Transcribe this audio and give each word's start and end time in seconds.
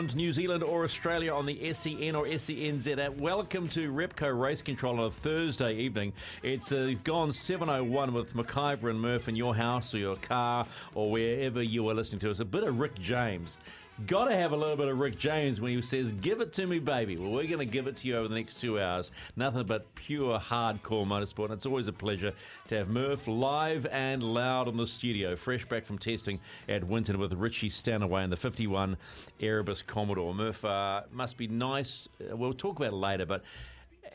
Around 0.00 0.16
New 0.16 0.32
Zealand 0.32 0.64
or 0.64 0.84
Australia 0.84 1.34
on 1.34 1.44
the 1.44 1.74
SEN 1.74 2.14
or 2.14 2.24
SENZ 2.24 2.96
app. 2.96 3.18
Welcome 3.18 3.68
to 3.68 3.92
Repco 3.92 4.40
Race 4.40 4.62
Control 4.62 4.98
on 4.98 5.06
a 5.08 5.10
Thursday 5.10 5.74
evening. 5.74 6.14
It's 6.42 6.72
uh, 6.72 6.94
gone 7.04 7.28
7.01 7.28 8.12
with 8.12 8.32
McIver 8.32 8.88
and 8.88 8.98
Murph 8.98 9.28
in 9.28 9.36
your 9.36 9.54
house 9.54 9.94
or 9.94 9.98
your 9.98 10.14
car 10.14 10.64
or 10.94 11.10
wherever 11.10 11.62
you 11.62 11.86
are 11.90 11.94
listening 11.94 12.20
to 12.20 12.30
us. 12.30 12.40
A 12.40 12.46
bit 12.46 12.64
of 12.64 12.80
Rick 12.80 12.98
James. 12.98 13.58
Got 14.06 14.26
to 14.26 14.34
have 14.34 14.52
a 14.52 14.56
little 14.56 14.76
bit 14.76 14.88
of 14.88 14.98
Rick 14.98 15.18
James 15.18 15.60
when 15.60 15.72
he 15.74 15.82
says, 15.82 16.12
Give 16.12 16.40
it 16.40 16.54
to 16.54 16.66
me, 16.66 16.78
baby. 16.78 17.16
Well, 17.18 17.30
we're 17.32 17.46
going 17.46 17.58
to 17.58 17.66
give 17.66 17.86
it 17.86 17.96
to 17.98 18.08
you 18.08 18.16
over 18.16 18.28
the 18.28 18.34
next 18.34 18.58
two 18.58 18.80
hours. 18.80 19.10
Nothing 19.36 19.64
but 19.66 19.94
pure 19.94 20.38
hardcore 20.38 21.06
motorsport. 21.06 21.46
And 21.46 21.54
it's 21.54 21.66
always 21.66 21.86
a 21.86 21.92
pleasure 21.92 22.32
to 22.68 22.76
have 22.76 22.88
Murph 22.88 23.28
live 23.28 23.86
and 23.86 24.22
loud 24.22 24.68
in 24.68 24.76
the 24.78 24.86
studio, 24.86 25.36
fresh 25.36 25.66
back 25.66 25.84
from 25.84 25.98
testing 25.98 26.40
at 26.68 26.82
Winton 26.84 27.18
with 27.18 27.34
Richie 27.34 27.68
Stanaway 27.68 28.24
in 28.24 28.30
the 28.30 28.36
51 28.36 28.96
Erebus 29.38 29.82
Commodore. 29.82 30.34
Murph, 30.34 30.64
uh, 30.64 31.02
must 31.10 31.36
be 31.36 31.48
nice. 31.48 32.08
Uh, 32.20 32.36
We'll 32.36 32.54
talk 32.54 32.78
about 32.78 32.92
it 32.92 32.96
later, 32.96 33.26
but 33.26 33.42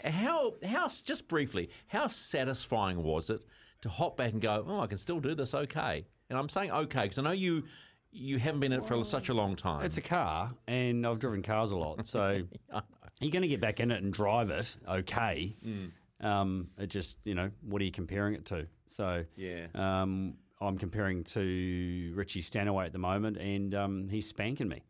how, 0.04 0.56
how, 0.66 0.88
just 0.88 1.28
briefly, 1.28 1.70
how 1.88 2.08
satisfying 2.08 3.04
was 3.04 3.30
it 3.30 3.44
to 3.82 3.90
hop 3.90 4.18
back 4.18 4.32
and 4.32 4.42
go, 4.42 4.66
Oh, 4.68 4.80
I 4.80 4.88
can 4.88 4.98
still 4.98 5.20
do 5.20 5.36
this 5.36 5.54
okay? 5.54 6.06
And 6.30 6.40
I'm 6.40 6.50
saying 6.50 6.72
okay 6.72 7.04
because 7.04 7.20
I 7.20 7.22
know 7.22 7.32
you. 7.32 7.66
You 8.18 8.40
haven't 8.40 8.62
been 8.62 8.72
in 8.72 8.80
it 8.80 8.86
for 8.86 9.04
such 9.04 9.28
a 9.30 9.34
long 9.34 9.56
time. 9.58 9.84
It's 9.86 9.98
a 9.98 10.02
car, 10.02 10.54
and 10.68 11.06
I've 11.06 11.20
driven 11.20 11.42
cars 11.42 11.72
a 11.72 11.76
lot, 11.78 12.08
so 12.08 12.44
you're 13.20 13.32
going 13.32 13.42
to 13.42 13.48
get 13.50 13.60
back 13.60 13.80
in 13.82 13.92
it 13.92 14.02
and 14.02 14.14
drive 14.14 14.50
it 14.50 14.78
okay. 14.88 15.56
Um, 16.22 16.70
it 16.78 16.88
just, 16.88 17.20
you 17.26 17.36
know, 17.36 17.52
what 17.62 17.82
are 17.82 17.86
you 17.86 17.92
comparing 17.92 18.36
it 18.36 18.46
to? 18.46 18.68
So, 18.88 19.26
Yeah. 19.36 19.68
um, 19.76 20.36
I'm 20.62 20.78
comparing 20.78 21.26
to 21.26 22.14
Richie 22.16 22.40
Stanaway 22.42 22.86
at 22.86 22.94
the 22.94 23.00
moment, 23.00 23.36
and 23.38 23.76
um, 23.76 24.08
he's 24.10 24.28
spanking 24.28 24.70
me, 24.70 24.84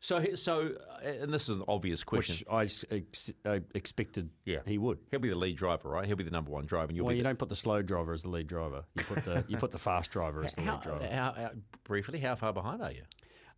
So, 0.00 0.24
so, 0.36 0.74
uh, 1.04 1.08
and 1.08 1.32
this 1.34 1.48
is 1.48 1.56
an 1.56 1.64
obvious 1.66 2.04
question. 2.04 2.36
which 2.36 2.44
I 2.48 2.62
ex- 2.96 3.32
I 3.44 3.60
expected 3.74 4.30
Yeah. 4.44 4.58
he 4.64 4.78
would. 4.78 4.98
He'll 5.10 5.18
be 5.20 5.28
the 5.28 5.34
lead 5.34 5.56
driver, 5.56 5.88
right? 5.88 6.06
He'll 6.06 6.16
be 6.16 6.24
the 6.24 6.30
number 6.30 6.50
one 6.52 6.66
driver, 6.66 6.88
and 6.88 6.96
you'll 6.96 7.06
Well, 7.06 7.12
be 7.12 7.16
you 7.18 7.22
the, 7.24 7.28
don't 7.30 7.38
put 7.38 7.48
the 7.48 7.56
slow 7.56 7.82
driver 7.82 8.12
as 8.12 8.22
the 8.22 8.28
lead 8.28 8.46
driver. 8.46 8.84
You 8.96 9.04
put 9.04 9.24
the 9.24 9.44
you 9.48 9.56
put 9.56 9.72
the 9.72 9.78
fast 9.78 10.10
driver 10.12 10.44
as 10.44 10.54
the 10.54 10.62
how, 10.62 10.74
lead 10.74 10.82
driver. 10.82 11.06
how, 11.08 11.32
how, 11.32 11.50
briefly, 11.84 12.20
how 12.20 12.36
far 12.36 12.52
behind 12.52 12.80
are 12.82 12.92
you? 12.92 13.02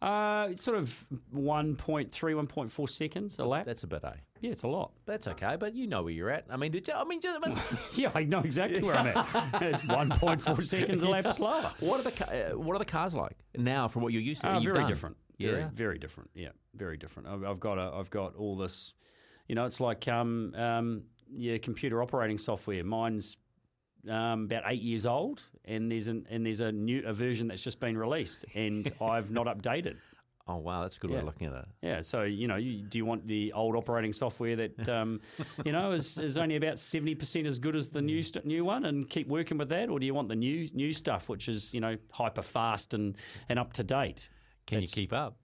Uh, 0.01 0.55
sort 0.55 0.78
of 0.78 1.06
1.3, 1.34 2.09
1.4 2.11 2.89
seconds 2.89 3.39
a 3.39 3.45
lap. 3.45 3.67
That's 3.67 3.84
a 3.84 3.87
bit, 3.87 4.03
eh? 4.03 4.12
Yeah, 4.41 4.53
it's 4.53 4.62
a 4.62 4.67
lot. 4.67 4.93
That's 5.05 5.28
okay, 5.28 5.57
but 5.61 5.75
you 5.75 5.87
know 5.87 6.03
where 6.05 6.12
you're 6.12 6.31
at. 6.31 6.47
I 6.49 6.57
mean, 6.57 6.72
did 6.72 6.89
you, 6.89 6.95
I 6.95 7.05
mean, 7.05 7.21
just, 7.21 7.39
Yeah, 7.99 8.11
I 8.15 8.25
know 8.25 8.41
exactly 8.41 8.83
where 8.83 8.95
I'm 8.97 9.09
at. 9.09 9.27
It's 9.62 9.83
1.4 9.83 10.62
seconds 10.65 11.03
a 11.03 11.09
lap 11.11 11.34
slower. 11.34 11.72
what 11.81 12.01
are 12.01 12.11
the 12.11 12.53
uh, 12.55 12.59
what 12.59 12.75
are 12.77 12.78
the 12.78 12.84
cars 12.87 13.12
like 13.12 13.37
now 13.55 13.89
from 13.89 14.01
what 14.03 14.15
you're 14.15 14.22
used 14.22 14.41
to? 14.41 14.49
Uh, 14.49 14.61
very 14.61 14.72
done? 14.72 14.87
different. 14.87 15.17
Very, 15.41 15.61
Yeah. 15.61 15.71
very 15.73 15.99
different. 15.99 16.31
Yeah, 16.34 16.51
very 16.75 16.97
different. 16.97 17.28
I've, 17.28 17.45
I've 17.45 17.61
got 17.61 17.78
a, 17.78 17.93
I've 17.95 18.11
got 18.11 18.37
all 18.37 18.56
this. 18.56 18.95
You 19.49 19.55
know, 19.55 19.65
it's 19.65 19.81
like 19.81 20.06
um, 20.09 20.55
um, 20.55 21.03
your 21.33 21.59
computer 21.59 22.03
operating 22.03 22.39
software. 22.39 22.84
Mine's 22.84 23.37
um, 24.09 24.45
about 24.45 24.62
eight 24.67 24.83
years 24.83 25.06
old, 25.06 25.43
and 25.65 25.91
there's 25.91 26.09
an 26.09 26.27
and 26.31 26.45
there's 26.47 26.61
a 26.61 26.71
new 26.73 27.03
a 27.06 27.12
version 27.12 27.49
that's 27.49 27.62
just 27.62 27.81
been 27.81 27.97
released, 27.99 28.45
and 28.55 28.91
I've 29.01 29.31
not 29.31 29.47
updated. 29.47 29.97
Oh 30.49 30.56
wow, 30.56 30.83
that's 30.83 30.97
a 30.97 31.01
good 31.01 31.11
way 31.11 31.19
of 31.19 31.25
looking 31.27 31.47
at 31.47 31.53
it. 31.55 31.65
Yeah, 31.81 32.01
so 32.01 32.22
you 32.22 32.49
know, 32.49 32.57
you, 32.57 32.83
do 32.83 32.99
you 32.99 33.05
want 33.05 33.27
the 33.28 33.53
old 33.53 33.77
operating 33.77 34.12
software 34.12 34.57
that 34.57 34.89
um, 34.89 35.21
you 35.65 35.71
know 35.71 35.93
is, 35.93 36.19
is 36.19 36.39
only 36.39 36.57
about 36.57 36.78
seventy 36.78 37.15
percent 37.15 37.47
as 37.47 37.59
good 37.59 37.77
as 37.77 37.89
the 37.89 38.03
new 38.03 38.21
st- 38.22 38.45
new 38.47 38.65
one, 38.65 38.87
and 38.87 39.09
keep 39.09 39.28
working 39.28 39.59
with 39.59 39.69
that, 39.69 39.89
or 39.91 40.01
do 40.01 40.07
you 40.07 40.15
want 40.15 40.28
the 40.28 40.34
new 40.37 40.69
new 40.72 40.93
stuff, 40.93 41.28
which 41.28 41.49
is 41.49 41.72
you 41.75 41.81
know 41.81 41.97
hyper 42.11 42.43
fast 42.43 42.95
and, 42.95 43.17
and 43.49 43.59
up 43.59 43.72
to 43.75 43.84
date? 43.84 44.28
Can 44.71 44.79
It's- 44.85 44.97
you 44.97 45.03
keep 45.03 45.13
up? 45.13 45.37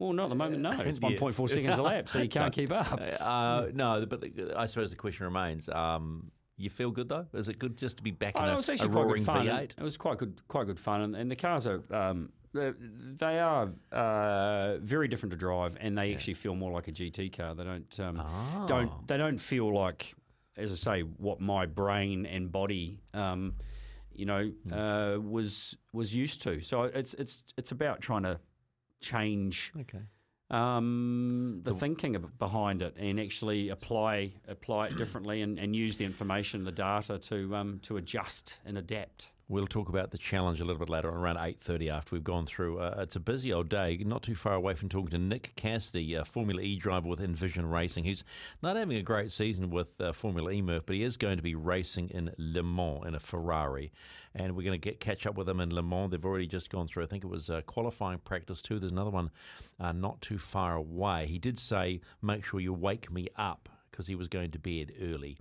Well, 0.00 0.12
not 0.12 0.24
at 0.24 0.28
the 0.30 0.34
moment. 0.34 0.62
No, 0.62 0.70
it's 0.80 0.98
Yeah. 1.00 1.08
one 1.08 1.16
point 1.16 1.34
four 1.34 1.46
seconds 1.46 1.76
a 1.78 1.82
lap, 1.82 2.08
so 2.08 2.20
you 2.20 2.28
can't 2.28 2.52
keep 2.52 2.72
up. 2.72 3.00
Uh, 3.20 3.66
no, 3.72 4.04
but 4.06 4.20
the, 4.22 4.54
I 4.56 4.66
suppose 4.66 4.90
the 4.90 4.96
question 4.96 5.24
remains: 5.26 5.68
um, 5.68 6.30
You 6.56 6.70
feel 6.70 6.90
good 6.90 7.08
though? 7.08 7.26
Is 7.34 7.48
it 7.48 7.58
good 7.58 7.76
just 7.78 7.98
to 7.98 8.02
be 8.02 8.10
back 8.10 8.36
in 8.36 8.42
Oh, 8.42 8.46
a, 8.46 8.52
it 8.52 8.56
was 8.56 8.68
a 8.70 8.76
quite 8.78 8.90
roaring 8.92 9.16
good 9.16 9.26
fun. 9.26 9.46
V8? 9.46 9.74
It 9.78 9.82
was 9.82 9.96
quite 9.98 10.18
good, 10.18 10.40
quite 10.48 10.66
good 10.66 10.78
fun, 10.80 11.02
and, 11.02 11.16
and 11.16 11.30
the 11.30 11.36
cars 11.36 11.66
are. 11.66 11.82
Um, 11.94 12.30
they- 12.52 13.38
are 13.38 13.70
uh, 13.92 14.78
very 14.78 15.06
different 15.06 15.30
to 15.32 15.36
drive, 15.36 15.76
and 15.80 15.96
they 15.96 16.12
actually 16.12 16.34
feel 16.34 16.56
more 16.56 16.72
like 16.72 16.88
a 16.88 16.92
GT 16.92 17.36
car. 17.36 17.54
They 17.54 17.62
don't 17.64 18.00
um, 18.00 18.20
Oh. 18.20 18.64
don't 18.66 19.06
they 19.06 19.16
don't 19.18 19.38
feel 19.38 19.72
like, 19.72 20.14
as 20.56 20.72
I 20.72 20.76
say, 20.76 21.00
what 21.02 21.40
my 21.40 21.66
brain 21.66 22.24
and 22.26 22.50
body, 22.50 22.98
um, 23.14 23.54
you 24.20 24.26
know, 24.26 24.44
Hmm. 24.68 24.72
uh, 24.72 25.18
was 25.18 25.76
was 25.92 26.14
used 26.14 26.42
to. 26.42 26.60
So 26.60 26.82
it's 26.84 27.14
it's 27.14 27.42
it's 27.56 27.72
about 27.72 28.00
trying 28.00 28.22
to 28.24 28.38
change 29.00 29.72
Okay. 29.80 30.02
um, 30.50 31.60
the 31.62 31.72
thinking 31.72 32.14
ab- 32.16 32.38
behind 32.38 32.82
it 32.82 32.94
and 32.98 33.18
actually 33.18 33.70
apply 33.70 34.34
apply 34.46 34.88
it 34.88 34.96
differently 34.96 35.40
and, 35.42 35.58
and 35.58 35.74
use 35.74 35.96
the 35.96 36.04
information, 36.04 36.64
the 36.64 36.72
data 36.72 37.18
to 37.18 37.56
um, 37.56 37.78
to 37.82 37.96
adjust 37.96 38.58
and 38.66 38.76
adapt. 38.78 39.30
We'll 39.50 39.66
talk 39.66 39.88
about 39.88 40.12
the 40.12 40.16
challenge 40.16 40.60
a 40.60 40.64
little 40.64 40.78
bit 40.78 40.88
later 40.88 41.08
around 41.08 41.38
eight 41.38 41.58
thirty. 41.58 41.90
After 41.90 42.14
we've 42.14 42.22
gone 42.22 42.46
through, 42.46 42.78
uh, 42.78 42.94
it's 42.98 43.16
a 43.16 43.20
busy 43.20 43.52
old 43.52 43.68
day. 43.68 44.00
Not 44.06 44.22
too 44.22 44.36
far 44.36 44.54
away 44.54 44.74
from 44.74 44.88
talking 44.88 45.10
to 45.10 45.18
Nick 45.18 45.56
Cassidy, 45.56 46.14
a 46.14 46.24
Formula 46.24 46.62
E 46.62 46.76
driver 46.76 47.08
with 47.08 47.20
Envision 47.20 47.68
Racing. 47.68 48.04
He's 48.04 48.22
not 48.62 48.76
having 48.76 48.96
a 48.96 49.02
great 49.02 49.32
season 49.32 49.70
with 49.70 50.00
uh, 50.00 50.12
Formula 50.12 50.52
E 50.52 50.62
Murph, 50.62 50.86
but 50.86 50.94
he 50.94 51.02
is 51.02 51.16
going 51.16 51.36
to 51.36 51.42
be 51.42 51.56
racing 51.56 52.10
in 52.10 52.30
Le 52.38 52.62
Mans 52.62 53.04
in 53.08 53.16
a 53.16 53.18
Ferrari, 53.18 53.90
and 54.36 54.54
we're 54.54 54.62
going 54.62 54.80
to 54.80 54.88
get 54.88 55.00
catch 55.00 55.26
up 55.26 55.36
with 55.36 55.48
him 55.48 55.58
in 55.58 55.74
Le 55.74 55.82
Mans. 55.82 56.12
They've 56.12 56.24
already 56.24 56.46
just 56.46 56.70
gone 56.70 56.86
through. 56.86 57.02
I 57.02 57.06
think 57.06 57.24
it 57.24 57.30
was 57.30 57.50
uh, 57.50 57.62
qualifying 57.62 58.18
practice 58.18 58.62
too. 58.62 58.78
There's 58.78 58.92
another 58.92 59.10
one 59.10 59.32
uh, 59.80 59.90
not 59.90 60.20
too 60.20 60.38
far 60.38 60.76
away. 60.76 61.26
He 61.26 61.40
did 61.40 61.58
say, 61.58 62.02
"Make 62.22 62.44
sure 62.44 62.60
you 62.60 62.72
wake 62.72 63.10
me 63.10 63.26
up." 63.34 63.68
Because 64.00 64.08
he 64.08 64.14
was 64.14 64.28
going 64.28 64.50
to 64.50 64.58
bed 64.58 64.92
early. 65.02 65.36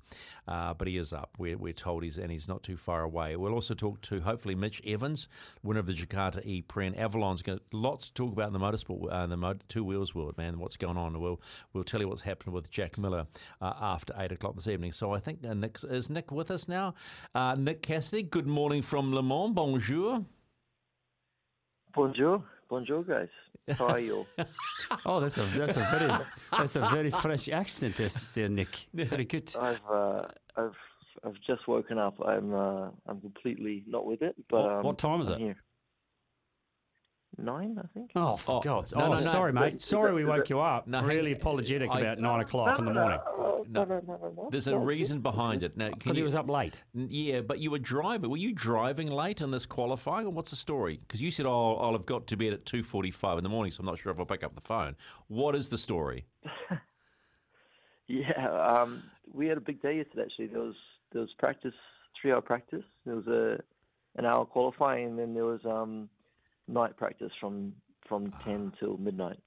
Uh, 0.46 0.74
but 0.74 0.86
he 0.86 0.98
is 0.98 1.14
up. 1.14 1.30
We're, 1.38 1.58
we're 1.58 1.72
told 1.72 2.04
he's 2.04 2.18
and 2.18 2.30
he's 2.30 2.50
not 2.50 2.62
too 2.62 2.76
far 2.76 3.04
away. 3.04 3.38
We'll 3.38 3.54
also 3.54 3.74
talk 3.74 4.02
to 4.02 4.20
hopefully 4.20 4.54
Mitch 4.54 4.82
Evans, 4.86 5.30
winner 5.64 5.80
of 5.80 5.86
the 5.86 5.94
Jakarta 5.94 6.46
E. 6.46 6.66
And 6.76 6.98
Avalon's 6.98 7.42
got 7.42 7.60
lots 7.72 8.08
to 8.08 8.14
talk 8.14 8.34
about 8.34 8.48
in 8.48 8.54
the 8.54 8.60
motorsport, 8.60 9.12
uh, 9.12 9.28
the 9.28 9.38
mo- 9.38 9.56
two 9.70 9.86
wheels 9.86 10.14
world, 10.14 10.38
man. 10.38 10.60
What's 10.60 10.76
going 10.76 10.98
on? 10.98 11.22
We'll 11.22 11.40
we'll 11.72 11.86
tell 11.86 12.02
you 12.02 12.10
what's 12.10 12.22
happened 12.22 12.54
with 12.54 12.70
Jack 12.70 12.98
Miller 12.98 13.28
uh, 13.62 13.74
after 13.80 14.14
eight 14.18 14.34
o'clock 14.34 14.56
this 14.56 14.68
evening. 14.68 14.92
So 14.92 15.14
I 15.14 15.20
think 15.20 15.46
uh, 15.46 15.54
Nick 15.54 15.78
is 15.90 16.10
Nick 16.10 16.32
with 16.32 16.52
us 16.52 16.68
now. 16.68 16.96
Uh, 17.34 17.56
Nick 17.58 17.82
Cassidy, 17.82 18.24
good 18.24 18.48
morning 18.48 18.82
from 18.82 19.14
Le 19.14 19.24
Mans. 19.24 19.54
Bonjour. 19.54 20.26
Bonjour, 21.94 22.44
bonjour, 22.70 23.04
guys. 23.04 23.30
How 23.77 23.88
are 23.88 24.00
you? 24.00 24.25
Oh, 25.06 25.19
that's 25.19 25.38
a 25.38 25.44
that's 25.44 25.77
a 25.77 25.81
very 25.92 26.12
that's 26.51 26.75
a 26.75 26.81
very 26.89 27.12
French 27.12 27.48
accent, 27.50 27.95
this 27.95 28.31
there, 28.31 28.50
Nick. 28.50 28.88
Very 28.94 29.25
good. 29.25 29.54
I've 29.60 29.80
uh, 29.89 30.24
I've 30.57 30.75
I've 31.24 31.39
just 31.45 31.68
woken 31.68 31.98
up. 32.00 32.16
I'm 32.25 32.54
uh, 32.54 32.89
I'm 33.07 33.21
completely 33.21 33.83
not 33.88 34.06
with 34.06 34.21
it. 34.21 34.36
But 34.50 34.63
What- 34.63 34.71
um, 34.71 34.83
what 34.83 34.98
time 34.98 35.21
is 35.21 35.30
I'm 35.30 35.36
it? 35.36 35.39
Here. 35.39 35.57
Nine, 37.44 37.80
I 37.82 37.88
think. 37.94 38.12
Oh, 38.16 38.36
for 38.38 38.58
Oh, 38.58 38.60
God's 38.62 38.94
no, 38.94 39.06
Oh, 39.06 39.08
no, 39.10 39.14
no. 39.16 39.20
sorry, 39.20 39.54
mate. 39.54 39.76
Is 39.76 39.86
Sorry 39.86 40.14
we 40.14 40.26
woke 40.26 40.50
you 40.50 40.60
up. 40.60 40.88
No, 40.88 41.02
really 41.04 41.32
apologetic 41.32 41.90
I- 41.92 42.02
about 42.02 42.20
nine 42.20 42.42
o'clock 42.42 42.78
in 42.80 42.86
the 42.86 42.94
morning. 42.94 43.20
Oh, 43.28 43.66
No. 43.70 43.84
no, 43.86 44.00
no, 44.06 44.18
no, 44.18 44.34
no. 44.36 44.50
There's 44.52 44.68
a 44.68 44.78
reason 44.78 45.22
behind 45.22 45.64
it. 45.64 45.78
Now, 45.78 45.90
Because 45.92 46.18
he 46.18 46.24
was 46.24 46.36
up 46.36 46.50
late. 46.50 46.84
Yeah, 46.94 47.42
but 47.42 47.60
you 47.60 47.72
were 47.72 47.80
driving. 47.80 48.30
Were 48.30 48.38
you 48.38 48.54
driving 48.54 49.08
late 49.10 49.42
in 49.42 49.52
this 49.52 49.66
qualifying, 49.66 50.26
or 50.28 50.32
what's 50.32 50.50
the 50.50 50.56
story? 50.56 50.98
Because 51.08 51.22
you 51.22 51.32
said, 51.32 51.46
"Oh, 51.46 51.76
I'll 51.76 51.94
have 51.94 52.06
got 52.06 52.28
to 52.28 52.38
bed 52.38 52.54
at 52.54 52.66
two 52.66 52.84
forty-five 52.84 53.38
in 53.38 53.44
the 53.44 53.50
morning, 53.50 53.72
so 53.72 53.82
I'm 53.82 53.86
not 53.86 53.98
sure 53.98 54.12
if 54.12 54.20
I'll 54.20 54.26
pick 54.26 54.44
up 54.44 54.56
the 54.56 54.62
phone." 54.62 54.96
What 55.28 55.56
is 55.56 55.70
the 55.70 55.78
story? 55.78 56.26
Yeah, 58.08 58.50
um, 58.68 59.04
we 59.32 59.48
had 59.48 59.58
a 59.60 59.62
big 59.62 59.82
day 59.84 59.98
yesterday. 59.98 60.24
Actually, 60.24 60.48
there 60.48 60.62
was 60.62 60.76
there 61.12 61.22
was 61.22 61.30
practice, 61.38 61.76
three 62.20 62.32
hour 62.32 62.42
practice. 62.42 62.84
There 63.06 63.16
was 63.16 63.28
a 63.28 63.60
an 64.16 64.26
hour 64.26 64.46
qualifying, 64.46 65.06
and 65.10 65.20
then 65.20 65.34
there 65.36 65.46
was 65.46 65.64
um, 65.66 66.10
night 66.69 66.95
practice 66.98 67.31
from 67.39 67.74
from 68.07 68.31
ten 68.44 68.71
till 68.80 68.98
midnight. 68.98 69.39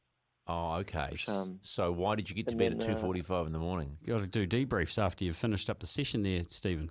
Oh, 0.49 0.75
okay. 0.77 1.11
S- 1.15 1.29
Um, 1.29 1.61
so 1.63 1.93
why 1.93 2.17
did 2.17 2.29
you 2.29 2.35
get 2.37 2.47
to 2.49 2.53
and 2.53 2.59
bed 2.59 2.73
at 2.73 2.81
two 2.81 2.97
forty-five 2.97 3.45
uh, 3.45 3.47
in 3.47 3.53
the 3.53 3.59
morning? 3.59 3.97
Got 4.07 4.19
to 4.21 4.27
do 4.27 4.47
debriefs 4.47 4.99
after 5.01 5.25
you've 5.25 5.37
finished 5.37 5.71
up 5.71 5.81
the 5.81 5.87
session 5.87 6.23
there, 6.23 6.45
Stephen. 6.49 6.91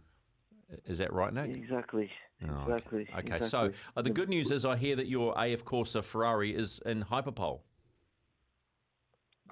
Is 0.86 1.00
that 1.00 1.12
right, 1.12 1.34
Nick? 1.34 1.54
Exactly. 1.56 2.10
Oh, 2.50 2.64
exactly. 2.64 3.08
Okay, 3.20 3.36
okay. 3.36 3.46
so 3.46 3.72
uh, 3.96 4.02
the 4.02 4.10
good 4.10 4.30
news 4.30 4.52
is 4.52 4.64
I 4.66 4.78
hear 4.78 4.96
that 4.96 5.08
your 5.08 5.34
AF 5.38 5.66
Corsa 5.66 6.02
Ferrari 6.04 6.56
is 6.56 6.80
in 6.86 7.02
hyperpole. 7.02 7.62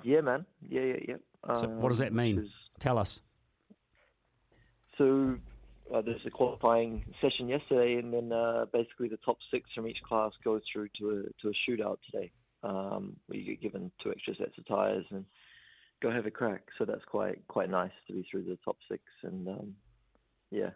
Yeah, 0.01 0.21
man. 0.21 0.45
Yeah, 0.67 0.81
yeah, 0.81 0.95
yeah. 1.09 1.55
So 1.55 1.67
what 1.67 1.89
does 1.89 1.97
that 1.99 2.11
Um, 2.11 2.15
mean? 2.15 2.49
Tell 2.79 2.97
us. 2.97 3.19
So 4.97 5.37
uh, 5.93 6.01
there's 6.01 6.25
a 6.25 6.29
qualifying 6.29 7.03
session 7.21 7.47
yesterday, 7.47 7.95
and 7.95 8.13
then 8.13 8.31
uh, 8.31 8.65
basically 8.71 9.07
the 9.07 9.17
top 9.17 9.37
six 9.51 9.69
from 9.73 9.87
each 9.87 10.01
class 10.07 10.31
go 10.43 10.59
through 10.71 10.89
to 10.99 11.09
a 11.09 11.41
to 11.41 11.49
a 11.49 11.69
shootout 11.69 11.97
today, 12.11 12.31
um, 12.63 13.15
where 13.27 13.39
you 13.39 13.45
get 13.45 13.61
given 13.61 13.91
two 14.03 14.11
extra 14.11 14.35
sets 14.35 14.57
of 14.57 14.67
tires 14.67 15.05
and 15.09 15.25
go 16.01 16.11
have 16.11 16.25
a 16.25 16.31
crack. 16.31 16.63
So 16.77 16.85
that's 16.85 17.03
quite 17.05 17.45
quite 17.47 17.69
nice 17.69 17.91
to 18.07 18.13
be 18.13 18.27
through 18.29 18.43
the 18.43 18.57
top 18.63 18.77
six, 18.89 19.03
and 19.23 19.47
um, 19.47 19.75
yeah, 20.51 20.69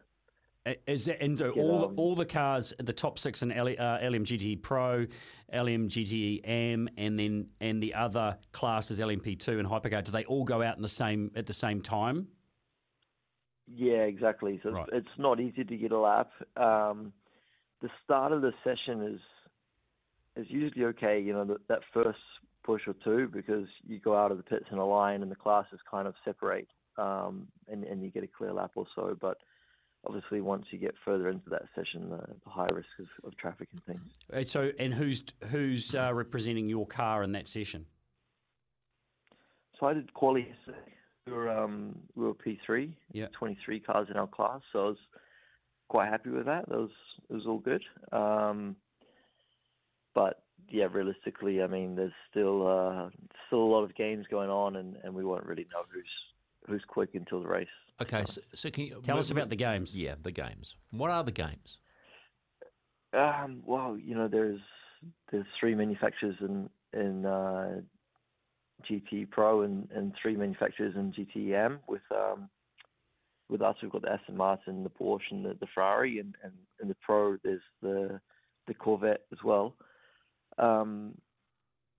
Is 0.88 1.06
that 1.06 1.22
and 1.22 1.38
Get, 1.38 1.52
all 1.52 1.86
um, 1.86 1.96
the, 1.96 2.02
all 2.02 2.16
the 2.16 2.26
cars, 2.26 2.74
the 2.80 2.94
top 2.94 3.20
six 3.20 3.42
in 3.42 3.52
L, 3.52 3.68
uh, 3.68 3.72
LMGT 3.72 4.62
Pro, 4.62 5.06
LMGT 5.54 6.42
M, 6.44 6.90
and 6.98 7.20
then 7.20 7.48
and 7.60 7.84
the 7.84 7.94
other 7.94 8.38
classes 8.52 9.00
LMP2 9.00 9.60
and 9.60 9.68
Hypercar, 9.68 10.04
do 10.04 10.12
they 10.12 10.24
all 10.26 10.44
go 10.44 10.62
out 10.62 10.76
in 10.76 10.82
the 10.82 10.88
same 10.88 11.32
at 11.36 11.46
the 11.46 11.54
same 11.54 11.82
time? 11.82 12.30
Yeah, 13.76 14.04
exactly. 14.04 14.60
So 14.64 14.72
Right. 14.72 14.90
it's, 14.92 15.08
not 15.18 15.40
easy 15.40 15.64
to 15.64 15.78
get 15.78 15.92
a 15.92 15.98
lap. 15.98 16.32
Um, 16.58 17.14
the 17.82 17.90
start 18.04 18.32
of 18.32 18.42
the 18.42 18.54
session 18.64 19.02
is 19.04 19.20
is 20.36 20.50
usually 20.50 20.86
okay. 20.86 21.20
You 21.20 21.34
know, 21.34 21.46
that, 21.46 21.68
that 21.68 21.80
first 21.94 22.20
push 22.64 22.82
or 22.88 22.96
two 23.04 23.28
because 23.28 23.68
you 23.86 24.00
go 24.00 24.16
out 24.16 24.32
of 24.32 24.38
the 24.38 24.44
pits 24.44 24.66
in 24.72 24.78
a 24.78 24.86
line 24.86 25.22
and 25.22 25.30
the 25.30 25.36
classes 25.36 25.80
kind 25.90 26.08
of 26.08 26.16
separate, 26.26 26.68
um, 26.98 27.48
and 27.68 27.84
and 27.84 28.04
you 28.04 28.10
get 28.10 28.24
a 28.24 28.28
clear 28.28 28.54
lap 28.54 28.72
or 28.76 28.86
so. 28.96 29.18
But 29.20 29.38
obviously, 30.06 30.42
once 30.42 30.66
you 30.72 30.80
get 30.80 30.96
further 31.06 31.30
into 31.30 31.50
that 31.50 31.64
session, 31.76 32.10
the, 32.10 32.24
the 32.44 32.50
high 32.50 32.68
risk 32.74 32.90
of, 33.00 33.08
of 33.26 33.38
traffic 33.38 33.70
and 33.72 33.84
things. 33.86 34.12
Uh, 34.34 34.44
So 34.44 34.72
and 34.80 34.94
who's 34.94 35.24
who's 35.50 35.94
uh, 35.94 36.14
representing 36.14 36.70
your 36.70 36.88
car 36.88 37.24
in 37.24 37.34
that 37.34 37.48
session? 37.48 37.86
So 39.80 39.88
I 39.88 39.94
did 39.94 40.14
quali 40.14 40.48
yesterday. 40.48 40.94
We 41.26 41.34
were 41.34 41.50
um, 41.50 41.98
we 42.16 42.26
were 42.26 42.34
P 42.34 42.60
three, 42.66 42.94
Yeah. 43.12 43.28
23 43.38 43.80
cars 43.80 44.08
in 44.10 44.18
our 44.18 44.28
class. 44.28 44.62
So 44.74 44.80
I 44.80 44.88
was 44.90 44.98
quite 45.88 46.10
happy 46.10 46.30
with 46.30 46.46
that. 46.46 46.68
That 46.68 46.78
was 46.78 46.92
it 47.30 47.34
was 47.34 47.46
all 47.48 47.60
good. 47.60 47.84
Um, 48.12 48.76
but 50.14 50.44
yeah, 50.70 50.88
realistically, 50.92 51.62
I 51.62 51.68
mean, 51.68 51.96
there's 51.96 52.12
still 52.30 52.68
uh, 52.68 53.10
still 53.48 53.60
a 53.60 53.70
lot 53.72 53.84
of 53.84 53.96
games 53.96 54.26
going 54.30 54.50
on, 54.50 54.76
and, 54.76 54.98
and 55.04 55.14
we 55.14 55.24
won't 55.24 55.46
really 55.46 55.68
know 55.72 55.84
who's 55.94 56.04
who's 56.68 56.84
quick 56.88 57.12
until 57.14 57.42
the 57.42 57.48
race. 57.48 57.68
Okay, 58.02 58.24
so, 58.28 58.42
so 58.56 58.70
can 58.70 58.86
you 58.86 59.02
Tell 59.04 59.18
us 59.18 59.32
about 59.32 59.50
the 59.50 59.56
games. 59.56 59.96
Yeah, 59.96 60.16
the 60.22 60.32
games. 60.32 60.76
What 60.92 61.10
are 61.10 61.24
the 61.24 61.32
games? 61.32 61.78
Um, 63.14 63.62
well, 63.66 63.98
you 63.98 64.16
know, 64.16 64.28
there's 64.28 64.60
there's 65.32 65.46
three 65.60 65.76
manufacturers 65.76 66.36
in 66.42 66.70
in 66.94 67.26
uh, 67.26 67.82
GT 68.90 69.30
Pro 69.30 69.62
and, 69.62 69.88
and 69.96 70.14
three 70.22 70.36
manufacturers 70.36 70.96
in 70.96 71.12
GTM. 71.14 71.80
With 71.88 72.02
um, 72.12 72.50
with 73.50 73.62
us, 73.62 73.76
we've 73.82 73.92
got 73.92 74.02
the 74.04 74.12
Aston 74.12 74.38
Martin, 74.38 74.84
the 74.84 74.90
Porsche, 74.90 75.32
and 75.32 75.46
the, 75.46 75.56
the 75.60 75.68
Ferrari, 75.74 76.20
and, 76.20 76.36
and 76.44 76.54
in 76.82 76.88
the 76.88 76.96
Pro, 77.06 77.38
there's 77.44 77.62
the 77.82 78.20
the 78.68 78.74
Corvette 78.74 79.26
as 79.32 79.40
well. 79.44 79.76
Um, 80.58 81.16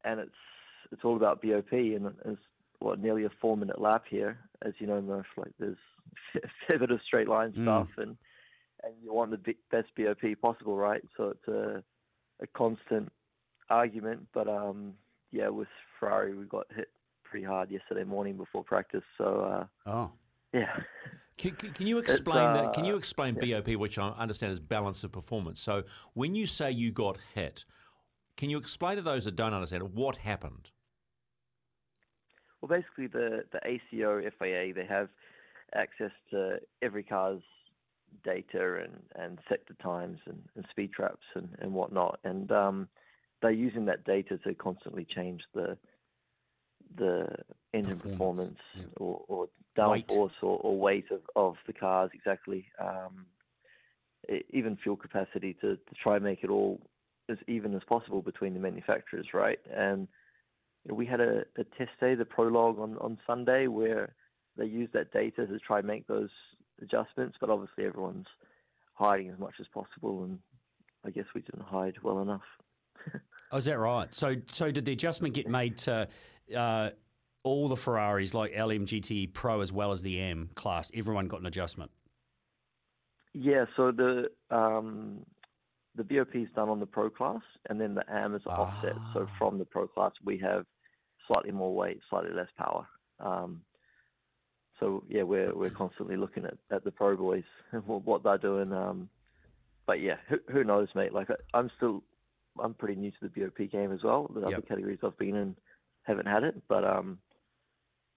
and 0.05 0.21
it's 0.21 0.31
it's 0.93 1.05
all 1.05 1.17
about 1.17 1.43
BOP, 1.43 1.73
and 1.73 2.13
it's 2.25 2.41
what 2.79 3.01
nearly 3.01 3.25
a 3.25 3.31
four 3.41 3.57
minute 3.57 3.81
lap 3.81 4.05
here, 4.09 4.39
as 4.63 4.73
you 4.79 4.87
know, 4.87 5.01
Murph. 5.01 5.27
Like 5.37 5.53
there's 5.59 5.77
a 6.37 6.49
fair 6.67 6.79
bit 6.79 6.91
of 6.91 7.01
straight 7.07 7.29
line 7.29 7.53
Mm. 7.53 7.63
stuff, 7.63 7.89
and 7.97 8.17
and 8.83 8.95
you 9.03 9.13
want 9.13 9.31
the 9.31 9.55
best 9.71 9.89
BOP 9.97 10.41
possible, 10.41 10.77
right? 10.77 11.03
So 11.17 11.29
it's 11.29 11.49
a 11.49 11.83
a 12.43 12.47
constant 12.49 13.11
argument. 13.71 14.27
But 14.33 14.49
um, 14.49 14.95
yeah, 15.35 15.49
with 15.49 15.69
Ferrari, 15.99 16.35
we 16.35 16.45
got 16.45 16.67
hit 16.75 16.89
pretty 17.25 17.45
hard 17.45 17.71
yesterday 17.71 18.05
morning 18.05 18.37
before 18.37 18.63
practice. 18.63 19.03
So 19.19 19.69
uh, 19.87 19.91
Oh, 19.91 20.13
yeah, 20.53 20.81
Can, 21.37 21.53
can, 21.57 21.73
can 21.73 21.87
you 21.87 21.99
explain 21.99 22.55
that? 22.55 22.73
Can 22.75 22.85
you 22.85 22.95
uh, 22.95 22.99
explain 22.99 23.35
BOP, 23.35 23.69
which 23.75 23.99
I 23.99 24.09
understand 24.11 24.53
is 24.53 24.61
balance 24.61 25.03
of 25.03 25.11
performance? 25.11 25.61
So 25.61 25.83
when 26.13 26.37
you 26.37 26.47
say 26.47 26.71
you 26.71 26.93
got 26.93 27.19
hit, 27.35 27.65
can 28.37 28.51
you 28.51 28.59
explain 28.59 28.97
to 28.97 29.03
those 29.03 29.25
that 29.25 29.35
don't 29.35 29.53
understand 29.53 29.95
what 29.95 30.19
happened? 30.19 30.71
well, 32.65 32.81
basically 32.81 33.07
the 33.07 33.45
the 33.53 33.61
ACO 33.67 34.23
FIA 34.39 34.73
they 34.73 34.87
have 34.87 35.09
access 35.75 36.13
to 36.31 36.59
every 36.83 37.03
car's 37.03 37.43
data 38.25 38.81
and, 38.83 39.03
and 39.17 39.39
sector 39.49 39.75
times 39.83 40.19
and, 40.27 40.41
and 40.55 40.65
speed 40.71 40.93
traps 40.93 41.25
and, 41.35 41.49
and 41.59 41.75
whatnot, 41.75 42.21
and 42.25 42.51
um, 42.53 42.89
they're 43.45 43.53
using 43.53 43.85
that 43.85 44.05
data 44.05 44.39
to 44.39 44.55
constantly 44.55 45.05
change 45.05 45.43
the 45.55 45.77
the 46.97 47.27
engine 47.75 47.99
Performance, 47.99 48.57
performance, 48.57 48.59
yeah. 48.79 49.05
or, 49.05 49.25
or 49.29 49.49
downforce 49.77 50.31
or, 50.43 50.59
or 50.61 50.79
weight 50.79 51.07
of, 51.11 51.21
of 51.37 51.57
the 51.67 51.73
cars 51.73 52.11
exactly, 52.15 52.67
um, 52.81 53.27
e- 54.33 54.45
even 54.51 54.77
fuel 54.77 54.97
capacity 54.97 55.55
to, 55.61 55.77
to 55.77 55.95
try 56.03 56.17
and 56.17 56.25
make 56.25 56.43
it 56.43 56.49
all 56.51 56.81
as 57.29 57.37
even 57.49 57.75
as 57.75 57.83
possible 57.87 58.23
between 58.23 58.55
the 58.55 58.61
manufacturers, 58.61 59.27
right? 59.35 59.59
And 59.75 60.09
you 60.85 60.91
know, 60.91 60.95
we 60.95 61.05
had 61.05 61.21
a, 61.21 61.41
a 61.59 61.65
test 61.77 61.91
day, 62.01 62.15
the 62.15 62.25
prologue 62.25 62.79
on, 62.79 62.97
on 62.99 63.19
Sunday, 63.27 63.67
where 63.67 64.15
they 64.57 64.67
used 64.67 64.93
that 64.95 65.13
data 65.13 65.47
to 65.47 65.59
try 65.59 65.79
and 65.79 65.87
make 65.87 66.07
those 66.07 66.31
adjustments, 66.81 67.37
but 67.41 67.51
obviously 67.51 67.85
everyone's 67.85 68.29
hiding 68.95 69.31
as 69.31 69.39
much 69.39 69.55
as 69.61 69.67
possible, 69.75 70.25
and 70.25 70.39
I 71.05 71.11
guess 71.11 71.27
we 71.35 71.43
didn't 71.43 71.67
hide 71.67 71.97
well 72.03 72.23
enough. 72.23 72.43
oh, 73.53 73.57
is 73.57 73.65
that 73.67 73.79
right? 73.79 74.15
So 74.15 74.37
so 74.47 74.71
did 74.71 74.85
the 74.85 74.93
adjustment 74.93 75.35
get 75.35 75.49
made 75.49 75.79
to 75.79 76.09
uh, 76.57 76.91
all 77.43 77.69
the 77.69 77.77
Ferraris, 77.77 78.35
like 78.35 78.53
LMGT 78.53 79.33
Pro 79.33 79.61
as 79.61 79.73
well 79.73 79.93
as 79.93 80.03
the 80.03 80.21
M 80.21 80.51
class? 80.55 80.91
Everyone 80.95 81.27
got 81.29 81.41
an 81.41 81.47
adjustment. 81.47 81.91
Yeah, 83.33 83.65
so 83.77 83.91
the 83.91 84.31
um, 84.51 85.25
the 85.97 86.05
BOP 86.05 86.35
is 86.35 86.49
done 86.55 86.69
on 86.69 86.81
the 86.81 86.87
Pro 86.87 87.11
class, 87.11 87.43
and 87.69 87.81
then 87.81 87.95
the 87.95 88.05
AM 88.13 88.35
is 88.35 88.43
offset. 88.47 88.95
So 89.13 89.27
Ah. 89.29 89.35
from 89.39 89.59
the 89.59 89.65
Pro 89.65 89.87
class, 89.89 90.13
we 90.25 90.39
have 90.39 90.65
slightly 91.27 91.53
more 91.53 91.75
weight, 91.75 92.01
slightly 92.11 92.33
less 92.33 92.49
power. 92.57 92.87
Um, 93.21 93.63
so 94.81 95.05
yeah, 95.09 95.23
we're 95.23 95.55
we're 95.55 95.71
constantly 95.71 96.17
looking 96.17 96.45
at, 96.45 96.55
at 96.71 96.85
the 96.85 96.91
Pro 96.91 97.17
boys 97.17 97.45
and 97.73 97.85
what 97.87 98.05
what 98.05 98.23
they're 98.23 98.39
doing. 98.39 98.73
Um, 98.73 99.09
but 99.87 100.01
yeah, 100.01 100.17
who, 100.29 100.37
who 100.53 100.65
knows, 100.65 100.89
mate? 100.95 101.13
Like 101.13 101.29
I, 101.31 101.35
I'm 101.59 101.71
still 101.77 102.03
I'm 102.63 102.75
pretty 102.75 102.95
new 102.97 103.11
to 103.11 103.17
the 103.23 103.29
BOP 103.29 103.71
game 103.71 103.93
as 103.93 104.03
well. 104.03 104.31
The 104.33 104.43
other 104.47 104.61
categories 104.63 104.99
I've 105.03 105.19
been 105.19 105.37
in 105.37 105.57
haven't 106.03 106.27
had 106.27 106.45
it, 106.45 106.63
but 106.69 106.85
um, 106.85 107.19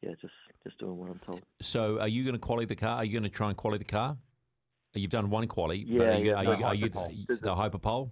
yeah, 0.01 0.11
just 0.21 0.33
just 0.63 0.77
doing 0.77 0.97
what 0.97 1.09
I'm 1.09 1.19
told. 1.25 1.41
So 1.61 1.99
are 1.99 2.07
you 2.07 2.23
going 2.23 2.33
to 2.35 2.39
qualify 2.39 2.67
the 2.67 2.75
car? 2.75 2.97
Are 2.97 3.05
you 3.05 3.11
going 3.11 3.23
to 3.23 3.29
try 3.29 3.47
and 3.49 3.57
qualify 3.57 3.79
the 3.79 3.85
car? 3.85 4.17
You've 4.93 5.11
done 5.11 5.29
one 5.29 5.47
quali, 5.47 5.83
but 5.83 5.93
Yeah, 5.93 6.01
are 6.01 6.19
you, 6.19 6.25
yeah, 6.25 6.33
are 6.33 6.43
the 6.43 6.57
you, 6.57 6.65
are 6.65 6.75
you 6.75 6.89
hyperpole. 6.89 7.13
the 7.41 7.55
hyperpole? 7.55 8.11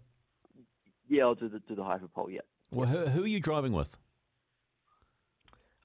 Yeah, 1.08 1.24
I'll 1.24 1.36
do 1.36 1.50
the 1.50 1.60
do 1.60 1.76
the 1.76 1.84
hyperpole. 1.84 2.30
Yeah. 2.30 2.42
Well, 2.72 2.88
who, 2.88 3.06
who 3.06 3.24
are 3.24 3.28
you 3.28 3.40
driving 3.40 3.74
with? 3.74 3.98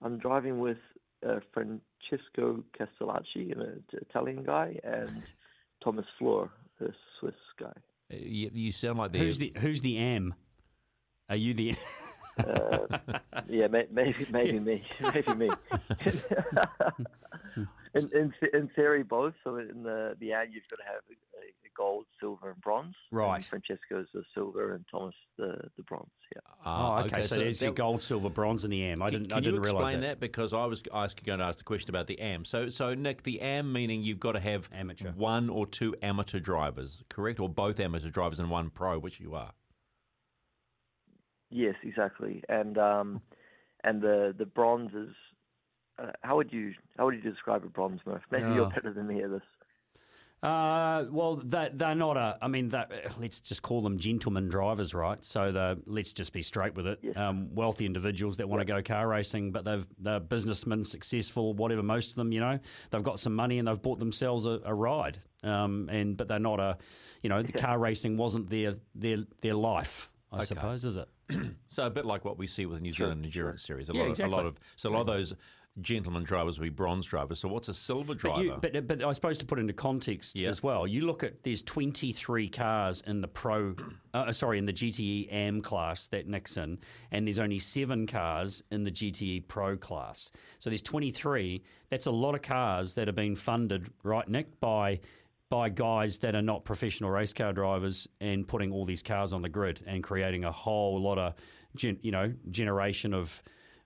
I'm 0.02 0.18
driving 0.18 0.60
with 0.60 0.78
uh, 1.26 1.40
Francesco 1.52 2.64
Castellacci, 2.78 3.52
an 3.52 3.82
Italian 3.92 4.42
guy, 4.42 4.78
and 4.82 5.22
Thomas 5.82 6.06
Flohr, 6.18 6.48
a 6.80 6.86
Swiss 7.18 7.34
guy. 7.58 7.72
You, 8.10 8.50
you 8.52 8.72
sound 8.72 8.98
like 8.98 9.12
the 9.12 9.18
Who's 9.18 9.38
the 9.38 9.52
Who's 9.58 9.80
the 9.82 9.98
M? 9.98 10.34
Are 11.28 11.36
you 11.36 11.54
the? 11.54 11.76
Uh, 12.38 12.86
yeah, 13.48 13.66
may, 13.66 13.86
maybe 13.90 14.26
maybe 14.30 14.60
me, 14.60 14.84
maybe 15.00 15.34
me. 15.34 15.50
in, 17.94 18.10
in 18.14 18.32
in 18.52 18.68
theory, 18.74 19.02
both. 19.02 19.34
So 19.44 19.56
in 19.56 19.82
the 19.82 20.16
the 20.20 20.32
ad, 20.32 20.48
you've 20.52 20.68
got 20.70 20.76
to 20.76 20.84
have 20.84 21.02
a, 21.10 21.14
a 21.40 21.70
gold, 21.76 22.06
silver, 22.20 22.50
and 22.50 22.60
bronze. 22.60 22.94
Right. 23.10 23.36
And 23.36 23.44
Francesco's 23.44 24.06
the 24.14 24.22
silver, 24.34 24.74
and 24.74 24.84
Thomas 24.90 25.14
the 25.36 25.56
the 25.76 25.82
bronze. 25.82 26.10
Yeah. 26.34 26.40
Oh, 26.64 26.98
okay. 27.04 27.22
So, 27.22 27.36
there's 27.36 27.60
your 27.62 27.72
gold, 27.72 28.02
silver, 28.02 28.28
bronze, 28.28 28.64
and 28.64 28.72
the 28.72 28.84
AM. 28.84 29.02
I 29.02 29.10
Can, 29.10 29.20
didn't. 29.20 29.28
can 29.30 29.38
I 29.38 29.40
didn't 29.40 29.60
realise 29.60 29.64
that. 29.64 29.70
Can 29.70 29.72
you 29.72 29.74
realize 29.74 29.94
explain 29.94 30.00
that. 30.02 30.06
that? 30.08 30.20
because 30.20 30.52
I 30.52 30.66
was 30.66 30.82
ask, 30.92 31.24
going 31.24 31.38
to 31.38 31.44
ask 31.44 31.58
the 31.58 31.64
question 31.64 31.90
about 31.90 32.06
the 32.06 32.20
AM. 32.20 32.44
So, 32.44 32.68
so 32.68 32.94
Nick, 32.94 33.22
the 33.22 33.40
AM 33.40 33.72
meaning 33.72 34.02
you've 34.02 34.20
got 34.20 34.32
to 34.32 34.40
have 34.40 34.68
Amateur. 34.72 35.10
one 35.12 35.48
or 35.48 35.66
two 35.66 35.94
amateur 36.02 36.38
drivers, 36.38 37.02
correct, 37.08 37.40
or 37.40 37.48
both 37.48 37.80
amateur 37.80 38.10
drivers 38.10 38.38
and 38.38 38.50
one 38.50 38.70
pro, 38.70 38.98
which 38.98 39.18
you 39.20 39.34
are. 39.34 39.52
Yes, 41.50 41.74
exactly. 41.82 42.42
And 42.48 42.78
um, 42.78 43.20
and 43.84 44.00
the 44.02 44.34
the 44.36 44.46
bronze 44.46 44.94
is. 44.94 45.14
Uh, 45.98 46.12
how 46.22 46.36
would 46.36 46.50
you 46.50 46.72
how 46.96 47.04
would 47.04 47.14
you 47.14 47.20
describe 47.20 47.62
a 47.62 47.68
bronze 47.68 48.00
Murph? 48.06 48.22
Maybe 48.30 48.44
Yeah. 48.44 48.54
you're 48.54 48.70
better 48.70 48.92
than 48.92 49.06
me 49.06 49.22
at 49.22 49.30
this. 49.30 49.42
Uh, 50.42 51.04
well, 51.10 51.36
they, 51.36 51.68
they're 51.74 51.94
not 51.94 52.16
a. 52.16 52.38
I 52.40 52.48
mean, 52.48 52.72
let's 53.18 53.40
just 53.40 53.60
call 53.60 53.82
them 53.82 53.98
gentleman 53.98 54.48
drivers, 54.48 54.94
right? 54.94 55.22
So 55.22 55.52
the 55.52 55.78
let's 55.84 56.14
just 56.14 56.32
be 56.32 56.40
straight 56.40 56.74
with 56.74 56.86
it. 56.86 57.00
Yes. 57.02 57.16
Um, 57.18 57.54
wealthy 57.54 57.84
individuals 57.84 58.38
that 58.38 58.48
want 58.48 58.60
to 58.60 58.64
go 58.64 58.80
car 58.80 59.06
racing, 59.06 59.52
but 59.52 59.66
they've 59.66 59.86
they're 59.98 60.20
businessmen, 60.20 60.84
successful, 60.84 61.52
whatever. 61.52 61.82
Most 61.82 62.10
of 62.10 62.16
them, 62.16 62.32
you 62.32 62.40
know, 62.40 62.58
they've 62.90 63.02
got 63.02 63.20
some 63.20 63.34
money 63.34 63.58
and 63.58 63.68
they've 63.68 63.82
bought 63.82 63.98
themselves 63.98 64.46
a, 64.46 64.60
a 64.64 64.72
ride. 64.72 65.18
Um, 65.42 65.90
and 65.92 66.16
but 66.16 66.28
they're 66.28 66.38
not 66.38 66.60
a, 66.60 66.78
you 67.22 67.28
know, 67.28 67.42
the 67.42 67.52
car 67.52 67.78
racing 67.78 68.16
wasn't 68.16 68.48
their 68.48 68.76
their 68.94 69.18
their 69.42 69.54
life. 69.54 70.08
I 70.32 70.44
suppose 70.44 70.86
is 70.86 70.96
it? 70.96 71.08
So 71.66 71.86
a 71.86 71.90
bit 71.90 72.04
like 72.04 72.24
what 72.24 72.36
we 72.36 72.46
see 72.48 72.66
with 72.66 72.78
the 72.78 72.82
New 72.82 72.92
Zealand 72.92 73.24
Endurance 73.24 73.62
Series. 73.62 73.88
A 73.90 73.94
Yeah, 73.94 74.02
lot, 74.02 74.10
of, 74.10 74.20
a 74.20 74.28
lot 74.28 74.46
of 74.46 74.58
so 74.76 74.90
a 74.90 74.92
lot 74.92 75.00
of 75.02 75.06
those 75.06 75.34
gentlemen 75.80 76.24
drivers 76.24 76.58
will 76.58 76.64
be 76.64 76.68
bronze 76.70 77.06
drivers. 77.06 77.38
So 77.38 77.48
what's 77.48 77.68
a 77.68 77.74
silver 77.74 78.12
driver? 78.12 78.58
But, 78.60 78.74
you, 78.74 78.80
but 78.80 78.98
but 78.98 79.06
I 79.08 79.12
suppose 79.12 79.38
to 79.38 79.46
put 79.46 79.60
into 79.60 79.72
context 79.72 80.38
Yeah. 80.38 80.48
as 80.48 80.62
well, 80.64 80.84
you 80.86 81.06
look 81.06 81.22
at 81.22 81.44
there's 81.44 81.62
23 81.62 82.48
cars 82.48 83.02
in 83.06 83.20
the 83.20 83.28
pro, 83.28 83.76
uh, 84.14 84.32
sorry, 84.32 84.58
in 84.58 84.66
the 84.66 84.72
GTE 84.72 85.32
AM 85.32 85.62
class 85.62 86.08
that 86.08 86.26
in, 86.56 86.78
and 87.12 87.26
there's 87.26 87.38
only 87.38 87.60
seven 87.60 88.06
cars 88.06 88.62
in 88.72 88.82
the 88.82 88.90
GTE 88.90 89.46
Pro 89.46 89.76
class. 89.76 90.32
So 90.58 90.70
there's 90.70 90.82
23. 90.82 91.62
That's 91.88 92.06
a 92.06 92.10
lot 92.10 92.34
of 92.34 92.42
cars 92.42 92.94
that 92.96 93.08
are 93.08 93.12
being 93.12 93.36
funded, 93.36 93.90
right, 94.02 94.28
Nick, 94.28 94.58
by 94.60 94.98
by 95.50 95.68
guys 95.68 96.18
that 96.18 96.34
are 96.36 96.42
not 96.42 96.64
professional 96.64 97.10
race 97.10 97.32
car 97.32 97.52
drivers 97.52 98.08
and 98.20 98.46
putting 98.46 98.72
all 98.72 98.84
these 98.86 99.02
cars 99.02 99.32
on 99.32 99.42
the 99.42 99.48
grid 99.48 99.80
and 99.84 100.02
creating 100.02 100.44
a 100.44 100.52
whole 100.52 100.98
lot 101.02 101.18
of, 101.18 101.34
gen, 101.76 101.98
you 102.00 102.12
know, 102.12 102.32
generation 102.50 103.12
of 103.12 103.42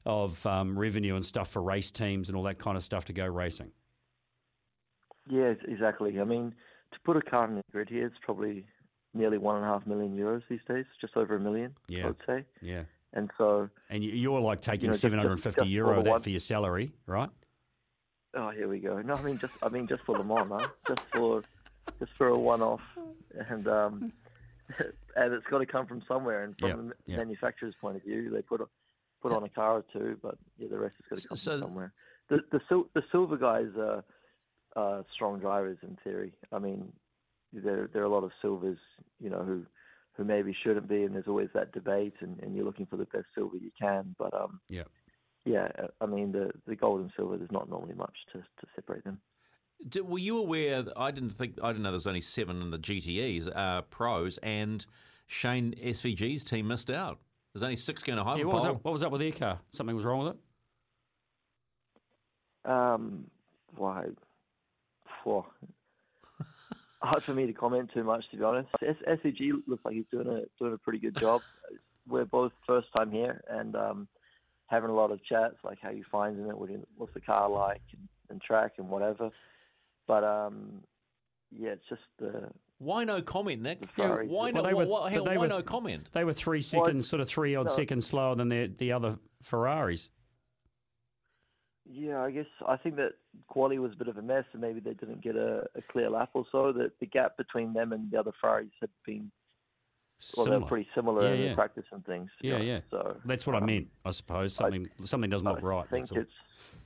of 0.06 0.44
um, 0.44 0.78
revenue 0.78 1.14
and 1.16 1.24
stuff 1.24 1.48
for 1.48 1.62
race 1.62 1.90
teams 1.90 2.28
and 2.28 2.36
all 2.36 2.42
that 2.44 2.58
kind 2.58 2.76
of 2.76 2.82
stuff 2.82 3.06
to 3.06 3.14
go 3.14 3.24
racing. 3.24 3.70
Yes, 5.30 5.56
exactly. 5.66 6.20
I 6.20 6.24
mean, 6.24 6.54
to 6.92 6.98
put 7.06 7.16
a 7.16 7.22
car 7.22 7.44
on 7.44 7.54
the 7.54 7.62
grid 7.72 7.88
here, 7.88 8.04
it's 8.06 8.16
probably 8.20 8.66
nearly 9.14 9.38
one 9.38 9.56
and 9.56 9.64
a 9.64 9.68
half 9.68 9.86
million 9.86 10.14
euros 10.14 10.42
these 10.50 10.60
days, 10.68 10.84
just 11.00 11.16
over 11.16 11.36
a 11.36 11.40
million, 11.40 11.74
Yeah. 11.88 12.04
I 12.04 12.06
would 12.08 12.16
say. 12.26 12.44
Yeah. 12.60 12.82
And 13.14 13.30
so, 13.38 13.70
And 13.88 14.04
you- 14.04 14.12
you're 14.12 14.40
like 14.40 14.60
taking 14.60 14.88
know, 14.88 14.92
750 14.92 15.60
just 15.62 15.70
euro 15.70 15.94
for 15.96 16.02
that 16.02 16.10
one- 16.10 16.20
for 16.20 16.28
your 16.30 16.38
salary, 16.38 16.92
right? 17.06 17.30
oh, 18.34 18.50
here 18.50 18.68
we 18.68 18.80
go. 18.80 19.00
No, 19.00 19.14
I 19.14 19.22
mean 19.22 19.38
just, 19.38 19.54
I 19.62 19.70
mean 19.70 19.86
just 19.86 20.02
for 20.04 20.18
Le 20.18 20.24
Mans, 20.24 20.50
huh? 20.52 20.68
just 20.88 21.00
for, 21.14 21.42
just 21.98 22.12
for 22.16 22.28
a 22.28 22.38
one-off, 22.38 22.80
and 23.50 23.66
um, 23.68 24.12
and 24.78 25.32
it's 25.32 25.46
got 25.50 25.58
to 25.58 25.66
come 25.66 25.86
from 25.86 26.02
somewhere. 26.08 26.44
And 26.44 26.56
from 26.58 26.68
Yeah, 26.68 26.76
the 26.76 26.92
yeah. 27.06 27.16
manufacturer's 27.18 27.74
point 27.80 27.96
of 27.96 28.02
view, 28.02 28.30
they 28.30 28.42
put 28.42 28.60
a, 28.60 28.66
put 29.22 29.32
on 29.32 29.44
a 29.44 29.48
car 29.48 29.76
or 29.78 29.84
two, 29.92 30.18
but 30.22 30.36
yeah, 30.58 30.68
the 30.68 30.78
rest 30.78 30.94
has 31.10 31.10
got 31.10 31.22
to 31.22 31.28
come 31.28 31.36
So- 31.36 31.50
from 31.52 31.60
somewhere. 31.68 31.92
The 32.30 32.38
the 32.52 32.60
sil- 32.68 32.88
the 32.94 33.02
silver 33.12 33.36
guys 33.36 33.68
are, 33.78 34.02
are 34.76 35.04
strong 35.14 35.40
drivers 35.40 35.76
in 35.82 35.96
theory. 36.02 36.32
I 36.52 36.58
mean, 36.58 36.90
there 37.52 37.88
there 37.92 38.02
are 38.02 38.06
a 38.06 38.08
lot 38.08 38.24
of 38.24 38.32
silvers, 38.40 38.78
you 39.20 39.28
know, 39.28 39.44
who 39.44 39.66
who 40.16 40.24
maybe 40.24 40.56
shouldn't 40.62 40.88
be, 40.88 41.02
and 41.02 41.14
there's 41.14 41.26
always 41.28 41.50
that 41.54 41.72
debate, 41.72 42.14
and, 42.20 42.38
and 42.40 42.54
you're 42.56 42.64
looking 42.64 42.86
for 42.86 42.96
the 42.96 43.04
best 43.06 43.26
silver 43.34 43.56
you 43.56 43.70
can. 43.78 44.14
But 44.18 44.32
um, 44.32 44.60
Yeah. 44.70 44.84
yeah, 45.44 45.68
I 46.00 46.06
mean 46.06 46.32
the 46.32 46.50
the 46.66 46.76
gold 46.76 47.00
and 47.02 47.12
silver, 47.14 47.36
there's 47.36 47.52
not 47.52 47.68
normally 47.68 47.94
much 47.94 48.16
to 48.32 48.38
to 48.38 48.66
separate 48.74 49.04
them. 49.04 49.20
Did- 49.88 50.08
were 50.08 50.18
you 50.18 50.38
aware? 50.38 50.82
That 50.82 50.94
I 50.96 51.10
didn't 51.10 51.30
think 51.30 51.58
I 51.62 51.68
didn't 51.68 51.82
know 51.82 51.90
there's 51.90 52.06
only 52.06 52.20
seven 52.20 52.62
in 52.62 52.70
the 52.70 52.78
GTEs 52.78 53.54
uh, 53.54 53.82
pros, 53.82 54.38
and 54.38 54.84
Shane 55.26 55.74
SVG's 55.82 56.44
team 56.44 56.68
missed 56.68 56.90
out. 56.90 57.18
There's 57.52 57.62
only 57.62 57.76
six 57.76 58.02
going 58.02 58.18
to 58.18 58.24
Yeah, 58.36 58.44
what, 58.44 58.54
was 58.56 58.64
up, 58.64 58.84
what 58.84 58.90
was 58.90 59.04
up 59.04 59.12
with 59.12 59.20
their 59.20 59.30
car? 59.30 59.60
Something 59.70 59.94
was 59.94 60.04
wrong 60.04 60.24
with 60.24 60.34
it? 62.64 62.70
Um, 62.70 63.30
why? 63.76 64.06
Whoa. 65.22 65.46
Hard 67.02 67.22
for 67.22 67.32
me 67.32 67.46
to 67.46 67.52
comment 67.52 67.90
too 67.94 68.02
much, 68.02 68.28
to 68.30 68.36
be 68.36 68.42
honest. 68.42 68.68
SVG 68.82 69.52
looks 69.68 69.84
like 69.84 69.94
he's 69.94 70.06
doing 70.10 70.26
a 70.26 70.42
doing 70.58 70.74
a 70.74 70.78
pretty 70.78 70.98
good 70.98 71.16
job. 71.16 71.42
We're 72.08 72.24
both 72.24 72.52
first 72.66 72.88
time 72.96 73.10
here 73.10 73.40
and 73.48 73.76
um, 73.76 74.08
having 74.66 74.90
a 74.90 74.94
lot 74.94 75.10
of 75.10 75.24
chats, 75.24 75.56
like 75.62 75.78
how 75.80 75.90
you 75.90 76.04
finding 76.10 76.46
it, 76.46 76.56
what's 76.56 77.14
the 77.14 77.20
car 77.20 77.48
like, 77.48 77.82
and, 77.92 78.08
and 78.30 78.42
track 78.42 78.72
and 78.78 78.90
whatever. 78.90 79.30
But 80.06 80.24
um, 80.24 80.82
yeah, 81.50 81.70
it's 81.70 81.88
just 81.88 82.02
the 82.18 82.50
Why 82.78 83.04
no 83.04 83.22
comment, 83.22 83.62
Nick? 83.62 83.82
Yeah, 83.96 84.22
why 84.24 84.50
no? 84.50 84.62
they 84.62 84.74
were- 84.74 84.86
why, 84.86 85.14
but 85.14 85.26
why 85.26 85.36
were- 85.36 85.48
no 85.48 85.62
comment? 85.62 86.08
They 86.12 86.24
were 86.24 86.32
three 86.32 86.60
seconds, 86.60 87.08
sort 87.08 87.20
of 87.20 87.28
three 87.28 87.54
odd 87.54 87.66
no. 87.66 87.72
seconds 87.72 88.06
slower 88.06 88.34
than 88.34 88.48
the, 88.48 88.72
the 88.76 88.92
other 88.92 89.18
Ferraris. 89.42 90.10
Yeah, 91.86 92.22
I 92.22 92.30
guess 92.30 92.46
I 92.66 92.76
think 92.76 92.96
that 92.96 93.12
quality 93.46 93.78
was 93.78 93.92
a 93.92 93.96
bit 93.96 94.08
of 94.08 94.16
a 94.16 94.22
mess, 94.22 94.44
and 94.52 94.60
maybe 94.62 94.80
they 94.80 94.94
didn't 94.94 95.20
get 95.22 95.36
a, 95.36 95.66
a 95.74 95.82
clear 95.90 96.08
lap 96.08 96.30
or 96.32 96.46
so. 96.50 96.72
That 96.72 96.98
the 96.98 97.06
gap 97.06 97.36
between 97.36 97.74
them 97.74 97.92
and 97.92 98.10
the 98.10 98.18
other 98.18 98.32
Ferraris 98.40 98.70
had 98.80 98.88
been 99.04 99.30
well, 100.36 100.46
they're 100.46 100.60
pretty 100.60 100.88
similar 100.94 101.26
Yeah, 101.28 101.34
in 101.34 101.48
yeah. 101.48 101.54
practice 101.54 101.84
and 101.92 102.04
things. 102.06 102.30
to 102.40 102.48
Yeah, 102.48 102.54
honest. 102.54 102.66
yeah. 102.68 102.80
So 102.90 103.16
That's 103.26 103.46
what 103.46 103.56
I 103.56 103.58
um, 103.58 103.66
meant, 103.66 103.88
I 104.04 104.10
suppose. 104.12 104.54
Something 104.54 104.88
something 105.04 105.28
doesn't 105.28 105.46
look 105.46 105.62
I 105.62 105.66
right. 105.66 105.88
think 105.90 106.08
that's 106.08 106.12
all. 106.12 106.22
it's 106.22 106.76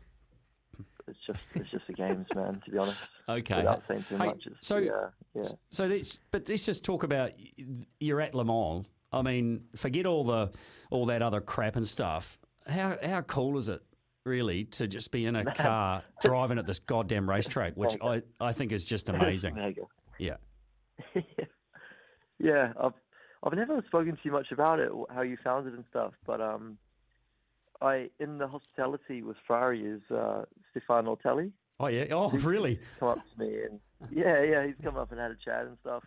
it's 1.08 1.18
just 1.26 1.40
it's 1.54 1.70
just 1.70 1.86
the 1.86 1.92
games, 1.92 2.26
man. 2.34 2.60
To 2.64 2.70
be 2.70 2.78
honest, 2.78 2.98
Okay. 3.28 3.56
without 3.56 3.82
saying 3.88 4.04
too 4.08 4.16
Hey, 4.16 4.26
much. 4.26 4.48
So- 4.60 4.78
yeah, 4.78 5.08
yeah. 5.34 5.42
So 5.70 5.86
let's, 5.86 6.18
but 6.30 6.48
let's 6.48 6.64
just 6.64 6.84
talk 6.84 7.02
about 7.02 7.32
you're 8.00 8.20
at 8.20 8.34
Le 8.34 8.44
Mans. 8.44 8.86
I 9.12 9.22
mean, 9.22 9.64
forget 9.76 10.04
all 10.06 10.24
the 10.24 10.50
all 10.90 11.06
that 11.06 11.22
other 11.22 11.40
crap 11.40 11.76
and 11.76 11.86
stuff. 11.86 12.38
How 12.66 12.96
how 13.02 13.22
cool 13.22 13.56
is 13.58 13.68
it 13.68 13.82
really 14.26 14.64
to 14.64 14.86
just 14.86 15.10
be 15.10 15.24
in 15.24 15.34
a 15.36 15.44
car 15.54 16.02
driving 16.20 16.58
at 16.58 16.66
this 16.66 16.78
goddamn 16.80 17.28
racetrack, 17.28 17.74
which 17.74 17.96
I, 18.02 18.22
I 18.40 18.52
think 18.52 18.72
is 18.72 18.84
just 18.84 19.08
amazing. 19.08 19.76
Yeah. 20.18 20.36
yeah, 22.38 22.72
I've 22.80 22.92
I've 23.42 23.54
never 23.54 23.82
spoken 23.86 24.12
to 24.12 24.18
you 24.24 24.32
much 24.32 24.50
about 24.52 24.80
it, 24.80 24.90
how 25.10 25.22
you 25.22 25.36
found 25.42 25.68
it 25.68 25.74
and 25.74 25.84
stuff, 25.90 26.12
but 26.26 26.40
um, 26.40 26.76
I 27.80 28.10
in 28.18 28.38
the 28.38 28.48
hospitality 28.48 29.22
with 29.22 29.36
Ferrari 29.46 29.84
is 29.86 30.02
uh, 30.10 30.44
Stefano 30.70 31.16
Ortelli. 31.16 31.52
Oh 31.80 31.86
yeah. 31.86 32.06
Oh 32.10 32.28
really? 32.30 32.80
come 32.98 33.08
up 33.10 33.18
to 33.34 33.40
me 33.44 33.62
and 33.62 33.80
yeah, 34.10 34.42
yeah, 34.42 34.66
he's 34.66 34.74
come 34.82 34.96
up 34.96 35.10
and 35.12 35.20
had 35.20 35.30
a 35.30 35.36
chat 35.44 35.62
and 35.66 35.76
stuff. 35.80 36.04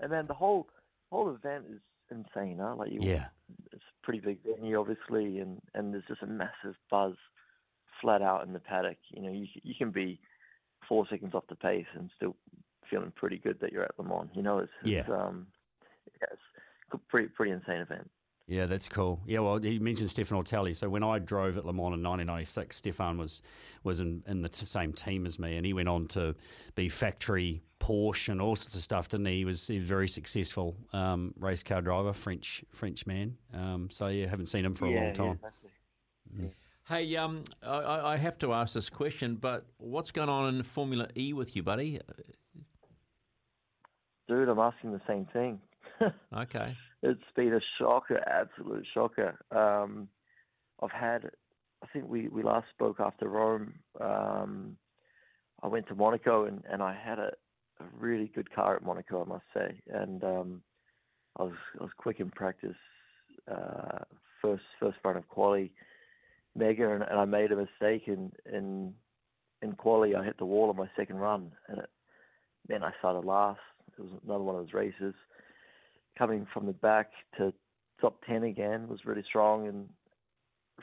And 0.00 0.10
then 0.12 0.26
the 0.26 0.34
whole 0.34 0.68
whole 1.10 1.30
event 1.30 1.64
is 1.70 1.80
insane, 2.10 2.58
huh? 2.60 2.74
Like 2.76 2.90
you, 2.90 3.00
Yeah. 3.02 3.26
it's 3.72 3.82
a 3.82 4.04
pretty 4.04 4.20
big 4.20 4.38
venue, 4.44 4.78
obviously, 4.78 5.38
and 5.38 5.60
and 5.74 5.92
there's 5.92 6.04
just 6.08 6.22
a 6.22 6.26
massive 6.26 6.74
buzz 6.90 7.14
flat 8.00 8.22
out 8.22 8.44
in 8.46 8.52
the 8.52 8.58
paddock. 8.60 8.98
You 9.10 9.22
know, 9.22 9.30
you 9.32 9.46
you 9.62 9.74
can 9.76 9.90
be 9.90 10.18
four 10.88 11.06
seconds 11.08 11.34
off 11.34 11.44
the 11.48 11.54
pace 11.54 11.86
and 11.94 12.10
still 12.16 12.34
feeling 12.90 13.12
pretty 13.14 13.38
good 13.38 13.58
that 13.60 13.72
you're 13.72 13.84
at 13.84 13.96
Le 13.98 14.04
Mans. 14.04 14.28
You 14.34 14.42
know, 14.42 14.58
it's, 14.58 14.72
it's 14.82 15.08
Yeah. 15.08 15.14
um, 15.14 15.46
yeah, 16.20 16.26
it's 16.32 17.02
pretty 17.08 17.28
pretty 17.28 17.52
insane 17.52 17.80
event. 17.80 18.10
Yeah, 18.48 18.66
that's 18.66 18.88
cool. 18.88 19.20
Yeah, 19.24 19.38
well, 19.38 19.58
he 19.58 19.78
mentioned 19.78 20.10
Stefan 20.10 20.36
Ortelli. 20.36 20.74
So 20.74 20.88
when 20.88 21.02
I 21.04 21.18
drove 21.18 21.56
at 21.56 21.64
Le 21.64 21.72
Mans 21.72 21.94
in 21.94 22.02
1996, 22.02 22.76
Stefan 22.76 23.16
was 23.16 23.40
was 23.84 24.00
in, 24.00 24.22
in 24.26 24.42
the 24.42 24.48
t- 24.48 24.66
same 24.66 24.92
team 24.92 25.26
as 25.26 25.38
me, 25.38 25.56
and 25.56 25.64
he 25.64 25.72
went 25.72 25.88
on 25.88 26.06
to 26.08 26.34
be 26.74 26.88
factory 26.88 27.62
Porsche 27.78 28.30
and 28.30 28.42
all 28.42 28.56
sorts 28.56 28.74
of 28.74 28.82
stuff, 28.82 29.08
didn't 29.08 29.26
he? 29.26 29.38
He 29.38 29.44
was, 29.44 29.66
he 29.66 29.78
was 29.78 29.84
a 29.84 29.88
very 29.88 30.08
successful 30.08 30.76
um, 30.92 31.34
race 31.38 31.62
car 31.62 31.80
driver, 31.82 32.12
French 32.12 32.64
French 32.72 33.06
man. 33.06 33.36
Um, 33.54 33.88
so 33.90 34.08
yeah, 34.08 34.26
haven't 34.26 34.46
seen 34.46 34.64
him 34.64 34.74
for 34.74 34.86
a 34.86 34.90
yeah, 34.90 34.96
long 34.98 35.06
yeah, 35.06 35.12
time. 35.12 35.40
Hey, 36.88 37.16
um, 37.16 37.44
I- 37.62 37.68
I, 37.68 38.12
I 38.12 38.16
have 38.16 38.38
to 38.38 38.52
ask 38.52 38.74
this 38.74 38.90
question, 38.90 39.36
but 39.36 39.64
what's 39.78 40.10
going 40.10 40.28
on 40.28 40.54
in 40.54 40.62
Formula 40.64 41.06
E 41.16 41.32
with 41.32 41.54
you, 41.54 41.62
buddy? 41.62 42.00
Dude, 44.28 44.48
I'm 44.48 44.58
asking 44.58 44.92
the 44.92 45.00
same 45.06 45.26
thing. 45.26 45.60
Okay. 46.36 46.76
It's 47.02 47.20
been 47.34 47.54
a 47.54 47.60
shocker, 47.78 48.22
absolute 48.26 48.86
shocker. 48.94 49.38
Um, 49.50 50.08
I've 50.82 50.92
had, 50.92 51.30
I 51.82 51.86
think 51.92 52.08
we, 52.08 52.28
we 52.28 52.42
last 52.42 52.66
spoke 52.70 53.00
after 53.00 53.28
Rome. 53.28 53.74
Um, 54.00 54.76
I 55.62 55.66
went 55.66 55.88
to 55.88 55.94
Monaco 55.94 56.44
and, 56.44 56.62
and 56.70 56.82
I 56.82 56.94
had 56.94 57.18
a, 57.18 57.32
a 57.80 57.84
really 57.98 58.30
good 58.34 58.52
car 58.54 58.76
at 58.76 58.84
Monaco, 58.84 59.22
I 59.22 59.28
must 59.28 59.44
say. 59.54 59.80
And 59.92 60.22
um, 60.22 60.62
I 61.38 61.44
was 61.44 61.54
I 61.80 61.84
was 61.84 61.92
quick 61.96 62.20
in 62.20 62.30
practice, 62.30 62.76
uh, 63.50 63.98
first 64.40 64.64
first 64.78 64.98
run 65.04 65.16
of 65.16 65.28
quali 65.28 65.72
mega, 66.56 66.92
and, 66.92 67.02
and 67.02 67.18
I 67.18 67.24
made 67.24 67.52
a 67.52 67.56
mistake 67.56 68.06
in 68.06 68.32
in 68.52 68.94
in 69.62 69.72
quali. 69.72 70.14
I 70.14 70.24
hit 70.24 70.38
the 70.38 70.44
wall 70.44 70.68
on 70.68 70.76
my 70.76 70.90
second 70.96 71.16
run, 71.16 71.52
and 71.68 71.78
it, 71.78 71.90
then 72.68 72.82
I 72.82 72.92
started 72.98 73.26
last. 73.26 73.60
It 73.98 74.02
was 74.02 74.12
another 74.24 74.44
one 74.44 74.56
of 74.56 74.62
those 74.62 74.74
races. 74.74 75.14
Coming 76.18 76.46
from 76.52 76.66
the 76.66 76.72
back 76.72 77.10
to 77.38 77.52
top 78.00 78.22
ten 78.26 78.44
again 78.44 78.88
was 78.88 79.04
really 79.04 79.24
strong, 79.26 79.66
and 79.68 79.88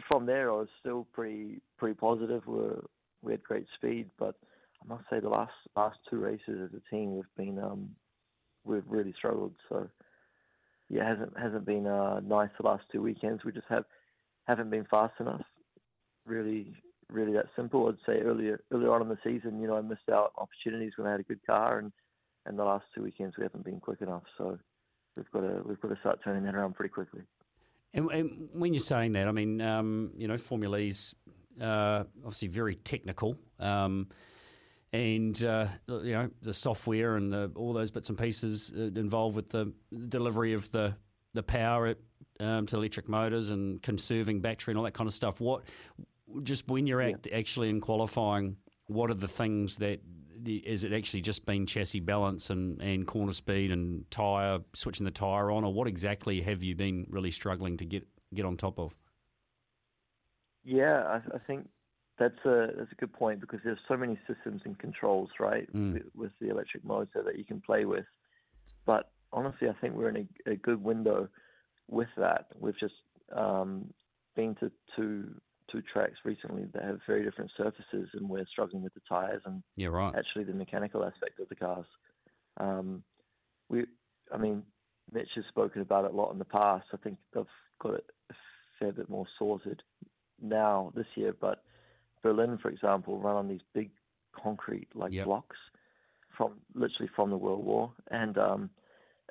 from 0.09 0.25
there 0.25 0.51
I 0.51 0.55
was 0.55 0.69
still 0.79 1.07
pretty 1.13 1.61
pretty 1.77 1.95
positive. 1.95 2.45
We 2.47 2.59
we 3.21 3.31
had 3.33 3.43
great 3.43 3.67
speed, 3.75 4.09
but 4.17 4.35
I 4.83 4.87
must 4.87 5.03
say 5.09 5.19
the 5.19 5.29
last 5.29 5.53
last 5.75 5.97
two 6.09 6.19
races 6.19 6.59
as 6.63 6.69
a 6.73 6.95
team 6.95 7.15
we've 7.15 7.35
been 7.37 7.59
um, 7.59 7.89
we've 8.63 8.83
really 8.87 9.13
struggled. 9.17 9.53
So 9.67 9.87
yeah, 10.89 11.07
hasn't 11.07 11.37
hasn't 11.37 11.65
been 11.65 11.85
uh, 11.85 12.21
nice 12.21 12.49
the 12.59 12.67
last 12.67 12.83
two 12.91 13.01
weekends. 13.01 13.43
We 13.43 13.51
just 13.51 13.67
have 13.69 13.85
haven't 14.47 14.69
been 14.71 14.85
fast 14.85 15.13
enough. 15.19 15.45
Really, 16.25 16.73
really 17.09 17.33
that 17.33 17.47
simple. 17.55 17.87
I'd 17.87 18.05
say 18.05 18.21
earlier 18.21 18.61
earlier 18.71 18.93
on 18.93 19.03
in 19.03 19.09
the 19.09 19.17
season, 19.23 19.61
you 19.61 19.67
know, 19.67 19.77
I 19.77 19.81
missed 19.81 20.09
out 20.11 20.33
opportunities 20.37 20.93
when 20.95 21.07
I 21.07 21.11
had 21.11 21.19
a 21.19 21.23
good 21.23 21.45
car, 21.45 21.79
and 21.79 21.91
and 22.45 22.57
the 22.57 22.63
last 22.63 22.85
two 22.95 23.03
weekends 23.03 23.37
we 23.37 23.43
haven't 23.43 23.65
been 23.65 23.79
quick 23.79 24.01
enough. 24.01 24.23
So 24.37 24.57
we've 25.19 25.31
got 25.31 25.47
to 25.47 25.61
we've 25.65 25.79
got 25.81 25.89
to 25.89 25.99
start 25.99 26.19
turning 26.23 26.43
that 26.43 26.55
around 26.55 26.75
pretty 26.75 26.89
quickly. 26.89 27.21
And, 27.93 28.09
and 28.11 28.49
when 28.53 28.73
you're 28.73 28.81
saying 28.81 29.13
that, 29.13 29.27
I 29.27 29.31
mean, 29.31 29.61
um, 29.61 30.11
you 30.15 30.27
know, 30.27 30.37
Formula 30.37 30.77
E's 30.77 31.15
uh, 31.59 32.03
obviously 32.19 32.47
very 32.47 32.75
technical. 32.75 33.35
Um, 33.59 34.07
and 34.91 35.43
uh, 35.43 35.67
you 35.87 36.13
know 36.13 36.29
the 36.41 36.53
software 36.53 37.15
and 37.15 37.31
the, 37.31 37.51
all 37.55 37.73
those 37.73 37.91
bits 37.91 38.09
and 38.09 38.17
pieces 38.17 38.73
uh, 38.75 38.85
involved 38.99 39.35
with 39.35 39.49
the 39.49 39.71
delivery 40.07 40.53
of 40.53 40.71
the 40.71 40.95
the 41.35 41.43
power 41.43 41.93
um, 42.39 42.65
to 42.65 42.75
electric 42.75 43.07
motors 43.07 43.49
and 43.49 43.83
conserving 43.83 44.39
battery 44.39 44.71
and 44.71 44.79
all 44.79 44.85
that 44.85 44.95
kind 44.95 45.07
of 45.07 45.13
stuff. 45.13 45.39
What 45.39 45.63
just 46.41 46.67
when 46.67 46.87
you're 46.87 47.01
act, 47.01 47.27
actually 47.31 47.69
in 47.69 47.81
qualifying, 47.81 48.57
what 48.87 49.11
are 49.11 49.15
the 49.15 49.27
things 49.27 49.77
that 49.77 49.99
is 50.45 50.83
it 50.83 50.93
actually 50.93 51.21
just 51.21 51.45
been 51.45 51.65
chassis 51.65 51.99
balance 51.99 52.49
and, 52.49 52.81
and 52.81 53.05
corner 53.05 53.33
speed 53.33 53.71
and 53.71 54.09
tire 54.11 54.59
switching 54.73 55.05
the 55.05 55.11
tire 55.11 55.51
on, 55.51 55.63
or 55.63 55.73
what 55.73 55.87
exactly 55.87 56.41
have 56.41 56.63
you 56.63 56.75
been 56.75 57.05
really 57.09 57.31
struggling 57.31 57.77
to 57.77 57.85
get 57.85 58.07
get 58.33 58.45
on 58.45 58.57
top 58.57 58.79
of? 58.79 58.95
Yeah, 60.63 61.03
I, 61.03 61.15
I 61.35 61.39
think 61.47 61.67
that's 62.17 62.37
a 62.45 62.67
that's 62.77 62.91
a 62.91 62.95
good 62.95 63.13
point 63.13 63.39
because 63.41 63.59
there's 63.63 63.79
so 63.87 63.97
many 63.97 64.19
systems 64.27 64.61
and 64.65 64.77
controls, 64.77 65.29
right, 65.39 65.71
Mm. 65.73 65.93
with, 65.93 66.03
with 66.15 66.31
the 66.41 66.49
electric 66.49 66.83
motor 66.83 67.23
that 67.25 67.37
you 67.37 67.45
can 67.45 67.61
play 67.61 67.85
with. 67.85 68.05
But 68.85 69.11
honestly, 69.31 69.69
I 69.69 69.73
think 69.79 69.95
we're 69.95 70.09
in 70.09 70.27
a, 70.45 70.51
a 70.51 70.55
good 70.55 70.83
window 70.83 71.29
with 71.87 72.09
that. 72.17 72.47
We've 72.57 72.79
just 72.79 72.93
um, 73.35 73.93
been 74.35 74.55
to 74.55 74.71
two 74.95 75.39
two 75.71 75.81
tracks 75.81 76.17
recently 76.23 76.65
that 76.73 76.83
have 76.83 76.99
very 77.07 77.23
different 77.23 77.51
surfaces, 77.57 78.09
and 78.13 78.29
we're 78.29 78.45
struggling 78.51 78.83
with 78.83 78.93
the 78.93 79.01
tires 79.07 79.41
and 79.45 79.63
Yeah, 79.75 79.87
right. 79.87 80.13
actually 80.15 80.43
the 80.45 80.53
mechanical 80.53 81.03
aspect 81.03 81.39
of 81.39 81.49
the 81.49 81.55
cars. 81.55 81.85
Um, 82.57 83.03
we, 83.69 83.85
I 84.33 84.37
mean, 84.37 84.63
Mitch 85.11 85.29
has 85.35 85.45
spoken 85.49 85.81
about 85.81 86.05
it 86.05 86.13
a 86.13 86.15
lot 86.15 86.31
in 86.31 86.39
the 86.39 86.45
past. 86.45 86.87
I 86.93 86.97
think 86.97 87.17
they've 87.33 87.45
got 87.81 87.95
it 87.95 88.05
a 88.29 88.33
fair 88.79 88.91
bit 88.91 89.09
more 89.09 89.25
sorted 89.37 89.81
now 90.41 90.91
this 90.95 91.07
year, 91.15 91.33
but 91.39 91.63
Berlin, 92.21 92.57
for 92.61 92.69
example, 92.69 93.19
run 93.19 93.35
on 93.35 93.47
these 93.47 93.61
big 93.73 93.91
concrete 94.33 94.87
like 94.95 95.11
Yep. 95.11 95.25
blocks 95.25 95.57
from 96.37 96.61
literally 96.73 97.09
from 97.15 97.29
the 97.29 97.37
World 97.37 97.65
War, 97.65 97.91
and 98.11 98.37
um, 98.37 98.69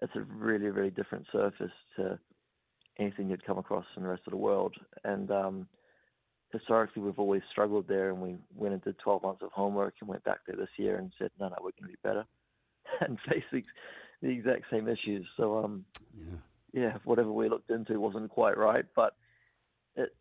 it's 0.02 0.14
a 0.16 0.21
really, 0.21 0.68
really 0.68 0.90
different 0.90 1.26
surface 1.33 1.73
to 1.97 2.18
anything 2.99 3.30
you'd 3.30 3.45
come 3.47 3.59
across 3.59 3.87
in 3.97 4.02
the 4.02 4.09
rest 4.09 4.23
of 4.26 4.33
the 4.33 4.37
world. 4.37 4.75
And 5.04 5.30
um, 5.30 5.68
historically, 6.52 7.02
we've 7.02 7.19
always 7.19 7.43
struggled 7.50 7.87
there, 7.88 8.11
and 8.11 8.21
we 8.21 8.37
went 8.55 8.75
and 8.75 8.83
did 8.83 8.99
12 8.99 9.23
months 9.23 9.43
of 9.43 9.52
homework 9.52 9.95
and 10.00 10.09
went 10.09 10.25
back 10.25 10.40
there 10.47 10.57
this 10.57 10.69
year 10.76 10.97
and 10.97 11.12
said, 11.19 11.31
no, 11.38 11.49
no, 11.49 11.57
we're 11.61 11.71
going 11.78 11.83
to 11.83 11.88
be 11.88 11.97
better, 12.02 12.25
and 13.00 13.19
face 13.28 13.45
the, 13.52 13.62
the 14.23 14.28
exact 14.28 14.64
same 14.71 14.88
issues. 14.88 15.26
So, 15.37 15.59
um, 15.64 15.85
Yeah. 16.17 16.37
yeah, 16.73 16.99
whatever 17.05 17.31
we 17.33 17.49
looked 17.49 17.71
into 17.71 18.00
wasn't 18.00 18.31
quite 18.31 18.57
right, 18.57 18.87
but 18.94 19.14
it's 19.96 20.14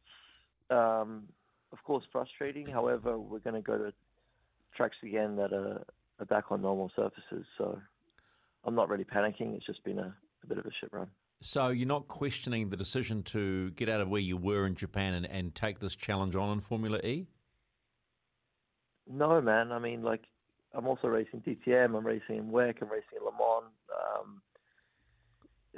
um, 0.70 1.24
of 1.72 1.84
course 1.84 2.04
frustrating. 2.12 2.68
However, 2.68 3.18
we're 3.18 3.40
going 3.40 3.56
to 3.56 3.62
go 3.62 3.78
to 3.78 3.94
tracks 4.76 4.98
again 5.04 5.36
that 5.38 5.54
are, 5.54 5.84
are 6.20 6.26
back 6.26 6.52
on 6.52 6.62
normal 6.62 6.92
surfaces, 6.96 7.46
so 7.58 7.80
I'm 8.64 8.76
not 8.76 8.90
really 8.90 9.06
panicking. 9.06 9.56
It's 9.56 9.66
just 9.66 9.84
been 9.84 10.00
a, 10.00 10.14
a 10.44 10.48
bit 10.48 10.58
of 10.58 10.66
a 10.66 10.72
shit 10.80 10.92
run. 10.92 11.08
So 11.42 11.70
you're 11.70 11.88
not 11.88 12.08
questioning 12.08 12.70
the 12.70 12.78
decision 12.78 13.22
to 13.24 13.70
get 13.72 13.90
out 13.90 14.02
of 14.02 14.10
where 14.10 14.22
you 14.22 14.38
were 14.38 14.66
in 14.66 14.76
Japan 14.76 15.14
and, 15.14 15.26
and 15.26 15.54
take 15.54 15.80
this 15.80 15.96
challenge 15.96 16.36
on 16.36 16.52
in 16.52 16.60
Formula 16.60 17.00
E? 17.04 17.28
No, 19.08 19.40
man. 19.40 19.72
I 19.72 19.80
mean, 19.80 20.02
like, 20.02 20.24
I'm 20.74 20.88
also 20.88 21.08
racing 21.08 21.42
DTM. 21.42 21.96
I'm 21.96 22.06
racing 22.06 22.38
in 22.38 22.50
WEC. 22.50 22.82
I'm 22.82 22.90
racing 22.90 23.18
in 23.20 23.24
Le 23.24 23.32
Mans. 23.32 23.72
Um, 23.96 24.42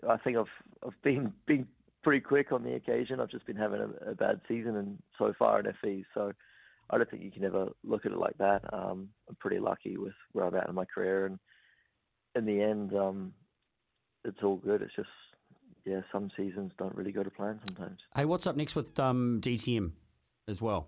I 0.10 0.18
think 0.18 0.38
I've 0.38 0.46
I've 0.86 1.02
been 1.04 1.34
been 1.46 1.68
pretty 2.04 2.22
quick 2.22 2.52
on 2.52 2.64
the 2.64 2.76
occasion. 2.76 3.20
I've 3.20 3.30
just 3.30 3.46
been 3.46 3.58
having 3.58 3.82
a, 3.82 4.12
a 4.12 4.16
bad 4.16 4.40
season 4.48 4.78
and 4.78 4.98
so 5.18 5.34
far 5.38 5.60
in 5.60 5.72
FE. 5.82 6.06
So 6.14 6.32
I 6.90 6.98
don't 6.98 7.10
think 7.10 7.24
you 7.24 7.32
can 7.32 7.44
ever 7.44 7.68
look 7.84 8.06
at 8.06 8.14
it 8.14 8.18
like 8.18 8.38
that. 8.38 8.62
Um, 8.74 9.10
I'm 9.28 9.36
pretty 9.40 9.60
lucky 9.60 9.98
with 9.98 10.14
where 10.32 10.46
I'm 10.46 10.56
at 10.56 10.70
in 10.70 10.76
my 10.76 10.86
career, 10.86 11.26
and 11.26 11.38
in 12.36 12.46
the 12.46 12.62
end, 12.62 12.94
um, 12.94 13.34
it's 14.24 14.42
all 14.42 14.56
good. 14.56 14.82
It's 14.82 14.96
just 14.96 15.10
yeah, 15.86 16.02
some 16.12 16.30
seasons 16.38 16.72
don't 16.78 16.96
really 16.96 17.12
go 17.12 17.24
to 17.24 17.30
plan 17.30 17.60
sometimes. 17.68 18.00
Hey, 18.16 18.26
what's 18.26 18.46
up 18.48 18.56
next 18.56 18.76
with 18.76 19.00
um, 19.00 19.40
DTM 19.42 19.92
as 20.48 20.62
well? 20.62 20.88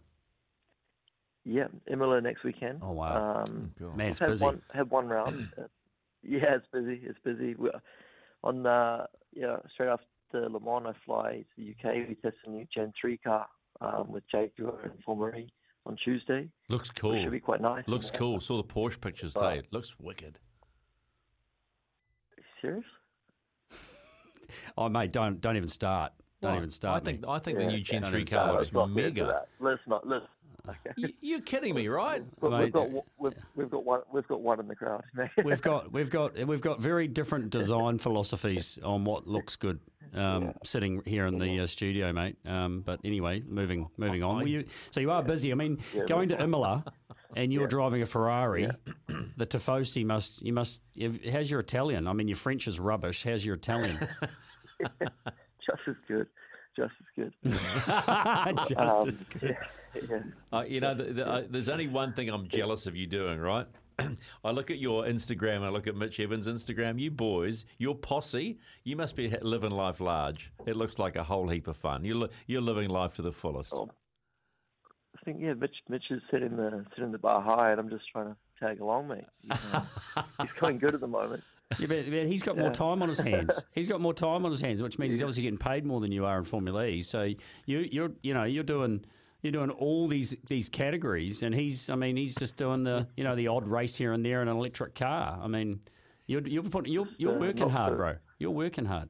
Yeah, 1.43 1.67
Imola 1.87 2.21
next 2.21 2.43
weekend. 2.43 2.79
Oh, 2.83 2.91
wow. 2.91 3.43
Um, 3.47 3.71
God. 3.79 3.97
Man, 3.97 4.11
it's 4.11 4.19
had 4.19 4.29
busy. 4.29 4.45
one 4.45 4.61
had 4.73 4.89
one 4.91 5.07
round. 5.07 5.49
Uh, 5.57 5.63
yeah, 6.23 6.53
it's 6.57 6.67
busy. 6.71 7.01
It's 7.03 7.17
busy. 7.23 7.55
we 7.55 7.71
on 8.43 8.63
uh, 8.67 9.07
yeah, 9.33 9.55
straight 9.73 9.87
after 9.89 10.49
Le 10.49 10.59
Mans, 10.59 10.85
I 10.85 10.93
fly 11.03 11.43
to 11.43 11.45
the 11.57 11.71
UK. 11.71 12.07
We 12.09 12.13
test 12.21 12.35
a 12.45 12.49
new 12.51 12.67
Gen 12.71 12.93
three 13.01 13.17
car 13.17 13.47
um, 13.81 14.11
with 14.11 14.23
Jaguar 14.31 14.81
and 14.83 14.93
Formula 15.03 15.35
E 15.35 15.51
on 15.87 15.97
Tuesday. 16.03 16.47
Looks 16.69 16.89
Which 16.89 16.97
cool. 16.99 17.23
should 17.23 17.31
be 17.31 17.39
quite 17.39 17.59
nice. 17.61 17.83
Looks 17.87 18.11
cool. 18.11 18.39
Saw 18.39 18.57
the 18.57 18.63
Porsche 18.63 19.01
pictures 19.01 19.35
Oh. 19.35 19.41
today. 19.41 19.57
It 19.59 19.73
looks 19.73 19.99
wicked. 19.99 20.37
Serious? 22.61 22.85
Oh, 24.77 24.89
mate, 24.89 25.11
don't 25.11 25.39
don't 25.41 25.57
even 25.57 25.69
start. 25.69 26.13
Don't 26.41 26.51
Well, 26.51 26.57
even 26.57 26.69
start. 26.69 27.01
I 27.01 27.05
think 27.05 27.21
me. 27.21 27.27
I 27.29 27.39
think 27.39 27.57
the 27.59 27.67
new 27.67 27.79
Gen 27.81 28.01
don't 28.01 28.11
three 28.11 28.21
even 28.21 28.33
car 28.33 28.43
start. 28.45 28.53
looks 28.53 28.73
Let's 28.73 28.73
not 28.73 28.95
get 28.95 29.05
into 29.05 29.23
mega. 29.23 29.41
Let's 29.59 29.81
not. 29.87 30.07
Let's. 30.07 30.25
Okay. 30.67 31.13
You're 31.21 31.41
kidding 31.41 31.73
me, 31.73 31.87
right? 31.87 32.23
We've, 32.39 32.51
we've 32.51 32.71
got 32.71 32.89
we've, 33.17 33.33
we've 33.55 33.69
got 33.69 33.83
one 33.83 34.01
we've 34.11 34.27
got 34.27 34.41
one 34.41 34.59
in 34.59 34.67
the 34.67 34.75
crowd. 34.75 35.03
we've 35.43 35.61
got 35.61 35.91
we've 35.91 36.09
got 36.09 36.37
we've 36.45 36.61
got 36.61 36.79
very 36.79 37.07
different 37.07 37.49
design 37.49 37.97
philosophies 37.97 38.77
on 38.83 39.03
what 39.03 39.27
looks 39.27 39.55
good. 39.55 39.79
Um, 40.13 40.53
Sitting 40.63 41.01
here 41.05 41.25
in 41.25 41.39
the 41.39 41.61
uh, 41.61 41.67
studio, 41.67 42.11
mate. 42.11 42.35
Um, 42.45 42.81
but 42.81 42.99
anyway, 43.03 43.43
moving 43.47 43.89
moving 43.97 44.23
on. 44.23 44.37
Well, 44.37 44.47
you, 44.47 44.65
so 44.91 44.99
you 44.99 45.09
are 45.09 45.23
busy. 45.23 45.51
I 45.51 45.55
mean, 45.55 45.79
going 46.07 46.29
to 46.29 46.41
Imola, 46.41 46.83
and 47.35 47.53
you're 47.53 47.67
driving 47.67 48.01
a 48.01 48.05
Ferrari. 48.05 48.69
The 49.37 49.45
Tifosi 49.45 50.05
must 50.05 50.41
you 50.41 50.53
must. 50.53 50.79
How's 51.31 51.49
your 51.49 51.61
Italian? 51.61 52.07
I 52.07 52.13
mean, 52.13 52.27
your 52.27 52.35
French 52.35 52.67
is 52.67 52.79
rubbish. 52.79 53.23
How's 53.23 53.45
your 53.45 53.55
Italian? 53.55 53.97
just 55.65 55.81
as 55.87 55.95
good. 56.07 56.27
Just 56.75 56.93
as 56.99 57.07
good. 57.15 57.33
Just 57.43 58.77
Um, 58.77 59.07
as 59.07 59.17
good. 59.17 59.57
yeah, 59.95 60.01
yeah. 60.09 60.19
Uh, 60.53 60.63
you 60.67 60.79
know, 60.79 60.93
the, 60.95 61.03
the, 61.03 61.27
uh, 61.27 61.43
there's 61.49 61.67
only 61.69 61.87
one 61.87 62.13
thing 62.13 62.29
I'm 62.29 62.47
jealous 62.47 62.85
of 62.85 62.95
you 62.95 63.07
doing, 63.07 63.39
right? 63.39 63.67
I 64.43 64.51
look 64.51 64.71
at 64.71 64.79
your 64.79 65.03
Instagram 65.03 65.57
and 65.57 65.65
I 65.65 65.69
look 65.69 65.85
at 65.87 65.95
Mitch 65.95 66.19
Evans' 66.19 66.47
Instagram. 66.47 66.99
You 66.99 67.11
boys, 67.11 67.65
your 67.77 67.95
posse, 67.95 68.57
you 68.85 68.95
must 68.95 69.15
be 69.15 69.27
living 69.41 69.71
life 69.71 69.99
large. 69.99 70.51
It 70.65 70.77
looks 70.77 70.97
like 70.97 71.17
a 71.17 71.23
whole 71.23 71.49
heap 71.49 71.67
of 71.67 71.75
fun. 71.77 72.05
You're, 72.05 72.29
you're 72.47 72.61
living 72.61 72.89
life 72.89 73.13
to 73.15 73.21
the 73.21 73.33
fullest. 73.33 73.73
Oh. 73.73 73.89
I 75.19 75.23
think 75.23 75.37
yeah, 75.41 75.53
Mitch 75.53 75.75
Mitch 75.87 76.05
is 76.09 76.21
sitting 76.31 76.55
the 76.55 76.83
sitting 76.95 77.11
the 77.11 77.17
bar 77.19 77.41
high, 77.41 77.71
and 77.71 77.79
I'm 77.79 77.89
just 77.89 78.09
trying 78.11 78.27
to 78.27 78.35
tag 78.59 78.79
along, 78.79 79.09
mate. 79.09 79.25
He's, 79.41 79.51
um, 79.73 79.85
he's 80.39 80.49
going 80.59 80.79
good 80.79 80.95
at 80.95 81.01
the 81.01 81.05
moment. 81.07 81.43
Yeah, 81.79 81.87
but, 81.87 82.05
but 82.09 82.27
he's 82.27 82.43
got 82.43 82.57
more 82.57 82.71
time 82.71 83.01
on 83.01 83.09
his 83.09 83.19
hands. 83.19 83.63
He's 83.73 83.87
got 83.87 84.01
more 84.01 84.13
time 84.13 84.45
on 84.45 84.51
his 84.51 84.61
hands, 84.61 84.81
which 84.81 84.99
means 84.99 85.13
he's 85.13 85.21
obviously 85.21 85.43
getting 85.43 85.57
paid 85.57 85.85
more 85.85 85.99
than 86.01 86.11
you 86.11 86.25
are 86.25 86.37
in 86.37 86.43
Formula 86.43 86.85
E. 86.85 87.01
So 87.01 87.23
you, 87.65 87.79
you're, 87.91 88.11
you 88.21 88.33
know, 88.33 88.43
you're 88.43 88.63
doing, 88.63 89.05
you're 89.41 89.51
doing 89.53 89.69
all 89.71 90.07
these 90.07 90.35
these 90.47 90.69
categories, 90.69 91.41
and 91.43 91.55
he's, 91.55 91.89
I 91.89 91.95
mean, 91.95 92.15
he's 92.17 92.35
just 92.35 92.57
doing 92.57 92.83
the, 92.83 93.07
you 93.15 93.23
know, 93.23 93.35
the 93.35 93.47
odd 93.47 93.67
race 93.67 93.95
here 93.95 94.11
and 94.13 94.25
there 94.25 94.41
in 94.41 94.47
an 94.47 94.55
electric 94.57 94.95
car. 94.95 95.39
I 95.41 95.47
mean, 95.47 95.79
you're 96.27 96.45
you're 96.47 96.63
putting, 96.63 96.91
you're, 96.93 97.07
you're 97.17 97.35
Uh, 97.35 97.39
working 97.39 97.69
hard, 97.69 97.97
bro. 97.97 98.15
You're 98.39 98.51
working 98.51 98.85
hard. 98.85 99.09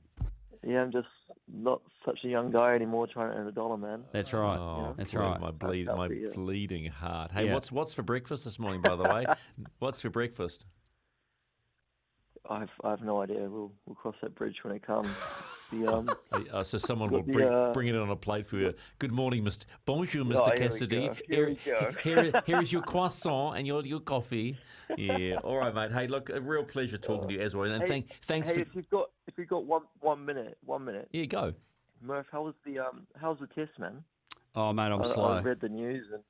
Yeah, 0.65 0.81
I'm 0.83 0.91
just 0.91 1.07
not 1.51 1.81
such 2.05 2.19
a 2.23 2.27
young 2.27 2.51
guy 2.51 2.75
anymore 2.75 3.07
trying 3.07 3.31
to 3.31 3.37
earn 3.37 3.47
a 3.47 3.51
dollar, 3.51 3.77
man. 3.77 4.03
That's 4.13 4.31
right. 4.33 4.57
Oh, 4.57 4.93
That's 4.97 5.13
right. 5.15 5.39
My 5.41 5.51
bleed, 5.51 5.87
my 5.87 6.07
bleeding 6.33 6.85
heart. 6.85 7.31
Hey, 7.31 7.45
Yeah. 7.47 7.53
what's 7.53 7.71
what's 7.71 7.93
for 7.93 8.03
breakfast 8.03 8.45
this 8.45 8.59
morning? 8.59 8.81
By 8.81 8.95
the 8.95 9.03
way, 9.03 9.25
what's 9.79 9.99
for 10.01 10.09
breakfast? 10.09 10.65
I've 12.49 12.69
I've 12.83 13.01
no 13.01 13.21
idea. 13.21 13.39
We'll 13.49 13.71
we'll 13.85 13.95
cross 13.95 14.15
that 14.21 14.35
bridge 14.35 14.57
when 14.63 14.73
it 14.75 14.85
comes. 14.85 15.07
The 15.71 15.87
um, 15.93 16.09
Uh, 16.51 16.63
so 16.63 16.77
someone 16.77 17.09
Got 17.09 17.15
will 17.17 17.23
the, 17.23 17.31
bring, 17.33 17.47
uh, 17.47 17.71
bring 17.71 17.87
it 17.87 17.95
on 17.95 18.09
a 18.09 18.15
plate 18.15 18.47
for 18.47 18.57
you. 18.57 18.73
Good 18.99 19.11
morning, 19.11 19.43
Mr. 19.43 19.65
Bonjour, 19.85 20.25
Mr. 20.25 20.37
Oh, 20.37 20.43
here 20.45 20.53
we 20.53 20.57
Cassidy. 20.59 21.07
go, 21.07 21.15
here 21.27 21.47
we 21.47 21.59
go. 21.65 21.91
here, 22.03 22.43
here 22.45 22.61
is 22.61 22.73
your 22.73 22.81
croissant 22.91 23.57
and 23.57 23.65
your, 23.67 23.85
your 23.85 23.99
coffee. 23.99 24.57
Yeah, 24.97 25.35
all 25.43 25.57
right, 25.57 25.73
mate. 25.73 25.91
Hey, 25.93 26.07
look, 26.07 26.29
a 26.29 26.41
real 26.41 26.63
pleasure 26.65 26.97
talking 26.97 27.29
to 27.29 27.33
you 27.35 27.41
as 27.41 27.55
well. 27.55 27.71
And 27.71 27.81
hey, 27.83 27.87
thank, 27.87 28.09
thanks 28.23 28.49
hey, 28.49 28.55
for. 28.55 28.61
if 28.61 28.67
you've 28.75 28.89
got 28.89 29.11
if 29.27 29.37
you've 29.37 29.47
got 29.47 29.65
one 29.65 29.83
one 30.01 30.25
minute, 30.25 30.57
one 30.65 30.83
minute, 30.83 31.07
Yeah, 31.13 31.25
go. 31.25 31.53
Murph, 32.01 32.25
how 32.31 32.43
was 32.43 32.55
the 32.65 32.79
um, 32.79 33.05
how's 33.15 33.37
the 33.39 33.47
test, 33.47 33.77
man? 33.79 34.03
Oh 34.55 34.73
mate, 34.73 34.91
I'm 34.91 35.01
I, 35.01 35.05
slow. 35.05 35.25
I 35.25 35.41
read 35.41 35.61
the 35.61 35.69
news 35.69 36.07
and 36.11 36.23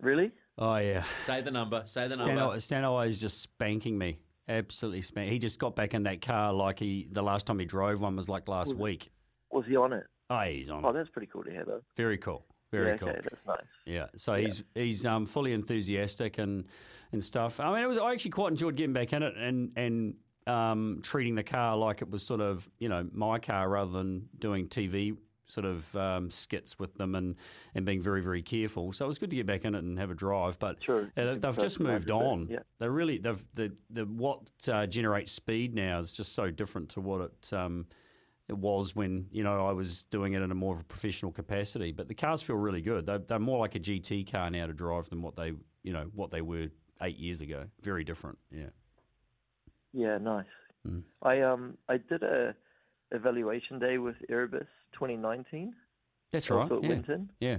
really. 0.00 0.32
oh 0.58 0.76
yeah. 0.76 1.04
Say 1.24 1.40
the 1.40 1.52
number. 1.52 1.82
Say 1.86 2.08
the 2.08 2.16
Stano, 2.16 2.34
number. 2.34 2.56
Stano 2.56 3.06
is 3.08 3.20
just 3.20 3.40
spanking 3.40 3.96
me. 3.96 4.18
Absolutely 4.48 5.02
spank. 5.02 5.30
He 5.30 5.38
just 5.38 5.58
got 5.58 5.74
back 5.74 5.94
in 5.94 6.04
that 6.04 6.20
car 6.20 6.52
like 6.52 6.78
he 6.78 7.08
the 7.10 7.22
last 7.22 7.46
time 7.46 7.58
he 7.58 7.64
drove 7.64 8.00
one 8.00 8.16
was 8.16 8.28
like 8.28 8.48
last 8.48 8.74
week. 8.74 9.10
Was 9.50 9.64
he 9.66 9.76
on 9.76 9.92
it? 9.92 10.04
Oh, 10.30 10.40
he's 10.40 10.70
on. 10.70 10.84
Oh, 10.84 10.92
that's 10.92 11.08
pretty 11.08 11.28
cool 11.32 11.44
to 11.44 11.50
hear, 11.50 11.64
though. 11.64 11.82
Very 11.96 12.18
cool. 12.18 12.44
Very 12.72 12.90
yeah, 12.90 12.96
cool. 12.96 13.08
okay, 13.10 13.20
that's 13.22 13.46
nice. 13.46 13.58
Yeah, 13.84 14.06
so 14.16 14.34
he's 14.34 14.64
he's 14.74 15.06
um, 15.06 15.26
fully 15.26 15.52
enthusiastic 15.52 16.38
and 16.38 16.66
and 17.12 17.22
stuff. 17.22 17.60
I 17.60 17.72
mean, 17.72 17.82
it 17.82 17.86
was 17.86 17.98
I 17.98 18.12
actually 18.12 18.32
quite 18.32 18.50
enjoyed 18.50 18.76
getting 18.76 18.92
back 18.92 19.12
in 19.12 19.22
it 19.22 19.36
and 19.36 19.70
and 19.76 20.14
um, 20.46 21.00
treating 21.02 21.34
the 21.36 21.44
car 21.44 21.76
like 21.76 22.02
it 22.02 22.10
was 22.10 22.24
sort 22.24 22.40
of 22.40 22.68
you 22.78 22.88
know 22.88 23.08
my 23.12 23.38
car 23.38 23.68
rather 23.68 23.92
than 23.92 24.28
doing 24.38 24.68
TV 24.68 25.16
sort 25.46 25.64
of 25.64 25.94
um, 25.96 26.30
skits 26.30 26.78
with 26.78 26.94
them 26.94 27.14
and 27.14 27.36
and 27.74 27.86
being 27.86 28.00
very 28.00 28.22
very 28.22 28.42
careful. 28.42 28.92
So 28.92 29.04
it 29.04 29.08
was 29.08 29.18
good 29.18 29.30
to 29.30 29.36
get 29.36 29.46
back 29.46 29.64
in 29.64 29.74
it 29.74 29.82
and 29.84 29.98
have 29.98 30.10
a 30.10 30.14
drive. 30.14 30.58
But 30.58 30.82
Sure, 30.82 31.10
uh, 31.16 31.34
they've 31.36 31.58
just 31.58 31.80
moved 31.80 32.10
on. 32.10 32.48
yeah. 32.50 32.60
They 32.78 32.88
really 32.88 33.18
they've 33.18 33.44
the 33.54 33.72
the 33.90 34.04
what 34.04 34.40
uh, 34.68 34.86
generates 34.86 35.32
speed 35.32 35.74
now 35.74 35.98
is 35.98 36.12
just 36.12 36.34
so 36.34 36.50
different 36.50 36.90
to 36.90 37.00
what 37.00 37.20
it. 37.22 37.52
Um, 37.52 37.86
it 38.48 38.56
was 38.56 38.94
when 38.94 39.26
you 39.32 39.42
know 39.42 39.66
I 39.66 39.72
was 39.72 40.02
doing 40.02 40.34
it 40.34 40.42
in 40.42 40.52
a 40.52 40.54
more 40.54 40.74
of 40.74 40.80
a 40.80 40.84
professional 40.84 41.32
capacity. 41.32 41.90
But 41.92 42.06
the 42.08 42.14
cars 42.14 42.42
feel 42.42 42.56
really 42.56 42.80
good. 42.80 43.06
They're, 43.06 43.18
they're 43.18 43.38
more 43.40 43.58
like 43.58 43.74
a 43.74 43.80
GT 43.80 44.30
car 44.30 44.50
now 44.50 44.66
to 44.66 44.72
drive 44.72 45.08
than 45.10 45.20
what 45.22 45.34
they 45.36 45.52
you 45.82 45.92
know 45.92 46.06
what 46.14 46.30
they 46.30 46.42
were 46.42 46.68
eight 47.02 47.18
years 47.18 47.40
ago. 47.40 47.64
Very 47.82 48.04
different. 48.04 48.38
Yeah. 48.52 48.70
Yeah, 49.92 50.18
nice. 50.18 50.46
Mm. 50.86 51.02
I 51.22 51.40
um 51.40 51.76
I 51.88 51.96
did 51.96 52.22
a 52.22 52.54
evaluation 53.10 53.78
day 53.78 53.98
with 53.98 54.16
Erebus 54.28 54.66
2019. 54.96 55.74
That's 56.32 56.50
right. 56.50 56.70
at 56.70 56.82
Yeah. 56.82 56.88
Winton. 56.88 57.30
Yeah. 57.40 57.58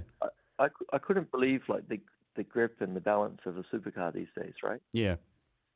I, 0.58 0.68
cou- 0.68 0.86
I 0.92 0.98
couldn't 0.98 1.30
believe 1.30 1.62
like 1.68 1.88
the 1.88 2.00
the 2.34 2.42
grip 2.44 2.76
and 2.80 2.94
the 2.94 3.00
balance 3.00 3.40
of 3.46 3.56
a 3.56 3.62
supercar 3.64 4.12
these 4.12 4.28
days, 4.36 4.54
right? 4.62 4.80
Yeah. 4.92 5.16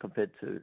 Compared 0.00 0.30
to 0.40 0.60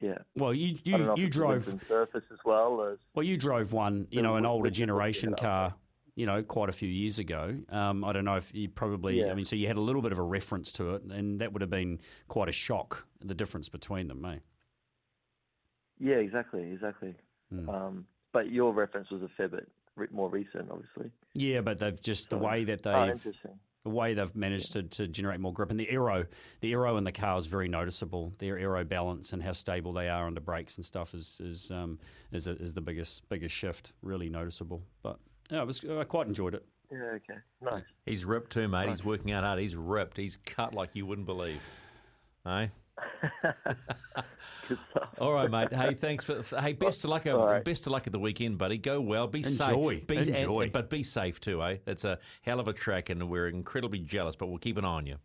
yeah. 0.00 0.18
Well, 0.36 0.52
you 0.54 0.76
I 0.86 0.90
you 0.90 1.14
you 1.16 1.28
drove 1.28 1.64
surface 1.88 2.24
as 2.30 2.38
well 2.44 2.82
as 2.82 2.98
well. 3.14 3.22
You 3.22 3.36
drove 3.36 3.72
one. 3.72 4.06
You 4.10 4.22
know, 4.22 4.36
an 4.36 4.46
older 4.46 4.70
generation 4.70 5.34
car. 5.34 5.74
You 6.14 6.24
know, 6.24 6.42
quite 6.42 6.70
a 6.70 6.72
few 6.72 6.88
years 6.88 7.18
ago. 7.18 7.56
Um, 7.68 8.02
I 8.02 8.12
don't 8.14 8.24
know 8.24 8.36
if 8.36 8.54
you 8.54 8.68
probably. 8.70 9.20
yeah. 9.20 9.30
I 9.30 9.34
mean, 9.34 9.44
so 9.44 9.56
you 9.56 9.66
had 9.66 9.76
a 9.76 9.82
little 9.82 10.00
bit 10.00 10.12
of 10.12 10.18
a 10.18 10.22
reference 10.22 10.72
to 10.72 10.94
it, 10.94 11.02
and 11.02 11.40
that 11.40 11.52
would 11.52 11.60
have 11.60 11.70
been 11.70 12.00
quite 12.28 12.48
a 12.48 12.52
shock. 12.52 13.06
The 13.22 13.34
difference 13.34 13.68
between 13.68 14.08
them, 14.08 14.24
eh? 14.24 14.38
yeah, 15.98 16.16
exactly, 16.16 16.70
exactly. 16.72 17.14
Mm. 17.52 17.68
Um, 17.68 18.06
but 18.32 18.50
your 18.50 18.72
reference 18.72 19.10
was 19.10 19.22
a 19.22 19.28
fair 19.36 19.48
bit 19.48 19.68
more 20.10 20.28
recent, 20.30 20.70
obviously. 20.70 21.10
Yeah, 21.34 21.60
but 21.60 21.78
they've 21.78 22.00
just 22.00 22.30
the 22.30 22.38
way 22.38 22.64
that 22.64 22.86
Oh, 22.86 23.06
they've 23.06 23.14
interesting. 23.16 23.58
the 23.84 23.90
way 23.90 24.14
they've 24.14 24.34
managed 24.34 24.72
to, 24.72 24.82
to 24.82 25.06
generate 25.08 25.40
more 25.40 25.52
grip 25.52 25.70
and 25.70 25.78
the 25.78 25.88
aero 25.90 26.26
the 26.60 26.72
aero 26.72 26.96
in 26.96 27.04
the 27.04 27.12
car 27.12 27.38
is 27.38 27.46
very 27.46 27.68
noticeable 27.68 28.32
their 28.38 28.58
aero 28.58 28.84
balance 28.84 29.32
and 29.32 29.42
how 29.42 29.52
stable 29.52 29.92
they 29.92 30.08
are 30.08 30.26
under 30.26 30.40
brakes 30.40 30.76
and 30.76 30.84
stuff 30.84 31.14
is 31.14 31.40
is 31.40 31.70
um, 31.70 31.98
is, 32.32 32.46
a, 32.46 32.52
is 32.52 32.74
the 32.74 32.80
biggest 32.80 33.28
biggest 33.28 33.54
shift 33.54 33.92
really 34.02 34.28
noticeable 34.28 34.82
but 35.02 35.18
yeah, 35.50 35.62
it 35.62 35.66
was 35.66 35.84
I 35.84 36.04
quite 36.04 36.26
enjoyed 36.26 36.54
it 36.54 36.64
Yeah, 36.90 36.98
okay, 37.16 37.38
nice. 37.60 37.84
He's 38.04 38.24
ripped 38.24 38.50
too, 38.52 38.66
mate. 38.68 38.88
He's 38.88 39.04
working 39.04 39.30
out 39.32 39.44
hard. 39.44 39.58
He's 39.60 39.76
ripped. 39.76 40.16
He's 40.16 40.36
cut 40.36 40.74
like 40.74 40.90
you 40.94 41.04
wouldn't 41.06 41.26
believe. 41.26 41.60
Hey? 42.44 42.70
Good 44.68 44.78
stuff. 44.90 45.08
All 45.20 45.32
right, 45.32 45.50
mate. 45.50 45.72
Hey, 45.72 45.94
thanks 45.94 46.24
for. 46.24 46.42
Hey, 46.60 46.72
best 46.72 47.04
of 47.04 47.10
luck. 47.10 47.26
All 47.26 47.46
right. 47.46 47.64
Best 47.64 47.86
of 47.86 47.92
luck 47.92 48.06
at 48.06 48.12
the 48.12 48.18
weekend, 48.18 48.58
buddy. 48.58 48.78
Go 48.78 49.00
well. 49.00 49.26
Be 49.26 49.38
Enjoy. 49.38 49.50
safe. 49.98 50.06
Be, 50.06 50.16
Enjoy. 50.16 50.62
and- 50.62 50.72
but 50.72 50.90
be 50.90 51.02
safe 51.02 51.40
too, 51.40 51.62
eh? 51.62 51.76
It's 51.86 52.04
a 52.04 52.18
hell 52.42 52.58
of 52.60 52.68
a 52.68 52.72
track, 52.72 53.08
and 53.10 53.28
we're 53.28 53.48
incredibly 53.48 54.00
jealous. 54.00 54.34
But 54.36 54.46
we'll 54.48 54.58
keep 54.58 54.76
an 54.76 54.84
eye 54.84 54.88
on 54.88 55.06
you. 55.06 55.16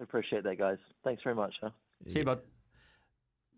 Appreciate 0.00 0.44
that, 0.44 0.58
guys. 0.58 0.78
Thanks 1.04 1.22
very 1.22 1.34
much. 1.36 1.54
Huh? 1.60 1.70
see 2.08 2.18
you 2.18 2.24
bud 2.24 2.40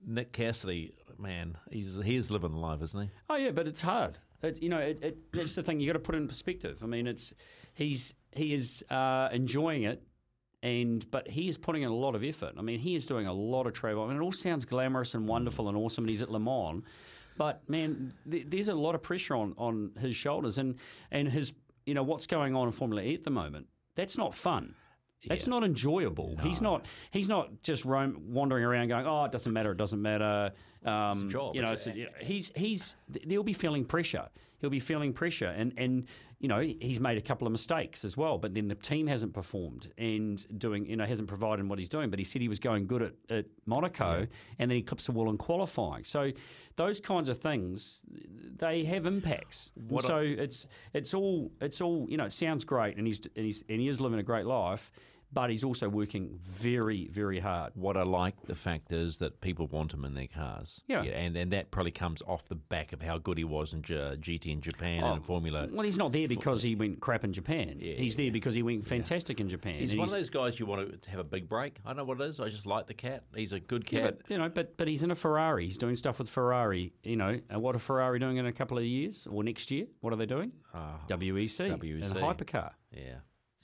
Nick 0.07 0.33
Cassidy, 0.33 0.95
man, 1.19 1.57
he's 1.71 1.97
he's 2.05 2.31
living 2.31 2.53
the 2.53 2.59
life, 2.59 2.83
isn't 2.83 3.01
he? 3.03 3.11
oh 3.31 3.37
yeah 3.37 3.51
but 3.51 3.67
it's 3.67 3.81
hard 3.81 4.19
it's, 4.43 4.61
you 4.61 4.69
know 4.69 4.79
it, 4.79 4.99
it, 5.03 5.19
it's 5.33 5.55
the 5.55 5.63
thing 5.63 5.81
you 5.81 5.87
got 5.87 5.95
to 5.95 5.99
put 5.99 6.15
it 6.15 6.19
in 6.19 6.29
perspective 6.29 6.81
I 6.83 6.87
mean 6.87 7.07
it's 7.07 7.33
he's 7.75 8.15
he 8.33 8.53
is 8.53 8.85
uh, 8.91 9.31
enjoying 9.33 9.85
it 9.85 10.03
and 10.67 11.09
but 11.11 11.29
he 11.29 11.49
is 11.49 11.57
putting 11.59 11.83
in 11.83 11.89
a 11.91 11.95
lot 11.95 12.15
of 12.15 12.23
effort. 12.25 12.55
I 12.59 12.63
mean, 12.63 12.79
he 12.79 12.95
is 12.97 13.07
doing 13.07 13.27
a 13.27 13.33
lot 13.33 13.67
of 13.67 13.73
travel. 13.73 14.03
I 14.05 14.09
mean, 14.09 14.17
it 14.17 14.21
all 14.21 14.33
sounds 14.33 14.65
glamorous 14.65 15.15
and 15.15 15.29
wonderful 15.29 15.69
and 15.69 15.77
awesome, 15.77 16.05
and 16.05 16.11
he's 16.11 16.23
at 16.23 16.31
Le 16.31 16.41
Mans. 16.41 16.83
But 17.39 17.69
man, 17.69 18.13
th- 18.31 18.47
there's 18.49 18.69
a 18.69 18.75
lot 18.75 18.95
of 18.95 19.03
pressure 19.03 19.37
on, 19.37 19.55
on 19.59 19.93
his 20.01 20.17
shoulders, 20.17 20.59
and 20.59 20.77
and 21.11 21.29
his 21.29 21.53
you 21.85 21.95
know 21.95 22.03
what's 22.03 22.27
going 22.27 22.55
on 22.57 22.67
in 22.67 22.73
Formula 22.73 23.03
E 23.03 23.15
at 23.15 23.25
the 23.25 23.31
moment. 23.31 23.67
That's 23.95 24.17
not 24.19 24.35
fun. 24.35 24.75
That's 25.29 25.49
not 25.49 25.65
enjoyable. 25.65 26.37
He's 26.43 26.61
not. 26.63 26.87
He's 27.11 27.29
not 27.29 27.63
just 27.63 27.85
roam, 27.85 28.21
wandering 28.29 28.65
around 28.65 28.89
going, 28.89 29.07
"Oh, 29.07 29.25
it 29.25 29.33
doesn't 29.33 29.53
matter. 29.53 29.73
It 29.73 29.79
doesn't 29.79 30.01
matter." 30.01 30.53
Um, 30.85 31.29
job. 31.29 31.55
You 31.57 31.63
know, 31.63 31.73
It's 31.73 31.87
it's 31.87 31.99
a- 31.99 32.25
he's 32.25 32.53
he's 32.55 32.97
he'll 33.27 33.43
be 33.43 33.53
feeling 33.53 33.85
pressure. 33.85 34.29
He'll 34.61 34.71
be 34.71 34.79
feeling 34.81 35.13
pressure, 35.13 35.49
and 35.49 35.73
and 35.77 36.07
you 36.39 36.49
know 36.49 36.61
he's 36.61 37.01
made 37.01 37.17
a 37.17 37.23
couple 37.23 37.47
of 37.47 37.53
mistakes 37.53 38.05
as 38.05 38.17
well. 38.17 38.37
But 38.39 38.55
then 38.55 38.69
the 38.69 38.75
team 38.75 39.07
hasn't 39.07 39.33
performed 39.33 39.91
and 39.99 40.45
doing 40.59 40.87
you 40.87 40.97
know 40.97 41.05
hasn't 41.07 41.29
provided 41.29 41.69
what 41.69 41.79
he's 41.79 41.89
doing. 41.89 42.11
But 42.11 42.19
he 42.19 42.25
said 42.25 42.43
he 42.43 42.49
was 42.49 42.59
going 42.59 42.87
good 42.87 43.03
at, 43.03 43.15
at 43.31 43.47
Monaco, 43.65 44.27
and 44.59 44.71
then 44.71 44.77
he 44.77 44.83
clips 44.83 45.07
the 45.07 45.13
wall 45.13 45.31
in 45.31 45.39
qualifying. 45.39 46.05
So 46.05 46.31
those 46.77 47.01
kinds 47.01 47.29
of 47.29 47.39
things 47.39 48.03
they 48.59 48.85
have 48.85 49.07
impacts. 49.07 49.73
And 49.77 49.91
What 49.91 50.05
a- 50.05 50.07
so 50.07 50.19
it's 50.19 50.67
it's 50.93 51.15
all 51.15 51.51
it's 51.61 51.81
all 51.81 52.07
you 52.09 52.17
know. 52.17 52.25
It 52.27 52.33
sounds 52.33 52.65
great, 52.65 52.97
and 52.99 53.07
he's 53.07 53.21
and 53.37 53.45
he's 53.45 53.65
and 53.69 53.81
he 53.81 53.89
is 53.89 54.01
living 54.01 54.19
a 54.19 54.23
great 54.23 54.47
life. 54.47 54.91
But 55.37 55.51
he's 55.51 55.65
also 55.65 55.91
working 55.91 56.39
very, 56.43 57.09
very 57.09 57.41
hard. 57.41 57.73
What 57.75 57.99
I 57.99 58.05
like 58.05 58.41
the 58.47 58.55
fact 58.55 58.91
is 58.91 59.19
that 59.19 59.43
people 59.43 59.67
want 59.67 59.93
him 59.93 60.03
in 60.07 60.15
their 60.15 60.29
cars. 60.29 60.83
Yeah. 60.89 61.03
and 61.03 61.37
and 61.37 61.53
that 61.53 61.71
probably 61.71 61.91
comes 61.91 62.23
off 62.27 62.47
the 62.49 62.55
back 62.55 62.95
of 62.95 63.03
how 63.03 63.19
good 63.19 63.37
he 63.37 63.45
was 63.45 63.75
in 63.75 63.83
J- 63.83 64.17
GT 64.19 64.47
in 64.51 64.63
Japan 64.63 65.01
and 65.05 65.05
oh, 65.05 65.13
in 65.17 65.21
Formula. 65.21 65.69
Well, 65.71 65.85
he's 65.85 65.99
not 65.99 66.13
there 66.13 66.27
because 66.27 66.63
he 66.63 66.75
went 66.75 67.01
crap 67.01 67.23
in 67.23 67.35
Japan. 67.35 67.77
Yeah, 67.81 67.97
he's 67.97 68.17
there 68.17 68.31
because 68.31 68.55
he 68.55 68.63
went 68.63 68.87
fantastic 68.87 69.39
in 69.39 69.51
Japan. 69.51 69.75
He's 69.75 69.91
And 69.91 69.99
one 69.99 70.09
of 70.09 70.13
those 70.15 70.31
guys 70.31 70.59
you 70.59 70.65
want 70.65 71.03
to 71.03 71.11
have 71.11 71.21
a 71.21 71.25
big 71.25 71.51
break. 71.51 71.81
I 71.85 71.91
don't 71.91 71.99
know 71.99 72.05
what 72.05 72.19
it 72.19 72.25
is. 72.31 72.41
I 72.41 72.49
just 72.49 72.65
like 72.65 72.87
the 72.87 72.95
cat. 72.95 73.25
He's 73.35 73.53
a 73.53 73.61
good 73.61 73.87
Yeah, 73.93 74.05
cat. 74.05 74.19
but 74.23 74.31
you 74.31 74.39
know, 74.39 74.49
but 74.49 74.79
but 74.79 74.89
he's 74.89 75.03
in 75.03 75.11
a 75.11 75.15
Ferrari. 75.15 75.67
He's 75.67 75.77
doing 75.77 75.97
stuff 75.97 76.19
with 76.19 76.31
Ferrari. 76.31 76.95
You 77.03 77.17
know, 77.17 77.39
and 77.51 77.61
what 77.61 77.77
are 77.77 77.79
Ferrari 77.79 78.19
doing 78.19 78.39
in 78.39 78.47
a 78.47 78.53
couple 78.53 78.79
of 78.79 78.85
years 78.85 79.27
or 79.31 79.45
next 79.45 79.71
year? 79.71 79.85
What 80.01 80.15
are 80.15 80.17
they 80.17 80.25
doing? 80.25 80.53
Ah. 80.73 81.01
WEC, 81.11 81.69
WEC. 81.79 82.05
and 82.07 82.15
hypercar. 82.15 82.71
yeah. 82.91 83.17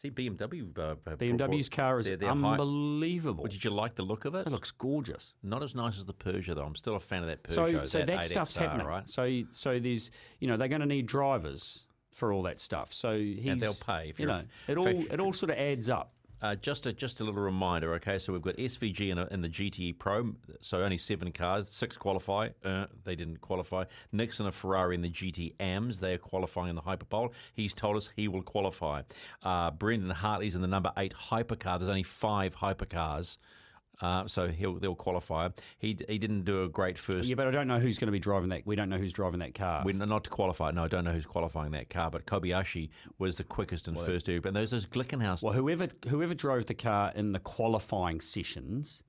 See 0.03 0.11
BMW. 0.11 0.77
Uh, 0.77 0.97
BMW's 1.17 1.69
car 1.69 2.01
is 2.01 2.09
they're- 2.09 2.17
they're 2.17 2.31
unbelievable. 2.31 3.45
Well, 3.45 3.51
did 3.51 3.62
you 3.62 3.71
like 3.71 3.95
the 3.95 4.03
look 4.03 4.25
of 4.25 4.35
it? 4.35 4.49
It 4.49 4.51
looks 4.51 4.73
gorgeous. 4.73 5.35
Not 5.45 5.62
as 5.62 5.77
nice 5.77 5.97
as 5.97 6.07
the 6.07 6.12
Peugeot, 6.15 6.57
though. 6.57 6.65
I'm 6.65 6.75
still 6.75 6.97
a 6.97 7.01
fan 7.01 7.23
of 7.23 7.29
that 7.29 7.49
So 7.49 7.67
Peugeot. 7.67 7.87
so 7.87 7.99
that, 8.01 8.09
8XR, 8.09 8.25
stuff's 8.25 8.57
happening. 8.57 8.87
right? 8.87 9.09
So 9.09 9.43
so 9.53 9.79
there's 9.79 10.11
you 10.41 10.49
know 10.49 10.57
they're 10.57 10.67
going 10.67 10.81
to 10.81 10.87
need 10.87 11.07
drivers 11.07 11.87
for 12.11 12.33
all 12.33 12.43
that 12.43 12.59
stuff. 12.59 12.93
So 12.93 13.17
he's 13.17 13.61
they'll 13.61 13.75
pay 13.75 14.09
if 14.09 14.19
you 14.19 14.27
know 14.27 14.43
it 14.67 14.77
all 14.77 14.87
it 14.88 15.21
all 15.21 15.33
sort 15.33 15.51
of 15.51 15.57
adds 15.59 15.88
up. 15.88 16.12
Uh, 16.42 16.57
just 16.57 16.87
a 16.87 16.92
just 16.92 17.20
a 17.20 17.24
little 17.24 17.40
reminder, 17.40 17.94
okay? 17.94 18.18
So 18.18 18.33
we've 18.33 18.42
got 18.42 18.57
SVG 18.57 19.11
in, 19.31 19.40
the 19.40 19.48
GTE 19.48 19.96
Pro, 19.98 20.35
so 20.61 20.83
only 20.83 20.96
seven 20.96 21.31
cars, 21.31 21.68
six 21.68 21.96
qualify. 21.96 22.48
Uh, 22.64 22.87
they 23.05 23.14
didn't 23.14 23.40
qualify. 23.40 23.85
Nixon 24.11 24.46
a 24.46 24.52
Ferrari 24.52 24.96
in 24.96 25.02
the 25.02 25.09
GT 25.09 25.55
AMS, 25.61 26.00
they 26.00 26.14
are 26.14 26.18
qualifying 26.18 26.70
in 26.70 26.74
the 26.74 26.83
Hyperpole. 26.83 27.33
He's 27.55 27.72
told 27.72 27.96
us 27.96 28.11
he 28.16 28.26
will 28.26 28.42
qualify. 28.42 29.02
Uh, 29.42 29.70
Brendan 29.70 30.11
Hartley's 30.11 30.57
in 30.57 30.62
the 30.62 30.66
number 30.66 30.90
eight 30.96 31.14
Hypercar. 31.14 31.78
There's 31.78 31.88
only 31.88 32.02
five 32.02 32.57
Hypercars, 32.57 33.38
uh, 34.03 34.27
so 34.27 34.49
he'll 34.49 34.75
they'll 34.75 34.95
qualify. 34.95 35.49
He 35.79 35.97
he 36.09 36.19
didn't 36.19 36.43
do 36.43 36.65
a 36.65 36.69
great 36.69 36.99
first. 36.99 37.29
Yeah, 37.29 37.37
but 37.37 37.47
I 37.47 37.51
don't 37.51 37.69
know 37.69 37.79
who's 37.79 37.99
going 37.99 38.09
to 38.09 38.12
be 38.12 38.19
driving 38.19 38.51
that. 38.51 38.67
We 38.67 38.77
don't 38.77 38.91
know 38.91 38.99
who's 38.99 39.12
driving 39.12 39.41
that 39.41 39.55
car. 39.55 39.83
We're 39.85 39.95
not 39.95 40.25
to 40.25 40.31
qualify. 40.31 40.73
No, 40.73 40.85
I 40.85 40.88
don't 40.88 41.05
know 41.05 41.12
who's 41.12 41.27
qualifying 41.27 41.71
that 41.73 41.88
car, 41.88 42.11
but 42.11 42.27
Kobayashi 42.27 42.91
was 43.19 43.37
the 43.37 43.45
quickest 43.45 43.88
and 43.88 43.97
first. 43.99 44.29
Well, 44.29 44.41
and 44.45 44.57
those 44.57 44.73
those 44.73 44.87
Glickenhaus 44.87 45.43
Well, 45.43 45.55
whoever 45.55 45.88
whoever 46.09 46.35
drove 46.35 46.67
the 46.67 46.75
car 46.75 47.12
in 47.15 47.33
the 47.33 47.38
qualifying 47.38 48.21
sessions 48.21 49.03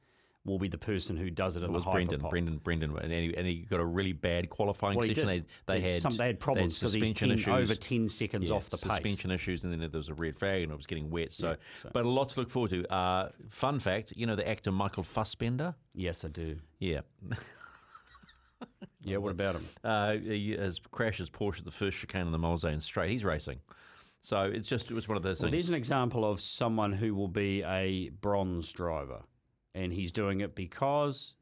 will 0.45 0.59
be 0.59 0.67
the 0.67 0.77
person 0.77 1.15
who 1.15 1.29
does 1.29 1.55
it 1.55 1.63
in 1.63 1.69
It 1.69 1.71
was 1.71 1.85
the 1.85 1.91
Brendan, 1.91 2.15
hyperpole. 2.19 2.29
Brendan, 2.31 2.57
Brendan, 2.57 2.97
and 2.97 3.11
he, 3.13 3.33
and 3.37 3.47
he 3.47 3.59
got 3.59 3.79
a 3.79 3.85
really 3.85 4.11
bad 4.11 4.49
qualifying 4.49 4.97
Well, 4.97 5.07
session. 5.07 5.27
did. 5.27 5.45
They, 5.67 5.79
they 5.79 5.91
had 5.93 6.01
some, 6.01 6.11
they 6.17 6.27
had 6.27 6.39
problems 6.39 6.77
because 6.79 6.93
he's 6.93 7.03
suspension 7.07 7.29
10, 7.29 7.37
issues. 7.37 7.53
over 7.71 7.75
ten 7.75 8.07
seconds 8.09 8.49
Yeah, 8.49 8.55
off 8.55 8.69
the 8.69 8.75
pace. 8.77 8.91
suspension 8.91 9.31
issues, 9.31 9.63
and 9.63 9.71
then 9.71 9.79
there 9.79 9.89
was 9.91 10.09
a 10.09 10.13
red 10.13 10.37
flag, 10.37 10.63
and 10.63 10.71
it 10.71 10.75
was 10.75 10.85
getting 10.85 11.09
wet. 11.09 11.31
So, 11.31 11.49
Yeah, 11.51 11.55
so- 11.83 11.89
but 11.93 12.05
a 12.05 12.09
lot 12.09 12.27
to 12.29 12.41
look 12.41 12.49
forward 12.49 12.71
to. 12.71 12.93
Uh, 12.93 13.29
fun 13.49 13.79
fact, 13.79 14.11
you 14.17 14.25
know 14.25 14.35
the 14.35 14.47
actor 14.47 14.71
Michael 14.71 15.03
Fassbender. 15.03 15.75
Yes, 15.93 16.25
I 16.25 16.27
do. 16.27 16.57
Yeah. 16.79 17.01
Yeah, 19.05 19.17
what 19.17 19.31
about 19.31 19.55
him? 19.55 19.65
Uh, 19.83 20.13
he 20.17 20.51
has 20.57 20.79
crashes 20.91 21.29
Porsche 21.29 21.59
at 21.59 21.65
the 21.65 21.71
first 21.71 21.97
chicane 21.99 22.25
on 22.25 22.31
the 22.31 22.37
Mulsanne 22.39 22.81
Straight. 22.81 23.11
He's 23.11 23.25
racing. 23.25 23.59
So 24.21 24.43
it's 24.43 24.67
just 24.69 24.89
it 24.89 24.93
was 24.93 25.09
one 25.09 25.17
of 25.17 25.23
those 25.23 25.41
Well, 25.41 25.51
things. 25.51 25.63
there's 25.63 25.69
an 25.69 25.75
example 25.75 26.23
of 26.29 26.39
someone 26.39 26.93
who 26.93 27.13
will 27.13 27.27
be 27.27 27.61
a 27.63 28.09
bronze 28.21 28.71
driver, 28.71 29.23
and 29.75 29.91
he's 29.93 30.11
doing 30.11 30.41
it 30.41 30.55
because 30.55 31.33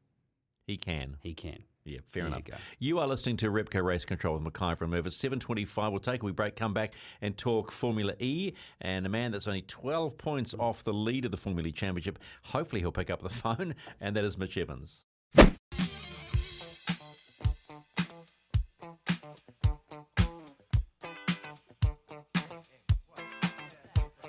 he 0.66 0.76
can. 0.76 1.16
he 1.20 1.34
can. 1.34 1.64
Yeah, 1.84 1.98
fair 2.10 2.22
There 2.22 2.26
enough. 2.28 2.44
go. 2.44 2.54
You 2.78 3.00
are 3.00 3.08
listening 3.08 3.36
to 3.38 3.50
Repco 3.50 3.82
Race 3.82 4.04
Control 4.04 4.34
with 4.34 4.42
Mackay 4.44 4.76
from 4.76 4.90
Murph. 4.90 5.06
It's 5.06 5.20
7.25. 5.20 5.90
We'll 5.90 5.98
take 5.98 6.22
a 6.22 6.24
wee 6.26 6.30
break, 6.30 6.54
come 6.54 6.72
back 6.72 6.94
and 7.20 7.36
talk 7.36 7.72
Formula 7.72 8.14
E. 8.20 8.52
And 8.80 9.04
a 9.04 9.08
man 9.08 9.32
that's 9.32 9.48
only 9.48 9.62
12 9.62 10.16
points 10.16 10.54
off 10.58 10.84
the 10.84 10.92
lead 10.92 11.24
of 11.24 11.32
the 11.32 11.36
Formula 11.36 11.68
E 11.68 11.72
Championship. 11.72 12.20
Hopefully 12.44 12.80
he'll 12.82 12.92
pick 12.92 13.10
up 13.10 13.20
the 13.22 13.28
phone, 13.30 13.74
and 14.00 14.14
that 14.14 14.24
is 14.24 14.38
Mitch 14.38 14.56
Evans. 14.56 15.02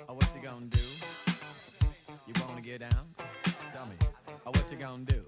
Oh, 0.08 0.14
what 0.14 0.28
you 0.34 0.42
gonna 0.42 0.66
do? 0.66 0.78
You 2.26 2.34
wanna 2.46 2.60
get 2.60 2.80
down? 2.80 3.13
Gonna 4.84 5.02
do? 5.04 5.24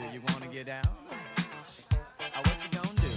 Do 0.00 0.08
you 0.14 0.22
wanna 0.28 0.46
get 0.46 0.66
out? 0.66 0.86
Oh, 0.86 2.40
what 2.42 2.58
you 2.64 2.78
gonna 2.78 2.94
do? 2.94 3.12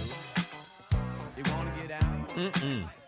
You 1.38 1.44
wanna 1.50 1.70
get 1.78 1.88
down? 1.98 2.26
Mm-mm. 2.36 3.03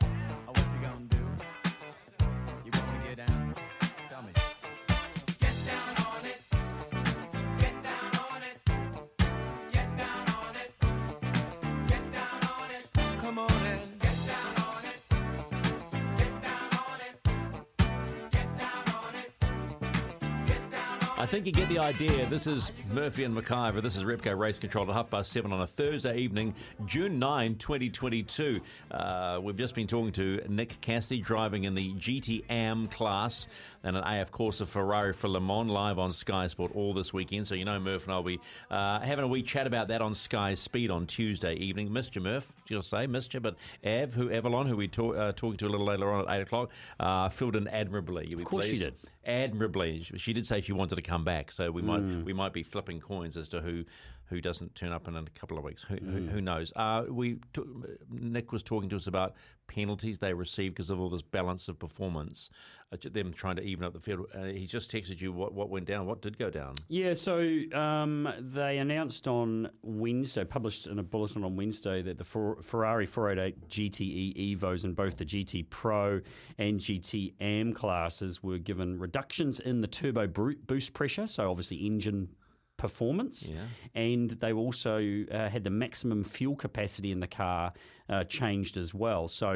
I 21.27 21.29
think 21.29 21.45
you 21.45 21.51
get 21.51 21.69
the 21.69 21.81
idea. 21.81 22.25
This 22.27 22.47
is 22.47 22.71
Murphy 22.93 23.25
and 23.25 23.37
McIver. 23.37 23.83
This 23.83 23.97
is 23.97 24.05
Repco 24.05 24.39
Race 24.39 24.61
Control 24.61 24.89
at 24.89 24.95
half 24.95 25.11
past 25.11 25.33
seven 25.33 25.53
on 25.53 25.61
a 25.61 25.67
Thursday 25.67 26.19
evening, 26.19 26.55
June 26.85 27.19
9, 27.19 27.57
2022. 27.57 28.61
Uh, 28.93 29.41
we've 29.43 29.57
just 29.57 29.75
been 29.75 29.89
talking 29.89 30.13
to 30.13 30.41
Nick 30.49 30.81
Cassidy 30.81 31.21
driving 31.21 31.65
in 31.65 31.75
the 31.75 31.93
GT 31.95 32.45
Am 32.49 32.87
class 32.87 33.49
and 33.83 33.97
an 33.97 34.05
AF 34.05 34.31
Corsa 34.31 34.65
Ferrari 34.65 35.13
for 35.13 35.27
Le 35.27 35.41
Mans 35.41 35.69
live 35.69 35.99
on 35.99 36.13
Sky 36.13 36.47
Sport 36.47 36.71
all 36.77 36.95
this 36.95 37.13
weekend. 37.13 37.49
So 37.49 37.57
you 37.57 37.65
know 37.65 37.81
Murph 37.81 38.05
and 38.05 38.13
I'll 38.13 38.23
be 38.23 38.39
uh, 38.71 39.01
having 39.01 39.25
a 39.25 39.29
wee 39.29 39.43
chat 39.43 39.67
about 39.67 39.89
that 39.89 40.01
on 40.01 40.15
Sky 40.15 40.55
Speed 40.55 40.93
on 40.93 41.09
Tuesday 41.09 41.57
evening. 41.57 41.93
Missed 41.93 42.15
you, 42.15 42.23
Murph. 42.23 42.53
You'll 42.69 42.83
say 42.83 43.09
missed 43.09 43.35
you, 43.35 43.41
but 43.41 43.57
Av, 43.85 44.15
who 44.15 44.31
Avalon, 44.31 44.69
who 44.69 44.77
we 44.77 44.87
talk, 44.87 45.17
uh, 45.17 45.33
talking 45.33 45.57
to 45.57 45.67
a 45.67 45.71
little 45.71 45.87
later 45.87 46.09
on 46.09 46.29
at 46.29 46.37
eight 46.37 46.43
o'clock, 46.43 46.71
uh, 47.01 47.29
filled 47.31 47.57
in 47.57 47.67
admirably. 47.67 48.33
Of 48.33 48.45
course 48.45 48.67
she 48.67 48.79
did. 48.79 48.95
Admirably. 49.27 50.03
She 50.03 50.33
did 50.33 50.47
say 50.47 50.61
she 50.61 50.73
wanted 50.73 50.97
to 50.97 51.03
come 51.03 51.25
back, 51.25 51.51
so 51.51 51.71
we 51.71 51.83
might 51.83 52.01
hmm. 52.01 52.25
we 52.25 52.33
might 52.33 52.53
be 52.53 52.63
flipping 52.63 53.01
coins 53.01 53.37
as 53.37 53.49
to 53.51 53.61
who 53.61 53.85
who 54.29 54.41
doesn't 54.41 54.75
turn 54.75 54.93
up 54.93 55.07
in 55.07 55.17
a 55.17 55.23
couple 55.35 55.57
of 55.57 55.65
weeks. 55.65 55.83
Who, 55.83 55.97
who, 55.97 56.27
who 56.27 56.41
knows? 56.41 56.73
Uh, 56.75 57.05
we 57.09 57.39
t- 57.53 57.63
Nick 58.11 58.53
was 58.53 58.63
talking 58.63 58.89
to 58.91 58.97
us 58.97 59.07
about 59.07 59.35
penalties 59.69 60.19
they 60.19 60.33
received 60.33 60.75
because 60.75 60.91
of 60.91 61.01
all 61.01 61.09
this 61.09 61.23
balance 61.23 61.69
of 61.69 61.79
performance, 61.79 62.51
uh, 62.93 62.97
them 63.11 63.33
trying 63.33 63.57
to 63.57 63.63
even 63.63 63.85
up 63.85 63.93
the 63.93 64.01
field. 64.01 64.27
Uh, 64.35 64.45
he 64.45 64.67
just 64.67 64.91
texted 64.91 65.21
you 65.21 65.33
what 65.33 65.55
what 65.55 65.71
went 65.71 65.87
down, 65.87 66.07
what 66.07 66.23
did 66.23 66.39
go 66.39 66.51
down. 66.51 66.75
Yeah, 66.89 67.15
so 67.15 67.39
um, 67.73 68.29
they 68.41 68.79
announced 68.79 69.29
on 69.29 69.71
Wednesday, 69.83 70.45
published 70.45 70.89
in 70.89 70.99
a 70.99 71.05
bulletin 71.05 71.45
on 71.45 71.55
Wednesday, 71.55 72.03
that 72.03 72.19
the 72.19 72.25
Fer- 72.25 72.61
Ferrari 72.63 73.07
488 73.07 73.69
GTE 73.69 74.59
Evos 74.59 74.85
in 74.85 74.93
both 74.93 75.17
the 75.17 75.25
GT 75.25 75.71
Pro 75.71 76.21
and 76.59 76.81
GT 76.81 77.35
Am 77.41 77.73
classes 77.73 78.43
were 78.43 78.59
given 78.59 78.99
reductions 78.99 79.61
in 79.61 79.81
the 79.81 79.89
turbo 79.89 80.27
boost 80.27 80.95
pressure, 80.95 81.29
so 81.29 81.49
obviously 81.49 81.77
engine 81.77 82.29
performance, 82.77 83.51
Yeah. 83.51 83.61
and 83.95 84.31
they 84.31 84.53
also 84.53 85.25
uh, 85.31 85.49
had 85.49 85.65
the 85.65 85.71
maximum 85.71 86.25
fuel 86.25 86.57
capacity 86.57 87.11
in 87.11 87.21
the 87.21 87.27
car 87.27 87.73
uh, 88.09 88.25
changed 88.25 88.77
as 88.77 88.95
well. 88.95 89.27
So, 89.29 89.53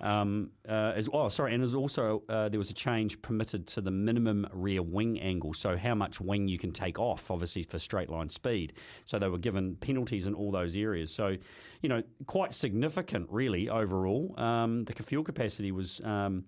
um, 0.00 0.50
uh, 0.68 0.92
as 0.94 1.08
oh 1.12 1.28
sorry, 1.28 1.54
and 1.54 1.62
there's 1.62 1.74
also 1.74 2.22
uh, 2.28 2.48
there 2.48 2.58
was 2.58 2.70
a 2.70 2.74
change 2.74 3.20
permitted 3.22 3.66
to 3.68 3.80
the 3.80 3.90
minimum 3.90 4.46
rear 4.52 4.82
wing 4.82 5.18
angle, 5.20 5.54
so 5.54 5.76
how 5.76 5.94
much 5.94 6.20
wing 6.20 6.48
you 6.48 6.58
can 6.58 6.72
take 6.72 6.98
off, 6.98 7.30
obviously 7.30 7.62
for 7.62 7.78
straight 7.78 8.10
line 8.10 8.28
speed. 8.28 8.74
So 9.04 9.18
they 9.18 9.28
were 9.28 9.38
given 9.38 9.76
penalties 9.76 10.26
in 10.26 10.34
all 10.34 10.50
those 10.50 10.76
areas. 10.76 11.12
So, 11.12 11.36
you 11.82 11.88
know, 11.88 12.02
quite 12.26 12.52
significant 12.52 13.28
really 13.30 13.68
overall. 13.68 14.34
Um, 14.38 14.84
the 14.84 14.92
fuel 15.02 15.24
capacity 15.24 15.72
was. 15.72 16.00
Um, 16.02 16.44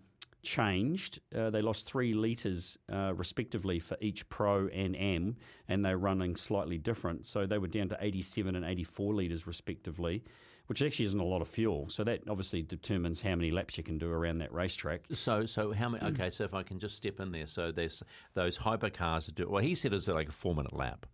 changed. 0.49 1.21
Uh, 1.35 1.51
they 1.51 1.61
lost 1.61 1.87
three 1.87 2.15
litres 2.15 2.79
uh, 2.91 3.13
respectively 3.15 3.79
for 3.79 3.97
each 4.01 4.29
Pro 4.29 4.67
and 4.69 4.97
Am, 4.97 5.37
and 5.69 5.85
they're 5.85 5.99
running 5.99 6.37
slightly 6.37 6.79
different. 6.79 7.27
So 7.27 7.47
they 7.47 7.59
were 7.59 7.69
down 7.69 7.91
to 7.91 7.99
87 8.01 8.57
and 8.57 8.65
84 8.65 9.15
litres 9.15 9.47
respectively, 9.47 10.25
which 10.69 10.83
actually 10.83 11.07
isn't 11.07 11.19
a 11.19 11.25
lot 11.25 11.43
of 11.43 11.49
fuel. 11.49 11.89
So 11.89 12.05
that 12.05 12.29
obviously 12.29 12.63
determines 12.63 13.21
how 13.23 13.35
many 13.35 13.51
laps 13.51 13.77
you 13.79 13.85
can 13.85 13.99
do 13.99 14.11
around 14.11 14.39
that 14.39 14.53
racetrack. 14.53 15.01
So, 15.13 15.47
so 15.47 15.73
how 15.73 15.89
many? 15.89 15.99
Okay, 16.19 16.31
so 16.31 16.45
if 16.45 16.55
I 16.55 16.63
can 16.63 16.79
just 16.79 16.97
step 16.97 17.21
in 17.21 17.33
there, 17.33 17.47
so 17.47 17.71
there's 17.71 18.03
those 18.35 18.59
hypercars 18.59 19.33
do. 19.35 19.47
Well, 19.49 19.63
he 19.63 19.75
said 19.75 19.93
it's 19.93 20.09
like 20.09 20.29
a 20.29 20.33
four 20.33 20.55
minute 20.55 20.73
lap. 20.73 21.07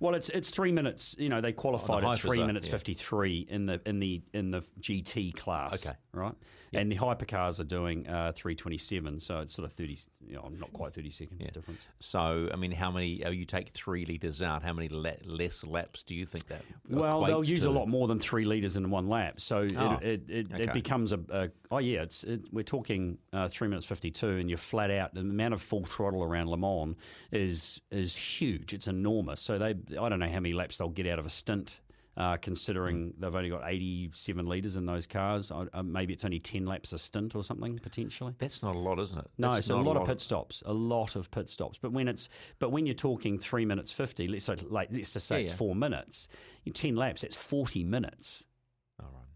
Well, 0.00 0.14
it's 0.14 0.28
it's 0.30 0.50
three 0.50 0.72
minutes. 0.72 1.14
You 1.18 1.28
know, 1.28 1.40
they 1.40 1.52
qualified 1.52 2.02
at 2.02 2.16
three 2.16 2.42
minutes 2.42 2.66
yeah. 2.66 2.72
fifty 2.72 2.94
three 2.94 3.46
in 3.50 3.66
the 3.66 3.80
in 3.84 4.00
the 4.00 4.22
in 4.32 4.50
the 4.50 4.62
GT 4.80 5.36
class. 5.36 5.86
Okay. 5.86 5.96
right. 6.12 6.34
And 6.72 6.90
the 6.90 6.96
hypercars 6.96 7.58
are 7.58 7.64
doing 7.64 8.06
uh, 8.08 8.32
three 8.34 8.54
twenty 8.54 8.78
seven, 8.78 9.20
so 9.20 9.40
it's 9.40 9.52
sort 9.52 9.66
of 9.66 9.72
thirty. 9.72 9.98
You 10.26 10.36
know, 10.36 10.50
not 10.58 10.72
quite 10.72 10.94
thirty 10.94 11.10
seconds 11.10 11.50
difference. 11.50 11.86
So, 11.98 12.48
I 12.52 12.56
mean, 12.56 12.72
how 12.72 12.90
many? 12.90 13.24
Oh, 13.24 13.30
you 13.30 13.44
take 13.44 13.70
three 13.70 14.04
liters 14.04 14.40
out. 14.40 14.62
How 14.62 14.72
many 14.72 14.88
la- 14.88 15.10
less 15.24 15.64
laps 15.64 16.02
do 16.02 16.14
you 16.14 16.26
think 16.26 16.46
that? 16.48 16.62
Well, 16.88 17.24
they'll 17.24 17.44
use 17.44 17.62
to? 17.62 17.68
a 17.68 17.70
lot 17.70 17.88
more 17.88 18.08
than 18.08 18.18
three 18.18 18.44
litres 18.44 18.76
in 18.76 18.89
one 18.90 19.08
lap. 19.08 19.40
So 19.40 19.66
Oh, 19.76 19.98
it, 20.02 20.02
it, 20.02 20.30
it, 20.30 20.52
okay. 20.52 20.62
it 20.64 20.72
becomes 20.72 21.12
a, 21.12 21.20
a 21.30 21.50
oh 21.70 21.78
yeah, 21.78 22.02
it's 22.02 22.24
it, 22.24 22.48
we're 22.52 22.62
talking 22.62 23.18
uh, 23.32 23.48
three 23.48 23.68
minutes 23.68 23.86
fifty 23.86 24.10
two, 24.10 24.30
and 24.30 24.48
you're 24.48 24.58
flat 24.58 24.90
out. 24.90 25.14
The 25.14 25.20
amount 25.20 25.54
of 25.54 25.62
full 25.62 25.84
throttle 25.84 26.22
around 26.22 26.48
Le 26.48 26.56
Mans 26.58 26.96
is 27.32 27.80
is 27.90 28.16
huge. 28.16 28.74
It's 28.74 28.86
enormous. 28.88 29.40
So 29.40 29.58
they 29.58 29.70
I 29.98 30.08
don't 30.08 30.18
know 30.18 30.28
how 30.28 30.40
many 30.40 30.52
laps 30.54 30.78
they'll 30.78 30.88
get 30.88 31.06
out 31.06 31.18
of 31.18 31.26
a 31.26 31.30
stint. 31.30 31.80
Uh, 32.16 32.36
considering 32.36 33.14
they've 33.18 33.34
only 33.34 33.48
got 33.48 33.62
87 33.64 34.44
litres 34.44 34.76
in 34.76 34.84
those 34.84 35.06
cars, 35.06 35.50
uh, 35.50 35.82
maybe 35.82 36.12
it's 36.12 36.24
only 36.24 36.40
10 36.40 36.66
laps 36.66 36.92
a 36.92 36.98
stint 36.98 37.34
or 37.34 37.42
something 37.42 37.78
potentially. 37.78 38.34
That's 38.38 38.62
not 38.62 38.74
a 38.74 38.78
lot, 38.78 38.98
isn't 38.98 39.18
it? 39.18 39.26
No, 39.38 39.52
That's 39.54 39.68
so 39.68 39.76
a 39.76 39.78
not 39.78 39.86
lot 39.86 39.96
of 39.96 40.06
pit 40.08 40.20
stops, 40.20 40.62
a 40.66 40.72
lot 40.72 41.14
of 41.16 41.30
pit 41.30 41.48
stops. 41.48 41.78
But 41.80 41.92
when 41.92 42.08
it's 42.08 42.28
but 42.58 42.72
when 42.72 42.84
you're 42.84 42.94
talking 42.96 43.38
three 43.38 43.64
minutes 43.64 43.90
fifty, 43.92 44.26
let's 44.28 44.44
say 44.44 44.56
like 44.68 44.88
let's 44.92 45.12
just 45.14 45.28
say 45.28 45.36
Yeah, 45.36 45.42
it's 45.42 45.50
yeah. 45.52 45.56
four 45.56 45.74
minutes, 45.74 46.28
ten 46.74 46.96
laps, 46.96 47.24
it's 47.24 47.36
forty 47.36 47.84
minutes. 47.84 48.46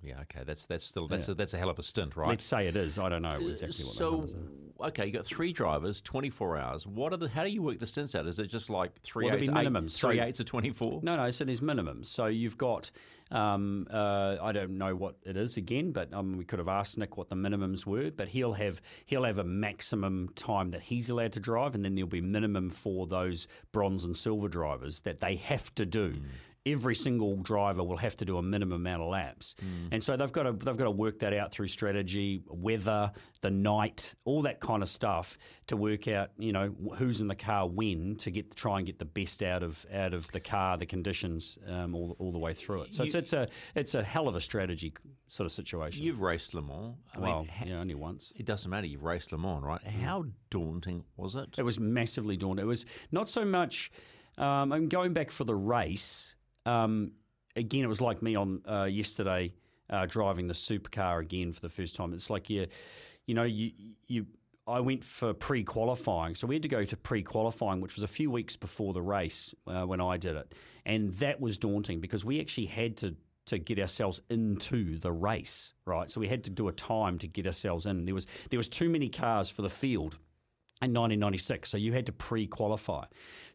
Yeah. 0.04 0.20
Okay. 0.22 0.42
That's 0.44 0.66
that's 0.66 0.84
still 0.84 1.08
that's 1.08 1.28
Yeah. 1.28 1.32
a, 1.32 1.34
that's 1.34 1.54
a 1.54 1.58
hell 1.58 1.70
of 1.70 1.78
a 1.78 1.82
stint, 1.82 2.16
right? 2.16 2.28
Let's 2.28 2.44
say 2.44 2.66
it 2.66 2.76
is. 2.76 2.98
I 2.98 3.08
don't 3.08 3.22
know 3.22 3.38
exactly 3.38 3.66
what 3.68 3.68
the 3.68 3.72
so 3.96 4.10
numbers 4.10 4.34
are. 4.80 4.86
okay, 4.88 5.06
you 5.06 5.12
got 5.12 5.24
three 5.26 5.52
drivers, 5.52 6.00
twenty 6.00 6.30
four 6.30 6.56
hours. 6.56 6.86
What 6.86 7.12
are 7.12 7.16
the? 7.16 7.28
How 7.28 7.44
do 7.44 7.50
you 7.50 7.62
work 7.62 7.78
the 7.78 7.86
stints 7.86 8.14
out? 8.14 8.26
Is 8.26 8.38
it 8.38 8.48
just 8.48 8.68
like 8.70 9.00
three 9.02 9.26
Well, 9.26 9.36
eights, 9.36 9.48
be 9.48 9.58
eight- 9.58 9.66
minimums. 9.68 9.98
three 9.98 10.18
So- 10.18 10.24
eights 10.24 10.40
of 10.40 10.46
twenty 10.46 10.70
four? 10.70 11.00
No, 11.02 11.16
no. 11.16 11.30
So 11.30 11.44
there's 11.44 11.60
minimums. 11.60 12.06
So 12.06 12.26
you've 12.26 12.58
got, 12.58 12.90
um, 13.30 13.86
uh, 13.90 14.36
I 14.42 14.52
don't 14.52 14.76
know 14.78 14.94
what 14.94 15.16
it 15.24 15.36
is 15.36 15.56
again, 15.56 15.92
but 15.92 16.12
um, 16.12 16.36
we 16.36 16.44
could 16.44 16.58
have 16.58 16.68
asked 16.68 16.98
Nick 16.98 17.16
what 17.16 17.28
the 17.28 17.36
minimums 17.36 17.86
were. 17.86 18.10
But 18.16 18.28
he'll 18.28 18.52
have 18.54 18.80
he'll 19.06 19.24
have 19.24 19.38
a 19.38 19.44
maximum 19.44 20.28
time 20.34 20.70
that 20.72 20.82
he's 20.82 21.08
allowed 21.10 21.32
to 21.32 21.40
drive, 21.40 21.74
and 21.74 21.84
then 21.84 21.94
there'll 21.94 22.08
be 22.08 22.20
minimum 22.20 22.70
for 22.70 23.06
those 23.06 23.46
bronze 23.72 24.04
and 24.04 24.16
silver 24.16 24.48
drivers 24.48 25.00
that 25.00 25.20
they 25.20 25.36
have 25.36 25.74
to 25.76 25.86
do. 25.86 26.16
Every 26.66 26.94
single 26.94 27.36
driver 27.36 27.84
will 27.84 27.98
have 27.98 28.16
to 28.16 28.24
do 28.24 28.38
a 28.38 28.42
minimum 28.42 28.80
amount 28.80 29.02
of 29.02 29.08
laps, 29.08 29.54
and 29.92 30.02
so 30.02 30.16
they've 30.16 30.32
got 30.32 30.44
to 30.44 30.52
they've 30.52 30.76
got 30.78 30.84
to 30.84 30.90
work 30.90 31.18
that 31.18 31.34
out 31.34 31.52
through 31.52 31.66
strategy, 31.66 32.42
weather, 32.48 33.12
the 33.42 33.50
night, 33.50 34.14
all 34.24 34.40
that 34.42 34.60
kind 34.60 34.82
of 34.82 34.88
stuff 34.88 35.36
to 35.66 35.76
work 35.76 36.08
out 36.08 36.30
you 36.38 36.52
know 36.52 36.74
who's 36.96 37.20
in 37.20 37.28
the 37.28 37.34
car 37.34 37.68
when 37.68 38.16
to 38.16 38.30
get 38.30 38.56
try 38.56 38.78
and 38.78 38.86
get 38.86 38.98
the 38.98 39.04
best 39.04 39.42
out 39.42 39.62
of 39.62 39.84
out 39.92 40.14
of 40.14 40.30
the 40.32 40.40
car, 40.40 40.78
the 40.78 40.86
conditions 40.86 41.58
um, 41.68 41.94
all, 41.94 42.16
all 42.18 42.32
the 42.32 42.38
way 42.38 42.54
through 42.54 42.80
it. 42.82 42.94
So 42.94 43.02
it's 43.04 43.12
You- 43.12 43.20
it's 43.20 43.32
a 43.34 43.48
it's 43.74 43.94
a 43.94 44.02
hell 44.02 44.26
of 44.26 44.34
a 44.34 44.40
strategy 44.40 44.94
sort 45.28 45.44
of 45.44 45.52
situation. 45.52 46.02
You've 46.02 46.22
raced 46.22 46.54
Le 46.54 46.62
Mans. 46.62 46.94
I 47.14 47.20
well, 47.20 47.38
mean, 47.40 47.48
ha- 47.48 47.64
yeah, 47.66 47.80
only 47.80 47.94
once. 47.94 48.32
it 48.36 48.46
doesn't 48.46 48.70
matter. 48.70 48.86
You've 48.86 49.02
raced 49.04 49.32
Le 49.32 49.38
Mans, 49.38 49.62
right? 49.62 49.82
How 49.82 50.24
daunting 50.48 51.04
was 51.18 51.34
it? 51.34 51.58
It 51.58 51.62
was 51.62 51.78
massively 51.78 52.38
daunting. 52.38 52.64
It 52.64 52.68
was 52.68 52.86
not 53.12 53.28
so 53.28 53.44
much. 53.44 53.90
Um, 54.38 54.72
I'm 54.72 54.88
going 54.88 55.12
back 55.12 55.30
for 55.30 55.44
the 55.44 55.54
race. 55.54 56.36
Um, 56.66 57.12
again, 57.56 57.84
it 57.84 57.88
was 57.88 58.00
like 58.00 58.22
me 58.22 58.36
on 58.36 58.62
uh, 58.68 58.84
yesterday 58.84 59.54
uh, 59.90 60.06
driving 60.06 60.46
the 60.46 60.54
supercar 60.54 61.20
again 61.20 61.52
for 61.52 61.60
the 61.60 61.68
first 61.68 61.94
time. 61.94 62.12
It's 62.12 62.30
like 62.30 62.50
you, 62.50 62.66
you 63.26 63.34
know, 63.34 63.44
you 63.44 63.72
you 64.06 64.26
I 64.66 64.80
went 64.80 65.04
for 65.04 65.34
pre-qualifying, 65.34 66.34
so 66.34 66.46
we 66.46 66.54
had 66.54 66.62
to 66.62 66.68
go 66.68 66.84
to 66.84 66.96
pre-qualifying, 66.96 67.82
which 67.82 67.96
was 67.96 68.02
a 68.02 68.08
few 68.08 68.30
weeks 68.30 68.56
before 68.56 68.94
the 68.94 69.02
race 69.02 69.54
uh, 69.66 69.82
when 69.82 70.00
I 70.00 70.16
did 70.16 70.36
it, 70.36 70.54
and 70.86 71.12
that 71.14 71.40
was 71.40 71.58
daunting 71.58 72.00
because 72.00 72.24
we 72.24 72.40
actually 72.40 72.66
had 72.66 72.96
to 72.98 73.16
to 73.46 73.58
get 73.58 73.78
ourselves 73.78 74.22
into 74.30 74.98
the 74.98 75.12
race, 75.12 75.74
right? 75.84 76.10
So 76.10 76.18
we 76.18 76.28
had 76.28 76.44
to 76.44 76.50
do 76.50 76.68
a 76.68 76.72
time 76.72 77.18
to 77.18 77.28
get 77.28 77.46
ourselves 77.46 77.84
in. 77.84 78.06
There 78.06 78.14
was 78.14 78.26
there 78.50 78.58
was 78.58 78.68
too 78.68 78.88
many 78.88 79.10
cars 79.10 79.50
for 79.50 79.62
the 79.62 79.68
field 79.68 80.18
in 80.82 80.92
1996. 80.92 81.70
So 81.70 81.76
you 81.76 81.92
had 81.92 82.06
to 82.06 82.12
pre 82.12 82.46
qualify. 82.46 83.04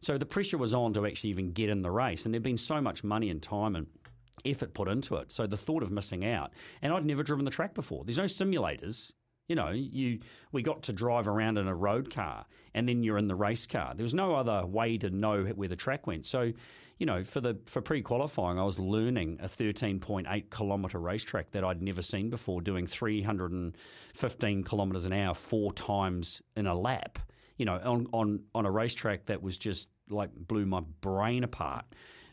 So 0.00 0.18
the 0.18 0.26
pressure 0.26 0.58
was 0.58 0.74
on 0.74 0.92
to 0.94 1.06
actually 1.06 1.30
even 1.30 1.52
get 1.52 1.70
in 1.70 1.82
the 1.82 1.90
race. 1.90 2.24
And 2.24 2.34
there'd 2.34 2.42
been 2.42 2.56
so 2.56 2.80
much 2.80 3.04
money 3.04 3.30
and 3.30 3.42
time 3.42 3.76
and 3.76 3.86
effort 4.44 4.74
put 4.74 4.88
into 4.88 5.16
it. 5.16 5.32
So 5.32 5.46
the 5.46 5.56
thought 5.56 5.82
of 5.82 5.90
missing 5.90 6.24
out, 6.24 6.52
and 6.82 6.92
I'd 6.92 7.06
never 7.06 7.22
driven 7.22 7.44
the 7.44 7.50
track 7.50 7.74
before. 7.74 8.04
There's 8.04 8.18
no 8.18 8.24
simulators. 8.24 9.12
You 9.50 9.56
know, 9.56 9.70
you 9.70 10.20
we 10.52 10.62
got 10.62 10.84
to 10.84 10.92
drive 10.92 11.26
around 11.26 11.58
in 11.58 11.66
a 11.66 11.74
road 11.74 12.14
car, 12.14 12.46
and 12.72 12.88
then 12.88 13.02
you're 13.02 13.18
in 13.18 13.26
the 13.26 13.34
race 13.34 13.66
car. 13.66 13.94
There 13.96 14.04
was 14.04 14.14
no 14.14 14.36
other 14.36 14.64
way 14.64 14.96
to 14.98 15.10
know 15.10 15.42
where 15.42 15.66
the 15.66 15.74
track 15.74 16.06
went. 16.06 16.24
So, 16.24 16.52
you 16.98 17.06
know, 17.06 17.24
for 17.24 17.40
the 17.40 17.58
for 17.66 17.80
pre 17.80 18.00
qualifying, 18.00 18.60
I 18.60 18.62
was 18.62 18.78
learning 18.78 19.40
a 19.42 19.48
13.8 19.48 20.50
kilometre 20.50 21.00
racetrack 21.00 21.50
that 21.50 21.64
I'd 21.64 21.82
never 21.82 22.00
seen 22.00 22.30
before, 22.30 22.60
doing 22.60 22.86
315 22.86 24.62
kilometres 24.62 25.04
an 25.04 25.12
hour 25.12 25.34
four 25.34 25.72
times 25.72 26.40
in 26.54 26.68
a 26.68 26.74
lap. 26.78 27.18
You 27.56 27.64
know, 27.64 27.80
on 27.82 28.06
on 28.12 28.44
on 28.54 28.66
a 28.66 28.70
racetrack 28.70 29.26
that 29.26 29.42
was 29.42 29.58
just 29.58 29.88
like 30.10 30.30
blew 30.32 30.64
my 30.64 30.82
brain 31.00 31.42
apart, 31.42 31.86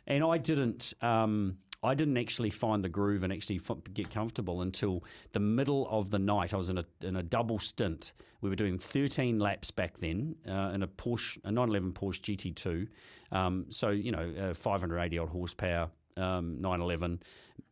and 0.05 0.23
I 0.23 0.37
didn't. 0.37 0.93
Um, 1.01 1.57
I 1.83 1.93
didn't 1.93 2.17
actually 2.17 2.49
find 2.49 2.83
the 2.83 2.89
groove 2.89 3.23
and 3.23 3.31
actually 3.31 3.61
get 3.93 4.09
comfortable 4.09 4.61
until 4.61 5.03
the 5.33 5.39
middle 5.39 5.87
of 5.89 6.09
the 6.09 6.19
night. 6.19 6.53
I 6.53 6.57
was 6.57 6.69
in 6.69 6.79
a 6.79 6.85
in 7.01 7.15
a 7.15 7.23
double 7.23 7.59
stint. 7.59 8.13
We 8.41 8.49
were 8.49 8.55
doing 8.55 8.77
13 8.77 9.39
laps 9.39 9.71
back 9.71 9.97
then 9.97 10.35
uh, 10.47 10.71
in 10.73 10.83
a 10.83 10.87
Porsche, 10.87 11.37
a 11.43 11.51
911 11.51 11.93
Porsche 11.93 12.35
GT2. 12.35 12.87
Um, 13.35 13.65
so 13.69 13.89
you 13.89 14.11
know, 14.11 14.33
uh, 14.39 14.53
580 14.53 15.19
odd 15.19 15.29
horsepower. 15.29 15.89
Um, 16.15 16.59
911, 16.61 17.21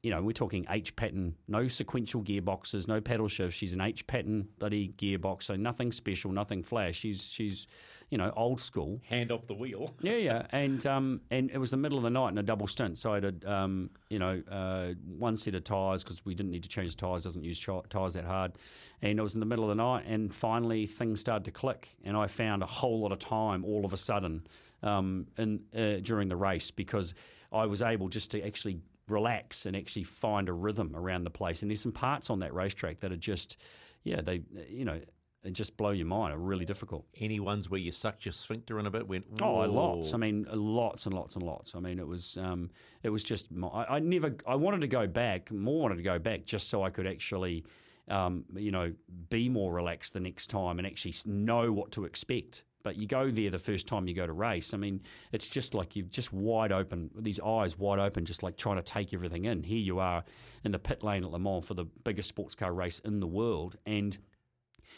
you 0.04 0.12
know, 0.12 0.22
we're 0.22 0.32
talking 0.32 0.68
H 0.70 0.96
pattern, 0.96 1.34
no 1.48 1.68
sequential 1.68 2.22
gearboxes, 2.22 2.88
no 2.88 3.02
paddle 3.02 3.28
shift. 3.28 3.58
She's 3.58 3.74
an 3.74 3.82
H 3.82 4.06
pattern 4.06 4.50
bloody 4.60 4.90
gearbox, 4.90 5.44
so 5.44 5.56
nothing 5.56 5.92
special, 5.92 6.32
nothing 6.32 6.62
flash. 6.62 7.00
She's 7.00 7.28
she's, 7.28 7.66
you 8.10 8.18
know, 8.18 8.32
old 8.36 8.62
school. 8.62 9.02
Hand 9.10 9.32
off 9.32 9.48
the 9.48 9.54
wheel. 9.54 9.94
Yeah, 10.02 10.18
yeah, 10.18 10.46
and 10.52 10.86
um, 10.86 11.22
and 11.32 11.50
it 11.50 11.58
was 11.58 11.72
the 11.72 11.78
middle 11.78 11.98
of 11.98 12.04
the 12.04 12.10
night 12.12 12.30
in 12.30 12.38
a 12.38 12.44
double 12.44 12.68
stint, 12.68 12.98
so 12.98 13.14
I 13.14 13.16
had 13.16 13.44
um, 13.46 13.90
you 14.10 14.20
know 14.20 14.42
uh, 14.50 14.94
one 15.18 15.36
set 15.36 15.56
of 15.56 15.64
tyres 15.64 16.04
because 16.04 16.24
we 16.24 16.36
didn't 16.36 16.52
need 16.52 16.64
to 16.64 16.70
change 16.70 16.96
tyres, 16.96 17.24
doesn't 17.24 17.44
use 17.44 17.60
tyres 17.90 18.14
that 18.14 18.26
hard, 18.26 18.54
and 19.02 19.18
it 19.18 19.22
was 19.22 19.34
in 19.34 19.40
the 19.40 19.46
middle 19.46 19.64
of 19.64 19.70
the 19.70 19.84
night, 19.84 20.06
and 20.08 20.34
finally 20.34 20.86
things 20.86 21.20
started 21.20 21.46
to 21.46 21.52
click, 21.52 21.96
and 22.04 22.16
I 22.16 22.28
found 22.28 22.62
a 22.62 22.68
whole 22.68 23.00
lot 23.00 23.12
of 23.12 23.20
time 23.20 23.66
all 23.66 23.84
of 23.84 23.94
a 23.94 23.98
sudden 23.98 24.46
um, 24.84 25.28
in 25.38 25.62
uh, 25.76 26.02
during 26.02 26.28
the 26.28 26.36
race 26.36 26.70
because 26.70 27.14
I 27.52 27.66
was 27.66 27.82
able 27.82 28.10
just 28.10 28.32
to 28.32 28.46
actually 28.46 28.80
relax 29.08 29.66
and 29.66 29.76
actually 29.76 30.04
find 30.04 30.50
a 30.50 30.54
rhythm 30.54 30.96
around 30.96 31.24
the 31.24 31.32
place, 31.32 31.64
and 31.64 31.72
there's 31.72 31.82
some 31.82 31.92
parts 31.92 32.30
on 32.30 32.40
that 32.40 32.54
racetrack 32.54 33.00
that 33.00 33.12
are 33.12 33.18
just 33.18 33.58
yeah 34.04 34.22
they 34.22 34.44
you 34.70 34.86
know. 34.86 35.00
It 35.46 35.54
just 35.54 35.78
blow 35.78 35.92
your 35.92 36.08
mind. 36.08 36.34
Are 36.34 36.38
really 36.38 36.66
difficult. 36.66 37.06
Any 37.20 37.40
ones 37.40 37.70
where 37.70 37.80
you 37.80 37.92
sucked 37.92 38.26
your 38.26 38.34
sphincter 38.34 38.80
in 38.80 38.88
a 38.88 38.92
bit? 38.92 39.08
Went 39.08 39.28
Oh, 39.42 39.60
lots. 39.60 40.14
I 40.14 40.18
mean, 40.18 40.48
lots 40.52 41.06
and 41.06 41.14
lots 41.14 41.36
and 41.36 41.44
lots. 41.44 41.76
I 41.76 41.80
mean, 41.80 42.00
it 42.00 42.08
was 42.08 42.38
um, 42.38 42.72
it 43.04 43.10
was 43.10 43.24
just 43.24 43.52
my, 43.52 43.68
I, 43.68 43.96
I 43.98 44.00
never 44.00 44.36
I 44.48 44.56
wanted 44.56 44.82
to 44.82 44.88
go 44.88 45.06
back, 45.06 45.52
more 45.52 45.82
wanted 45.82 45.98
to 45.98 46.04
go 46.04 46.18
back, 46.18 46.46
just 46.46 46.70
so 46.70 46.82
I 46.84 46.90
could 46.90 47.06
actually, 47.06 47.64
um, 48.08 48.46
you 48.56 48.72
know, 48.72 48.94
be 49.30 49.48
more 49.48 49.72
relaxed 49.72 50.14
the 50.14 50.20
next 50.20 50.48
time 50.48 50.80
and 50.80 50.88
actually 50.88 51.14
know 51.26 51.72
what 51.72 51.92
to 51.92 52.06
expect. 52.06 52.64
But 52.82 52.98
you 52.98 53.08
go 53.08 53.32
there 53.32 53.50
the 53.50 53.58
first 53.58 53.88
time 53.88 54.08
you 54.08 54.14
go 54.14 54.28
to 54.28 54.34
race. 54.34 54.74
I 54.74 54.78
mean, 54.78 55.02
it's 55.32 55.50
just 55.50 55.74
like 55.74 55.96
you're 55.96 56.06
just 56.06 56.32
wide 56.32 56.72
open, 56.72 57.10
these 57.18 57.40
eyes 57.40 57.80
wide 57.80 57.98
open, 57.98 58.26
just 58.26 58.44
like 58.44 58.58
trying 58.58 58.76
to 58.78 58.84
take 58.84 59.12
everything 59.12 59.46
in. 59.46 59.64
Here 59.64 59.80
you 59.80 59.98
are 60.00 60.24
in 60.64 60.72
the 60.72 60.78
pit 60.78 61.04
lane 61.04 61.24
at 61.24 61.32
Le 61.32 61.40
Mans 61.40 61.66
for 61.66 61.74
the 61.74 61.86
biggest 62.04 62.30
sports 62.30 62.54
car 62.54 62.74
race 62.74 63.00
in 63.00 63.20
the 63.20 63.28
world, 63.28 63.76
and 63.88 64.18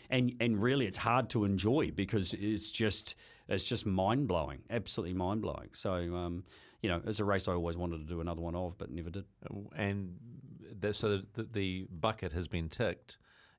and 0.09 0.33
and 0.39 0.61
really 0.61 0.85
it's 0.85 0.97
hard 0.97 1.29
to 1.31 1.45
enjoy 1.45 1.91
because 1.91 2.33
it's 2.33 2.71
just 2.71 3.15
it's 3.47 3.65
just 3.65 3.85
mind 3.85 4.27
blowing, 4.27 4.59
absolutely 4.69 5.13
mind 5.13 5.41
blowing. 5.41 5.69
So 5.73 5.93
um, 5.93 6.43
you 6.81 6.89
know, 6.89 7.01
it's 7.05 7.19
a 7.19 7.25
race 7.25 7.47
I 7.47 7.53
always 7.53 7.77
wanted 7.77 7.99
to 7.99 8.05
do 8.05 8.21
another 8.21 8.41
one 8.41 8.55
of, 8.55 8.77
but 8.77 8.91
never 8.91 9.09
did. 9.09 9.25
and 9.75 10.15
the, 10.79 10.93
so 10.93 11.21
the, 11.33 11.43
the 11.43 11.87
bucket 11.89 12.31
has 12.33 12.47
been 12.47 12.69
ticked. 12.69 13.17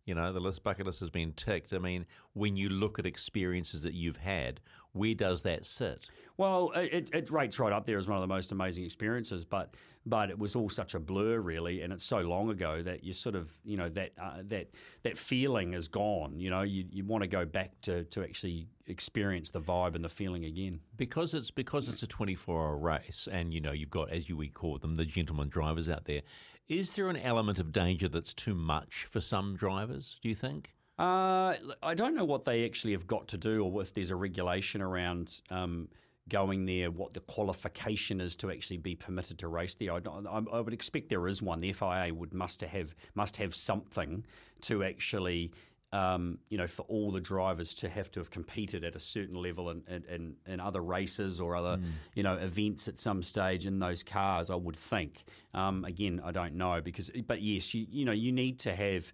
You 0.09 0.14
know, 0.14 0.33
the 0.33 0.40
list 0.40 0.62
bucket 0.62 0.87
list 0.87 1.01
has 1.01 1.11
been 1.11 1.35
ticked. 1.35 1.75
I 1.75 1.79
mean, 1.79 2.07
when 2.33 2.57
you 2.57 2.71
look 2.71 2.99
at 2.99 3.05
experiences 3.05 3.83
that 3.83 3.92
you've 3.92 4.16
had, 4.16 4.59
where 4.92 5.12
does 5.12 5.42
that 5.42 5.66
sit? 5.66 6.09
Well, 6.38 6.73
it, 6.75 7.11
it 7.12 7.31
rates 7.31 7.59
right 7.59 7.75
up 7.75 7.85
there 7.85 7.99
as 7.99 8.09
one 8.09 8.16
of 8.16 8.23
the 8.23 8.27
most 8.27 8.51
amazing 8.51 8.85
experiences, 8.85 9.44
but 9.44 9.75
but 10.07 10.31
it 10.31 10.38
was 10.38 10.57
all 10.57 10.71
such 10.71 10.94
a 10.94 10.99
blur, 10.99 11.40
really, 11.40 11.83
and 11.83 11.92
it's 11.92 12.05
so 12.05 12.21
long 12.21 12.49
ago 12.49 12.81
that 12.83 13.05
you 13.05 13.12
sort 13.12 13.35
of 13.35 13.53
you 13.66 13.77
know 13.77 13.90
that 13.90 14.12
uh, 14.18 14.38
that 14.44 14.68
that 15.03 15.18
feeling 15.18 15.75
is 15.75 15.88
gone. 15.88 16.40
You 16.40 16.49
know, 16.49 16.62
you, 16.62 16.87
you 16.90 17.05
want 17.05 17.25
to 17.25 17.29
go 17.29 17.44
back 17.44 17.79
to 17.83 18.05
to 18.05 18.23
actually 18.23 18.66
experience 18.87 19.51
the 19.51 19.61
vibe 19.61 19.94
and 19.94 20.03
the 20.03 20.09
feeling 20.09 20.47
again. 20.47 20.81
Because 20.97 21.35
it's 21.35 21.51
because 21.51 21.87
it's 21.90 22.03
a 22.03 22.07
twenty 22.07 22.35
four 22.35 22.66
hour 22.66 22.79
race, 22.79 23.29
and 23.31 23.53
you 23.53 23.61
know 23.61 23.73
you've 23.73 23.90
got 23.90 24.11
as 24.11 24.31
you 24.31 24.38
we 24.38 24.49
call 24.49 24.79
them 24.79 24.94
the 24.94 25.05
gentleman 25.05 25.49
drivers 25.49 25.88
out 25.90 26.07
there. 26.07 26.23
Is 26.68 26.94
there 26.96 27.09
an 27.09 27.16
element 27.16 27.61
of 27.61 27.72
danger 27.72 28.09
that's 28.09 28.35
too 28.35 28.54
much 28.54 29.07
for 29.09 29.20
some 29.20 29.57
drivers? 29.57 30.18
Do 30.22 30.28
you 30.28 30.35
think? 30.35 30.74
Uh, 30.98 31.54
I 31.83 31.94
don't 31.94 32.14
know 32.14 32.24
what 32.24 32.44
they 32.44 32.64
actually 32.64 32.92
have 32.92 33.07
got 33.07 33.28
to 33.28 33.38
do, 33.38 33.64
or 33.64 33.81
if 33.81 33.94
there's 33.94 34.11
a 34.11 34.16
regulation 34.16 34.83
around 34.83 35.40
um, 35.50 35.88
going 36.28 36.66
there, 36.66 36.90
what 36.90 37.14
the 37.14 37.20
qualification 37.20 38.20
is 38.20 38.37
to 38.37 38.50
actually 38.50 38.78
be 38.78 38.94
permitted 38.94 39.38
to 39.38 39.48
race 39.48 39.74
there. 39.76 39.92
I, 39.92 40.00
I, 40.28 40.42
I 40.52 40.61
would 40.61 40.74
expect 40.74 41.09
there 41.09 41.26
is 41.26 41.40
one. 41.40 41.61
The 41.61 41.72
FIA 41.72 42.12
would 42.12 42.35
must 42.35 42.61
have 42.61 42.94
must 43.14 43.37
have 43.38 43.54
something 43.54 44.24
to 44.62 44.85
actually. 44.85 45.52
Um, 45.90 46.38
you 46.51 46.59
know, 46.59 46.66
for 46.66 46.83
all 46.83 47.11
the 47.11 47.20
drivers 47.20 47.74
to 47.77 47.88
have 47.88 48.11
to 48.11 48.20
have 48.20 48.31
competed 48.31 48.85
at 48.85 48.94
a 48.94 49.01
certain 49.01 49.37
level 49.37 49.70
in, 49.70 49.83
in, 49.88 50.37
in, 50.46 50.61
other 50.61 50.83
races 50.83 51.40
or 51.40 51.57
other, 51.57 51.81
you 52.14 52.22
know, 52.22 52.35
events 52.35 52.88
at 52.88 52.98
some 52.98 53.22
stage 53.22 53.64
in 53.64 53.79
those 53.79 54.03
cars, 54.03 54.51
I 54.51 54.55
would 54.55 54.77
think. 54.77 55.24
Um, 55.55 55.87
again, 55.87 56.20
I 56.22 56.31
don't 56.31 56.57
know 56.57 56.83
because, 56.83 57.11
but 57.27 57.40
yes, 57.40 57.72
you 57.72 57.87
you 57.88 58.05
know, 58.05 58.12
you 58.12 58.33
need 58.33 58.59
to 58.61 58.77
have 58.77 59.11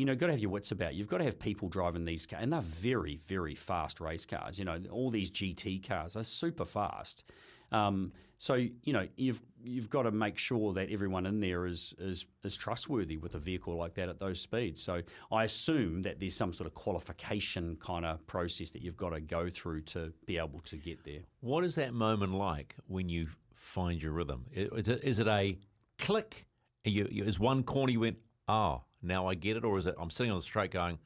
you 0.00 0.06
know, 0.06 0.14
got 0.14 0.28
to 0.28 0.32
have 0.32 0.40
your 0.40 0.50
wits 0.50 0.70
about. 0.70 0.94
you. 0.94 1.00
You've 1.00 1.08
got 1.08 1.18
to 1.18 1.24
have 1.24 1.38
people 1.38 1.68
driving 1.68 2.06
these 2.06 2.24
cars, 2.24 2.42
and 2.42 2.50
they're 2.54 2.62
very, 2.62 3.16
very 3.16 3.54
fast 3.54 4.00
race 4.00 4.24
cars. 4.24 4.58
You 4.58 4.64
know, 4.64 4.80
all 4.90 5.10
these 5.10 5.30
GT 5.30 5.86
cars 5.86 6.16
are 6.16 6.24
super 6.24 6.64
fast. 6.64 7.22
Um, 7.72 8.12
so 8.38 8.54
you 8.54 8.92
know, 8.92 9.06
you've 9.16 9.42
you've 9.62 9.90
got 9.90 10.04
to 10.04 10.10
make 10.10 10.38
sure 10.38 10.72
that 10.72 10.90
everyone 10.90 11.26
in 11.26 11.40
there 11.40 11.66
is 11.66 11.94
is 11.98 12.24
is 12.42 12.56
trustworthy 12.56 13.18
with 13.18 13.34
a 13.34 13.38
vehicle 13.38 13.76
like 13.76 13.94
that 13.94 14.08
at 14.08 14.18
those 14.18 14.40
speeds. 14.40 14.82
So 14.82 15.02
I 15.30 15.44
assume 15.44 16.02
that 16.02 16.18
there's 16.20 16.36
some 16.36 16.52
sort 16.52 16.66
of 16.66 16.74
qualification 16.74 17.76
kind 17.76 18.06
of 18.06 18.26
process 18.26 18.70
that 18.70 18.82
you've 18.82 18.96
got 18.96 19.10
to 19.10 19.20
go 19.20 19.50
through 19.50 19.82
to 19.82 20.12
be 20.26 20.38
able 20.38 20.60
to 20.60 20.76
get 20.76 21.04
there. 21.04 21.20
What 21.40 21.64
is 21.64 21.74
that 21.74 21.92
moment 21.92 22.34
like 22.34 22.76
when 22.86 23.08
you 23.08 23.26
find 23.54 24.02
your 24.02 24.12
rhythm? 24.12 24.46
Is 24.52 24.88
it, 24.88 25.04
is 25.04 25.18
it 25.18 25.28
a 25.28 25.58
click? 25.98 26.46
You, 26.84 27.06
is 27.10 27.38
one 27.38 27.62
corner 27.62 27.92
you 27.92 28.00
went, 28.00 28.16
oh, 28.48 28.84
now 29.02 29.26
I 29.26 29.34
get 29.34 29.58
it? 29.58 29.64
Or 29.64 29.76
is 29.76 29.86
it, 29.86 29.94
I'm 30.00 30.10
sitting 30.10 30.32
on 30.32 30.38
the 30.38 30.42
straight 30.42 30.70
going, 30.70 30.98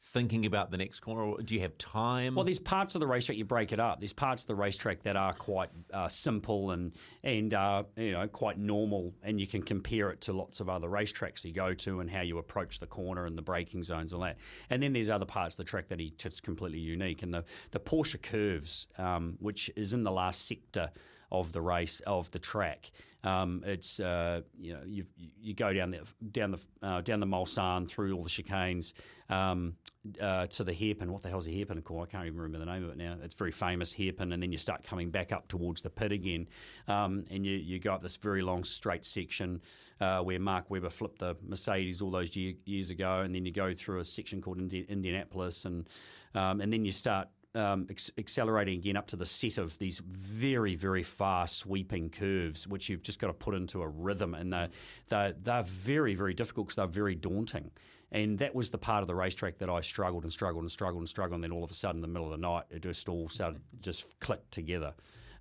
thinking 0.00 0.46
about 0.46 0.70
the 0.70 0.76
next 0.76 1.00
corner? 1.00 1.22
Or 1.22 1.42
do 1.42 1.54
you 1.54 1.60
have 1.60 1.76
time? 1.78 2.34
Well, 2.34 2.44
there's 2.44 2.58
parts 2.58 2.94
of 2.94 3.00
the 3.00 3.06
racetrack 3.06 3.38
you 3.38 3.44
break 3.44 3.72
it 3.72 3.80
up. 3.80 4.00
There's 4.00 4.12
parts 4.12 4.42
of 4.42 4.48
the 4.48 4.54
racetrack 4.54 5.02
that 5.02 5.16
are 5.16 5.32
quite 5.32 5.70
uh, 5.92 6.08
simple 6.08 6.70
and 6.70 6.92
and 7.22 7.52
uh, 7.54 7.84
you 7.96 8.12
know 8.12 8.26
quite 8.28 8.58
normal, 8.58 9.14
and 9.22 9.40
you 9.40 9.46
can 9.46 9.62
compare 9.62 10.10
it 10.10 10.20
to 10.22 10.32
lots 10.32 10.60
of 10.60 10.68
other 10.68 10.88
racetracks 10.88 11.44
you 11.44 11.52
go 11.52 11.74
to 11.74 12.00
and 12.00 12.10
how 12.10 12.22
you 12.22 12.38
approach 12.38 12.78
the 12.78 12.86
corner 12.86 13.26
and 13.26 13.36
the 13.36 13.42
braking 13.42 13.82
zones 13.82 14.12
and 14.12 14.20
all 14.20 14.26
that. 14.26 14.38
And 14.70 14.82
then 14.82 14.92
there's 14.92 15.10
other 15.10 15.26
parts 15.26 15.54
of 15.54 15.58
the 15.58 15.64
track 15.64 15.88
that 15.88 16.00
are 16.00 16.04
just 16.16 16.42
completely 16.42 16.80
unique. 16.80 17.22
And 17.22 17.32
the 17.34 17.44
the 17.70 17.80
Porsche 17.80 18.20
curves, 18.20 18.88
um, 18.98 19.36
which 19.40 19.70
is 19.76 19.92
in 19.92 20.04
the 20.04 20.12
last 20.12 20.46
sector 20.46 20.90
of 21.30 21.52
the 21.52 21.60
race 21.60 22.00
of 22.00 22.30
the 22.30 22.38
track. 22.38 22.90
Um, 23.24 23.62
it's 23.66 24.00
uh, 24.00 24.42
you 24.58 24.74
know 24.74 24.80
you 24.86 25.04
you 25.40 25.54
go 25.54 25.72
down 25.72 25.90
the 25.90 26.00
down 26.30 26.52
the 26.52 26.60
uh, 26.82 27.00
down 27.00 27.20
the 27.20 27.26
Mulsanne 27.26 27.88
through 27.88 28.14
all 28.14 28.22
the 28.22 28.28
chicanes 28.28 28.92
um, 29.28 29.74
uh, 30.20 30.46
to 30.46 30.64
the 30.64 30.72
hairpin. 30.72 31.12
What 31.12 31.22
the 31.22 31.28
hell's 31.28 31.46
a 31.46 31.52
hairpin 31.52 31.82
called? 31.82 32.04
I 32.04 32.10
can't 32.10 32.26
even 32.26 32.38
remember 32.38 32.64
the 32.64 32.70
name 32.70 32.84
of 32.84 32.90
it 32.90 32.96
now. 32.96 33.16
It's 33.22 33.34
very 33.34 33.50
famous 33.50 33.92
hairpin, 33.92 34.32
and 34.32 34.42
then 34.42 34.52
you 34.52 34.58
start 34.58 34.84
coming 34.84 35.10
back 35.10 35.32
up 35.32 35.48
towards 35.48 35.82
the 35.82 35.90
pit 35.90 36.12
again, 36.12 36.48
um, 36.86 37.24
and 37.30 37.44
you 37.44 37.56
you 37.56 37.78
go 37.78 37.92
up 37.92 38.02
this 38.02 38.16
very 38.16 38.42
long 38.42 38.64
straight 38.64 39.04
section 39.04 39.60
uh, 40.00 40.20
where 40.20 40.38
Mark 40.38 40.70
Webber 40.70 40.90
flipped 40.90 41.18
the 41.18 41.36
Mercedes 41.46 42.00
all 42.00 42.10
those 42.10 42.34
year, 42.36 42.54
years 42.64 42.90
ago, 42.90 43.20
and 43.20 43.34
then 43.34 43.44
you 43.44 43.52
go 43.52 43.74
through 43.74 44.00
a 44.00 44.04
section 44.04 44.40
called 44.40 44.58
Indi- 44.58 44.86
Indianapolis, 44.88 45.64
and 45.64 45.88
um, 46.34 46.60
and 46.60 46.72
then 46.72 46.84
you 46.84 46.92
start 46.92 47.28
um, 47.54 47.86
ex- 47.90 48.10
accelerating 48.18 48.78
again 48.78 48.96
up 48.96 49.06
to 49.08 49.16
the 49.16 49.26
set 49.26 49.58
of 49.58 49.78
these 49.78 49.98
very, 49.98 50.74
very 50.74 51.02
fast 51.02 51.58
sweeping 51.58 52.10
curves, 52.10 52.66
which 52.66 52.88
you've 52.88 53.02
just 53.02 53.18
got 53.18 53.28
to 53.28 53.32
put 53.32 53.54
into 53.54 53.82
a 53.82 53.88
rhythm. 53.88 54.34
And 54.34 54.52
they're, 54.52 54.68
they're, 55.08 55.32
they're 55.32 55.62
very, 55.62 56.14
very 56.14 56.34
difficult 56.34 56.68
because 56.68 56.76
they're 56.76 56.86
very 56.86 57.14
daunting. 57.14 57.70
And 58.10 58.38
that 58.38 58.54
was 58.54 58.70
the 58.70 58.78
part 58.78 59.02
of 59.02 59.06
the 59.06 59.14
racetrack 59.14 59.58
that 59.58 59.68
I 59.68 59.80
struggled 59.82 60.22
and 60.22 60.32
struggled 60.32 60.62
and 60.62 60.70
struggled 60.70 61.00
and 61.00 61.08
struggled. 61.08 61.34
And 61.34 61.44
then 61.44 61.52
all 61.52 61.64
of 61.64 61.70
a 61.70 61.74
sudden, 61.74 61.98
in 61.98 62.02
the 62.02 62.08
middle 62.08 62.32
of 62.32 62.40
the 62.40 62.46
night, 62.46 62.64
it 62.70 62.82
just 62.82 63.08
all 63.08 63.28
started 63.28 63.60
just 63.80 64.18
clicked 64.20 64.50
together. 64.50 64.94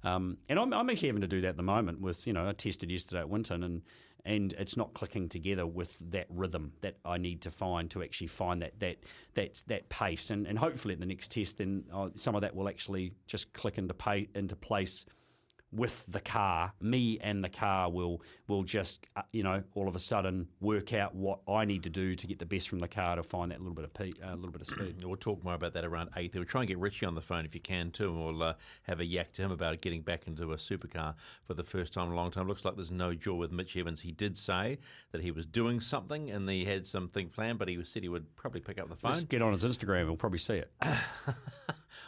Um, 0.04 0.38
and 0.50 0.60
I'm, 0.60 0.74
I'm 0.74 0.90
actually 0.90 1.10
having 1.10 1.22
to 1.22 1.28
do 1.28 1.42
that 1.42 1.50
at 1.50 1.58
the 1.58 1.64
moment 1.64 2.02
with, 2.02 2.28
you 2.28 2.34
know, 2.34 2.48
I 2.48 2.54
tested 2.54 2.92
yesterday 2.92 3.22
at 3.22 3.30
Winton 3.30 3.64
and, 3.64 3.82
and 4.26 4.54
it's 4.54 4.78
not 4.78 4.94
clicking 4.94 5.30
together 5.30 5.66
with 5.66 5.98
that 6.12 6.28
rhythm 6.30 6.74
that 6.82 6.98
I 7.06 7.18
need 7.18 7.42
to 7.42 7.52
find 7.52 7.90
to 7.92 8.04
actually 8.04 8.28
find 8.28 8.62
that 8.62 8.80
that 8.80 8.98
that, 9.36 9.64
that 9.68 9.90
pace. 9.90 10.30
And, 10.30 10.46
and 10.46 10.60
hopefully 10.60 10.94
at 10.94 11.00
the 11.00 11.06
next 11.06 11.32
test, 11.32 11.58
then 11.58 11.86
uh, 11.94 12.10
some 12.16 12.36
of 12.36 12.42
that 12.42 12.56
will 12.56 12.68
actually 12.68 13.14
just 13.26 13.54
click 13.54 13.78
into, 13.78 13.94
pay, 13.94 14.28
into 14.36 14.56
place 14.56 15.06
with 15.78 16.06
the 16.08 16.20
car. 16.20 16.74
Me 16.82 17.20
and 17.22 17.44
the 17.44 17.50
car 17.50 17.90
will 17.90 18.22
will 18.48 18.64
just 18.64 19.06
uh, 19.16 19.22
you 19.32 19.44
know 19.44 19.64
all 19.76 19.88
of 19.88 19.96
a 19.96 20.00
sudden 20.00 20.48
work 20.60 20.94
out 20.94 21.16
what 21.16 21.40
I 21.48 21.66
need 21.66 21.84
to 21.84 21.90
do 21.90 22.16
to 22.16 22.28
get 22.28 22.40
the 22.40 22.46
best 22.46 22.68
from 22.68 22.80
the 22.80 22.88
car 22.88 23.16
to 23.16 23.24
find 23.24 23.52
that 23.52 23.60
little 23.60 23.76
bit 23.76 23.86
of 23.86 23.94
pe- 23.94 24.12
uh, 24.24 24.36
little 24.36 24.52
bit 24.52 24.62
of 24.62 24.68
speed. 24.68 25.04
We'll 25.04 25.16
talk 25.16 25.44
more 25.44 25.54
about 25.54 25.74
that 25.74 25.86
around 25.86 26.10
8. 26.16 26.34
We'll 26.36 26.44
try 26.46 26.62
and 26.62 26.68
get 26.68 26.78
Richie 26.80 27.06
on 27.06 27.16
the 27.16 27.22
phone 27.22 27.46
if 27.46 27.56
you 27.56 27.62
can 27.62 27.92
too, 27.92 28.10
and 28.10 28.24
we'll 28.24 28.44
uh, 28.44 28.54
have 28.84 29.00
a 29.00 29.06
yak 29.06 29.32
to 29.34 29.44
him 29.44 29.52
about 29.52 29.82
getting 29.82 30.02
back 30.02 30.28
into 30.28 30.52
a 30.52 30.58
supercar 30.58 31.16
for 31.46 31.54
the 31.54 31.64
first 31.64 31.94
time 31.94 32.08
in 32.08 32.14
a 32.14 32.16
long 32.16 32.32
time. 32.32 32.48
Looks 32.48 32.66
like 32.66 32.76
there's 32.76 32.92
no 32.92 33.14
jaw 33.14 33.36
with 33.36 33.52
Mitch 33.52 33.78
Evans. 33.78 34.02
He 34.02 34.12
did 34.12 34.36
say 34.36 34.80
that 35.12 35.22
he 35.22 35.32
was 35.32 35.46
doing 35.46 35.80
something 35.80 36.32
and 36.32 36.50
he 36.50 36.66
had 36.66 36.88
something 36.88 37.30
planned, 37.30 37.60
but 37.60 37.68
he 37.68 37.84
said 37.84 38.04
he 38.04 38.10
would 38.10 38.36
probably 38.36 38.62
pick 38.62 38.80
up 38.80 38.90
the 38.90 38.96
phone. 38.96 39.12
Just 39.12 39.30
get 39.30 39.42
on 39.42 39.52
his 39.52 39.64
Instagram, 39.64 40.06
we'll 40.08 40.16
probably 40.16 40.40
see 40.40 40.56
it. 40.56 40.72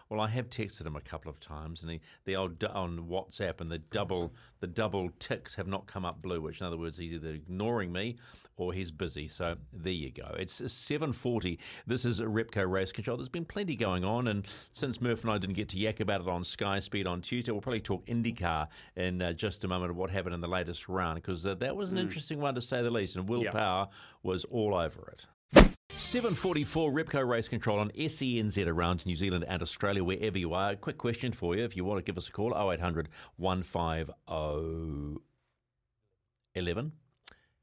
Well, 0.10 0.22
I 0.22 0.28
have 0.30 0.49
texted 0.49 0.88
him 0.88 0.95
a 0.95 1.01
couple 1.01 1.30
of 1.30 1.39
times, 1.39 1.84
and 1.84 1.91
he, 1.91 2.01
the 2.26 2.36
old 2.36 2.64
on 2.64 3.07
WhatsApp 3.07 3.62
and 3.62 3.72
the 3.72 3.78
double 3.78 4.34
the 4.60 4.66
double 4.66 5.12
ticks 5.20 5.53
have 5.53 5.68
not 5.68 5.86
come 5.86 6.03
up 6.03 6.20
blue. 6.20 6.41
Which, 6.41 6.62
in 6.62 6.66
other 6.66 6.78
words, 6.78 6.97
he's 6.97 7.14
either 7.14 7.30
ignoring 7.30 7.91
me 7.91 8.18
or 8.57 8.74
he's 8.74 8.89
busy. 8.89 9.28
So 9.28 9.57
there 9.72 9.93
you 9.93 10.12
go. 10.12 10.36
It's 10.39 10.72
seven 10.74 11.14
forty. 11.14 11.60
This 11.86 12.05
is 12.05 12.20
a 12.20 12.26
Repco 12.26 12.68
Race 12.68 12.91
Control. 12.91 13.18
There's 13.18 13.30
been 13.30 13.45
plenty 13.45 13.76
going 13.76 14.03
on, 14.03 14.28
and 14.28 14.47
since 14.72 14.99
Murph 14.99 15.22
and 15.24 15.32
I 15.32 15.38
didn't 15.38 15.55
get 15.55 15.70
to 15.70 15.78
yak 15.78 15.99
about 15.99 16.22
it 16.22 16.28
on 16.28 16.43
Sky 16.43 16.80
Speed 16.80 17.05
on 17.05 17.22
Tuesday, 17.22 17.51
we'll 17.51 17.62
probably 17.62 17.80
talk 17.80 18.03
IndyCar 18.07 18.68
in 18.95 19.22
uh, 19.22 19.34
just 19.34 19.64
a 19.64 19.68
moment 19.68 19.91
of 19.91 19.97
what 19.97 20.10
happened 20.10 20.34
in 20.34 20.41
the 20.41 20.47
latest 20.47 20.89
round 20.89 21.16
because 21.22 21.45
uh, 21.45 21.53
that 21.55 21.76
was 21.76 21.91
an 21.91 21.99
interesting 21.99 22.39
one 22.39 22.55
to 22.55 22.62
say 22.62 22.82
the 22.82 22.89
least, 22.89 23.16
and 23.16 23.30
Will 23.30 23.43
Yeah. 23.43 23.51
Power 23.51 23.89
was 24.24 24.43
all 24.45 24.74
over 24.74 25.07
it. 25.10 25.28
744 26.10 26.91
Repco 26.91 27.28
Race 27.28 27.47
Control 27.47 27.78
on 27.78 27.91
SENZ 27.91 28.66
around 28.66 29.05
New 29.05 29.16
Zealand 29.16 29.45
and 29.47 29.62
Australia, 29.62 30.03
wherever 30.03 30.39
you 30.39 30.55
are. 30.55 30.76
Quick 30.76 30.97
question 30.97 31.32
for 31.32 31.55
you 31.55 31.64
if 31.64 31.78
you 31.78 31.86
want 31.86 31.99
to 31.99 32.03
give 32.03 32.18
us 32.18 32.28
a 32.30 32.32
call 32.32 32.51
0800 32.57 33.10
150 33.38 34.12
11 36.55 36.91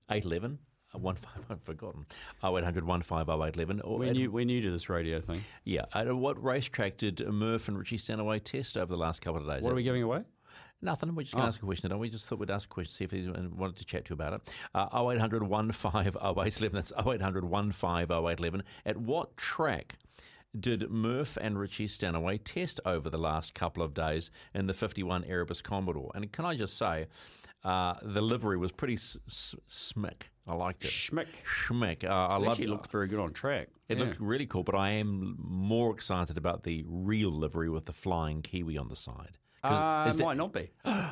811 0.09 0.59
uh, 0.95 0.99
150, 0.99 1.47
I've 1.53 1.63
forgotten. 1.63 2.07
0800 2.45 2.85
150 2.85 3.33
811. 3.33 3.81
Or 3.81 3.99
We're 3.99 4.13
new, 4.13 4.31
we're 4.31 4.45
new 4.45 4.63
to 4.63 4.71
this 4.71 4.89
radio 4.89 5.21
thing. 5.21 5.43
Yeah. 5.65 5.87
At 5.93 6.15
what 6.15 6.41
racetrack 6.41 6.99
did 6.99 7.27
Murph 7.27 7.67
and 7.67 7.77
Richie 7.77 7.99
Stanaway 7.99 8.39
test 8.39 8.79
over 8.79 8.93
the 8.93 8.97
last 8.97 9.23
couple 9.23 9.41
of 9.41 9.49
days? 9.49 9.65
What 9.65 9.73
are 9.73 9.75
we 9.77 9.83
giving 9.83 10.05
away? 10.05 10.23
Nothing. 10.83 11.15
We're 11.15 11.23
just 11.23 11.35
going 11.35 11.43
to 11.43 11.47
Oh. 11.47 11.49
ask 11.49 11.63
a 11.63 11.67
question. 11.67 11.91
Don't 11.91 11.99
we? 11.99 12.11
Just 12.11 12.27
thought 12.27 12.39
we'd 12.39 12.51
ask 12.51 12.69
a 12.71 12.73
question, 12.73 12.93
see 12.93 13.05
if 13.05 13.13
anyone 13.13 13.57
wanted 13.57 13.77
to 13.77 13.85
chat 13.85 14.05
to 14.07 14.11
you 14.11 14.15
about 14.15 14.35
it. 14.35 14.53
Uh, 14.75 14.89
0800 14.93 15.43
150 15.43 16.69
That's 16.69 16.93
0800 16.93 17.45
150 17.45 18.63
At 18.85 18.97
what 18.99 19.37
track 19.37 19.97
did 20.59 20.91
Murph 20.91 21.37
and 21.41 21.59
Richie 21.59 21.87
Stanaway 21.87 22.39
test 22.39 22.81
over 22.87 23.11
the 23.11 23.19
last 23.19 23.55
couple 23.55 23.83
of 23.83 23.95
days 23.95 24.31
in 24.55 24.67
the 24.67 24.75
51 24.75 25.25
Erebus 25.25 25.63
Commodore? 25.63 26.11
And 26.15 26.31
can 26.33 26.45
I 26.45 26.55
just 26.57 26.77
say, 26.77 27.07
uh, 27.65 27.95
the 28.03 28.21
livery 28.23 28.57
was 28.57 28.71
pretty 28.73 28.95
s- 28.95 29.17
s- 29.27 29.55
smick. 29.69 30.25
I 30.47 30.55
liked 30.55 30.85
it. 30.85 30.91
Schmick. 30.91 31.27
Schmick. 31.45 32.05
Uh, 32.05 32.09
I 32.09 32.37
love 32.37 32.61
It 32.61 32.61
loved 32.61 32.61
looked 32.71 32.91
very 32.93 33.09
good 33.09 33.19
on 33.19 33.33
track. 33.33 33.69
It 33.89 33.99
Yeah. 33.99 34.05
looked 34.05 34.21
really 34.21 34.47
cool, 34.47 34.63
but 34.63 34.75
I 34.77 34.91
am 34.91 35.37
more 35.39 35.93
excited 35.93 36.37
about 36.39 36.63
the 36.63 36.85
real 36.87 37.31
livery 37.31 37.69
with 37.69 37.87
the 37.87 37.93
flying 37.93 38.43
kiwi 38.43 38.79
on 38.79 38.89
the 38.89 38.95
side. 38.97 39.39
Uh, 39.73 40.07
is 40.09 40.21
it 40.21 40.25
might 40.25 40.37
not 40.37 40.53
be. 40.53 40.71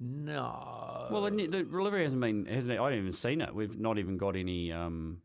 No. 0.00 1.06
Well, 1.10 1.22
the, 1.22 1.46
the 1.46 1.62
delivery 1.62 2.02
hasn't 2.02 2.20
been 2.20 2.46
hasn't. 2.46 2.78
I 2.78 2.82
haven't 2.82 2.98
even 2.98 3.12
seen 3.12 3.40
it. 3.40 3.54
We've 3.54 3.78
not 3.78 3.98
even 3.98 4.16
got 4.16 4.34
any 4.36 4.72
um, 4.72 5.18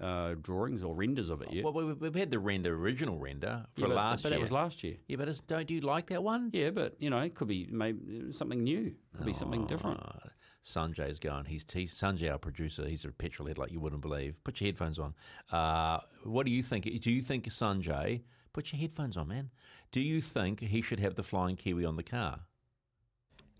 uh, 0.00 0.34
drawings 0.40 0.82
or 0.84 0.94
renders 0.94 1.28
of 1.28 1.42
it 1.42 1.52
yet. 1.52 1.64
Well, 1.64 1.72
we- 1.72 1.92
we've 1.92 2.14
had 2.14 2.30
the 2.30 2.38
render, 2.38 2.74
original 2.74 3.18
render 3.18 3.66
for 3.74 3.82
Yeah, 3.82 3.86
but, 3.88 3.96
last 3.96 4.22
but 4.22 4.28
year. 4.30 4.38
that 4.38 4.40
was 4.40 4.52
last 4.52 4.84
year. 4.84 4.96
Yeah, 5.08 5.16
but 5.16 5.28
it's, 5.28 5.40
don't 5.40 5.68
you 5.70 5.80
like 5.80 6.06
that 6.10 6.22
one? 6.22 6.50
Yeah, 6.52 6.70
but 6.70 6.94
you 7.00 7.10
know, 7.10 7.18
it 7.18 7.34
could 7.34 7.48
be 7.48 7.66
maybe 7.70 8.32
something 8.32 8.62
new. 8.62 8.94
Could 9.16 9.26
be 9.26 9.32
something 9.32 9.66
different. 9.66 10.00
Uh, 10.00 10.28
Sanjay's 10.64 11.18
going. 11.18 11.46
He's 11.46 11.64
te- 11.64 11.86
Sanjay, 11.88 12.30
our 12.30 12.38
producer. 12.38 12.86
He's 12.86 13.04
a 13.04 13.10
petrol 13.10 13.48
head 13.48 13.58
like 13.58 13.72
you 13.72 13.80
wouldn't 13.80 14.02
believe. 14.02 14.36
Put 14.44 14.60
your 14.60 14.68
headphones 14.68 15.00
on. 15.00 15.14
Uh, 15.50 15.98
what 16.22 16.46
do 16.46 16.52
you 16.52 16.62
think? 16.62 16.84
Do 17.02 17.10
you 17.10 17.22
think 17.22 17.46
Sanjay? 17.48 18.22
Put 18.52 18.70
your 18.72 18.80
headphones 18.80 19.16
on, 19.16 19.28
man. 19.28 19.50
Do 19.92 20.00
you 20.00 20.20
think 20.20 20.60
he 20.60 20.82
should 20.82 21.00
have 21.00 21.14
the 21.14 21.22
flying 21.22 21.56
kiwi 21.56 21.84
on 21.84 21.96
the 21.96 22.02
car? 22.02 22.40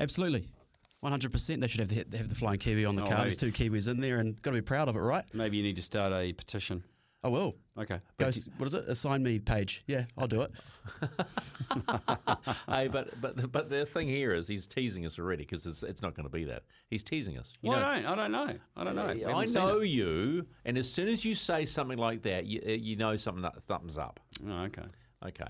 Absolutely. 0.00 0.48
100%. 1.04 1.60
They 1.60 1.66
should 1.66 1.80
have 1.80 1.88
the, 2.10 2.16
have 2.18 2.28
the 2.28 2.34
flying 2.34 2.58
kiwi 2.58 2.84
on 2.84 2.96
the 2.96 3.02
Oh, 3.02 3.06
car. 3.06 3.16
hey. 3.18 3.22
There's 3.24 3.36
two 3.36 3.52
kiwis 3.52 3.88
in 3.88 4.00
there 4.00 4.18
and 4.18 4.40
got 4.42 4.52
to 4.52 4.56
be 4.56 4.60
proud 4.62 4.88
of 4.88 4.96
it, 4.96 5.00
right? 5.00 5.24
Maybe 5.34 5.56
you 5.56 5.62
need 5.62 5.76
to 5.76 5.82
start 5.82 6.12
a 6.12 6.32
petition. 6.32 6.82
I 7.24 7.28
will. 7.28 7.54
Okay. 7.78 8.00
Go, 8.18 8.26
s- 8.26 8.48
what 8.56 8.66
is 8.66 8.74
it? 8.74 8.84
Assign 8.88 9.22
me 9.22 9.38
page. 9.38 9.84
Yeah, 9.86 10.06
I'll 10.18 10.26
do 10.26 10.42
it. 10.42 10.50
hey, 12.68 12.88
but 12.88 13.20
but 13.20 13.52
but 13.52 13.68
the 13.68 13.86
thing 13.86 14.08
here 14.08 14.32
is 14.34 14.48
he's 14.48 14.66
teasing 14.66 15.06
us 15.06 15.20
already 15.20 15.44
because 15.44 15.64
it's, 15.66 15.84
it's 15.84 16.02
not 16.02 16.14
going 16.14 16.24
to 16.26 16.32
be 16.32 16.42
that. 16.44 16.64
He's 16.88 17.04
teasing 17.04 17.38
us. 17.38 17.52
You 17.62 17.70
Well, 17.70 17.78
know, 17.80 17.86
I 17.86 18.00
don't. 18.00 18.06
I 18.06 18.14
don't 18.16 18.32
know. 18.32 18.54
I 18.76 18.84
don't 18.84 18.96
know. 18.96 19.06
We 19.14 19.24
I 19.24 19.44
know 19.44 19.78
it. 19.80 19.86
you, 19.88 20.46
and 20.64 20.76
as 20.76 20.92
soon 20.92 21.06
as 21.08 21.24
you 21.24 21.36
say 21.36 21.64
something 21.64 21.96
like 21.98 22.22
that, 22.22 22.46
you, 22.46 22.60
uh, 22.66 22.70
you 22.70 22.96
know 22.96 23.16
something 23.16 23.42
that 23.42 23.62
thumbs 23.62 23.98
up. 23.98 24.18
Oh, 24.44 24.62
okay. 24.64 24.82
Okay. 25.24 25.46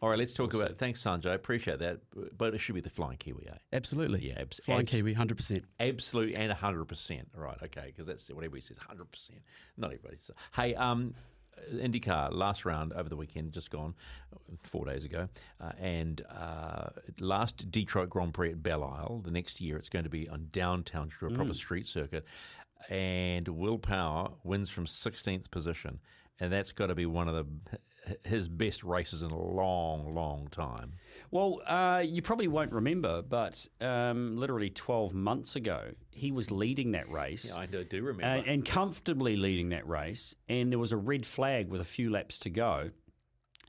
All 0.00 0.08
right, 0.08 0.18
let's 0.18 0.32
talk 0.32 0.54
about. 0.54 0.78
Thanks, 0.78 1.02
Sanjay. 1.02 1.34
Appreciate 1.34 1.80
that. 1.80 1.98
But 2.36 2.54
it 2.54 2.58
should 2.58 2.76
be 2.76 2.80
the 2.80 2.90
flying 2.90 3.16
kiwi, 3.16 3.48
eh? 3.48 3.56
Absolutely. 3.72 4.28
Yeah, 4.28 4.40
abs- 4.40 4.60
Flying 4.64 4.82
abs- 4.82 4.92
kiwi, 4.92 5.14
100%. 5.14 5.62
Absolute 5.80 6.38
and 6.38 6.52
hundred 6.52 6.84
percent. 6.84 7.28
Right, 7.34 7.58
okay, 7.64 7.86
because 7.86 8.06
that's 8.06 8.28
what 8.28 8.38
everybody 8.38 8.60
says. 8.60 8.76
Hundred 8.78 9.10
percent. 9.10 9.40
Not 9.76 9.88
everybody 9.88 10.16
says. 10.18 10.36
Hey, 10.54 10.74
um, 10.76 11.14
IndyCar 11.74 12.32
last 12.32 12.64
round 12.64 12.92
over 12.92 13.08
the 13.08 13.16
weekend, 13.16 13.52
just 13.52 13.70
gone, 13.70 13.94
four 14.62 14.84
days 14.84 15.04
ago, 15.04 15.28
uh, 15.60 15.72
and 15.80 16.22
uh, 16.30 16.90
last 17.18 17.68
Detroit 17.72 18.08
Grand 18.08 18.32
Prix 18.34 18.50
at 18.52 18.62
Belle 18.62 18.84
Isle. 18.84 19.22
The 19.24 19.32
next 19.32 19.60
year, 19.60 19.76
it's 19.76 19.88
going 19.88 20.04
to 20.04 20.10
be 20.10 20.28
on 20.28 20.48
downtown, 20.52 21.10
a 21.22 21.30
proper 21.30 21.54
street 21.54 21.86
circuit, 21.86 22.24
and 22.88 23.48
Will 23.48 23.78
Power 23.78 24.30
wins 24.44 24.70
from 24.70 24.86
16th 24.86 25.50
position, 25.50 25.98
and 26.38 26.52
that's 26.52 26.70
got 26.70 26.86
to 26.86 26.94
be 26.94 27.06
one 27.06 27.26
of 27.28 27.34
the 27.34 27.78
his 28.24 28.48
best 28.48 28.84
races 28.84 29.22
in 29.22 29.30
a 29.30 29.38
long, 29.38 30.12
long 30.12 30.48
time. 30.50 30.94
Well, 31.30 31.60
uh, 31.66 32.02
you 32.04 32.22
probably 32.22 32.48
won't 32.48 32.72
remember, 32.72 33.22
but 33.22 33.66
um, 33.80 34.36
literally 34.36 34.70
12 34.70 35.14
months 35.14 35.56
ago, 35.56 35.92
he 36.10 36.32
was 36.32 36.50
leading 36.50 36.92
that 36.92 37.10
race. 37.10 37.52
Yeah, 37.54 37.62
I 37.62 37.66
do, 37.66 37.84
do 37.84 38.02
remember. 38.02 38.24
and, 38.24 38.46
and 38.46 38.66
comfortably 38.66 39.36
leading 39.36 39.70
that 39.70 39.86
race. 39.86 40.34
And 40.48 40.72
there 40.72 40.78
was 40.78 40.92
a 40.92 40.96
red 40.96 41.26
flag 41.26 41.68
with 41.68 41.80
a 41.80 41.84
few 41.84 42.10
laps 42.10 42.38
to 42.40 42.50
go. 42.50 42.90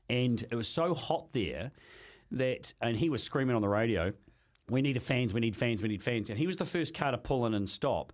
And 0.08 0.42
it 0.50 0.54
was 0.54 0.68
so 0.68 0.94
hot 0.94 1.32
there 1.32 1.72
that, 2.32 2.72
and 2.80 2.96
he 2.96 3.08
was 3.08 3.22
screaming 3.22 3.54
on 3.54 3.62
the 3.62 3.68
radio, 3.68 4.12
we 4.68 4.82
need 4.82 4.96
a 4.96 5.00
fans, 5.00 5.34
we 5.34 5.40
need 5.40 5.56
fans, 5.56 5.82
we 5.82 5.88
need 5.88 6.02
fans. 6.02 6.30
And 6.30 6.38
he 6.38 6.46
was 6.46 6.56
the 6.56 6.64
first 6.64 6.94
car 6.94 7.10
to 7.10 7.18
pull 7.18 7.46
in 7.46 7.54
and 7.54 7.68
stop. 7.68 8.12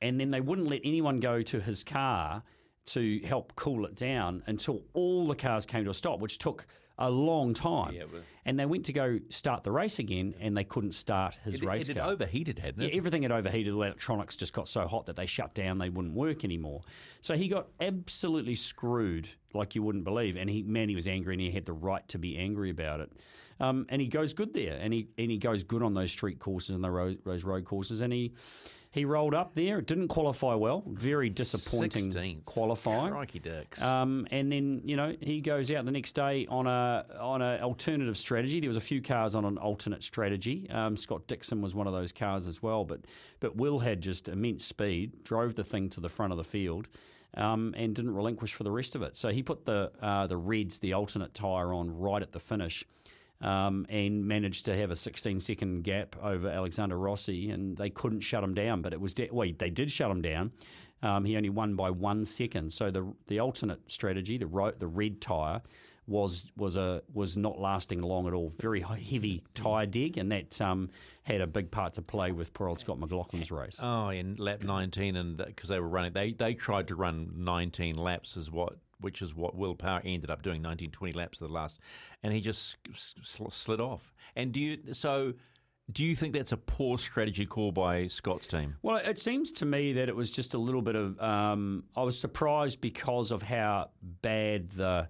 And 0.00 0.20
then 0.20 0.30
they 0.30 0.40
wouldn't 0.40 0.68
let 0.68 0.80
anyone 0.84 1.20
go 1.20 1.42
to 1.42 1.60
his 1.60 1.82
car 1.82 2.42
to 2.86 3.20
help 3.24 3.54
cool 3.56 3.84
it 3.86 3.94
down 3.94 4.42
until 4.46 4.82
all 4.92 5.26
the 5.26 5.34
cars 5.34 5.66
came 5.66 5.84
to 5.84 5.90
a 5.90 5.94
stop, 5.94 6.20
which 6.20 6.38
took 6.38 6.66
a 6.98 7.10
long 7.10 7.52
time. 7.52 7.92
Yeah, 7.92 8.04
and 8.46 8.58
they 8.58 8.64
went 8.64 8.86
to 8.86 8.92
go 8.92 9.18
start 9.28 9.64
the 9.64 9.72
race 9.72 9.98
again, 9.98 10.34
and 10.40 10.56
they 10.56 10.64
couldn't 10.64 10.92
start 10.92 11.38
his 11.44 11.60
it, 11.60 11.66
race 11.66 11.88
it 11.88 11.96
had 11.96 12.02
car. 12.02 12.12
overheated, 12.12 12.58
hadn't 12.58 12.80
it? 12.82 12.92
Yeah, 12.92 12.96
everything 12.96 13.22
had 13.22 13.32
overheated. 13.32 13.72
The 13.72 13.76
electronics 13.76 14.36
just 14.36 14.52
got 14.52 14.66
so 14.66 14.86
hot 14.86 15.06
that 15.06 15.16
they 15.16 15.26
shut 15.26 15.52
down. 15.52 15.78
They 15.78 15.90
wouldn't 15.90 16.14
work 16.14 16.44
anymore. 16.44 16.82
So 17.20 17.36
he 17.36 17.48
got 17.48 17.66
absolutely 17.80 18.54
screwed, 18.54 19.28
like 19.52 19.74
you 19.74 19.82
wouldn't 19.82 20.04
believe. 20.04 20.36
And 20.36 20.48
he, 20.48 20.62
man, 20.62 20.88
he 20.88 20.94
was 20.94 21.06
angry, 21.06 21.34
and 21.34 21.40
he 21.40 21.50
had 21.50 21.66
the 21.66 21.72
right 21.74 22.06
to 22.08 22.18
be 22.18 22.38
angry 22.38 22.70
about 22.70 23.00
it. 23.00 23.12
Um, 23.58 23.86
and 23.88 24.00
he 24.00 24.08
goes 24.08 24.32
good 24.32 24.54
there, 24.54 24.78
and 24.80 24.92
he 24.92 25.08
and 25.18 25.30
he 25.30 25.38
goes 25.38 25.64
good 25.64 25.82
on 25.82 25.92
those 25.92 26.12
street 26.12 26.38
courses 26.38 26.74
and 26.74 26.84
the 26.84 26.90
road, 26.90 27.18
those 27.24 27.44
road 27.44 27.64
courses. 27.64 28.00
And 28.00 28.12
he 28.12 28.32
he 28.96 29.04
rolled 29.04 29.34
up 29.34 29.54
there. 29.54 29.80
Didn't 29.80 30.08
qualify 30.08 30.54
well. 30.54 30.82
Very 30.86 31.28
disappointing 31.28 32.10
16th. 32.10 32.44
qualifying. 32.46 33.12
Crikey 33.12 33.38
dicks. 33.38 33.80
Um, 33.82 34.26
and 34.30 34.50
then 34.50 34.80
you 34.84 34.96
know 34.96 35.14
he 35.20 35.40
goes 35.40 35.70
out 35.70 35.84
the 35.84 35.92
next 35.92 36.12
day 36.16 36.46
on 36.48 36.66
a 36.66 37.04
on 37.20 37.42
an 37.42 37.60
alternative 37.62 38.16
strategy. 38.16 38.58
There 38.58 38.70
was 38.70 38.76
a 38.76 38.80
few 38.80 39.00
cars 39.02 39.34
on 39.34 39.44
an 39.44 39.58
alternate 39.58 40.02
strategy. 40.02 40.68
Um, 40.70 40.96
Scott 40.96 41.26
Dixon 41.28 41.60
was 41.62 41.74
one 41.74 41.86
of 41.86 41.92
those 41.92 42.10
cars 42.10 42.46
as 42.46 42.62
well. 42.62 42.84
But 42.84 43.00
but 43.38 43.54
Will 43.54 43.78
had 43.80 44.00
just 44.00 44.28
immense 44.28 44.64
speed, 44.64 45.22
drove 45.22 45.54
the 45.54 45.64
thing 45.64 45.90
to 45.90 46.00
the 46.00 46.08
front 46.08 46.32
of 46.32 46.38
the 46.38 46.44
field. 46.44 46.88
um, 47.36 47.74
and 47.76 47.94
didn't 47.94 48.14
relinquish 48.14 48.54
for 48.54 48.64
the 48.64 48.70
rest 48.70 48.94
of 48.94 49.02
it. 49.02 49.14
So 49.14 49.28
he 49.28 49.42
put 49.42 49.66
the 49.66 49.92
uh, 50.00 50.26
the 50.26 50.38
reds, 50.38 50.78
the 50.78 50.94
alternate 50.94 51.34
tyre, 51.34 51.74
on 51.74 51.90
right 51.98 52.22
at 52.22 52.32
the 52.32 52.40
finish. 52.40 52.82
Um, 53.42 53.84
and 53.90 54.26
managed 54.26 54.64
to 54.64 54.74
have 54.74 54.90
a 54.90 54.96
16 54.96 55.40
second 55.40 55.84
gap 55.84 56.16
over 56.22 56.48
Alexander 56.48 56.96
Rossi, 56.98 57.50
and 57.50 57.76
they 57.76 57.90
couldn't 57.90 58.20
shut 58.20 58.42
him 58.42 58.54
down. 58.54 58.80
But 58.80 58.94
it 58.94 59.00
was 59.00 59.12
de- 59.12 59.28
well, 59.30 59.46
they 59.58 59.68
did 59.68 59.90
shut 59.90 60.10
him 60.10 60.22
down. 60.22 60.52
Um, 61.02 61.26
he 61.26 61.36
only 61.36 61.50
won 61.50 61.76
by 61.76 61.90
one 61.90 62.24
second. 62.24 62.72
So 62.72 62.90
the 62.90 63.12
the 63.26 63.40
alternate 63.40 63.80
strategy, 63.90 64.38
the 64.38 64.46
ro- 64.46 64.72
the 64.78 64.86
red 64.86 65.20
tyre, 65.20 65.60
was 66.06 66.50
was 66.56 66.76
a 66.76 67.02
was 67.12 67.36
not 67.36 67.58
lasting 67.60 68.00
long 68.00 68.26
at 68.26 68.32
all. 68.32 68.52
Very 68.60 68.80
heavy 68.80 69.42
tyre 69.54 69.86
dig, 69.86 70.16
and 70.16 70.30
that 70.32 70.60
um, 70.60 70.88
had 71.24 71.40
a 71.40 71.46
big 71.46 71.70
part 71.70 71.94
to 71.94 72.02
play 72.02 72.32
with 72.32 72.54
poor 72.54 72.68
old 72.68 72.80
Scott 72.80 72.98
McLaughlin's 72.98 73.50
race. 73.50 73.76
Oh, 73.82 74.08
in 74.08 74.36
lap 74.36 74.62
19, 74.62 75.16
and 75.16 75.36
because 75.36 75.68
they 75.68 75.80
were 75.80 75.88
running, 75.88 76.12
they 76.12 76.32
they 76.32 76.54
tried 76.54 76.88
to 76.88 76.94
run 76.94 77.32
19 77.36 77.96
laps, 77.96 78.36
is 78.36 78.50
what 78.50 78.76
which 79.00 79.22
is 79.22 79.34
what 79.34 79.54
Will 79.54 79.74
Power 79.74 80.00
ended 80.04 80.30
up 80.30 80.42
doing, 80.42 80.62
19, 80.62 80.90
20 80.90 81.12
laps 81.12 81.40
of 81.40 81.48
the 81.48 81.54
last, 81.54 81.80
and 82.22 82.32
he 82.32 82.40
just 82.40 82.76
slid 82.92 83.80
off. 83.80 84.12
And 84.34 84.52
do 84.52 84.60
you 84.60 84.78
so? 84.92 85.34
Do 85.92 86.04
you 86.04 86.16
think 86.16 86.34
that's 86.34 86.50
a 86.50 86.56
poor 86.56 86.98
strategy 86.98 87.46
call 87.46 87.70
by 87.70 88.08
Scott's 88.08 88.48
team? 88.48 88.74
Well, 88.82 88.96
it 88.96 89.20
seems 89.20 89.52
to 89.52 89.64
me 89.64 89.92
that 89.92 90.08
it 90.08 90.16
was 90.16 90.32
just 90.32 90.54
a 90.54 90.58
little 90.58 90.82
bit 90.82 90.96
of. 90.96 91.20
Um, 91.20 91.84
I 91.96 92.02
was 92.02 92.18
surprised 92.18 92.80
because 92.80 93.30
of 93.30 93.42
how 93.42 93.90
bad 94.02 94.70
the 94.70 95.08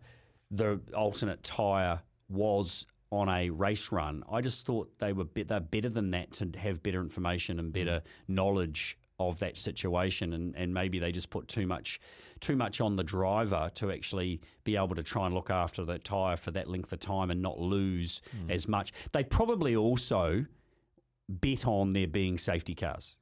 the 0.51 0.80
alternate 0.95 1.43
tyre 1.43 2.03
was 2.28 2.87
on 3.11 3.28
a 3.28 3.51
race 3.51 3.93
run. 3.93 4.22
I 4.30 4.41
just 4.41 4.66
thought 4.66 4.99
they 4.99 5.12
were 5.12 5.26
they're 5.34 5.61
better 5.61 5.89
than 5.89 6.11
that 6.11 6.32
to 6.34 6.51
have 6.59 6.82
better 6.82 7.01
information 7.01 7.59
and 7.59 7.72
better 7.72 8.03
knowledge 8.28 8.99
of 9.19 9.39
that 9.39 9.57
situation 9.57 10.33
and, 10.33 10.55
and 10.57 10.75
maybe 10.75 10.99
they 10.99 11.11
just 11.11 11.31
put 11.31 11.49
too 11.49 11.67
much 11.67 12.01
too 12.41 12.55
much 12.55 12.81
on 12.81 12.97
the 12.97 13.05
driver 13.05 13.71
to 13.75 13.91
actually 13.91 14.41
be 14.64 14.77
able 14.77 14.95
to 14.95 15.03
try 15.03 15.25
and 15.25 15.35
look 15.35 15.51
after 15.51 15.85
that 15.85 16.05
tyre 16.05 16.37
for 16.37 16.51
that 16.51 16.69
length 16.69 16.93
of 16.93 17.01
time 17.01 17.31
and 17.31 17.41
not 17.41 17.59
lose 17.59 18.21
hmm. 18.31 18.51
as 18.51 18.69
much. 18.69 18.93
They 19.12 19.25
probably 19.25 19.75
also 19.75 20.45
bet 21.29 21.67
on 21.67 21.95
there 21.95 22.07
being 22.07 22.37
safety 22.37 22.75
cars. 22.75 23.17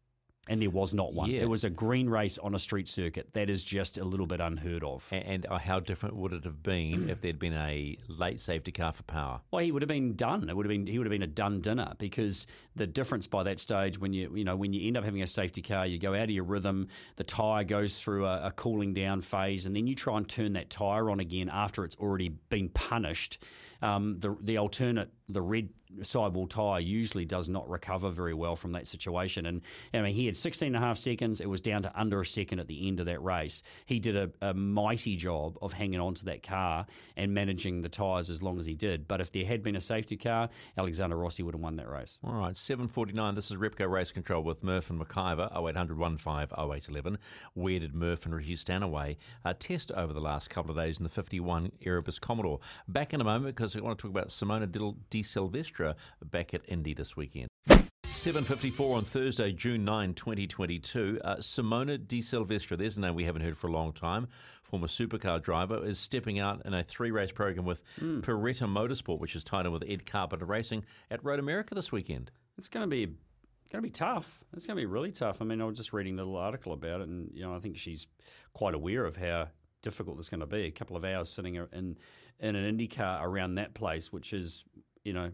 And 0.49 0.61
there 0.61 0.71
was 0.71 0.93
not 0.93 1.15
one. 1.15 1.31
Yeah. 1.31 1.43
It 1.43 1.49
was 1.49 1.65
a 1.65 1.71
green 1.71 2.09
race 2.09 2.37
on 2.39 2.55
a 2.55 2.59
street 2.59 2.89
circuit. 2.89 3.33
That 3.33 3.49
is 3.49 3.65
just 3.65 3.97
a 3.97 4.05
little 4.05 4.27
bit 4.27 4.41
unheard 4.41 4.85
of. 4.85 5.09
And, 5.11 5.25
and 5.25 5.47
uh, 5.47 5.59
how 5.59 5.81
different 5.81 6.17
would 6.17 6.33
it 6.33 6.45
have 6.45 6.63
been 6.63 7.09
if 7.09 7.21
there'd 7.21 7.39
been 7.39 7.55
a 7.55 7.97
late 8.09 8.41
safety 8.41 8.73
car 8.73 8.93
for 8.93 9.03
Power? 9.05 9.41
Well, 9.51 9.65
he 9.65 9.73
would 9.73 9.83
have 9.83 9.89
been 9.89 10.17
done. 10.17 10.49
It 10.49 10.57
would 10.57 10.67
have 10.67 10.71
been 10.71 10.87
he 10.87 10.99
would 10.99 11.07
have 11.07 11.13
been 11.13 11.23
a 11.23 11.27
done 11.27 11.61
dinner 11.61 11.95
because 11.99 12.47
the 12.77 12.87
difference 12.87 13.27
by 13.27 13.43
that 13.45 13.61
stage 13.61 13.99
when 13.99 14.13
you 14.13 14.35
you 14.35 14.45
know 14.45 14.57
when 14.57 14.73
you 14.73 14.87
end 14.87 14.97
up 14.97 15.05
having 15.05 15.23
a 15.23 15.27
safety 15.27 15.63
car, 15.63 15.87
you 15.87 15.99
go 15.99 16.15
out 16.15 16.25
of 16.25 16.31
your 16.31 16.45
rhythm. 16.45 16.89
The 17.17 17.25
tire 17.25 17.65
goes 17.65 17.99
through 17.99 18.27
a, 18.27 18.47
a 18.47 18.51
cooling 18.51 18.95
down 18.95 19.23
phase, 19.23 19.67
and 19.67 19.75
then 19.75 19.87
you 19.87 19.95
try 19.95 20.17
and 20.17 20.29
turn 20.29 20.53
that 20.55 20.71
tire 20.71 21.11
on 21.11 21.21
again 21.21 21.49
after 21.53 21.85
it's 21.85 21.97
already 21.97 22.31
been 22.51 22.69
punished. 22.69 23.43
Um, 23.83 24.19
the 24.21 24.37
the 24.41 24.59
alternate 24.59 25.11
the 25.29 25.43
red 25.43 25.69
sidewall 26.03 26.47
tyre 26.47 26.81
usually 26.81 27.25
does 27.25 27.49
not 27.49 27.69
recover 27.69 28.11
very 28.11 28.35
well 28.35 28.57
from 28.57 28.73
that 28.73 28.87
situation. 28.87 29.47
And 29.47 29.63
I 29.93 30.01
mean, 30.01 30.15
he 30.15 30.27
had 30.27 30.37
16 30.37 30.69
and 30.69 30.77
a 30.77 30.81
half 30.81 30.99
seconds. 30.99 31.41
It 31.41 31.49
was 31.49 31.61
down 31.61 31.83
to 31.83 31.93
under 31.99 32.21
a 32.21 32.27
second 32.27 32.59
at 32.59 32.67
the 32.67 32.89
end 32.89 33.01
of 33.01 33.07
that 33.07 33.23
race. 33.23 33.63
He 33.87 34.01
did 34.01 34.17
a, 34.17 34.31
a 34.41 34.55
mighty 34.55 35.17
job 35.17 35.57
of 35.63 35.73
hanging 35.73 36.01
on 36.01 36.15
to 36.15 36.25
that 36.27 36.43
car 36.43 36.87
and 37.17 37.33
managing 37.33 37.83
the 37.83 37.89
tyres 37.89 38.31
as 38.31 38.43
long 38.43 38.59
as 38.59 38.67
he 38.67 38.75
did. 38.75 39.07
But 39.07 39.21
if 39.21 39.33
there 39.33 39.45
had 39.45 39.63
been 39.63 39.77
a 39.77 39.81
safety 39.81 40.17
car, 40.17 40.49
Alexander 40.77 41.17
Rossi 41.17 41.43
would 41.43 41.55
have 41.55 41.61
won 41.61 41.77
that 41.77 41.89
race. 41.89 42.19
All 42.25 42.35
right, 42.35 42.55
7.49. 42.55 43.35
This 43.35 43.51
is 43.51 43.59
Repco 43.59 43.89
Race 43.89 44.11
Control 44.11 44.43
with 44.43 44.63
Murph 44.63 44.91
and 44.91 45.01
McIver, 45.01 45.51
0800 45.57 45.97
15 46.19 46.49
0811. 46.59 47.19
Where 47.55 47.79
did 47.79 47.95
Murph 47.95 48.25
and 48.25 48.35
Ricky 48.35 48.57
Stanaway 48.57 49.17
uh, 49.45 49.55
test 49.59 49.93
over 49.93 50.13
the 50.13 50.21
last 50.21 50.51
couple 50.51 50.71
of 50.71 50.77
days 50.77 50.99
in 50.99 51.05
the 51.05 51.11
51 51.11 51.73
Erebus 51.83 52.19
Commodore? 52.19 52.61
Back 52.89 53.15
in 53.15 53.21
a 53.21 53.25
moment 53.25 53.55
because 53.55 53.77
I 53.77 53.81
want 53.81 53.99
to 53.99 54.03
talk 54.03 54.11
about 54.11 54.29
Simona 54.29 54.71
Di- 54.71 54.95
De 55.15 55.23
Silvestro 55.23 55.95
back 56.25 56.55
at 56.55 56.63
Indy 56.67 56.93
this 56.93 57.17
weekend. 57.17 57.47
7.54 57.69 58.97
on 58.97 59.05
Thursday, 59.05 59.53
June 59.53 59.85
9, 59.85 60.13
2022. 60.15 61.21
Uh, 61.23 61.37
Simona 61.37 62.05
De 62.05 62.21
Silvestro, 62.21 62.77
there's 62.77 62.97
a 62.97 63.01
name 63.01 63.15
we 63.15 63.23
haven't 63.23 63.43
heard 63.43 63.57
for 63.57 63.69
a 63.69 63.71
long 63.71 63.93
time, 63.93 64.27
former 64.65 64.89
supercar 64.89 65.41
driver, 65.41 65.87
is 65.87 66.01
stepping 66.01 66.41
out 66.41 66.63
in 66.65 66.75
a 66.75 66.83
three-race 66.83 67.31
program 67.31 67.65
with 67.65 67.85
Paretta 68.01 68.67
Motorsport, 68.67 69.21
which 69.21 69.37
is 69.37 69.45
tied 69.45 69.67
in 69.67 69.73
with 69.73 69.85
Ed 69.87 70.05
Carpenter 70.05 70.47
Racing 70.47 70.85
at 71.13 71.25
Road 71.25 71.39
America 71.39 71.77
this 71.77 71.93
weekend. 71.93 72.33
It's 72.59 72.67
going 72.67 72.83
to 72.83 72.91
be 72.91 73.07
going 73.07 73.83
to 73.83 73.83
be 73.83 73.91
tough. 73.91 74.41
It's 74.53 74.67
going 74.67 74.77
to 74.77 74.83
be 74.83 74.87
really 74.87 75.13
tough. 75.13 75.41
I 75.41 75.45
mean, 75.45 75.61
I 75.61 75.65
was 75.65 75.77
just 75.77 75.93
reading 75.93 76.17
the 76.17 76.25
little 76.25 76.41
article 76.41 76.73
about 76.73 77.03
it, 77.03 77.09
and 77.09 77.31
you 77.33 77.43
know, 77.43 77.55
I 77.55 77.61
think 77.61 77.77
she's 77.77 78.09
quite 78.53 78.75
aware 78.75 79.05
of 79.05 79.15
how 79.15 79.47
difficult 79.81 80.19
it's 80.19 80.29
going 80.29 80.41
to 80.41 80.47
be. 80.47 80.65
A 80.65 80.73
couple 80.73 80.97
of 80.97 81.05
hours 81.05 81.29
sitting 81.31 81.55
in 81.55 81.97
in 82.41 82.57
an 82.57 82.65
Indy 82.65 82.89
car 82.89 83.27
around 83.27 83.55
that 83.55 83.75
place, 83.75 84.13
which 84.13 84.33
is, 84.33 84.65
you 85.05 85.13
know, 85.13 85.31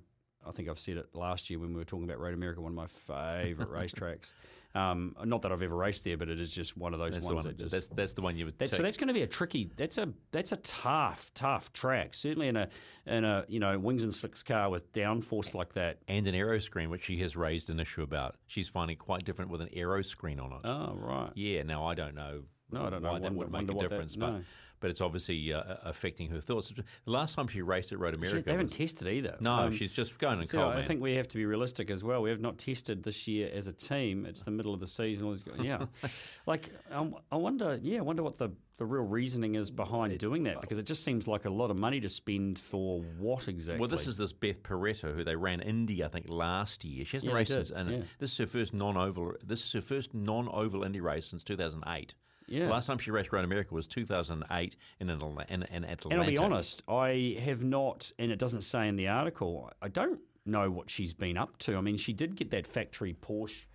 I 0.47 0.51
think 0.53 0.69
I've 0.69 0.79
said 0.79 0.97
it 0.97 1.07
last 1.15 1.51
year 1.51 1.59
when 1.59 1.71
we 1.71 1.77
were 1.77 1.85
talking 1.85 2.05
about 2.05 2.19
Road 2.19 2.35
America, 2.35 2.61
one 2.61 2.73
of 2.73 2.77
my 2.77 2.87
favourite 2.87 3.71
racetracks. 3.93 4.33
Um, 4.75 5.17
not 5.25 5.43
that 5.43 5.51
I've 5.53 5.63
ever 5.65 5.75
raced 5.75 6.05
there, 6.05 6.17
but 6.17 6.29
it 6.29 6.41
is 6.41 6.55
just 6.55 6.77
one 6.77 6.95
of 6.95 7.01
those 7.01 7.15
That's 7.15 7.27
ones 7.27 7.37
one. 7.37 7.45
that 7.45 7.59
just 7.59 7.73
That's, 7.73 7.89
that's 7.89 8.13
the 8.13 8.23
one 8.23 8.37
you 8.37 8.45
would. 8.47 8.59
that's, 8.59 8.77
so 8.77 8.83
that's 8.83 8.97
going 8.97 9.09
to 9.09 9.15
be 9.15 9.23
a 9.23 9.27
tricky. 9.27 9.69
That's 9.77 9.99
a 9.99 10.13
that's 10.31 10.53
a 10.53 10.57
tough 10.59 11.31
tough 11.35 11.73
track. 11.73 12.15
Certainly 12.15 12.49
in 12.49 12.57
a 12.57 12.69
in 13.05 13.25
a 13.25 13.45
you 13.49 13.59
know 13.59 13.79
wings 13.81 14.05
and 14.05 14.15
slicks 14.15 14.43
car 14.45 14.71
with 14.71 14.93
downforce 14.93 15.55
like 15.55 15.73
that. 15.75 15.99
and 16.07 16.27
an 16.29 16.35
aero 16.37 16.59
screen, 16.61 16.89
which 16.89 17.03
she 17.05 17.17
has 17.19 17.37
raised 17.37 17.69
an 17.69 17.81
issue 17.81 18.03
about. 18.03 18.37
She's 18.47 18.69
finding 18.69 18.97
quite 18.97 19.25
different 19.25 19.51
with 19.51 19.61
an 19.61 19.71
aero 19.73 20.03
screen 20.03 20.39
on 20.39 20.53
it. 20.53 20.61
Oh 20.65 20.95
right. 20.97 21.31
Yeah, 21.35 21.65
now 21.65 21.85
I 21.87 21.95
don't 21.95 22.15
know. 22.15 22.43
No, 22.71 22.85
I 22.87 22.91
don't 22.91 23.03
know. 23.03 23.11
why 23.13 23.19
that 23.19 23.35
would 23.35 23.51
make 23.51 23.63
a 23.69 23.73
what 23.73 23.83
that- 23.83 23.89
difference, 23.91 24.17
no. 24.17 24.33
but 24.35 24.43
but 24.81 24.91
it's 24.91 25.01
obviously 25.01 25.53
uh, 25.53 25.63
affecting 25.85 26.31
her 26.31 26.41
thoughts. 26.41 26.69
The 27.05 27.11
last 27.11 27.35
time 27.37 27.47
she 27.49 27.63
raced 27.63 27.93
at 27.93 27.99
Road 27.99 28.15
She- 28.15 28.21
America, 28.21 28.43
they 28.45 28.51
haven't 28.53 28.69
was- 28.69 28.77
tested 28.77 29.09
either. 29.09 29.37
no, 29.41 29.53
Um, 29.53 29.73
she's 29.73 29.93
just 29.93 30.19
going 30.19 30.39
and 30.41 30.49
so 30.49 30.59
cold, 30.59 30.73
I 30.73 30.77
man. 30.77 30.85
think 30.87 31.01
we 31.03 31.15
have 31.15 31.29
to 31.29 31.37
be 31.37 31.45
realistic 31.47 31.91
as 31.91 32.03
well. 32.03 32.23
We 32.23 32.31
have 32.31 32.41
not 32.41 32.59
tested 32.59 33.03
this 33.03 33.29
year 33.29 33.51
as 33.53 33.67
a 33.67 33.73
team. 33.73 34.27
It's 34.27 34.43
the 34.43 34.51
middle 34.51 34.75
of 34.75 34.81
the 34.81 34.87
season. 34.87 35.27
all 35.27 35.33
these 35.33 35.45
Yeah, 35.61 35.87
like 36.47 36.71
um, 36.91 37.15
I 37.31 37.37
wonder. 37.37 37.79
Yeah, 37.83 37.99
I 37.99 38.03
wonder 38.03 38.23
what 38.23 38.39
the, 38.39 38.51
the 38.79 38.87
real 38.87 39.05
reasoning 39.05 39.55
is 39.57 39.71
behind 39.71 40.19
doing 40.19 40.45
that 40.45 40.61
because 40.63 40.79
it 40.79 40.87
just 40.87 41.05
seems 41.05 41.29
like 41.29 41.45
a 41.45 41.51
lot 41.51 41.71
of 41.71 41.79
money 41.79 42.01
to 42.01 42.09
spend 42.09 42.59
for 42.59 43.03
what 43.19 43.47
exactly. 43.49 43.81
Well, 43.81 43.89
this 43.89 44.07
is 44.07 44.17
this 44.17 44.33
Beth 44.33 44.63
Paretta 44.63 45.15
who 45.15 45.23
they 45.25 45.37
ran 45.37 45.61
Indy, 45.61 46.03
I 46.03 46.09
think, 46.09 46.27
last 46.31 46.85
year. 46.85 47.05
She 47.05 47.17
hasn't 47.19 47.31
Yeah, 47.33 47.37
raced 47.39 47.53
since, 47.53 47.71
and 47.71 47.91
yeah. 47.91 48.03
this 48.19 48.33
is 48.33 48.39
her 48.39 48.47
first 48.47 48.73
non-oval. 48.73 49.35
This 49.45 49.63
is 49.65 49.73
her 49.75 49.81
first 49.83 50.15
non-oval 50.15 50.83
Indy 50.85 51.01
race 51.03 51.27
since 51.27 51.45
2008. 51.45 52.15
Yeah. 52.51 52.67
The 52.67 52.73
last 52.73 52.87
time 52.87 52.99
she 52.99 53.11
raced 53.11 53.33
Road 53.33 53.45
America 53.45 53.73
was 53.73 53.87
2008 53.87 54.77
in, 54.99 55.11
Atla- 55.11 55.47
in, 55.49 55.63
in 55.63 55.85
Atlanta. 55.85 56.09
And 56.11 56.21
I'll 56.21 56.27
be 56.27 56.37
honest, 56.37 56.83
I 56.89 57.41
have 57.43 57.63
not, 57.63 58.11
and 58.19 58.31
it 58.31 58.39
doesn't 58.39 58.63
say 58.63 58.89
in 58.89 58.97
the 58.97 59.09
article, 59.09 59.71
I 59.81 59.89
don't 59.89 60.21
know 60.45 60.71
what 60.71 60.91
she's 60.91 61.15
been 61.15 61.39
up 61.39 61.57
to. 61.59 61.77
I 61.77 61.81
mean, 61.81 61.97
she 61.97 62.13
did 62.13 62.35
get 62.35 62.51
that 62.51 62.67
factory 62.67 63.15
Porsche 63.15 63.67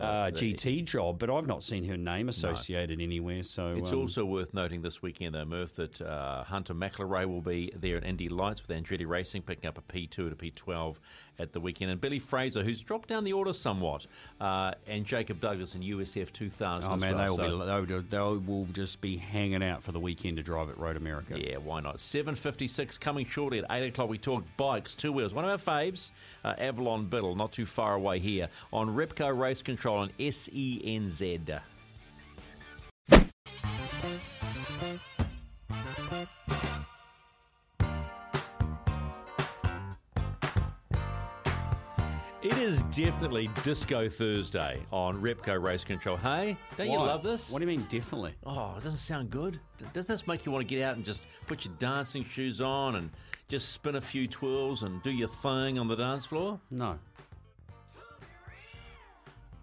uh, 0.00 0.30
GT 0.30 0.84
job, 0.84 1.18
but 1.18 1.30
I've 1.30 1.46
not 1.46 1.62
seen 1.62 1.84
her 1.84 1.96
name 1.96 2.28
associated 2.28 3.00
anywhere. 3.00 3.42
So 3.42 3.74
It's 3.76 3.92
um, 3.92 4.00
also 4.00 4.24
worth 4.24 4.52
noting 4.54 4.82
this 4.82 5.02
weekend, 5.02 5.34
though, 5.34 5.44
Murph, 5.44 5.74
that 5.76 6.00
uh, 6.00 6.44
Hunter 6.44 6.74
McElroy 6.74 7.26
will 7.26 7.42
be 7.42 7.72
there 7.76 7.96
at 7.96 8.04
Indy 8.04 8.28
Lights 8.28 8.62
with 8.66 8.76
Andretti 8.76 9.06
Racing, 9.06 9.42
picking 9.42 9.68
up 9.68 9.78
a 9.78 9.82
P2 9.82 10.10
to 10.10 10.30
P12 10.30 10.98
at 11.38 11.52
the 11.52 11.60
weekend. 11.60 11.90
And 11.90 12.00
Billy 12.00 12.18
Fraser, 12.18 12.62
who's 12.62 12.82
dropped 12.82 13.08
down 13.08 13.24
the 13.24 13.32
order 13.32 13.52
somewhat, 13.52 14.06
uh, 14.40 14.72
and 14.86 15.04
Jacob 15.04 15.40
Douglas 15.40 15.74
in 15.74 15.82
USF 15.82 16.32
2000. 16.32 16.88
Oh 16.90 16.94
as 16.94 17.00
man, 17.00 17.16
well. 17.16 17.24
they 17.24 17.30
will 17.30 17.36
So- 17.36 17.42
be 17.42 17.86
they 17.86 17.94
will, 17.94 18.02
they 18.38 18.46
will 18.46 18.66
just 18.72 19.00
be 19.00 19.16
hanging 19.16 19.62
out 19.62 19.82
for 19.82 19.92
the 19.92 20.00
weekend 20.00 20.36
to 20.36 20.42
drive 20.42 20.68
at 20.70 20.78
Road 20.78 20.96
America. 20.96 21.38
Yeah, 21.38 21.56
why 21.58 21.80
not? 21.80 21.96
7.56 22.00 22.98
coming 23.00 23.24
shortly 23.26 23.58
at 23.58 23.66
8 23.70 23.88
o'clock. 23.88 24.08
We 24.08 24.18
talk 24.18 24.44
bikes, 24.56 24.94
two 24.94 25.12
wheels. 25.12 25.34
One 25.34 25.44
of 25.44 25.50
our 25.50 25.56
faves, 25.58 26.10
uh, 26.44 26.54
Avalon 26.58 27.06
Biddle, 27.06 27.34
not 27.34 27.52
too 27.52 27.66
far 27.66 27.94
away 27.94 28.18
here 28.18 28.48
on 28.72 28.88
Repco 28.88 29.36
Race 29.36 29.62
Control 29.62 29.98
on 29.98 30.10
E 30.18 30.30
SENZ. 30.30 31.60
Definitely 42.94 43.48
Disco 43.64 44.08
Thursday 44.08 44.80
on 44.92 45.20
Repco 45.20 45.60
Race 45.60 45.82
Control. 45.82 46.16
Hey, 46.16 46.56
don't 46.76 46.86
you 46.86 46.98
Why? 46.98 47.06
love 47.06 47.24
this? 47.24 47.50
What 47.50 47.58
do 47.58 47.64
you 47.64 47.76
mean, 47.78 47.86
definitely? 47.88 48.34
Oh, 48.46 48.74
it 48.78 48.84
doesn't 48.84 48.98
sound 48.98 49.30
good. 49.30 49.58
Doesn't 49.92 50.08
this 50.08 50.26
make 50.28 50.46
you 50.46 50.52
want 50.52 50.66
to 50.68 50.74
get 50.74 50.84
out 50.84 50.94
and 50.94 51.04
just 51.04 51.24
put 51.48 51.64
your 51.64 51.74
dancing 51.78 52.24
shoes 52.24 52.60
on 52.60 52.94
and 52.94 53.10
just 53.48 53.70
spin 53.70 53.96
a 53.96 54.00
few 54.00 54.28
twirls 54.28 54.84
and 54.84 55.02
do 55.02 55.10
your 55.10 55.26
thing 55.26 55.78
on 55.78 55.88
the 55.88 55.96
dance 55.96 56.24
floor? 56.24 56.60
No. 56.70 56.98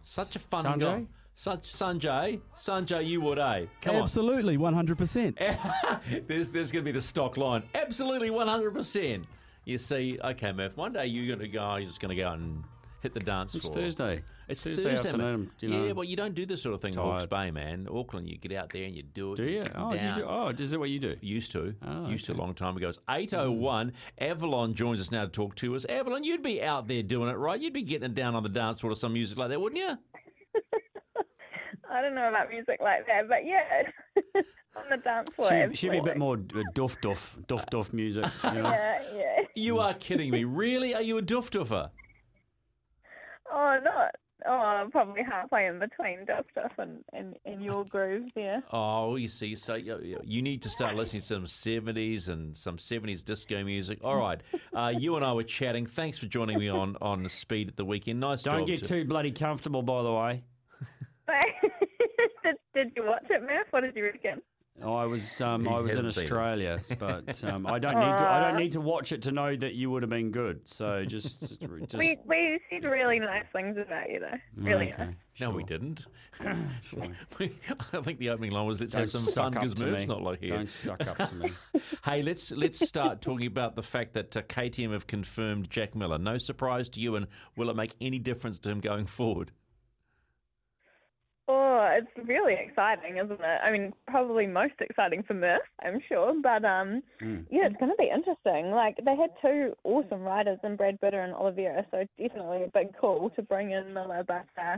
Such 0.01 0.36
a 0.36 0.39
fun 0.39 0.65
Sanjay? 0.65 0.82
guy. 0.82 1.05
Such 1.34 1.71
Sanjay, 1.71 2.41
Sanjay, 2.55 3.07
you 3.07 3.21
would, 3.21 3.39
eh? 3.39 3.65
Come 3.82 3.95
Absolutely, 3.95 4.57
100%. 4.57 6.27
there's 6.27 6.51
there's 6.51 6.71
going 6.71 6.84
to 6.84 6.86
be 6.86 6.91
the 6.91 6.99
stock 6.99 7.38
line. 7.38 7.63
Absolutely, 7.73 8.29
one 8.29 8.47
hundred 8.47 8.73
percent. 8.73 9.25
You 9.63 9.77
see, 9.77 10.19
okay, 10.21 10.51
Murph. 10.51 10.75
One 10.75 10.91
day 10.91 11.05
you're 11.05 11.27
going 11.27 11.39
to 11.39 11.47
go. 11.47 11.77
You're 11.77 11.88
just 11.88 12.01
going 12.01 12.15
to 12.15 12.21
go 12.21 12.32
and 12.34 12.63
hit 13.02 13.14
the 13.14 13.20
dance 13.20 13.52
floor. 13.52 13.60
It's 13.60 13.68
floor. 13.68 13.84
Thursday. 13.84 14.24
It's 14.47 14.64
Thursday 14.64 14.84
Thursday, 14.84 15.10
afternoon, 15.10 15.41
mate. 15.41 15.49
you 15.62 15.70
know. 15.70 15.86
yeah, 15.86 15.91
well, 15.93 16.04
you 16.04 16.16
don't 16.16 16.36
do 16.36 16.45
this 16.45 16.62
sort 16.62 16.76
of 16.76 16.82
thing 16.82 16.93
in 16.93 16.99
Hawke's 16.99 17.26
Tired. 17.26 17.30
Bay, 17.30 17.52
man. 17.52 17.88
Auckland, 17.91 18.28
you 18.30 18.38
get 18.38 18.52
out 18.54 18.70
there 18.70 18.84
and 18.84 18.95
you 18.95 19.04
do 19.04 19.34
it. 19.34 19.38
Do 19.38 19.43
you? 19.45 19.64
Oh, 19.76 19.91
do 19.91 20.06
you 20.06 20.14
do, 20.14 20.26
oh, 20.28 20.47
is 20.49 20.72
that 20.72 20.80
what 20.80 20.89
you 20.89 20.99
do? 20.99 21.16
Used 21.22 21.52
to. 21.54 21.74
Oh, 21.86 22.08
Used 22.10 22.26
to 22.26 22.34
a 22.34 22.36
long 22.36 22.54
time 22.54 22.76
ago. 22.78 22.89
It's 22.89 22.99
8.01. 23.10 23.91
Avalon 24.20 24.74
joins 24.74 24.99
us 24.99 25.12
now 25.12 25.24
to 25.26 25.32
talk 25.32 25.56
to 25.56 25.76
us. 25.76 25.86
Avalon, 25.86 26.24
you'd 26.24 26.43
be 26.43 26.62
out 26.62 26.88
there 26.88 27.02
doing 27.04 27.30
it, 27.30 27.34
right? 27.38 27.60
You'd 27.60 27.74
be 27.74 27.82
getting 27.82 28.10
it 28.10 28.16
down 28.16 28.36
on 28.36 28.43
the 28.43 28.49
dance 28.49 28.80
floor 28.82 28.91
to 28.93 28.95
some 28.99 29.14
music 29.14 29.38
like 29.38 29.49
that, 29.49 29.60
wouldn't 29.62 29.80
you? 29.80 29.97
I 31.91 32.02
don't 32.02 32.16
know 32.16 32.30
about 32.30 32.49
music 32.49 32.80
like 32.82 33.06
that, 33.08 33.28
but 33.28 33.45
yeah, 33.45 33.84
on 34.78 34.84
the 34.89 34.97
dance 34.97 35.30
floor. 35.36 35.74
She'd 35.74 35.91
be 35.91 35.97
a 35.97 36.04
bit 36.04 36.18
more 36.18 36.36
uh, 36.56 36.62
duff 36.74 36.99
duff 37.02 37.38
duff 37.47 37.66
duff 37.68 37.93
music. 37.93 38.26
You 38.43 38.52
know? 38.54 38.64
Yeah, 38.72 39.02
yeah. 39.14 39.41
You 39.56 39.80
are 39.80 39.93
kidding 39.95 40.32
me. 40.32 40.45
Really? 40.45 40.95
Are 40.95 41.02
you 41.02 41.18
a 41.18 41.22
doof 41.22 41.49
doofer? 41.49 41.89
Oh, 43.52 43.78
not. 43.84 44.16
Oh, 44.47 44.88
probably 44.91 45.22
halfway 45.24 45.68
in 45.68 45.78
between 45.78 46.26
Duff 46.26 46.45
Duff 46.56 46.72
and, 46.80 47.04
and, 47.14 47.36
and 47.45 47.64
your 47.64 47.86
groove 47.86 48.32
there. 48.34 48.64
Oh, 48.72 49.16
you 49.16 49.28
see, 49.28 49.54
so 49.56 49.76
you, 49.76 50.20
you 50.24 50.41
need 50.41 50.64
to 50.64 50.70
start 50.70 50.95
listening 50.95 51.22
to 51.22 51.28
some 51.28 51.43
70s 51.45 52.28
and 52.28 52.58
some 52.58 52.78
70s 52.78 53.24
disco 53.24 53.64
music. 53.64 53.99
All 54.04 54.18
right. 54.18 54.41
Uh, 54.74 54.88
you 54.97 55.16
and 55.18 55.26
I 55.26 55.34
were 55.34 55.43
chatting. 55.43 55.86
Thanks 55.86 56.18
for 56.18 56.28
joining 56.28 56.58
me 56.58 56.70
on, 56.70 56.95
on 57.02 57.28
Speed 57.28 57.68
at 57.68 57.76
the 57.76 57.84
weekend. 57.84 58.22
Nice 58.22 58.41
Don't 58.43 58.60
job 58.60 58.68
get 58.68 58.80
to- 58.80 58.88
too 58.88 59.06
bloody 59.06 59.32
comfortable, 59.32 59.82
by 59.82 60.02
the 60.02 60.12
way. 60.12 60.43
did, 62.43 62.56
did 62.74 62.91
you 62.95 63.06
watch 63.06 63.26
it, 63.30 63.41
Murph? 63.41 63.68
What 63.72 63.82
did 63.82 63.95
you 63.95 64.06
reckon? 64.06 64.41
I 64.84 65.05
was 65.05 65.41
um, 65.41 65.67
I 65.67 65.80
was 65.80 65.95
in 65.95 66.05
hasn't 66.05 66.13
seen 66.13 66.24
it. 66.24 66.26
Australia, 66.26 66.80
but 66.99 67.43
um, 67.43 67.67
I 67.67 67.78
don't 67.78 67.95
need 67.99 68.17
to 68.17 68.28
I 68.28 68.39
don't 68.39 68.59
need 68.59 68.72
to 68.74 68.82
watch 68.82 69.11
it 69.11 69.22
to 69.24 69.32
know 69.32 69.55
that 69.55 69.76
you 69.76 69.91
would 69.91 70.01
have 70.01 70.09
been 70.09 70.32
good. 70.32 70.67
So 70.67 71.05
just 71.05 71.39
just, 71.47 71.61
just 71.61 71.95
We, 71.95 72.17
we 72.26 72.59
said 72.69 72.84
really 72.84 73.19
nice 73.19 73.45
things 73.53 73.78
about 73.78 74.09
you, 74.09 74.19
though. 74.19 74.38
Really 74.55 74.91
okay, 74.93 75.05
nice. 75.05 75.15
No, 75.39 75.51
we 75.51 75.63
didn't. 75.63 76.07
Sure. 76.82 77.07
I 77.93 78.01
think 78.01 78.19
the 78.19 78.30
opening 78.30 78.51
line 78.51 78.65
was 78.65 78.80
let's 78.80 78.93
Don't 78.93 79.01
have 79.01 79.11
some 79.11 79.22
suck 79.22 79.43
fun 79.43 79.51
because 79.53 79.74
to 79.76 79.86
me. 79.86 80.05
not 80.05 80.22
like 80.22 80.39
here. 80.39 80.55
Don't 80.57 80.69
suck 80.69 81.05
up 81.07 81.30
to 81.30 81.36
me. 81.36 81.51
Hey, 82.03 82.24
let's 82.24 82.51
let's 82.51 82.86
start 82.86 83.22
talking 83.22 83.47
about 83.47 83.76
the 83.76 83.84
fact 83.84 84.13
that 84.13 84.36
uh, 84.36 84.41
KTM 84.41 84.91
have 84.91 85.07
confirmed 85.07 85.69
Jack 85.69 85.95
Miller. 85.95 86.17
No 86.17 86.38
surprise 86.38 86.89
to 86.89 86.99
you, 87.01 87.15
and 87.15 87.28
will 87.55 87.69
it 87.69 87.76
make 87.76 87.93
any 88.01 88.19
difference 88.19 88.57
to 88.59 88.72
him 88.72 88.80
going 88.80 89.05
forward? 89.05 89.51
Oh, 91.54 91.89
it's 91.97 92.28
really 92.30 92.54
exciting, 92.54 93.18
isn't 93.18 93.32
it? 93.41 93.60
I 93.64 93.72
mean, 93.72 93.91
probably 94.08 94.47
most 94.47 94.76
exciting 94.80 95.22
for 95.24 95.34
Murph, 95.34 95.62
I'm 95.84 95.99
sure. 96.08 96.34
But 96.41 96.64
um, 96.64 97.04
Mm. 97.22 97.45
yeah, 97.49 97.66
it's 97.68 97.76
going 97.78 97.91
to 97.91 97.97
be 97.97 98.10
interesting. 98.10 98.72
Like 98.72 98.97
they 99.06 99.16
had 99.18 99.32
two 99.41 99.76
awesome 99.84 100.22
riders 100.22 100.60
in 100.64 100.76
Brad 100.78 100.99
Binder 101.02 101.20
and 101.22 101.34
Oliveira, 101.34 101.86
so 101.91 102.06
definitely 102.18 102.64
a 102.64 102.68
big 102.74 102.95
call 102.95 103.30
to 103.32 103.41
bring 103.41 103.72
in 103.72 103.93
Miller. 103.93 104.24
But 104.26 104.45
uh, 104.58 104.78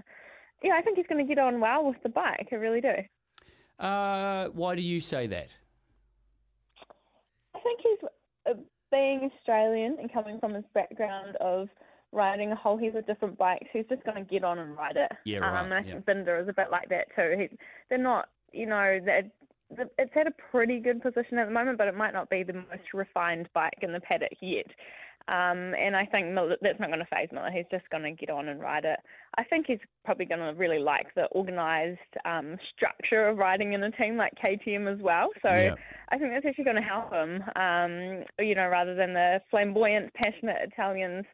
yeah, 0.64 0.74
I 0.76 0.82
think 0.82 0.98
he's 0.98 1.06
going 1.08 1.26
to 1.26 1.28
get 1.36 1.38
on 1.42 1.60
well 1.60 1.86
with 1.86 2.02
the 2.02 2.10
bike. 2.10 2.48
I 2.52 2.56
really 2.56 2.82
do. 2.82 2.96
Uh, 3.84 4.48
why 4.50 4.76
do 4.76 4.82
you 4.82 5.00
say 5.00 5.28
that? 5.28 5.50
I 7.56 7.60
think 7.60 7.80
he's 7.84 8.10
uh, 8.50 8.54
being 8.92 9.30
Australian 9.38 9.98
and 10.00 10.12
coming 10.12 10.40
from 10.40 10.54
his 10.56 10.66
background 10.74 11.36
of 11.40 11.70
riding 12.14 12.51
a 12.51 12.55
whole 12.55 12.78
heap 12.78 12.95
of 12.95 13.05
different 13.07 13.38
bikes. 13.38 13.68
He's 13.74 13.86
just 13.89 14.03
going 14.03 14.24
to 14.24 14.30
get 14.30 14.43
on 14.43 14.59
and 14.59 14.76
ride 14.76 14.95
it. 14.95 15.11
Yeah, 15.26 15.39
right, 15.39 15.59
Um, 15.59 15.66
and 15.66 15.74
I 15.74 15.80
yeah. 15.88 15.93
think 15.93 16.05
Binder 16.05 16.39
is 16.39 16.47
a 16.47 16.53
bit 16.53 16.68
like 16.72 16.89
that 16.89 17.07
too. 17.16 17.36
He, 17.38 17.57
they're 17.89 17.97
not, 17.97 18.30
you 18.51 18.66
know, 18.68 18.99
they're, 19.03 19.30
it's 19.97 20.11
at 20.16 20.28
a 20.28 20.34
pretty 20.51 20.80
good 20.80 21.01
position 21.01 21.38
at 21.39 21.45
the 21.45 21.51
moment, 21.53 21.78
but 21.80 21.88
it 21.88 21.95
might 21.95 22.14
not 22.14 22.30
be 22.30 22.43
the 22.43 22.53
most 22.53 22.93
refined 22.93 23.49
bike 23.53 23.80
in 23.82 23.91
the 23.91 23.99
paddock 23.99 24.34
yet. 24.39 24.68
Um, 25.30 25.74
and 25.80 25.95
I 25.95 26.05
think 26.05 26.28
Miller, 26.34 26.57
that's 26.61 26.80
not 26.82 26.89
going 26.89 26.99
to 26.99 27.05
phase 27.05 27.30
Miller. 27.32 27.49
He's 27.49 27.66
just 27.72 27.89
going 27.89 28.03
to 28.03 28.11
get 28.11 28.30
on 28.30 28.49
and 28.49 28.59
ride 28.59 28.84
it. 28.84 28.99
I 29.38 29.43
think 29.45 29.68
he's 29.68 29.80
probably 30.03 30.26
going 30.26 30.41
to 30.41 30.59
really 30.59 30.80
like 30.80 31.16
the 31.16 31.28
organised 31.32 31.99
um, 32.26 32.57
structure 32.76 33.30
of 33.30 33.38
riding 33.38 33.72
in 33.72 33.82
a 33.84 33.91
team 33.91 34.18
like 34.18 34.34
KTM 34.45 34.93
as 34.93 35.01
well. 35.01 35.30
So 35.41 35.49
Yeah. 35.49 35.76
I 36.09 36.18
think 36.18 36.32
that's 36.34 36.45
actually 36.45 36.66
going 36.66 36.76
to 36.76 36.82
help 36.82 37.11
him. 37.14 37.41
Um, 37.55 38.26
you 38.45 38.53
know, 38.53 38.68
rather 38.68 38.95
than 38.95 39.14
the 39.14 39.39
flamboyant, 39.49 40.14
passionate 40.14 40.57
Italians, 40.61 41.26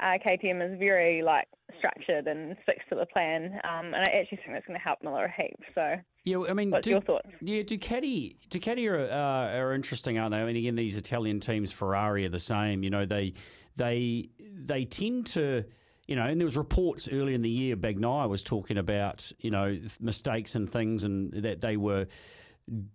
uh, 0.00 0.18
KTM 0.26 0.72
is 0.72 0.78
very 0.78 1.22
like 1.22 1.46
structured 1.78 2.26
and 2.26 2.56
sticks 2.62 2.84
to 2.90 2.94
the 2.94 3.06
plan. 3.06 3.60
Um, 3.64 3.86
and 3.86 3.96
I 3.96 4.20
actually 4.20 4.38
think 4.38 4.52
that's 4.52 4.66
going 4.66 4.78
to 4.78 4.84
help 4.84 5.02
Miller 5.02 5.24
a 5.24 5.42
heap. 5.42 5.58
So 5.74 5.96
Yeah, 6.24 6.44
I 6.48 6.52
mean, 6.52 6.70
what's 6.70 6.84
do, 6.84 6.92
your 6.92 7.00
thoughts? 7.00 7.28
Yeah, 7.40 7.62
Ducati, 7.62 8.36
Ducati 8.48 8.90
are, 8.90 9.10
uh, 9.10 9.58
are 9.58 9.74
interesting, 9.74 10.18
aren't 10.18 10.32
they? 10.32 10.38
I 10.38 10.44
mean, 10.44 10.56
again, 10.56 10.74
these 10.74 10.96
Italian 10.96 11.40
teams, 11.40 11.72
Ferrari 11.72 12.24
are 12.26 12.30
the 12.30 12.38
same. 12.38 12.82
You 12.82 12.90
know, 12.90 13.06
they 13.06 13.34
they 13.76 14.28
they 14.38 14.84
tend 14.84 15.26
to, 15.26 15.64
you 16.06 16.16
know, 16.16 16.24
and 16.24 16.40
there 16.40 16.46
was 16.46 16.56
reports 16.56 17.08
early 17.10 17.34
in 17.34 17.42
the 17.42 17.50
year. 17.50 17.76
Bagnaia 17.76 18.28
was 18.28 18.42
talking 18.42 18.78
about, 18.78 19.30
you 19.38 19.50
know, 19.50 19.78
mistakes 20.00 20.54
and 20.54 20.70
things, 20.70 21.04
and 21.04 21.32
that 21.32 21.60
they 21.60 21.76
were 21.76 22.06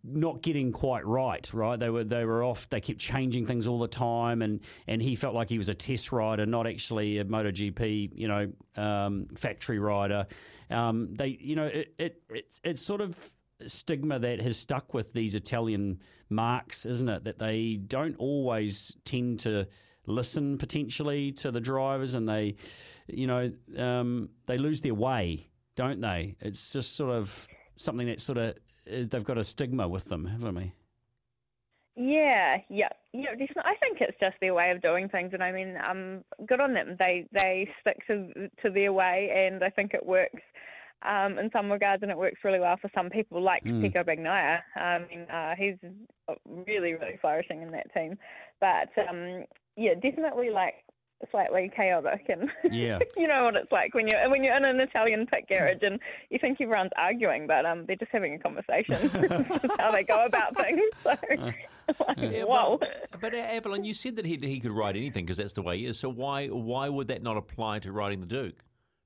not 0.03 0.41
getting 0.41 0.71
quite 0.71 1.05
right, 1.05 1.51
right? 1.53 1.79
They 1.79 1.89
were 1.89 2.03
they 2.03 2.25
were 2.25 2.43
off. 2.43 2.67
They 2.69 2.81
kept 2.81 2.99
changing 2.99 3.45
things 3.45 3.67
all 3.67 3.79
the 3.79 3.87
time, 3.87 4.41
and 4.41 4.61
and 4.87 5.01
he 5.01 5.15
felt 5.15 5.35
like 5.35 5.49
he 5.49 5.57
was 5.57 5.69
a 5.69 5.75
test 5.75 6.11
rider, 6.11 6.45
not 6.45 6.65
actually 6.65 7.19
a 7.19 7.25
MotoGP, 7.25 8.11
you 8.15 8.27
know, 8.27 8.51
um, 8.75 9.27
factory 9.35 9.79
rider. 9.79 10.25
Um, 10.69 11.13
they, 11.15 11.37
you 11.39 11.55
know, 11.55 11.65
it, 11.65 11.93
it 11.99 12.21
it's 12.29 12.59
it's 12.63 12.81
sort 12.81 13.01
of 13.01 13.31
stigma 13.65 14.17
that 14.19 14.41
has 14.41 14.57
stuck 14.57 14.93
with 14.93 15.13
these 15.13 15.35
Italian 15.35 15.99
marks, 16.29 16.85
isn't 16.85 17.09
it? 17.09 17.23
That 17.25 17.37
they 17.37 17.75
don't 17.75 18.15
always 18.17 18.95
tend 19.05 19.39
to 19.41 19.67
listen 20.07 20.57
potentially 20.57 21.31
to 21.33 21.51
the 21.51 21.61
drivers, 21.61 22.15
and 22.15 22.27
they, 22.27 22.55
you 23.07 23.27
know, 23.27 23.51
um, 23.77 24.29
they 24.47 24.57
lose 24.57 24.81
their 24.81 24.95
way, 24.95 25.47
don't 25.75 26.01
they? 26.01 26.35
It's 26.39 26.73
just 26.73 26.95
sort 26.95 27.11
of 27.11 27.47
something 27.75 28.07
that 28.07 28.19
sort 28.19 28.39
of 28.39 28.55
is, 28.89 29.09
they've 29.09 29.23
got 29.23 29.37
a 29.37 29.43
stigma 29.43 29.87
with 29.87 30.05
them, 30.05 30.25
haven't 30.25 30.55
we? 30.55 30.73
Yeah, 31.95 32.57
yeah, 32.69 32.89
yeah. 33.13 33.31
Definitely. 33.31 33.63
I 33.65 33.75
think 33.81 33.97
it's 33.99 34.17
just 34.21 34.35
their 34.39 34.53
way 34.53 34.71
of 34.71 34.81
doing 34.81 35.09
things, 35.09 35.31
and 35.33 35.43
I 35.43 35.51
mean, 35.51 35.77
um, 35.85 36.23
good 36.47 36.61
on 36.61 36.73
them. 36.73 36.95
They 36.97 37.25
they 37.33 37.69
stick 37.81 38.05
to 38.07 38.49
to 38.63 38.69
their 38.69 38.93
way, 38.93 39.29
and 39.35 39.63
I 39.63 39.69
think 39.69 39.93
it 39.93 40.05
works. 40.05 40.41
Um, 41.01 41.39
in 41.39 41.49
some 41.51 41.71
regards, 41.71 42.03
and 42.03 42.11
it 42.11 42.17
works 42.17 42.41
really 42.43 42.59
well 42.59 42.75
for 42.75 42.91
some 42.93 43.09
people, 43.09 43.41
like 43.41 43.63
Mm. 43.63 43.81
Pecco 43.81 44.03
Bagnaia. 44.03 44.59
I 44.75 44.99
mean, 45.09 45.21
uh, 45.29 45.55
he's 45.57 45.75
really, 46.45 46.93
really 46.93 47.17
flourishing 47.21 47.61
in 47.61 47.71
that 47.71 47.93
team. 47.93 48.17
But 48.59 48.89
um, 49.09 49.45
yeah, 49.77 49.93
definitely 49.93 50.49
like 50.49 50.75
slightly 51.31 51.71
chaotic, 51.75 52.25
and 52.29 52.49
Yeah. 52.71 52.99
you 53.17 53.27
know 53.27 53.43
what 53.43 53.55
it's 53.55 53.71
like 53.71 53.93
when 53.93 54.07
you're 54.07 54.29
when 54.29 54.43
you're 54.43 54.55
in 54.55 54.65
an 54.65 54.79
Italian 54.79 55.27
pit 55.27 55.45
garage 55.49 55.81
and 55.81 55.99
you 56.29 56.39
think 56.39 56.59
everyone's 56.61 56.91
arguing, 56.97 57.47
but 57.47 57.65
um, 57.65 57.85
they're 57.85 57.95
just 57.95 58.11
having 58.11 58.33
a 58.35 58.39
conversation. 58.39 58.95
That's 59.11 59.65
how 59.79 59.91
they 59.91 60.03
go 60.03 60.25
about 60.25 60.55
things. 60.57 60.81
So, 61.03 61.15
like, 61.37 62.17
Yeah, 62.17 62.43
whoa. 62.43 62.77
But, 62.79 63.21
but 63.21 63.33
uh, 63.33 63.37
Evelyn, 63.37 63.83
you 63.83 63.93
said 63.93 64.15
that 64.17 64.25
he, 64.25 64.37
he 64.37 64.59
could 64.59 64.71
ride 64.71 64.95
anything 64.95 65.25
because 65.25 65.37
that's 65.37 65.53
the 65.53 65.61
way 65.61 65.77
he 65.79 65.85
is. 65.85 65.99
So 65.99 66.09
why 66.09 66.47
why 66.47 66.89
would 66.89 67.07
that 67.07 67.23
not 67.23 67.37
apply 67.37 67.79
to 67.79 67.91
riding 67.91 68.21
the 68.21 68.27
Duke? 68.27 68.63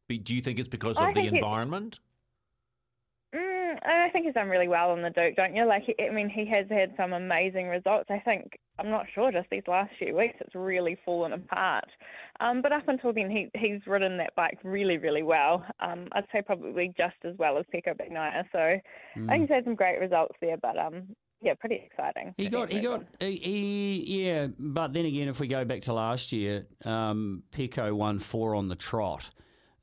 Be, 0.08 0.18
do 0.18 0.36
you 0.36 0.42
think 0.42 0.60
it's 0.60 0.70
because 0.70 0.98
I 0.98 1.10
of 1.10 1.16
the 1.16 1.28
environment? 1.28 2.00
Mm, 3.34 3.78
I 3.86 4.10
think 4.10 4.26
he's 4.26 4.34
done 4.34 4.50
really 4.50 4.68
well 4.68 4.92
on 4.92 5.02
the 5.02 5.10
Duke, 5.10 5.36
don't 5.36 5.56
you? 5.56 5.66
Like, 5.66 5.84
he, 5.84 5.96
I 6.04 6.12
mean, 6.12 6.30
he 6.30 6.46
has 6.48 6.68
had 6.70 6.94
some 6.98 7.14
amazing 7.14 7.68
results. 7.68 8.06
I 8.10 8.20
think 8.20 8.60
I'm 8.80 8.90
not 8.90 9.06
sure 9.14 9.32
just 9.32 9.50
these 9.52 9.64
last 9.68 9.92
few 10.00 10.16
weeks 10.16 10.36
it's 10.40 10.56
really 10.56 10.98
fallen 11.06 11.34
apart. 11.34 11.86
Um, 12.40 12.62
but 12.62 12.72
up 12.72 12.88
until 12.88 13.14
then, 13.14 13.30
he 13.30 13.50
he's 13.54 13.86
ridden 13.86 14.18
that 14.18 14.36
bike 14.36 14.58
really, 14.64 14.98
really 14.98 15.22
well. 15.22 15.64
Um, 15.80 16.08
I'd 16.14 16.26
say 16.32 16.42
probably 16.42 16.94
just 16.98 17.16
as 17.24 17.38
well 17.38 17.58
as 17.58 17.66
Pecco 17.74 17.94
Bagnaia. 17.94 18.44
So 18.52 18.60
I 18.60 18.82
think 19.30 19.42
he's 19.42 19.50
had 19.50 19.64
some 19.66 19.76
great 19.76 20.00
results 20.00 20.36
there. 20.42 20.58
But 20.58 20.78
um, 20.80 21.16
yeah, 21.42 21.54
pretty 21.54 21.84
exciting. 21.86 22.34
He 22.38 22.48
got, 22.48 22.72
he 22.72 22.80
got, 22.80 23.04
he, 23.20 23.36
he, 23.38 24.24
yeah. 24.24 24.48
But 24.58 24.94
then 24.94 25.06
again, 25.06 25.28
if 25.28 25.40
we 25.40 25.48
go 25.48 25.66
back 25.66 25.82
to 25.82 25.94
last 25.94 26.32
year, 26.32 26.66
um, 26.84 27.44
Pecco 27.52 27.94
won 27.94 28.18
four 28.18 28.56
on 28.56 28.70
the 28.70 28.76
trot 28.76 29.30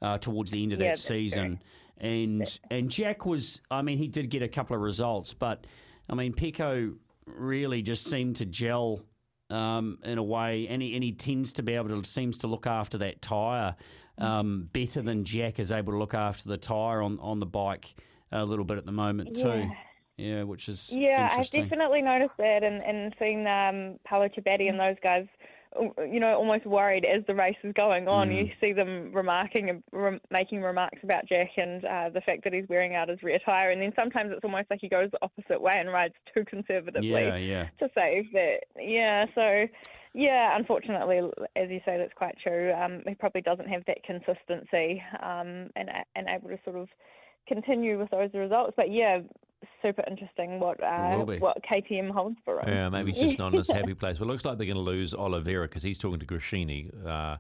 uh, 0.03 0.19
towards 0.19 0.51
the 0.51 0.63
end 0.63 0.73
of 0.73 0.81
Yeah, 0.81 0.87
that 0.87 0.91
that's 0.97 1.07
true. 1.07 1.17
season, 1.17 1.63
and 1.99 2.59
and 2.71 2.91
Jack 2.91 3.25
was, 3.25 3.61
I 3.71 3.83
mean, 3.83 3.99
he 3.99 4.09
did 4.09 4.31
get 4.31 4.43
a 4.43 4.49
couple 4.49 4.75
of 4.75 4.83
results, 4.83 5.33
but 5.33 5.67
I 6.09 6.15
mean, 6.15 6.33
Pecco 6.33 6.95
really 7.37 7.83
just 7.83 8.07
seemed 8.07 8.37
to 8.37 8.47
gel. 8.47 9.01
Um, 9.51 9.99
in 10.05 10.17
a 10.17 10.23
way, 10.23 10.69
and 10.69 10.81
he, 10.81 10.95
and 10.95 11.03
he 11.03 11.11
tends 11.11 11.55
to 11.55 11.65
be 11.65 11.75
able 11.75 11.89
to 11.89 12.09
seems 12.09 12.39
to 12.39 12.47
look 12.47 12.69
after 12.69 12.99
that 12.99 13.21
tire 13.21 13.75
um, 14.21 14.69
better 14.73 15.03
than 15.03 15.25
Jack 15.25 15.59
is 15.59 15.73
able 15.73 15.93
to 15.93 15.99
look 15.99 16.15
after 16.15 16.49
the 16.49 16.57
tire 16.57 17.03
on, 17.03 17.19
on 17.21 17.41
the 17.41 17.47
bike 17.47 17.95
a 18.33 18.45
little 18.45 18.65
bit 18.65 18.79
at 18.79 18.87
the 18.87 18.93
moment 18.93 19.35
too. 19.35 19.69
Yeah. 20.17 20.43
Which 20.43 20.69
is 20.69 20.93
Yeah, 20.93 21.31
I've 21.33 21.51
definitely 21.51 22.03
noticed 22.03 22.37
that, 22.37 22.63
and 22.63 22.83
and 22.83 23.15
seeing 23.19 23.47
um, 23.47 23.99
Paolo 24.05 24.29
Ciabatti 24.29 24.69
and 24.69 24.79
those 24.79 24.97
guys, 25.03 25.27
you 25.99 26.19
know, 26.21 26.35
almost 26.35 26.67
worried 26.67 27.05
as 27.05 27.25
the 27.27 27.35
race 27.35 27.57
is 27.63 27.73
going 27.75 28.09
on. 28.09 28.29
Mm. 28.29 28.37
You 28.39 28.53
see 28.61 28.73
them 28.73 29.13
remarking, 29.13 29.83
rem- 29.93 30.21
making 30.31 30.63
remarks 30.63 30.99
about 31.03 31.27
Jack 31.29 31.51
and 31.57 31.85
uh, 31.85 32.11
the 32.13 32.21
fact 32.23 32.45
that 32.45 32.53
he's 32.53 32.69
wearing 32.69 32.97
out 32.97 33.09
his 33.09 33.23
rear 33.23 33.39
tire, 33.45 33.71
and 33.71 33.81
then 33.81 33.93
sometimes 33.95 34.33
it's 34.33 34.45
almost 34.45 34.69
like 34.71 34.81
he 34.81 34.89
goes 34.89 35.11
the 35.13 35.19
opposite 35.23 35.61
way 35.61 35.75
and 35.77 35.93
rides 35.93 36.15
too 36.35 36.45
conservatively 36.45 37.11
Yeah, 37.11 37.37
yeah. 37.37 37.69
to 37.79 37.89
save 37.95 38.33
that. 38.33 38.61
Yeah, 38.79 39.27
so 39.35 39.67
Yeah, 40.13 40.57
unfortunately, 40.57 41.21
as 41.55 41.71
you 41.71 41.81
say, 41.85 41.97
that's 41.97 42.13
quite 42.17 42.37
true. 42.43 42.73
Um, 42.73 43.03
he 43.07 43.15
probably 43.15 43.43
doesn't 43.43 43.69
have 43.69 43.85
that 43.87 44.03
consistency 44.03 45.03
um, 45.23 45.71
and 45.77 45.89
and 46.17 46.29
able 46.29 46.49
to 46.49 46.59
sort 46.65 46.77
of 46.77 46.89
continue 47.47 47.99
with 47.99 48.11
those 48.11 48.31
results. 48.35 48.75
But 48.77 48.91
yeah, 48.91 49.21
super 49.83 50.05
interesting 50.09 50.61
what 50.61 50.83
uh, 50.83 51.19
what 51.39 51.59
KTM 51.63 52.11
holds 52.11 52.37
for 52.45 52.61
us. 52.61 52.69
Yeah, 52.69 52.89
maybe 52.89 53.13
he's 53.13 53.23
just 53.23 53.39
not 53.39 53.53
in 53.53 53.59
his 53.59 53.71
happy 53.71 53.95
place. 54.03 54.19
Well, 54.19 54.29
it 54.29 54.33
looks 54.33 54.45
like 54.45 54.59
they're 54.59 54.67
going 54.67 54.77
to 54.77 54.83
lose 54.83 55.15
Oliveira 55.15 55.67
because 55.69 55.83
he's 55.83 55.99
talking 55.99 56.21
to 56.21 56.27
Gresini, 56.27 56.91
uh, 57.05 57.37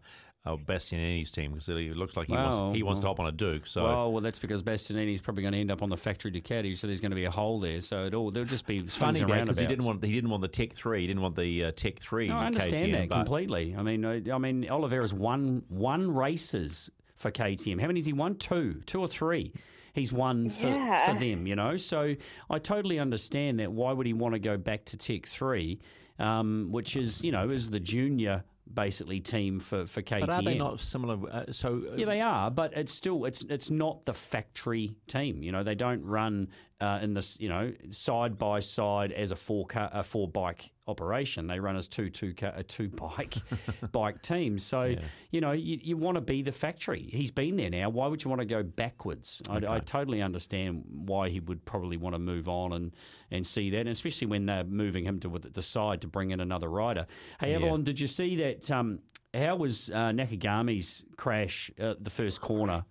uh, 0.46 0.56
Bastianini's 0.56 1.30
team, 1.30 1.52
because 1.52 1.68
it 1.68 1.96
looks 1.96 2.16
like 2.16 2.28
he 2.28 2.32
Well, 2.32 2.60
wants 2.60 2.76
he 2.76 2.82
wants 2.82 3.00
to 3.02 3.06
hop 3.06 3.20
on 3.20 3.26
a 3.26 3.32
Duke. 3.32 3.66
So 3.66 3.84
well, 3.84 4.12
well, 4.12 4.20
that's 4.20 4.38
because 4.38 4.62
Bastianini's 4.62 5.20
probably 5.20 5.42
going 5.42 5.52
to 5.52 5.60
end 5.60 5.70
up 5.70 5.82
on 5.82 5.88
the 5.90 5.96
factory 5.96 6.30
Ducati, 6.30 6.76
so 6.76 6.86
there's 6.86 7.00
going 7.00 7.10
to 7.10 7.16
be 7.16 7.24
a 7.24 7.30
hole 7.30 7.60
there. 7.60 7.80
So 7.80 8.04
it 8.04 8.14
all 8.14 8.30
there'll 8.30 8.48
just 8.48 8.66
be 8.66 8.78
it's 8.78 8.94
swings 8.94 9.20
funny 9.20 9.40
because 9.40 9.58
he 9.58 9.66
didn't 9.66 9.84
want 9.84 10.04
he 10.04 10.14
didn't 10.14 10.30
want 10.30 10.42
the 10.42 10.48
Tech 10.48 10.72
Three, 10.72 11.02
he 11.02 11.06
didn't 11.06 11.22
want 11.22 11.36
the 11.36 11.64
uh, 11.66 11.72
Tech 11.72 11.98
Three. 11.98 12.28
No, 12.28 12.36
I 12.36 12.46
understand 12.46 12.92
KTM, 12.92 12.92
that 12.92 13.10
completely. 13.10 13.74
I 13.76 13.82
mean, 13.82 14.04
uh, 14.04 14.20
I 14.34 14.38
mean, 14.38 14.68
Oliveira's 14.68 15.14
won 15.14 15.64
one 15.68 16.14
races 16.14 16.90
for 17.16 17.30
KTM. 17.30 17.80
How 17.80 17.86
many 17.86 18.00
has 18.00 18.06
he 18.06 18.12
won? 18.12 18.34
Two, 18.36 18.80
two 18.86 19.00
or 19.00 19.08
three. 19.08 19.52
He's 19.92 20.12
won 20.12 20.48
for, 20.50 20.68
Yeah. 20.68 21.12
for 21.12 21.18
them, 21.18 21.46
you 21.46 21.56
know. 21.56 21.76
So 21.76 22.14
I 22.48 22.58
totally 22.58 22.98
understand 22.98 23.60
that. 23.60 23.72
Why 23.72 23.92
would 23.92 24.06
he 24.06 24.12
want 24.12 24.34
to 24.34 24.38
go 24.38 24.56
back 24.56 24.84
to 24.86 24.96
Tech 24.96 25.26
Three, 25.26 25.80
um, 26.18 26.68
which 26.70 26.96
is 26.96 27.22
you 27.24 27.32
know 27.32 27.48
is 27.50 27.70
the 27.70 27.80
junior 27.80 28.44
basically 28.72 29.20
team 29.20 29.58
for 29.60 29.86
for 29.86 30.02
KTM? 30.02 30.20
But 30.20 30.30
are 30.30 30.42
they 30.42 30.56
not 30.58 30.80
similar? 30.80 31.18
Uh, 31.30 31.44
so 31.50 31.82
uh, 31.92 31.96
Yeah, 31.96 32.06
they 32.06 32.20
are, 32.20 32.50
but 32.50 32.72
it's 32.76 32.92
still 32.92 33.24
it's 33.24 33.44
it's 33.44 33.70
not 33.70 34.04
the 34.04 34.14
factory 34.14 34.94
team. 35.06 35.42
You 35.42 35.52
know, 35.52 35.62
they 35.62 35.74
don't 35.74 36.04
run 36.04 36.48
uh, 36.80 36.98
in 37.02 37.14
this 37.14 37.38
you 37.40 37.48
know 37.48 37.72
side 37.90 38.38
by 38.38 38.58
side 38.58 39.12
as 39.12 39.32
a 39.32 39.36
four 39.36 39.66
car, 39.66 39.90
a 39.92 40.02
four 40.02 40.26
bike 40.28 40.72
operation. 40.86 41.46
They 41.46 41.60
run 41.60 41.76
as 41.76 41.88
two 41.88 42.10
two 42.10 42.34
car, 42.34 42.52
a 42.56 42.62
two 42.62 42.88
bike 42.88 43.34
bike 43.92 44.22
team. 44.22 44.58
So 44.58 44.94
you 45.30 45.40
know 45.40 45.52
you, 45.52 45.78
you 45.82 45.96
want 45.96 46.16
to 46.16 46.20
be 46.20 46.42
the 46.42 46.52
factory. 46.52 47.08
He's 47.10 47.30
been 47.30 47.56
there 47.56 47.70
now. 47.70 47.90
Why 47.90 48.06
would 48.06 48.24
you 48.24 48.30
want 48.30 48.40
to 48.40 48.46
go 48.46 48.62
backwards? 48.62 49.42
I, 49.48 49.56
I 49.66 49.78
totally 49.80 50.22
understand 50.22 50.84
why 50.88 51.28
he 51.28 51.40
would 51.40 51.64
probably 51.64 51.96
want 51.96 52.14
to 52.14 52.18
move 52.18 52.48
on 52.48 52.72
and 52.72 52.92
and 53.30 53.46
see 53.46 53.70
that, 53.70 53.80
and 53.80 53.88
especially 53.88 54.26
when 54.26 54.46
they're 54.46 54.64
moving 54.64 55.04
him 55.04 55.20
to 55.20 55.38
the 55.38 55.62
side 55.62 56.00
to 56.00 56.06
bring 56.08 56.30
in 56.30 56.40
another 56.40 56.68
rider. 56.68 57.06
Hey, 57.40 57.50
Yeah. 57.50 57.56
Avalon, 57.56 57.84
did 57.84 58.00
you 58.00 58.06
see 58.06 58.36
that? 58.36 58.70
Um, 58.70 59.00
how 59.32 59.54
was 59.54 59.90
uh, 59.90 60.10
Nakagami's 60.10 61.04
crash 61.16 61.70
at 61.78 62.02
the 62.02 62.10
first 62.10 62.40
corner? 62.40 62.84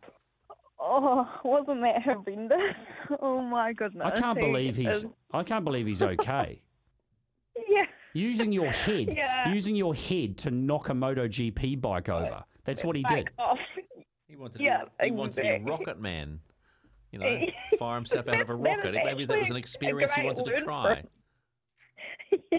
Oh, 0.82 1.28
wasn't 1.44 1.82
that 1.82 2.02
horrendous? 2.04 2.76
Oh 3.22 3.42
my 3.42 3.74
goodness! 3.74 4.04
I 4.06 4.12
can't 4.20 4.40
believe 4.40 4.76
he's. 4.76 5.04
Um, 5.06 5.14
I 5.34 5.44
can't 5.44 5.66
believe 5.66 5.88
he's 5.88 6.02
okay. 6.14 6.62
yeah. 7.68 7.84
Using 8.14 8.52
your 8.52 8.70
head, 8.72 9.14
Yeah. 9.16 9.52
using 9.52 9.76
your 9.76 9.94
head 9.96 10.38
to 10.40 10.52
knock 10.52 10.90
a 10.90 10.94
MotoGP 10.94 11.82
bike 11.82 12.10
over. 12.10 12.44
That's 12.66 12.84
what 12.84 12.96
he 12.96 13.04
did. 13.04 13.30
Off. 13.40 13.58
he 14.28 14.36
wanted 14.36 14.62
Yeah, 14.62 14.82
to, 15.00 15.06
he 15.06 15.12
wanted 15.12 15.34
to 15.34 15.42
be 15.42 15.48
exactly. 15.48 15.72
Rocket 15.72 16.00
Man. 16.00 16.40
You 17.12 17.20
know, 17.20 17.40
fire 17.80 17.96
himself 17.96 18.28
out 18.28 18.42
of 18.42 18.50
a 18.50 18.54
That- 18.54 18.64
that 18.64 18.70
rocket. 18.94 19.02
Maybe 19.06 19.26
that 19.26 19.40
was 19.40 19.50
an 19.50 19.56
experience 19.58 20.14
he 20.14 20.24
wanted 20.24 20.46
to 20.46 20.52
word 20.52 20.60
for 20.60 20.66
try. 20.66 21.04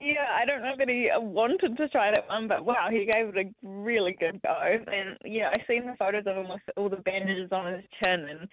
yeah, 0.00 0.26
I 0.30 0.44
don't 0.44 0.62
know 0.62 0.74
that 0.78 0.88
he 0.88 1.10
wanted 1.14 1.76
to 1.76 1.88
try 1.88 2.10
that 2.10 2.28
one, 2.28 2.48
but 2.48 2.64
wow, 2.64 2.88
he 2.90 3.04
gave 3.04 3.28
it 3.28 3.36
a 3.36 3.66
really 3.66 4.16
good 4.18 4.40
go. 4.42 4.56
And 4.60 5.16
yeah, 5.24 5.50
I've 5.50 5.66
seen 5.66 5.86
the 5.86 5.96
photos 5.98 6.24
of 6.26 6.36
him 6.36 6.48
with 6.48 6.60
all 6.76 6.88
the 6.88 6.96
bandages 6.96 7.50
on 7.52 7.72
his 7.72 7.84
chin, 8.02 8.28
and 8.28 8.48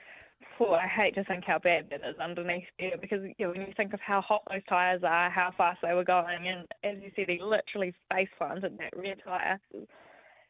oh, 0.59 0.73
I 0.73 0.87
hate 0.87 1.15
to 1.15 1.23
think 1.23 1.45
how 1.45 1.59
bad 1.59 1.89
that 1.91 2.01
is 2.07 2.17
underneath 2.19 2.65
there 2.79 2.97
because 2.99 3.21
you 3.23 3.45
know, 3.45 3.51
when 3.51 3.61
you 3.61 3.73
think 3.75 3.93
of 3.93 3.99
how 3.99 4.21
hot 4.21 4.43
those 4.49 4.61
tyres 4.67 5.03
are, 5.03 5.29
how 5.29 5.51
fast 5.57 5.79
they 5.81 5.93
were 5.93 6.03
going, 6.03 6.47
and 6.47 6.67
as 6.83 7.01
you 7.01 7.11
said, 7.15 7.29
he 7.29 7.39
literally 7.41 7.93
face 8.11 8.29
planted 8.37 8.77
that 8.79 8.97
rear 8.97 9.15
tyre. 9.23 9.59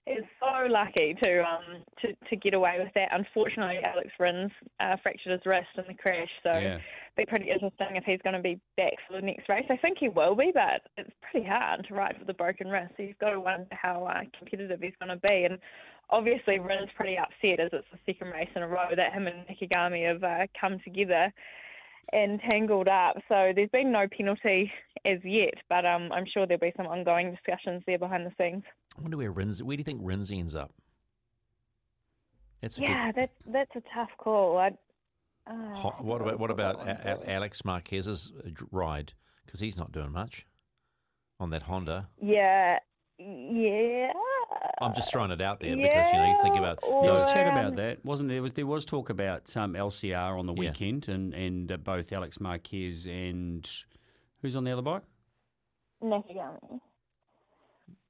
Is 0.07 0.23
so 0.39 0.67
lucky 0.69 1.17
to 1.21 1.43
um 1.43 1.83
to, 2.01 2.13
to 2.29 2.35
get 2.37 2.53
away 2.53 2.77
with 2.79 2.93
that. 2.95 3.09
Unfortunately, 3.11 3.79
Alex 3.83 4.09
Rins 4.17 4.51
uh, 4.79 4.95
fractured 5.03 5.33
his 5.33 5.41
wrist 5.45 5.67
in 5.77 5.83
the 5.85 5.93
crash, 5.93 6.29
so 6.43 6.53
Yeah. 6.57 6.79
be 7.17 7.25
pretty 7.25 7.49
interesting 7.49 7.97
if 7.97 8.05
he's 8.05 8.21
going 8.21 8.35
to 8.35 8.41
be 8.41 8.57
back 8.77 8.93
for 9.05 9.13
the 9.19 9.21
next 9.21 9.49
race. 9.49 9.65
I 9.69 9.75
think 9.75 9.97
he 9.99 10.07
will 10.07 10.33
be, 10.33 10.51
but 10.53 10.83
it's 10.97 11.11
pretty 11.29 11.45
hard 11.45 11.85
to 11.87 11.93
ride 11.93 12.15
with 12.19 12.29
a 12.29 12.33
broken 12.33 12.69
wrist. 12.69 12.93
So 12.95 13.03
you've 13.03 13.19
got 13.19 13.31
to 13.31 13.39
wonder 13.41 13.67
how 13.71 14.05
uh, 14.05 14.21
competitive 14.37 14.79
he's 14.81 14.93
going 14.97 15.09
to 15.19 15.27
be. 15.27 15.43
And 15.43 15.59
obviously, 16.09 16.59
Rin's 16.59 16.89
pretty 16.95 17.17
upset 17.17 17.59
as 17.59 17.71
it's 17.73 17.87
the 17.91 17.99
second 18.05 18.31
race 18.31 18.49
in 18.55 18.63
a 18.63 18.67
row 18.67 18.87
that 18.95 19.11
him 19.11 19.27
and 19.27 19.45
Nakagami 19.47 20.07
have 20.07 20.23
uh, 20.23 20.47
come 20.59 20.79
together 20.85 21.33
and 22.13 22.39
tangled 22.49 22.87
up. 22.87 23.17
So 23.27 23.51
there's 23.53 23.69
been 23.71 23.91
no 23.91 24.07
penalty 24.07 24.71
as 25.03 25.19
yet, 25.25 25.55
but 25.69 25.85
um, 25.85 26.11
I'm 26.13 26.25
sure 26.25 26.47
there'll 26.47 26.61
be 26.61 26.71
some 26.77 26.87
ongoing 26.87 27.31
discussions 27.31 27.83
there 27.85 27.99
behind 27.99 28.25
the 28.25 28.31
scenes. 28.37 28.63
I 28.97 29.01
wonder 29.01 29.17
where 29.17 29.31
Rins. 29.31 29.61
Where 29.61 29.77
do 29.77 29.81
you 29.81 29.85
think 29.85 29.99
Rins 30.03 30.31
ends 30.31 30.55
up? 30.55 30.73
That's 32.61 32.77
a 32.79 32.81
Yeah, 32.81 33.11
good. 33.11 33.15
that's 33.15 33.33
that's 33.73 33.75
a 33.75 33.89
tough 33.93 34.09
call. 34.17 34.57
I, 34.57 34.67
uh, 35.45 35.75
Ho- 35.75 35.95
What 35.99 36.21
about 36.21 36.39
what 36.39 36.49
about 36.51 36.87
A- 36.87 37.21
A- 37.21 37.33
Alex 37.33 37.63
Marquez's 37.63 38.31
uh, 38.45 38.49
ride? 38.71 39.13
Because 39.45 39.59
he's 39.59 39.77
not 39.77 39.91
doing 39.91 40.11
much 40.11 40.45
on 41.39 41.51
that 41.51 41.63
Honda. 41.63 42.09
Yeah, 42.21 42.79
yeah. 43.19 44.11
I'm 44.81 44.93
just 44.93 45.11
throwing 45.11 45.31
it 45.31 45.41
out 45.41 45.59
there 45.59 45.75
because 45.75 46.11
you 46.11 46.17
know 46.19 46.25
you 46.25 46.41
think 46.41 46.55
about 46.57 46.79
Yeah, 46.83 46.99
There 47.03 47.13
was 47.13 47.25
chat 47.31 47.47
um, 47.47 47.55
about 47.57 47.75
that, 47.77 48.03
wasn't 48.03 48.29
there? 48.29 48.41
Was 48.41 48.53
there 48.53 48.65
was 48.65 48.85
talk 48.85 49.09
about 49.09 49.55
um, 49.55 49.73
LCR 49.73 50.37
on 50.39 50.45
the 50.47 50.53
Yeah. 50.53 50.69
weekend, 50.71 51.07
and 51.07 51.33
and 51.33 51.71
uh, 51.71 51.77
both 51.77 52.11
Alex 52.11 52.39
Marquez 52.39 53.05
and 53.05 53.69
who's 54.41 54.55
on 54.55 54.63
the 54.63 54.71
other 54.71 54.81
bike? 54.81 55.03
Nakagami. 56.03 56.79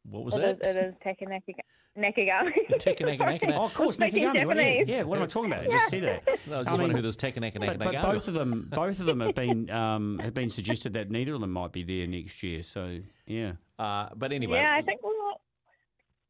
What 0.09 0.23
was 0.25 0.35
It 0.35 0.59
that? 0.61 0.69
is, 0.69 0.75
it 0.75 0.77
is 0.77 0.93
Takanaki- 1.05 1.55
Nakagami. 1.97 2.53
Takanaka, 2.79 3.53
Oh, 3.57 3.65
of 3.65 3.73
course, 3.73 3.95
Speaking 3.95 4.23
Nakagami. 4.27 4.87
Yeah, 4.87 5.03
what 5.03 5.17
am 5.17 5.23
I 5.23 5.27
talking 5.27 5.51
about? 5.51 5.65
I 5.65 5.69
just 5.69 5.89
said 5.89 6.03
that. 6.03 6.39
No, 6.47 6.55
I 6.55 6.57
was 6.59 6.67
I 6.67 6.71
just 6.71 6.79
wondering 6.79 6.87
mean, 6.89 6.95
who 6.97 7.01
those 7.01 7.17
Takanaka, 7.17 7.59
But, 7.59 7.79
but 7.79 8.01
both 8.03 8.27
of 8.27 8.33
them, 8.35 8.67
both 8.71 8.99
of 8.99 9.05
them 9.07 9.19
have 9.21 9.33
been 9.35 9.69
um, 9.71 10.19
have 10.19 10.33
been 10.33 10.49
suggested 10.49 10.93
that 10.93 11.09
neither 11.09 11.33
of 11.33 11.41
them 11.41 11.51
might 11.51 11.71
be 11.71 11.83
there 11.83 12.05
next 12.07 12.43
year. 12.43 12.61
So 12.63 12.99
yeah, 13.25 13.53
Uh, 13.79 14.09
but 14.15 14.31
anyway, 14.31 14.59
yeah, 14.59 14.75
I 14.75 14.81
think 14.83 15.01
we 15.03 15.09
might, 15.09 15.37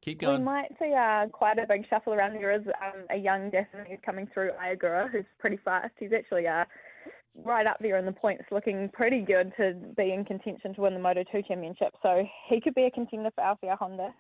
keep 0.02 0.20
going. 0.20 0.40
we 0.40 0.46
might 0.46 0.70
see 0.80 0.94
uh, 0.94 1.28
quite 1.28 1.60
a 1.60 1.66
big 1.68 1.86
shuffle 1.90 2.14
around. 2.14 2.34
There 2.36 2.54
is 2.54 2.66
um, 2.68 3.04
a 3.10 3.18
young 3.18 3.52
Japanese 3.52 4.00
coming 4.06 4.28
through, 4.34 4.52
Ayagura, 4.64 5.10
who's 5.12 5.26
pretty 5.38 5.58
fast. 5.58 5.92
He's 6.00 6.14
actually 6.14 6.48
uh, 6.48 6.64
right 7.44 7.68
up 7.68 7.78
there 7.80 7.98
in 7.98 8.06
the 8.06 8.12
points, 8.12 8.44
looking 8.52 8.90
pretty 8.94 9.22
good 9.22 9.54
to 9.58 9.74
be 9.96 10.12
in 10.14 10.26
contention 10.26 10.74
to 10.76 10.82
win 10.82 10.94
the 10.94 11.00
Moto 11.00 11.24
2 11.32 11.42
championship. 11.48 11.94
So 12.02 12.24
he 12.50 12.60
could 12.62 12.76
be 12.76 12.84
a 12.86 12.92
contender 12.92 13.30
for 13.36 13.44
LCR 13.44 13.78
Honda. 13.78 14.14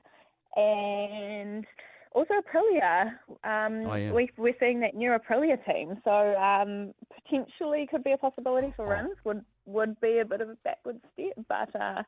And 0.55 1.65
also 2.13 2.33
Aprilia. 2.35 3.11
Um, 3.43 3.85
Oh, 3.87 3.95
yeah. 3.95 4.11
we, 4.11 4.29
we're 4.37 4.55
seeing 4.59 4.79
that 4.81 4.95
new 4.95 5.11
Aprilia 5.11 5.57
team. 5.65 5.95
So 6.03 6.35
um, 6.35 6.93
potentially 7.23 7.87
could 7.89 8.03
be 8.03 8.11
a 8.13 8.17
possibility 8.17 8.73
for 8.75 8.85
Oh. 8.85 8.89
Rins. 8.89 9.17
Would, 9.23 9.43
would 9.65 9.99
be 10.01 10.19
a 10.19 10.25
bit 10.25 10.41
of 10.41 10.49
a 10.49 10.55
backward 10.63 10.99
step, 11.13 11.33
but 11.49 11.75
uh, 11.79 12.03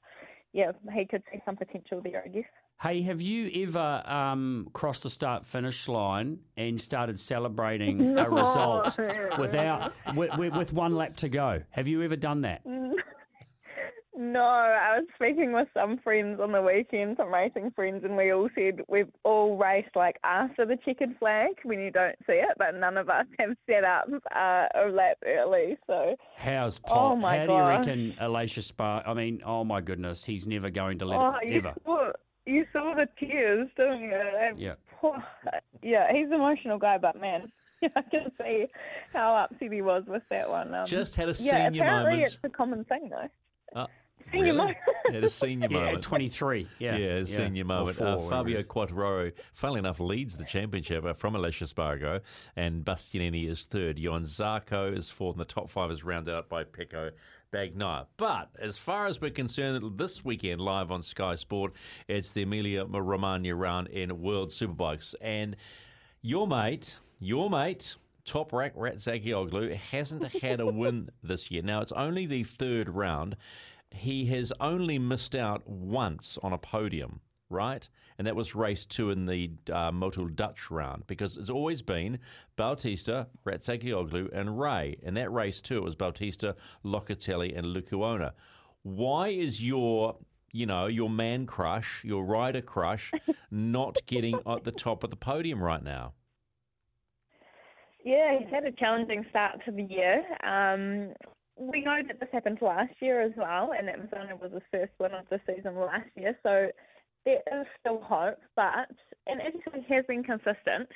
yeah, 0.54 0.72
he 0.94 1.06
could 1.06 1.24
see 1.32 1.40
some 1.46 1.58
potential 1.58 2.02
there, 2.02 2.24
I 2.26 2.30
guess. 2.30 2.44
Hey, 2.82 3.02
have 3.02 3.22
you 3.22 3.66
ever 3.66 4.02
um, 4.06 4.70
crossed 4.72 5.04
the 5.04 5.10
start 5.10 5.46
finish 5.46 5.90
line 5.90 6.40
and 6.56 6.80
started 6.80 7.20
celebrating 7.20 8.18
a 8.18 8.30
result 8.30 8.98
without 9.38 9.92
with, 10.16 10.32
with, 10.38 10.72
one 10.72 10.96
lap 10.96 11.18
to 11.18 11.28
go? 11.28 11.62
Have 11.72 11.90
you 11.90 12.02
ever 12.04 12.16
done 12.16 12.42
that? 12.42 12.62
No, 14.22 14.42
I 14.42 14.98
was 15.00 15.06
speaking 15.16 15.54
with 15.54 15.70
some 15.74 15.98
friends 16.00 16.42
on 16.42 16.52
the 16.52 16.62
weekend, 16.62 17.16
some 17.16 17.34
racing 17.34 17.72
friends, 17.72 18.04
and 18.04 18.18
we 18.18 18.34
all 18.34 18.50
said 18.54 18.82
we've 18.90 19.08
all 19.24 19.56
raced 19.56 19.96
like 19.96 20.18
after 20.26 20.66
the 20.66 20.76
checkered 20.84 21.18
flag 21.20 21.52
when 21.64 21.80
you 21.80 21.90
don't 21.90 22.18
see 22.28 22.34
it, 22.34 22.50
but 22.58 22.76
none 22.76 22.98
of 22.98 23.08
us 23.08 23.28
have 23.40 23.52
set 23.66 23.86
up 23.86 24.10
uh, 24.36 24.66
a 24.76 24.90
lap 24.92 25.20
early. 25.26 25.78
So 25.88 26.18
How's 26.36 26.82
Oh 26.84 26.90
Paul? 26.90 27.16
my 27.16 27.38
how 27.38 27.46
do 27.46 27.54
you 27.54 27.60
reckon 27.60 28.16
Alicia 28.20 28.62
Spar? 28.62 29.04
I 29.08 29.14
mean, 29.14 29.42
oh 29.46 29.64
my 29.64 29.80
goodness, 29.80 30.26
he's 30.26 30.46
never 30.46 30.70
going 30.70 31.00
to 31.00 31.06
let 31.06 31.18
oh, 31.18 31.36
it 31.42 31.66
ever. 31.66 32.14
You 32.50 32.66
saw 32.74 32.96
the 32.96 33.08
tears, 33.20 33.70
didn't 33.78 34.02
you? 34.02 34.14
And 34.16 34.60
Yeah. 34.60 34.74
poor- 35.00 35.24
yeah, 35.84 36.12
he's 36.12 36.28
an 36.28 36.34
emotional 36.34 36.78
guy, 36.80 36.98
but 36.98 37.20
man. 37.20 37.52
I 37.96 38.02
can 38.02 38.30
see 38.42 38.66
how 39.14 39.36
upset 39.36 39.72
he 39.72 39.82
was 39.82 40.04
with 40.06 40.24
that 40.30 40.50
one. 40.50 40.74
Um, 40.74 40.86
Just 40.86 41.16
had 41.16 41.30
a 41.30 41.34
senior 41.34 41.54
yeah, 41.54 41.66
senior 41.70 41.84
apparently 41.86 42.12
moment. 42.18 42.34
it's 42.34 42.44
a 42.44 42.50
common 42.50 42.84
thing 42.84 43.10
though. 43.10 43.80
Uh, 43.82 43.88
Senior 44.34 44.44
really? 44.48 44.58
moment. 44.58 44.78
Yeah, 45.12 45.20
the 45.22 45.30
senior 45.30 45.68
Yeah, 45.72 45.80
moment. 45.86 46.04
23. 46.04 46.68
Yeah, 46.78 46.98
Yeah, 46.98 47.18
yeah. 47.20 47.24
senior 47.26 47.64
moment. 47.64 47.96
four, 47.98 48.08
Uh, 48.08 48.18
Fabio 48.20 48.60
is. 48.60 48.66
Quartararo, 48.66 49.32
funnily 49.54 49.80
enough, 49.80 50.02
leads 50.02 50.38
the 50.38 50.44
championship 50.44 51.06
uh, 51.06 51.14
from 51.14 51.36
Aleix 51.36 51.64
Espargaro, 51.64 52.20
and 52.58 52.84
Bastianini 52.84 53.48
is 53.50 53.64
third. 53.64 53.98
Johan 53.98 54.24
Zarco 54.24 54.94
is 54.96 55.10
fourth, 55.10 55.36
and 55.38 55.42
the 55.42 55.46
top 55.46 55.70
five 55.70 55.90
is 55.90 56.04
rounded 56.04 56.36
out 56.36 56.50
by 56.50 56.66
Pecco 56.66 57.12
Bagnaia. 57.52 58.08
But 58.18 58.50
as 58.60 58.78
far 58.78 59.08
as 59.08 59.20
we're 59.22 59.32
concerned, 59.32 59.98
this 59.98 60.24
weekend, 60.24 60.62
live 60.62 60.92
on 60.92 61.02
Sky 61.02 61.36
Sport, 61.36 61.74
it's 62.08 62.32
the 62.32 62.44
Emilia 62.44 62.86
Romagna 62.86 63.56
round 63.56 63.88
in 63.88 64.22
World 64.22 64.50
Superbikes. 64.50 65.16
And 65.22 65.56
your 66.22 66.48
mate, 66.48 66.98
your 67.20 67.50
mate, 67.50 67.96
Toprak 68.26 68.74
Razgatlioglu 68.76 69.76
hasn't 69.76 70.26
had 70.42 70.60
a 70.60 70.68
win 70.72 71.10
this 71.24 71.50
year. 71.50 71.62
Now, 71.64 71.82
it's 71.82 71.92
only 71.94 72.26
the 72.26 72.44
third 72.44 72.90
round. 72.90 73.36
he 73.92 74.28
has 74.28 74.54
only 74.60 75.00
missed 75.00 75.36
out 75.36 75.68
once 75.68 76.38
on 76.44 76.54
a 76.54 76.58
podium, 76.60 77.22
right? 77.50 77.88
And 78.18 78.28
that 78.28 78.36
was 78.36 78.56
race 78.56 78.86
two 78.86 79.12
in 79.12 79.26
the 79.26 79.52
uh, 79.72 79.92
Motul 79.92 80.36
Dutch 80.36 80.70
round 80.70 81.08
because 81.08 81.38
it's 81.38 81.50
always 81.50 81.82
been 81.82 82.20
Bautista, 82.56 83.28
Razgatlioglu, 83.46 84.30
and 84.34 84.60
Rea. 84.60 84.98
And 85.04 85.18
that 85.18 85.32
race 85.32 85.62
two, 85.62 85.78
it 85.78 85.84
was 85.84 85.96
Bautista, 85.96 86.56
Locatelli, 86.86 87.58
and 87.58 87.68
Lecuona. 87.68 88.32
Why 88.84 89.30
is 89.30 89.66
your 89.66 90.18
you 90.52 90.66
know, 90.66 90.88
your 90.88 91.10
man 91.10 91.46
crush, 91.46 92.04
your 92.04 92.24
rider 92.24 92.62
crush, 92.62 93.12
not 93.52 94.00
getting 94.06 94.40
at 94.48 94.64
the 94.64 94.72
top 94.72 95.04
of 95.04 95.10
the 95.10 95.16
podium 95.16 95.62
right 95.62 95.84
now? 95.84 96.14
Yeah, 98.04 98.40
he's 98.40 98.50
had 98.50 98.66
a 98.66 98.72
challenging 98.72 99.26
start 99.30 99.60
to 99.66 99.72
the 99.72 99.84
year. 99.84 100.24
Um, 100.44 101.14
we 101.58 101.82
know 101.82 102.00
that 102.08 102.20
this 102.20 102.30
happened 102.32 102.60
last 102.62 102.94
year 103.02 103.22
as 103.22 103.34
well, 103.36 103.72
and 103.78 103.88
that 103.88 104.00
Misano 104.00 104.40
was 104.42 104.52
his 104.54 104.62
first 104.72 104.94
win 105.00 105.12
of 105.14 105.26
the 105.30 105.42
season 105.46 105.76
last 105.76 106.10
year, 106.16 106.38
so 106.42 106.70
there 107.46 107.62
is 107.62 107.68
still 107.80 108.02
hope. 108.02 108.40
But, 108.56 108.90
and 109.28 109.42
he 109.74 109.94
has 109.94 110.06
been 110.08 110.24
consistent, 110.24 110.90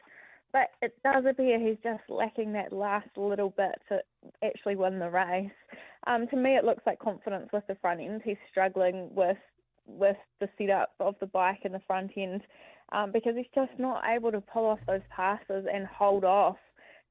but 0.52 0.68
it 0.82 0.96
does 1.04 1.26
appear 1.30 1.60
he's 1.60 1.78
just 1.84 2.04
lacking 2.10 2.54
that 2.54 2.74
last 2.74 3.10
little 3.18 3.50
bit 3.52 3.76
to 3.90 4.00
actually 4.44 4.76
win 4.76 5.00
the 5.00 5.10
race. 5.10 5.52
Um, 6.08 6.28
to 6.28 6.36
me, 6.36 6.56
it 6.56 6.66
looks 6.66 6.84
like 6.86 7.00
confidence 7.00 7.50
with 7.54 7.66
the 7.68 7.76
front 7.76 8.02
end. 8.02 8.22
He's 8.24 8.38
struggling 8.50 9.10
with 9.14 9.38
with 9.86 10.16
the 10.40 10.48
setup 10.58 10.94
of 11.02 11.14
the 11.20 11.26
bike 11.26 11.60
in 11.66 11.74
the 11.74 11.82
front 11.86 12.12
end 12.16 12.42
um, 12.94 13.12
because 13.12 13.36
he's 13.36 13.46
just 13.54 13.72
not 13.78 14.02
able 14.10 14.32
to 14.32 14.40
pull 14.40 14.66
off 14.66 14.80
those 14.88 15.02
passes 15.10 15.66
and 15.72 15.86
hold 15.86 16.24
off 16.24 16.56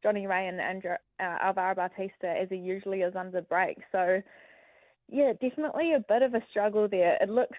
Johnny 0.03 0.27
Rea 0.27 0.49
and 0.49 0.61
Andrew, 0.61 0.95
uh, 1.21 1.37
Alvaro 1.43 1.75
Bautista 1.75 2.29
as 2.29 2.49
he 2.49 2.57
usually 2.57 3.03
is 3.03 3.15
under 3.15 3.43
brake. 3.43 3.79
So, 3.93 4.23
yeah, 5.09 5.33
definitely 5.41 5.93
a 5.93 6.05
bit 6.09 6.23
of 6.23 6.35
a 6.35 6.43
struggle 6.51 6.89
there. 6.89 7.19
It 7.21 7.29
looks 7.29 7.59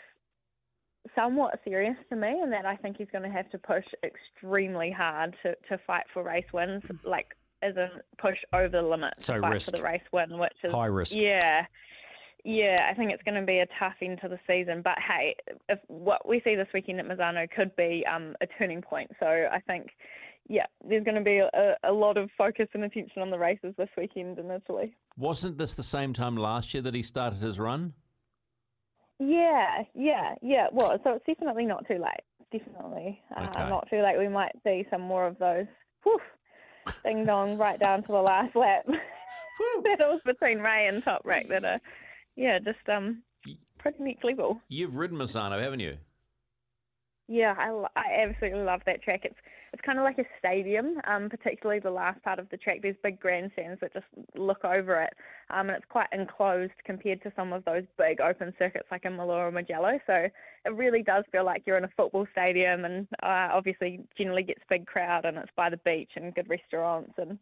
somewhat 1.16 1.60
serious 1.66 1.96
to 2.10 2.16
me, 2.16 2.40
and 2.42 2.52
that 2.52 2.66
I 2.66 2.76
think 2.76 2.98
he's 2.98 3.10
going 3.12 3.24
to 3.24 3.30
have 3.30 3.50
to 3.52 3.58
push 3.58 3.86
extremely 4.04 4.92
hard 4.92 5.36
to, 5.44 5.56
to 5.70 5.78
fight 5.86 6.06
for 6.14 6.24
race 6.24 6.52
wins, 6.54 6.84
like 7.04 7.36
as 7.62 7.76
a 7.78 7.90
push 8.18 8.38
over 8.54 8.70
the 8.70 8.82
limit 8.82 9.14
So 9.20 9.40
fight 9.40 9.54
risk. 9.54 9.72
for 9.72 9.78
the 9.78 9.84
race 9.84 10.02
win, 10.12 10.38
which 10.38 10.54
is 10.64 10.72
High 10.74 10.88
risk. 10.88 11.14
Yeah. 11.16 11.66
Yeah, 12.46 12.88
I 12.90 12.94
think 12.94 13.12
it's 13.12 13.24
going 13.24 13.40
to 13.40 13.46
be 13.48 13.60
a 13.60 13.68
tough 13.80 13.96
end 14.02 14.20
to 14.22 14.28
the 14.28 14.40
season. 14.46 14.82
But 14.82 14.98
hey, 15.00 15.36
if 15.70 15.80
what 15.88 16.28
we 16.28 16.42
see 16.44 16.56
this 16.56 16.68
weekend 16.74 17.00
at 17.00 17.08
Misano 17.08 17.50
could 17.50 17.74
be 17.78 18.06
um, 18.06 18.36
a 18.42 18.48
turning 18.58 18.82
point. 18.82 19.12
So 19.18 19.26
I 19.26 19.62
think, 19.62 19.92
yeah, 20.50 20.66
there's 20.86 21.06
going 21.06 21.16
to 21.16 21.22
be 21.22 21.38
a, 21.38 21.78
a 21.86 21.94
lot 21.94 22.18
of 22.18 22.30
focus 22.38 22.68
and 22.74 22.84
attention 22.84 23.22
on 23.22 23.30
the 23.30 23.40
races 23.40 23.74
this 23.78 23.88
weekend 23.98 24.40
in 24.40 24.52
Italy. 24.52 24.94
Wasn't 25.16 25.58
this 25.58 25.74
the 25.76 25.84
same 25.84 26.12
time 26.12 26.36
last 26.36 26.74
year 26.74 26.84
that 26.84 26.94
he 26.94 27.02
started 27.02 27.40
his 27.40 27.60
run? 27.60 27.94
Yeah, 29.28 29.84
yeah, 29.94 30.36
yeah. 30.42 30.68
Well, 30.72 31.00
so 31.04 31.12
it's 31.12 31.26
definitely 31.26 31.66
not 31.66 31.88
too 31.88 31.96
late. 31.96 32.24
Definitely 32.52 33.22
uh, 33.36 33.42
Okay. 33.46 33.70
not 33.70 33.88
too 33.90 34.02
late. 34.02 34.18
We 34.18 34.28
might 34.28 34.52
see 34.64 34.86
some 34.90 35.02
more 35.02 35.26
of 35.26 35.38
those. 35.40 35.66
Whew, 36.04 36.20
ding 37.06 37.26
dong, 37.26 37.58
right 37.58 37.80
down 37.80 38.02
to 38.04 38.08
the 38.12 38.22
last 38.22 38.56
lap. 38.56 38.86
Battles 39.84 40.22
between 40.26 40.60
Rea 40.60 40.88
and 40.88 41.04
Toprak 41.04 41.48
that 41.50 41.64
are, 41.64 41.80
yeah, 42.36 42.60
just 42.60 42.88
um, 42.92 43.24
pretty 43.78 44.04
next 44.04 44.24
level. 44.24 44.62
You've 44.68 44.98
ridden 44.98 45.18
Misano, 45.18 45.62
haven't 45.62 45.80
you? 45.80 45.98
Yeah, 47.28 47.56
I, 47.58 47.70
I 47.96 48.28
absolutely 48.28 48.64
love 48.64 48.82
that 48.86 49.02
track. 49.02 49.22
It's 49.24 49.36
it's 49.74 49.82
kind 49.82 49.98
of 49.98 50.04
like 50.04 50.20
a 50.20 50.26
stadium, 50.38 51.02
um, 51.06 51.30
particularly 51.30 51.80
the 51.80 51.90
last 51.90 52.22
part 52.24 52.38
of 52.38 52.48
the 52.50 52.58
track. 52.58 52.80
There's 52.84 52.96
big 53.04 53.20
grandstands 53.20 53.82
that 53.82 53.92
just 53.92 54.06
look 54.36 54.64
over 54.64 55.02
it, 55.02 55.14
um, 55.50 55.68
and 55.68 55.72
it's 55.72 55.86
quite 55.90 56.08
enclosed 56.14 56.74
compared 56.86 57.24
to 57.24 57.34
some 57.36 57.52
of 57.52 57.66
those 57.66 57.84
big 57.98 58.22
open 58.22 58.54
circuits 58.60 58.86
like 58.92 59.04
in 59.06 59.14
Malura 59.14 59.48
or 59.48 59.52
Mugello. 59.52 60.00
So 60.06 60.14
it 60.14 60.74
really 60.74 61.02
does 61.02 61.24
feel 61.32 61.44
like 61.44 61.64
you're 61.66 61.78
in 61.78 61.86
a 61.86 61.92
football 61.98 62.28
stadium, 62.32 62.86
and 62.86 63.08
uh, 63.24 63.50
obviously 63.52 64.02
generally 64.16 64.44
gets 64.44 64.62
big 64.70 64.86
crowd, 64.86 65.26
and 65.26 65.38
it's 65.38 65.52
by 65.56 65.72
the 65.72 65.78
beach 65.78 66.12
and 66.16 66.36
good 66.36 66.50
restaurants 66.50 67.14
and 67.18 67.40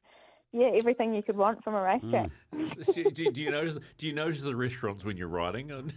yeah, 0.54 0.72
everything 0.76 1.14
you 1.14 1.24
could 1.24 1.38
want 1.38 1.64
from 1.64 1.76
a 1.76 1.82
racetrack. 1.82 2.30
do, 2.94 3.10
do- 3.12 3.32
do 3.32 3.42
you 3.42 3.52
notice? 3.52 3.78
Do 3.98 4.08
you 4.08 4.14
notice 4.14 4.42
the 4.42 4.56
restaurants 4.56 5.04
when 5.04 5.18
you're 5.18 5.28
riding? 5.28 5.70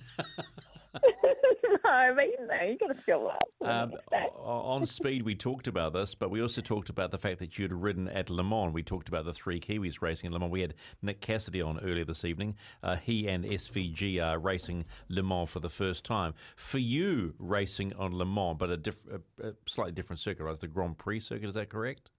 no, 1.85 2.13
but 2.15 2.25
you 2.27 2.47
know, 2.47 2.63
you 2.69 2.79
got 2.79 2.89
to 2.89 3.03
feel 3.03 3.31
up. 3.33 3.67
Um, 3.69 3.91
next 3.91 4.11
day. 4.11 4.27
o- 4.37 4.43
on 4.43 4.87
speed, 4.87 5.23
we 5.23 5.35
talked 5.35 5.67
about 5.67 5.93
this, 5.93 6.15
but 6.15 6.31
we 6.31 6.41
also 6.41 6.61
talked 6.61 6.89
about 6.91 7.11
the 7.11 7.19
fact 7.19 7.39
that 7.41 7.59
you'd 7.59 7.73
ridden 7.73 8.09
at 8.09 8.31
Le 8.31 8.43
Mans. 8.43 8.73
We 8.73 8.83
talked 8.83 9.09
about 9.09 9.25
the 9.25 9.33
three 9.33 9.61
Kiwis 9.61 10.01
racing 10.03 10.29
in 10.29 10.33
Le 10.33 10.39
Mans. 10.41 10.53
We 10.53 10.61
had 10.61 10.75
Nick 11.03 11.21
Cassidy 11.21 11.61
on 11.63 11.81
earlier 11.81 12.05
this 12.05 12.25
evening. 12.25 12.57
Uh, 12.83 12.97
he 12.97 13.29
and 13.29 13.45
SVG 13.45 14.23
are 14.25 14.39
racing 14.39 14.85
Le 15.09 15.23
Mans 15.23 15.49
for 15.51 15.61
the 15.61 15.69
first 15.71 16.05
time. 16.05 16.35
For 16.57 16.79
you, 16.79 17.35
racing 17.39 17.93
on 17.95 18.17
Le 18.17 18.25
Mans, 18.27 18.57
but 18.59 18.71
a, 18.71 18.77
diff- 18.77 18.99
a, 19.13 19.49
a 19.49 19.53
slightly 19.67 19.93
different 19.93 20.21
circuit, 20.21 20.45
right? 20.45 20.53
It's 20.53 20.61
the 20.61 20.69
Grand 20.69 20.99
Prix 20.99 21.21
circuit. 21.21 21.49
Is 21.49 21.55
that 21.55 21.69
correct? 21.71 22.11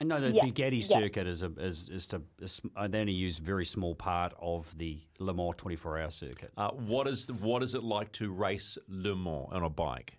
And 0.00 0.10
no, 0.10 0.20
the 0.20 0.32
Yeah, 0.32 0.44
Bugatti 0.44 0.78
yeah. 0.88 1.00
circuit 1.00 1.26
is 1.26 1.42
a 1.42 1.46
is, 1.58 1.88
is 1.88 2.06
to 2.08 2.20
is, 2.40 2.60
uh, 2.76 2.86
they 2.86 3.00
only 3.00 3.12
use 3.14 3.38
a 3.38 3.42
very 3.42 3.64
small 3.64 3.94
part 3.94 4.34
of 4.40 4.76
the 4.76 4.98
Le 5.18 5.32
Mans 5.32 5.54
24 5.56 5.98
hour 5.98 6.10
circuit. 6.10 6.52
Uh, 6.56 6.70
what 6.72 7.08
is 7.08 7.26
the, 7.26 7.32
what 7.34 7.62
is 7.62 7.74
it 7.74 7.82
like 7.82 8.12
to 8.12 8.30
race 8.30 8.76
Le 8.88 9.16
Mans 9.16 9.48
on 9.52 9.62
a 9.62 9.70
bike? 9.70 10.18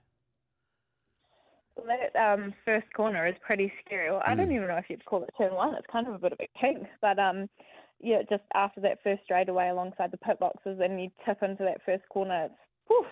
Well, 1.75 1.85
that 1.85 2.19
um, 2.19 2.55
first 2.65 2.91
corner 2.93 3.27
is 3.27 3.35
pretty 3.45 3.71
scary. 3.85 4.09
Well, 4.09 4.23
I 4.25 4.33
Mm. 4.33 4.37
don't 4.37 4.51
even 4.51 4.67
know 4.67 4.77
if 4.77 4.89
you'd 4.89 5.05
call 5.05 5.21
it 5.23 5.29
turn 5.37 5.53
one. 5.53 5.75
It's 5.75 5.85
kind 5.91 6.07
of 6.07 6.15
a 6.15 6.19
bit 6.19 6.31
of 6.33 6.39
a 6.39 6.47
kink, 6.59 6.87
but 7.01 7.19
um, 7.19 7.47
yeah, 7.99 8.23
just 8.27 8.43
after 8.55 8.81
that 8.81 8.97
first 9.03 9.23
straightaway 9.25 9.69
alongside 9.69 10.09
the 10.09 10.17
pit 10.17 10.39
boxes, 10.39 10.79
and 10.81 10.99
you 10.99 11.11
tip 11.23 11.43
into 11.43 11.63
that 11.65 11.81
first 11.85 12.03
corner, 12.09 12.45
it's 12.45 12.55
whew, 12.87 13.05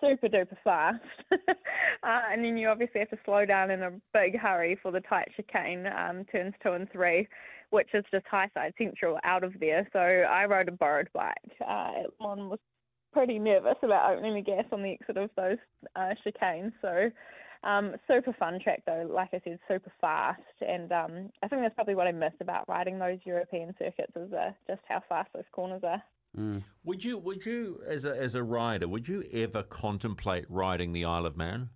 super 0.00 0.28
duper 0.28 0.56
fast. 0.64 1.00
uh, 1.32 2.20
and 2.30 2.44
then 2.44 2.56
you 2.56 2.68
obviously 2.68 3.00
have 3.00 3.10
to 3.10 3.18
slow 3.24 3.44
down 3.44 3.70
in 3.70 3.82
a 3.82 3.92
big 4.12 4.38
hurry 4.38 4.78
for 4.82 4.90
the 4.90 5.00
tight 5.00 5.28
chicane, 5.36 5.86
um, 5.86 6.24
turns 6.26 6.54
two 6.62 6.72
and 6.72 6.90
three, 6.90 7.28
which 7.70 7.88
is 7.94 8.04
just 8.10 8.26
high 8.26 8.50
side 8.54 8.72
central 8.78 9.18
out 9.24 9.44
of 9.44 9.52
there. 9.60 9.88
So 9.92 10.00
I 10.00 10.44
rode 10.46 10.68
a 10.68 10.72
borrowed 10.72 11.08
bike. 11.12 11.34
Uh, 11.66 12.04
was 12.18 12.58
pretty 13.12 13.38
nervous 13.38 13.76
about 13.82 14.12
opening 14.12 14.34
the 14.34 14.42
gas 14.42 14.64
on 14.72 14.82
the 14.82 14.92
exit 14.92 15.16
of 15.16 15.30
those 15.36 15.58
uh, 15.96 16.14
chicanes. 16.24 16.72
So 16.80 17.10
um, 17.62 17.96
super 18.08 18.34
fun 18.38 18.58
track 18.62 18.82
though, 18.86 19.08
like 19.12 19.30
I 19.32 19.40
said, 19.44 19.58
super 19.68 19.92
fast, 20.00 20.40
and 20.66 20.90
um, 20.92 21.30
I 21.42 21.48
think 21.48 21.62
that's 21.62 21.74
probably 21.74 21.94
what 21.94 22.06
I 22.06 22.12
miss 22.12 22.32
about 22.40 22.68
riding 22.68 22.98
those 22.98 23.18
European 23.24 23.74
circuits 23.78 24.12
is 24.16 24.32
uh, 24.32 24.52
just 24.66 24.80
how 24.88 25.02
fast 25.08 25.28
those 25.34 25.44
corners 25.52 25.82
are. 25.84 26.02
Would 26.84 27.04
you 27.04 27.18
would 27.18 27.44
you 27.44 27.82
as 27.86 28.04
a 28.04 28.16
as 28.16 28.34
a 28.34 28.42
rider 28.42 28.86
would 28.86 29.08
you 29.08 29.24
ever 29.32 29.62
contemplate 29.62 30.44
riding 30.48 30.92
the 30.92 31.04
Isle 31.04 31.26
of 31.26 31.36
Man? 31.36 31.70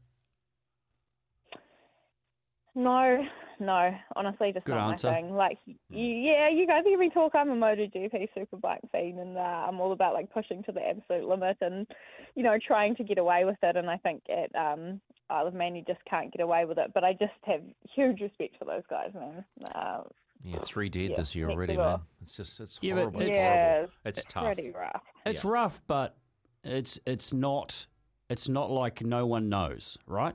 No, 2.76 3.24
no, 3.60 3.90
honestly, 4.16 4.52
just 4.52 4.66
Good 4.66 4.74
not 4.74 4.90
answer. 4.90 5.10
my 5.10 5.14
thing. 5.14 5.34
Like, 5.34 5.58
y 5.66 5.76
yeah, 5.90 6.48
you 6.48 6.66
guys 6.66 6.82
hear 6.84 6.98
me 6.98 7.08
talk. 7.10 7.34
I'm 7.34 7.50
a 7.50 7.54
MotoGP 7.54 8.28
superbike 8.36 8.80
fiend, 8.90 9.20
and 9.20 9.38
uh, 9.38 9.40
I'm 9.40 9.80
all 9.80 9.92
about 9.92 10.14
like 10.14 10.32
pushing 10.32 10.62
to 10.64 10.72
the 10.72 10.80
absolute 10.80 11.28
limit, 11.28 11.58
and 11.60 11.86
you 12.34 12.42
know, 12.42 12.56
trying 12.66 12.96
to 12.96 13.04
get 13.04 13.18
away 13.18 13.44
with 13.44 13.58
it. 13.62 13.76
And 13.76 13.88
I 13.88 13.96
think 13.98 14.22
at 14.28 14.54
um, 14.56 15.00
Isle 15.30 15.48
of 15.48 15.54
Man, 15.54 15.76
you 15.76 15.84
just 15.86 16.04
can't 16.08 16.32
get 16.32 16.42
away 16.42 16.64
with 16.64 16.78
it. 16.78 16.92
But 16.92 17.04
I 17.04 17.12
just 17.12 17.32
have 17.44 17.60
huge 17.94 18.20
respect 18.20 18.56
for 18.58 18.64
those 18.64 18.82
guys, 18.90 19.10
man. 19.14 19.44
Uh, 19.72 20.02
Yeah, 20.44 20.58
three 20.62 20.90
dead 20.90 21.10
Yeah, 21.10 21.16
this 21.16 21.34
year 21.34 21.48
already, 21.50 21.76
man. 21.76 22.00
It's 22.20 22.36
just 22.36 22.60
it's 22.60 22.78
Yeah, 22.82 22.94
horrible. 22.94 23.20
It's, 23.22 23.30
it's- 23.30 23.48
yeah, 23.48 23.72
horrible. 23.76 23.92
It's 24.04 24.24
tough. 24.26 24.44
pretty 24.44 24.70
rough. 24.70 25.02
It's 25.24 25.44
Yeah. 25.44 25.50
rough, 25.50 25.80
but 25.86 26.16
it's 26.62 27.00
it's 27.06 27.32
not 27.32 27.86
it's 28.28 28.48
not 28.48 28.70
like 28.70 29.00
no 29.02 29.26
one 29.26 29.48
knows, 29.48 29.96
right? 30.06 30.34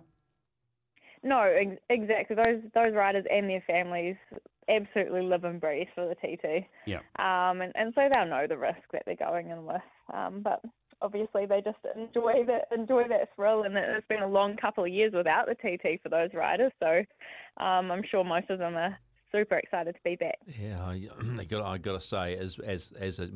No, 1.22 1.41
ex- 1.41 1.82
exactly. 1.89 2.36
Those 2.43 2.62
those 2.74 2.93
riders 2.93 3.26
and 3.30 3.47
their 3.49 3.62
families 3.62 4.16
absolutely 4.68 5.22
live 5.22 5.43
and 5.43 5.60
breathe 5.62 5.88
for 5.93 6.07
the 6.07 6.16
TT. 6.16 6.68
Yeah. 6.86 6.99
Um, 7.18 7.62
and, 7.62 7.72
and 7.76 7.93
so 7.95 8.07
they'll 8.14 8.26
know 8.28 8.45
the 8.47 8.57
risk 8.57 8.80
that 8.93 9.03
they're 9.05 9.16
going 9.16 9.49
in 9.49 9.66
with. 9.66 9.82
Um, 10.14 10.41
but 10.41 10.62
obviously 11.01 11.45
they 11.45 11.62
just 11.62 11.78
enjoy 11.95 12.45
that 12.45 12.68
enjoy 12.76 13.07
that 13.10 13.30
thrill, 13.36 13.64
and 13.64 13.78
it- 13.78 13.89
it's 13.89 14.07
been 14.07 14.24
a 14.24 14.28
long 14.28 14.55
couple 14.57 14.84
of 14.84 14.89
years 14.89 15.14
without 15.14 15.45
the 15.47 15.55
TT 15.55 15.97
for 16.01 16.10
those 16.10 16.34
riders. 16.34 16.72
So 16.80 17.03
um, 17.64 17.91
I'm 17.91 18.03
sure 18.10 18.24
most 18.24 18.49
of 18.49 18.57
them 18.60 18.76
are 18.76 18.97
super 19.32 19.55
excited 19.57 19.95
to 19.95 20.01
be 20.03 20.15
back. 20.15 20.38
Yeah, 20.59 20.80
I, 20.82 21.07
I 21.39 21.43
got 21.45 21.63
I 21.65 21.77
got 21.77 21.93
to 21.93 22.01
say, 22.01 22.36
as 22.38 22.57
as 22.59 22.93
as 22.99 23.19
a 23.19 23.27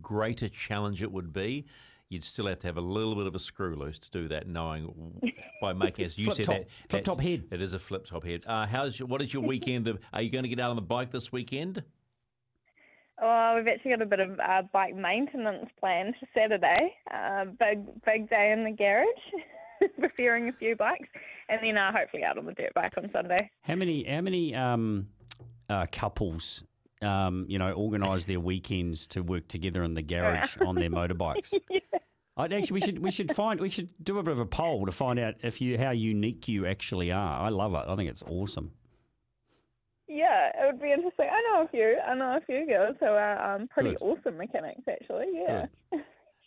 greater 0.00 0.48
challenge 0.48 1.02
it 1.02 1.10
would 1.12 1.32
be, 1.32 1.66
you'd 2.08 2.24
still 2.24 2.46
have 2.46 2.58
to 2.60 2.66
have 2.66 2.76
a 2.76 2.80
little 2.82 3.14
bit 3.14 3.26
of 3.26 3.34
a 3.34 3.38
screw 3.38 3.74
loose 3.76 3.98
to 4.00 4.10
do 4.10 4.28
that, 4.28 4.46
knowing 4.46 5.20
by 5.60 5.72
making 5.72 6.04
as 6.04 6.18
you 6.18 6.26
Flip 6.26 6.36
said 6.36 6.44
top- 6.46 6.54
that 6.56 6.70
flip 6.70 6.90
that- 6.90 7.04
top 7.04 7.20
head. 7.20 7.44
It 7.50 7.60
is 7.62 7.72
a 7.72 7.78
flip 7.78 8.04
top 8.04 8.24
head. 8.24 8.44
Uh, 8.46 8.66
how's 8.66 8.98
your, 8.98 9.08
what 9.08 9.22
is 9.22 9.32
your 9.32 9.42
weekend 9.42 9.88
of? 9.88 9.98
Are 10.12 10.22
you 10.22 10.30
going 10.30 10.44
to 10.44 10.48
get 10.48 10.60
out 10.60 10.70
on 10.70 10.76
the 10.76 10.82
bike 10.82 11.10
this 11.10 11.32
weekend? 11.32 11.82
Oh, 13.24 13.54
we've 13.56 13.68
actually 13.68 13.92
got 13.92 14.02
a 14.02 14.06
bit 14.06 14.18
of 14.20 14.40
uh, 14.40 14.62
bike 14.72 14.96
maintenance 14.96 15.66
planned 15.78 16.14
for 16.18 16.26
Saturday. 16.36 16.94
Uh, 17.12 17.44
big 17.60 17.84
big 18.04 18.28
day 18.30 18.50
in 18.52 18.64
the 18.64 18.70
garage, 18.72 19.90
preparing 20.00 20.48
a 20.48 20.52
few 20.54 20.74
bikes, 20.74 21.08
and 21.48 21.60
then 21.62 21.76
uh, 21.76 21.92
hopefully 21.96 22.24
out 22.24 22.36
on 22.36 22.46
the 22.46 22.52
dirt 22.52 22.74
bike 22.74 22.90
on 22.96 23.08
Sunday. 23.12 23.36
How 23.60 23.76
many 23.76 24.02
how 24.04 24.22
many 24.22 24.56
um, 24.56 25.06
uh, 25.68 25.86
couples 25.90 26.64
um, 27.02 27.46
you 27.48 27.58
know 27.58 27.72
organise 27.72 28.24
their 28.24 28.40
weekends 28.40 29.06
to 29.08 29.22
work 29.22 29.48
together 29.48 29.82
in 29.82 29.94
the 29.94 30.02
garage 30.02 30.56
on 30.60 30.74
their 30.76 30.90
motorbikes? 30.90 31.52
I'd 32.36 32.52
actually 32.52 32.74
we 32.74 32.80
should 32.80 32.98
we 33.00 33.10
should 33.10 33.34
find 33.34 33.60
we 33.60 33.68
should 33.68 33.90
do 34.02 34.18
a 34.18 34.22
bit 34.22 34.32
of 34.32 34.38
a 34.38 34.46
poll 34.46 34.86
to 34.86 34.92
find 34.92 35.18
out 35.18 35.34
if 35.42 35.60
you 35.60 35.76
how 35.76 35.90
unique 35.90 36.48
you 36.48 36.66
actually 36.66 37.12
are. 37.12 37.40
I 37.40 37.50
love 37.50 37.74
it. 37.74 37.84
I 37.86 37.94
think 37.96 38.08
it's 38.08 38.22
awesome. 38.22 38.72
Yeah, 40.08 40.48
it 40.48 40.66
would 40.66 40.80
be 40.80 40.92
interesting. 40.92 41.28
I 41.30 41.40
know 41.50 41.64
a 41.64 41.68
few. 41.68 41.96
I 42.06 42.14
know 42.14 42.36
a 42.36 42.40
few 42.40 42.66
girls 42.66 42.96
who 43.00 43.06
are 43.06 43.54
um, 43.54 43.68
pretty 43.68 43.90
Good. 43.90 44.02
awesome 44.02 44.36
mechanics, 44.36 44.82
actually. 44.88 45.26
Yeah. 45.34 45.66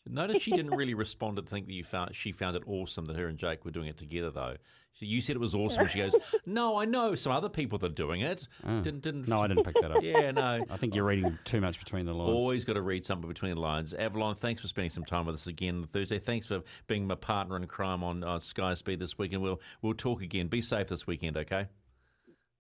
Notice 0.08 0.42
she 0.42 0.52
didn't 0.52 0.72
really 0.76 0.94
respond 0.94 1.38
to 1.38 1.42
think 1.44 1.68
that 1.68 1.74
you 1.74 1.84
found 1.84 2.16
she 2.16 2.32
found 2.32 2.56
it 2.56 2.64
awesome 2.68 3.06
that 3.06 3.16
her 3.16 3.28
and 3.28 3.38
Jake 3.38 3.66
were 3.66 3.72
doing 3.72 3.88
it 3.88 3.98
together 3.98 4.32
though. 4.32 4.56
She, 4.94 5.08
you 5.08 5.20
said 5.20 5.36
it 5.36 5.40
was 5.40 5.54
awesome. 5.54 5.82
and 5.82 5.90
She 5.90 6.00
goes, 6.00 6.16
"No, 6.46 6.78
I 6.78 6.86
know 6.86 7.16
some 7.16 7.34
other 7.34 7.50
people 7.50 7.78
that 7.80 7.92
are 7.92 7.94
doing 7.94 8.22
it." 8.22 8.48
Didn't 8.66 9.02
didn't. 9.02 9.28
No, 9.28 9.38
I 9.42 9.48
didn't 9.48 9.64
pick 9.66 9.76
that 9.82 9.92
up. 9.92 10.02
Yeah, 10.04 10.32
no. 10.32 10.64
I 10.70 10.78
think 10.78 10.96
you're 10.96 11.04
reading 11.06 11.38
too 11.44 11.60
much 11.60 11.80
between 11.80 12.06
the 12.06 12.14
lines. 12.14 12.32
Always 12.32 12.64
got 12.64 12.74
to 12.74 12.82
read 12.82 13.04
something 13.04 13.28
between 13.28 13.56
the 13.56 13.60
lines. 13.62 13.94
Avalon, 13.94 14.36
thanks 14.36 14.62
for 14.62 14.68
spending 14.68 14.90
some 14.92 15.04
time 15.04 15.26
with 15.26 15.36
us 15.36 15.48
again 15.48 15.78
on 15.82 15.88
Thursday. 15.88 16.20
Thanks 16.20 16.48
for 16.48 16.62
being 16.88 17.08
my 17.08 17.16
partner 17.16 17.58
in 17.58 17.66
crime 17.68 18.04
on 18.04 18.24
uh, 18.24 18.40
Sky 18.40 18.74
Speed 18.74 19.00
this 19.00 19.18
weekend. 19.18 19.42
We'll 19.42 19.60
we'll 19.82 19.96
talk 19.96 20.22
again. 20.22 20.48
Be 20.48 20.62
safe 20.62 20.88
this 20.88 21.06
weekend, 21.06 21.36
okay? 21.38 21.68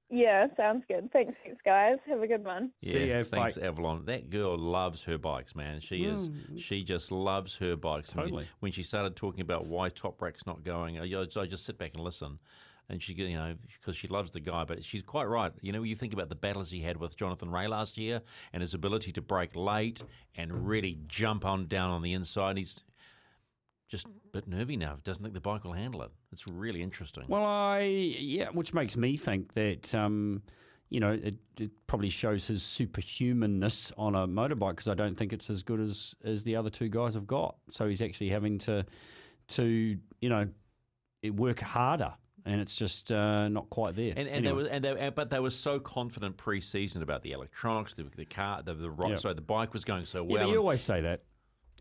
Yeah, 0.09 0.47
sounds 0.55 0.83
good. 0.87 1.09
Thanks, 1.11 1.33
thanks, 1.43 1.59
guys. 1.65 1.97
Have 2.07 2.21
a 2.21 2.27
good 2.27 2.45
one. 2.45 2.71
See 2.83 3.09
ya, 3.09 3.23
thanks, 3.23 3.57
bye. 3.57 3.65
Avalon. 3.65 4.05
That 4.05 4.29
girl 4.29 4.55
loves 4.57 5.03
her 5.05 5.17
bikes, 5.17 5.55
man. 5.55 5.79
She 5.79 6.03
is. 6.03 6.29
Mm. 6.29 6.61
She 6.61 6.83
just 6.83 7.11
loves 7.11 7.57
her 7.57 7.75
bikes. 7.75 8.11
And 8.11 8.21
Totally. 8.21 8.45
when 8.59 8.71
she 8.71 8.83
started 8.83 9.15
talking 9.15 9.41
about 9.41 9.65
why 9.65 9.89
Toprak's 9.89 10.45
not 10.45 10.63
going, 10.63 10.99
I, 10.99 11.21
I 11.21 11.45
just 11.45 11.65
sit 11.65 11.79
back 11.79 11.91
and 11.95 12.03
listen. 12.03 12.39
And 12.87 13.01
she, 13.01 13.13
you 13.13 13.35
know, 13.35 13.55
because 13.79 13.95
she 13.95 14.07
loves 14.07 14.29
the 14.29 14.39
guy, 14.39 14.63
but 14.63 14.83
she's 14.83 15.01
quite 15.01 15.25
right. 15.25 15.51
You 15.61 15.71
know, 15.71 15.81
you 15.81 15.95
think 15.95 16.13
about 16.13 16.29
the 16.29 16.35
battles 16.35 16.69
he 16.69 16.81
had 16.81 16.97
with 16.97 17.17
Jonathan 17.17 17.49
Rea 17.49 17.67
last 17.67 17.97
year, 17.97 18.21
and 18.53 18.61
his 18.61 18.75
ability 18.75 19.11
to 19.13 19.23
break 19.23 19.55
late 19.55 20.03
and 20.35 20.67
really 20.67 20.99
jump 21.07 21.45
on 21.45 21.65
down 21.65 21.89
on 21.89 22.03
the 22.03 22.13
inside. 22.13 22.57
He's 22.57 22.83
just 23.87 24.07
a 24.07 24.09
bit 24.31 24.47
nervy 24.47 24.77
now. 24.77 24.97
Doesn't 25.03 25.23
think 25.23 25.33
the 25.33 25.41
bike 25.41 25.63
will 25.63 25.73
handle 25.73 26.01
it. 26.01 26.11
It's 26.31 26.47
really 26.47 26.81
interesting. 26.81 27.25
Well, 27.27 27.43
I 27.45 27.81
yeah, 27.81 28.49
which 28.49 28.73
makes 28.73 28.97
me 28.97 29.15
think 29.17 29.53
that 29.53 29.93
um, 29.93 30.41
you 30.89 30.99
know 30.99 31.11
it, 31.11 31.35
it 31.59 31.71
probably 31.87 32.09
shows 32.09 32.47
his 32.47 32.63
superhumanness 32.63 33.91
on 33.97 34.15
a 34.15 34.27
motorbike 34.27 34.71
because 34.71 34.87
I 34.87 34.93
don't 34.95 35.15
think 35.15 35.33
it's 35.33 35.49
as 35.49 35.63
good 35.63 35.79
as 35.79 36.15
as 36.23 36.43
the 36.43 36.55
other 36.55 36.69
two 36.69 36.89
guys 36.89 37.13
have 37.13 37.27
got. 37.27 37.55
So 37.69 37.87
he's 37.87 38.01
actually 38.01 38.29
having 38.29 38.57
to 38.59 38.85
to 39.49 39.97
you 40.21 40.29
know 40.29 40.47
work 41.33 41.59
harder, 41.59 42.13
and 42.45 42.61
it's 42.61 42.75
just 42.75 43.11
uh, 43.11 43.47
not 43.49 43.69
quite 43.69 43.95
there. 43.95 44.13
And, 44.15 44.27
and 44.27 44.45
Anyway. 44.45 44.45
they 44.45 44.53
were, 44.53 44.69
and 44.93 44.99
they, 44.99 45.09
but 45.09 45.29
they 45.29 45.39
were 45.39 45.51
so 45.51 45.79
confident 45.79 46.37
pre-season 46.37 47.01
about 47.01 47.23
the 47.23 47.31
electronics, 47.31 47.93
the, 47.95 48.05
the 48.15 48.25
car, 48.25 48.61
the, 48.63 48.73
the 48.75 48.91
rock. 48.91 49.09
Yeah. 49.11 49.15
So 49.15 49.33
the 49.33 49.41
bike 49.41 49.73
was 49.73 49.83
going 49.83 50.05
so 50.05 50.23
well. 50.23 50.43
but 50.43 50.51
you 50.51 50.57
always 50.59 50.81
say 50.81 51.01
that. 51.01 51.23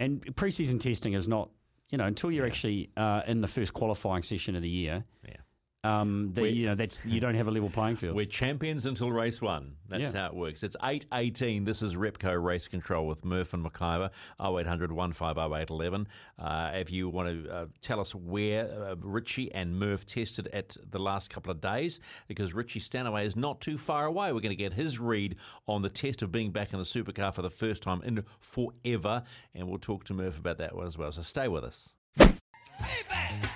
And 0.01 0.25
preseason 0.35 0.81
testing 0.81 1.13
is 1.13 1.29
not, 1.29 1.51
you 1.91 1.99
know, 1.99 2.07
until 2.07 2.31
you're 2.31 2.47
actually 2.47 2.91
uh, 2.97 3.23
in 3.27 3.41
the 3.41 3.47
first 3.47 3.73
qualifying 3.73 4.23
session 4.23 4.57
of 4.57 4.63
the 4.63 4.69
year. 4.69 5.05
Yeah. 5.27 5.37
Um, 5.85 6.33
the, 6.33 6.51
you 6.51 6.67
know, 6.67 6.75
that's 6.75 7.05
you 7.05 7.21
don't 7.21 7.35
have 7.35 7.47
a 7.47 7.51
level 7.51 7.69
playing 7.69 7.97
field. 7.97 8.17
We're 8.17 8.25
champions 8.25 8.87
until 8.87 9.13
race 9.13 9.43
one. 9.43 9.77
That's 9.89 10.15
Yeah. 10.15 10.21
how 10.23 10.27
it 10.29 10.35
works. 10.35 10.63
It's 10.63 10.77
8.18. 10.83 11.67
This 11.67 11.83
is 11.83 11.95
Repco 11.95 12.43
Race 12.43 12.67
Control 12.69 13.07
with 13.07 13.23
Murph 13.23 13.53
and 13.53 13.63
McIver, 13.65 14.11
0800 14.41 14.91
150 14.91 16.07
uh, 16.39 16.71
If 16.75 16.91
you 16.91 17.11
want 17.11 17.29
to 17.45 17.51
uh, 17.55 17.67
tell 17.83 18.01
us 18.01 18.15
where 18.15 18.67
uh, 18.73 18.97
Richie 18.99 19.53
and 19.53 19.79
Murph 19.79 20.07
tested 20.07 20.49
at 20.55 20.75
the 20.91 20.99
last 20.99 21.29
couple 21.29 21.53
of 21.53 21.61
days, 21.61 22.01
because 22.29 22.55
Richie 22.55 22.81
Stanaway 22.81 23.27
is 23.27 23.37
not 23.37 23.61
too 23.61 23.77
far 23.77 24.07
away. 24.07 24.33
We're 24.33 24.41
going 24.41 24.51
to 24.51 24.57
get 24.57 24.73
his 24.73 24.99
read 24.99 25.37
on 25.69 25.83
the 25.83 25.91
test 25.91 26.23
of 26.23 26.33
being 26.33 26.51
back 26.51 26.73
in 26.73 26.79
the 26.79 26.85
supercar 26.87 27.35
for 27.35 27.43
the 27.43 27.51
first 27.51 27.83
time 27.83 28.01
in 28.03 28.25
forever, 28.41 29.23
and 29.55 29.69
we'll 29.69 29.79
talk 29.79 30.05
to 30.05 30.15
Murph 30.15 30.39
about 30.39 30.57
that 30.59 30.73
as 30.83 30.97
well. 30.97 31.13
So 31.13 31.21
stay 31.21 31.47
with 31.49 31.63
us. 31.63 31.93
Payback. 32.19 33.51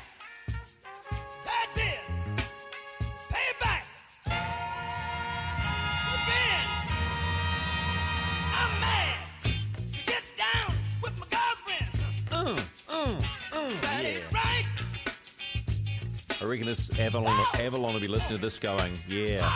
I 16.41 16.45
reckon 16.45 16.67
this 16.67 16.97
Avalon, 17.01 17.47
Avalon 17.55 17.95
will 17.95 18.01
be 18.01 18.07
listening 18.07 18.39
to 18.39 18.45
this 18.45 18.61
going, 18.61 18.93
yeah, 19.09 19.49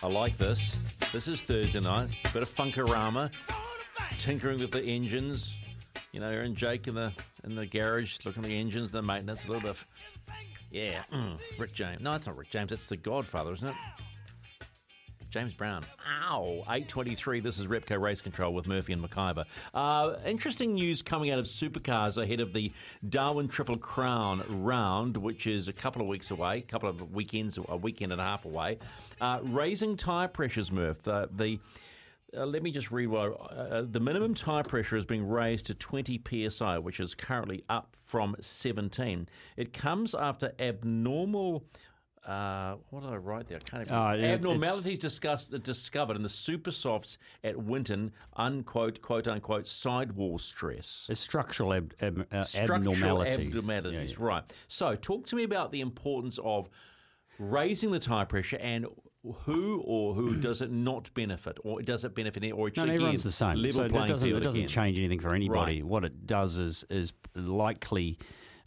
I 0.00 0.06
like 0.06 0.38
this. 0.38 0.78
This 1.12 1.26
is 1.26 1.42
Thursday 1.42 1.80
night. 1.80 2.08
Bit 2.32 2.42
of 2.42 2.54
funkorama, 2.54 3.32
tinkering 4.18 4.60
with 4.60 4.70
the 4.70 4.82
engines. 4.82 5.52
You 6.12 6.20
know, 6.20 6.30
and 6.30 6.56
Jake 6.56 6.86
in 6.86 6.94
the 6.94 7.12
in 7.42 7.56
the 7.56 7.66
garage 7.66 8.18
looking 8.24 8.44
at 8.44 8.48
the 8.48 8.56
engines, 8.56 8.92
the 8.92 9.02
maintenance, 9.02 9.44
a 9.44 9.48
little 9.48 9.62
bit. 9.62 9.70
Of, 9.70 9.86
yeah, 10.70 11.02
mm, 11.12 11.36
Rick 11.58 11.72
James. 11.72 12.00
No, 12.00 12.12
it's 12.12 12.26
not 12.26 12.36
Rick 12.36 12.50
James. 12.50 12.70
It's 12.70 12.88
the 12.88 12.96
Godfather, 12.96 13.52
isn't 13.52 13.68
it? 13.68 13.74
James 15.34 15.52
Brown. 15.52 15.84
Ow. 16.30 16.58
823. 16.60 17.40
This 17.40 17.58
is 17.58 17.66
Repco 17.66 18.00
Race 18.00 18.20
Control 18.20 18.54
with 18.54 18.68
Murphy 18.68 18.92
and 18.92 19.02
McIver. 19.02 19.44
Uh, 19.74 20.14
interesting 20.24 20.74
news 20.74 21.02
coming 21.02 21.32
out 21.32 21.40
of 21.40 21.46
supercars 21.46 22.22
ahead 22.22 22.38
of 22.38 22.52
the 22.52 22.72
Darwin 23.08 23.48
Triple 23.48 23.76
Crown 23.76 24.44
round, 24.48 25.16
which 25.16 25.48
is 25.48 25.66
a 25.66 25.72
couple 25.72 26.00
of 26.00 26.06
weeks 26.06 26.30
away, 26.30 26.58
a 26.58 26.62
couple 26.62 26.88
of 26.88 27.12
weekends, 27.12 27.58
a 27.68 27.76
weekend 27.76 28.12
and 28.12 28.20
a 28.20 28.24
half 28.24 28.44
away. 28.44 28.78
Uh, 29.20 29.40
raising 29.42 29.96
tyre 29.96 30.28
pressures, 30.28 30.70
Murph. 30.70 31.02
The, 31.02 31.28
the 31.34 31.58
uh, 32.36 32.46
let 32.46 32.62
me 32.62 32.70
just 32.70 32.92
read 32.92 33.08
what 33.08 33.32
uh, 33.50 33.82
the 33.90 33.98
minimum 33.98 34.34
tire 34.34 34.62
pressure 34.62 34.96
is 34.96 35.04
being 35.04 35.26
raised 35.26 35.66
to 35.66 35.74
20 35.74 36.48
psi, 36.48 36.78
which 36.78 37.00
is 37.00 37.12
currently 37.16 37.64
up 37.68 37.96
from 37.98 38.36
17. 38.38 39.28
It 39.56 39.72
comes 39.72 40.14
after 40.14 40.52
abnormal. 40.60 41.64
Uh, 42.26 42.76
what 42.90 43.02
did 43.02 43.12
I 43.12 43.16
write 43.16 43.48
there? 43.48 43.58
I 43.58 43.68
can't 43.68 43.82
even. 43.82 43.94
Uh, 43.94 44.32
abnormalities 44.34 44.98
discussed, 44.98 45.52
discovered 45.62 46.16
in 46.16 46.22
the 46.22 46.28
super 46.28 46.70
softs 46.70 47.18
at 47.42 47.56
Winton, 47.56 48.12
unquote, 48.36 49.02
quote 49.02 49.28
unquote, 49.28 49.66
sidewall 49.66 50.38
stress. 50.38 51.06
It's 51.10 51.20
structural 51.20 51.74
ab- 51.74 51.94
ab- 52.00 52.26
uh, 52.32 52.44
Structural 52.44 52.94
abnormalities. 52.94 53.46
abnormalities, 53.48 54.12
Yeah, 54.12 54.18
yeah. 54.20 54.26
right. 54.26 54.52
So, 54.68 54.94
talk 54.94 55.26
to 55.28 55.36
me 55.36 55.42
about 55.42 55.70
the 55.70 55.80
importance 55.82 56.38
of 56.42 56.68
raising 57.38 57.90
the 57.90 57.98
tire 57.98 58.24
pressure 58.24 58.56
and 58.58 58.86
who 59.44 59.82
or 59.84 60.14
who 60.14 60.36
does 60.40 60.62
it 60.62 60.70
not 60.70 61.12
benefit, 61.14 61.58
or 61.62 61.82
does 61.82 62.04
it 62.04 62.14
benefit, 62.14 62.42
or 62.52 62.70
No, 62.76 62.84
everyone's 62.84 63.22
the 63.22 63.30
same. 63.30 63.56
Level 63.56 63.72
so 63.72 63.82
it 63.84 63.92
doesn't, 63.92 64.18
field 64.28 64.40
it 64.40 64.44
doesn't 64.44 64.60
again. 64.60 64.68
change 64.68 64.98
anything 64.98 65.20
for 65.20 65.34
anybody. 65.34 65.82
Right. 65.82 65.84
What 65.84 66.04
it 66.06 66.26
does 66.26 66.56
is 66.58 66.84
is 66.88 67.12
likely 67.34 68.18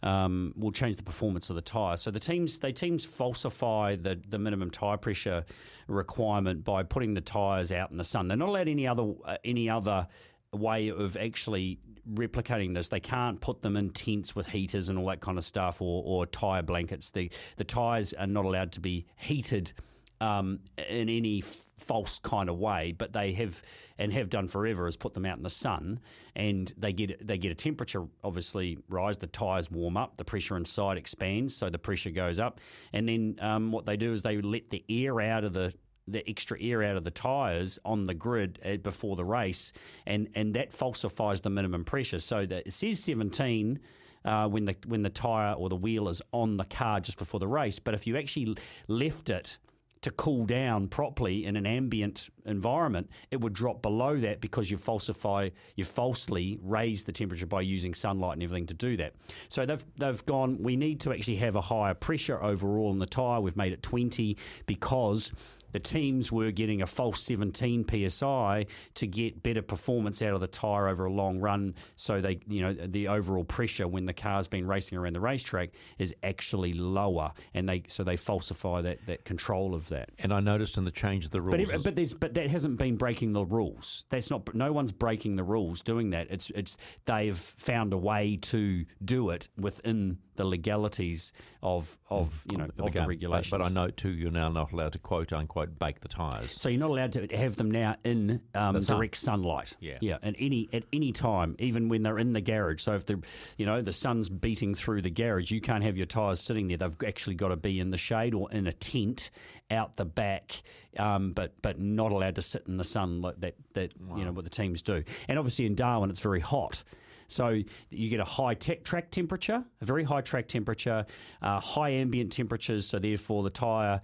um, 0.02 0.52
will 0.56 0.72
change 0.72 0.96
the 0.96 1.02
performance 1.02 1.50
of 1.50 1.56
the 1.56 1.62
tyre. 1.62 1.96
So 1.96 2.10
the 2.10 2.20
teams 2.20 2.58
they 2.58 2.72
teams 2.72 3.04
falsify 3.04 3.96
the 3.96 4.20
the 4.28 4.38
minimum 4.38 4.70
tyre 4.70 4.96
pressure 4.96 5.44
requirement 5.86 6.64
by 6.64 6.82
putting 6.82 7.14
the 7.14 7.20
tyres 7.20 7.72
out 7.72 7.90
in 7.90 7.96
the 7.96 8.04
sun. 8.04 8.28
They're 8.28 8.36
not 8.36 8.48
allowed 8.48 8.68
any 8.68 8.86
other 8.86 9.12
uh, 9.24 9.36
any 9.44 9.68
other 9.68 10.06
way 10.52 10.88
of 10.88 11.16
actually 11.16 11.78
replicating 12.14 12.74
this. 12.74 12.88
They 12.88 13.00
can't 13.00 13.40
put 13.40 13.60
them 13.60 13.76
in 13.76 13.90
tents 13.90 14.34
with 14.34 14.48
heaters 14.48 14.88
and 14.88 14.98
all 14.98 15.06
that 15.06 15.20
kind 15.20 15.36
of 15.36 15.44
stuff 15.44 15.82
or, 15.82 16.02
or 16.04 16.26
tyre 16.26 16.62
blankets. 16.62 17.10
The 17.10 17.30
the 17.56 17.64
tyres 17.64 18.12
are 18.12 18.26
not 18.26 18.44
allowed 18.44 18.72
to 18.72 18.80
be 18.80 19.06
heated 19.16 19.72
um, 20.20 20.60
in 20.88 21.08
any 21.08 21.42
false 21.78 22.18
kind 22.18 22.48
of 22.48 22.58
way, 22.58 22.92
but 22.96 23.12
they 23.12 23.32
have 23.32 23.62
and 23.98 24.12
have 24.12 24.28
done 24.28 24.48
forever 24.48 24.86
is 24.86 24.96
put 24.96 25.14
them 25.14 25.24
out 25.24 25.36
in 25.36 25.42
the 25.42 25.50
sun, 25.50 26.00
and 26.34 26.72
they 26.76 26.92
get 26.92 27.26
they 27.26 27.38
get 27.38 27.52
a 27.52 27.54
temperature 27.54 28.06
obviously 28.22 28.78
rise. 28.88 29.16
The 29.16 29.26
tires 29.26 29.70
warm 29.70 29.96
up, 29.96 30.16
the 30.16 30.24
pressure 30.24 30.56
inside 30.56 30.98
expands, 30.98 31.54
so 31.54 31.70
the 31.70 31.78
pressure 31.78 32.10
goes 32.10 32.38
up, 32.38 32.60
and 32.92 33.08
then 33.08 33.36
um, 33.40 33.72
what 33.72 33.86
they 33.86 33.96
do 33.96 34.12
is 34.12 34.22
they 34.22 34.40
let 34.40 34.70
the 34.70 34.84
air 34.88 35.20
out 35.20 35.44
of 35.44 35.52
the 35.52 35.72
the 36.06 36.28
extra 36.28 36.60
air 36.60 36.82
out 36.82 36.96
of 36.96 37.04
the 37.04 37.10
tires 37.10 37.78
on 37.84 38.04
the 38.04 38.14
grid 38.14 38.58
uh, 38.64 38.76
before 38.78 39.16
the 39.16 39.24
race, 39.24 39.72
and 40.06 40.28
and 40.34 40.54
that 40.54 40.72
falsifies 40.72 41.40
the 41.42 41.50
minimum 41.50 41.84
pressure. 41.84 42.20
So 42.20 42.44
that 42.46 42.66
it 42.66 42.72
says 42.72 43.02
seventeen. 43.02 43.80
Uh, 44.24 44.48
when 44.48 44.64
the 44.64 44.74
when 44.84 45.02
the 45.02 45.08
tire 45.08 45.54
or 45.54 45.68
the 45.68 45.76
wheel 45.76 46.08
is 46.08 46.20
on 46.32 46.56
the 46.56 46.64
car 46.64 46.98
just 46.98 47.18
before 47.18 47.38
the 47.38 47.46
race, 47.46 47.78
but 47.78 47.94
if 47.94 48.04
you 48.04 48.16
actually 48.16 48.56
left 48.88 49.30
it 49.30 49.58
to 50.02 50.10
cool 50.10 50.44
down 50.44 50.88
properly 50.88 51.44
in 51.44 51.56
an 51.56 51.66
ambient 51.66 52.28
environment, 52.46 53.10
it 53.30 53.40
would 53.40 53.52
drop 53.52 53.82
below 53.82 54.16
that 54.16 54.40
because 54.40 54.70
you 54.70 54.76
falsify, 54.76 55.50
you 55.76 55.84
falsely 55.84 56.58
raise 56.62 57.04
the 57.04 57.12
temperature 57.12 57.46
by 57.46 57.60
using 57.60 57.94
sunlight 57.94 58.34
and 58.34 58.42
everything 58.42 58.66
to 58.66 58.74
do 58.74 58.96
that. 58.96 59.14
So 59.48 59.66
they've 59.66 59.84
they've 59.96 60.24
gone. 60.26 60.62
We 60.62 60.76
need 60.76 61.00
to 61.00 61.12
actually 61.12 61.36
have 61.36 61.56
a 61.56 61.60
higher 61.60 61.94
pressure 61.94 62.42
overall 62.42 62.90
in 62.92 62.98
the 62.98 63.06
tire. 63.06 63.40
We've 63.40 63.56
made 63.56 63.72
it 63.72 63.82
twenty 63.82 64.36
because 64.66 65.32
the 65.72 65.80
teams 65.80 66.32
were 66.32 66.50
getting 66.50 66.82
a 66.82 66.86
false 66.86 67.22
17 67.22 67.84
psi 68.08 68.66
to 68.94 69.06
get 69.06 69.42
better 69.42 69.62
performance 69.62 70.22
out 70.22 70.34
of 70.34 70.40
the 70.40 70.46
tire 70.46 70.88
over 70.88 71.04
a 71.06 71.12
long 71.12 71.38
run. 71.38 71.74
So 71.96 72.20
they, 72.20 72.40
you 72.48 72.62
know, 72.62 72.72
the 72.72 73.08
overall 73.08 73.44
pressure 73.44 73.86
when 73.86 74.06
the 74.06 74.12
car's 74.12 74.48
been 74.48 74.66
racing 74.66 74.98
around 74.98 75.14
the 75.14 75.20
racetrack 75.20 75.70
is 75.98 76.14
actually 76.22 76.72
lower, 76.72 77.32
and 77.54 77.68
they 77.68 77.84
so 77.88 78.04
they 78.04 78.16
falsify 78.16 78.82
that 78.82 79.06
that 79.06 79.24
control 79.24 79.74
of 79.74 79.88
that. 79.88 80.10
And 80.18 80.32
I 80.32 80.40
noticed 80.40 80.78
in 80.78 80.84
the 80.84 80.90
change 80.90 81.24
of 81.24 81.30
the 81.30 81.40
rules. 81.40 81.66
But, 81.66 81.74
ev- 81.74 81.84
but 81.84 81.96
there's 81.96 82.14
but 82.14 82.34
that 82.34 82.48
hasn't 82.48 82.78
been 82.78 82.96
breaking 82.96 83.32
the 83.32 83.44
rules. 83.44 84.04
That's 84.08 84.30
not. 84.30 84.54
No 84.54 84.72
one's 84.72 84.92
breaking 84.92 85.36
the 85.36 85.44
rules 85.44 85.82
doing 85.82 86.10
that. 86.10 86.28
It's 86.30 86.50
it's 86.50 86.76
they've 87.04 87.36
found 87.36 87.92
a 87.92 87.98
way 87.98 88.36
to 88.42 88.84
do 89.04 89.30
it 89.30 89.48
within 89.56 90.18
the 90.38 90.44
legalities 90.44 91.32
of 91.62 91.98
of 92.08 92.44
you 92.50 92.56
know 92.56 92.64
of 92.64 92.76
the 92.76 92.84
the 92.84 92.90
game. 92.90 93.02
But- 93.02 93.08
regulations. 93.08 93.50
But, 93.50 93.62
I 93.62 93.68
note 93.68 93.96
too, 93.96 94.10
you're 94.10 94.30
now 94.30 94.48
not 94.48 94.72
allowed 94.72 94.92
to 94.92 94.98
quote 94.98 95.32
unquote 95.32 95.78
bake 95.78 96.00
the 96.00 96.08
tyres. 96.08 96.52
So 96.52 96.68
you're 96.68 96.80
not 96.80 96.90
allowed 96.90 97.12
to 97.12 97.26
have 97.36 97.56
them 97.56 97.70
now 97.70 97.96
in 98.04 98.40
um, 98.54 98.80
sun. 98.80 98.96
direct 98.96 99.16
sunlight. 99.16 99.74
Yeah. 99.80 99.98
yeah, 100.00 100.18
at 100.22 100.36
any 100.38 100.68
at 100.72 100.84
any 100.92 101.12
time, 101.12 101.56
even 101.58 101.88
when 101.88 102.02
they're 102.02 102.18
in 102.18 102.32
the 102.32 102.40
garage. 102.40 102.80
So 102.80 102.94
if 102.94 103.04
the 103.04 103.22
you 103.58 103.66
know 103.66 103.82
the 103.82 103.92
sun's 103.92 104.28
beating 104.30 104.74
through 104.74 105.02
the 105.02 105.10
garage, 105.10 105.50
you 105.50 105.60
can't 105.60 105.82
have 105.82 105.96
your 105.96 106.06
tyres 106.06 106.40
sitting 106.40 106.68
there. 106.68 106.78
They've 106.78 106.96
actually 107.06 107.34
got 107.34 107.48
to 107.48 107.56
be 107.56 107.80
in 107.80 107.90
the 107.90 107.98
shade 107.98 108.32
or 108.32 108.50
in 108.52 108.66
a 108.66 108.72
tent 108.72 109.30
out 109.70 109.96
the 109.96 110.04
back, 110.04 110.62
um, 110.96 111.32
but 111.32 111.60
but 111.60 111.78
not 111.78 112.12
allowed 112.12 112.36
to 112.36 112.42
sit 112.42 112.62
in 112.68 112.76
the 112.76 112.84
sun 112.84 113.20
like 113.20 113.40
that. 113.40 113.56
That 113.74 113.92
you 114.16 114.24
know 114.24 114.32
what 114.32 114.44
the 114.44 114.50
teams 114.50 114.82
do. 114.82 115.02
And 115.26 115.38
obviously 115.38 115.66
in 115.66 115.74
Darwin, 115.74 116.10
it's 116.10 116.20
very 116.20 116.40
hot. 116.40 116.84
So 117.28 117.60
you 117.90 118.08
get 118.10 118.20
a 118.20 118.24
high 118.24 118.54
tech 118.54 118.84
track 118.84 119.10
temperature, 119.10 119.62
a 119.80 119.84
very 119.84 120.02
high 120.02 120.22
track 120.22 120.48
temperature, 120.48 121.06
uh, 121.42 121.60
high 121.60 121.90
ambient 121.90 122.32
temperatures. 122.32 122.86
So 122.86 122.98
therefore, 122.98 123.42
the 123.42 123.50
tyre 123.50 124.00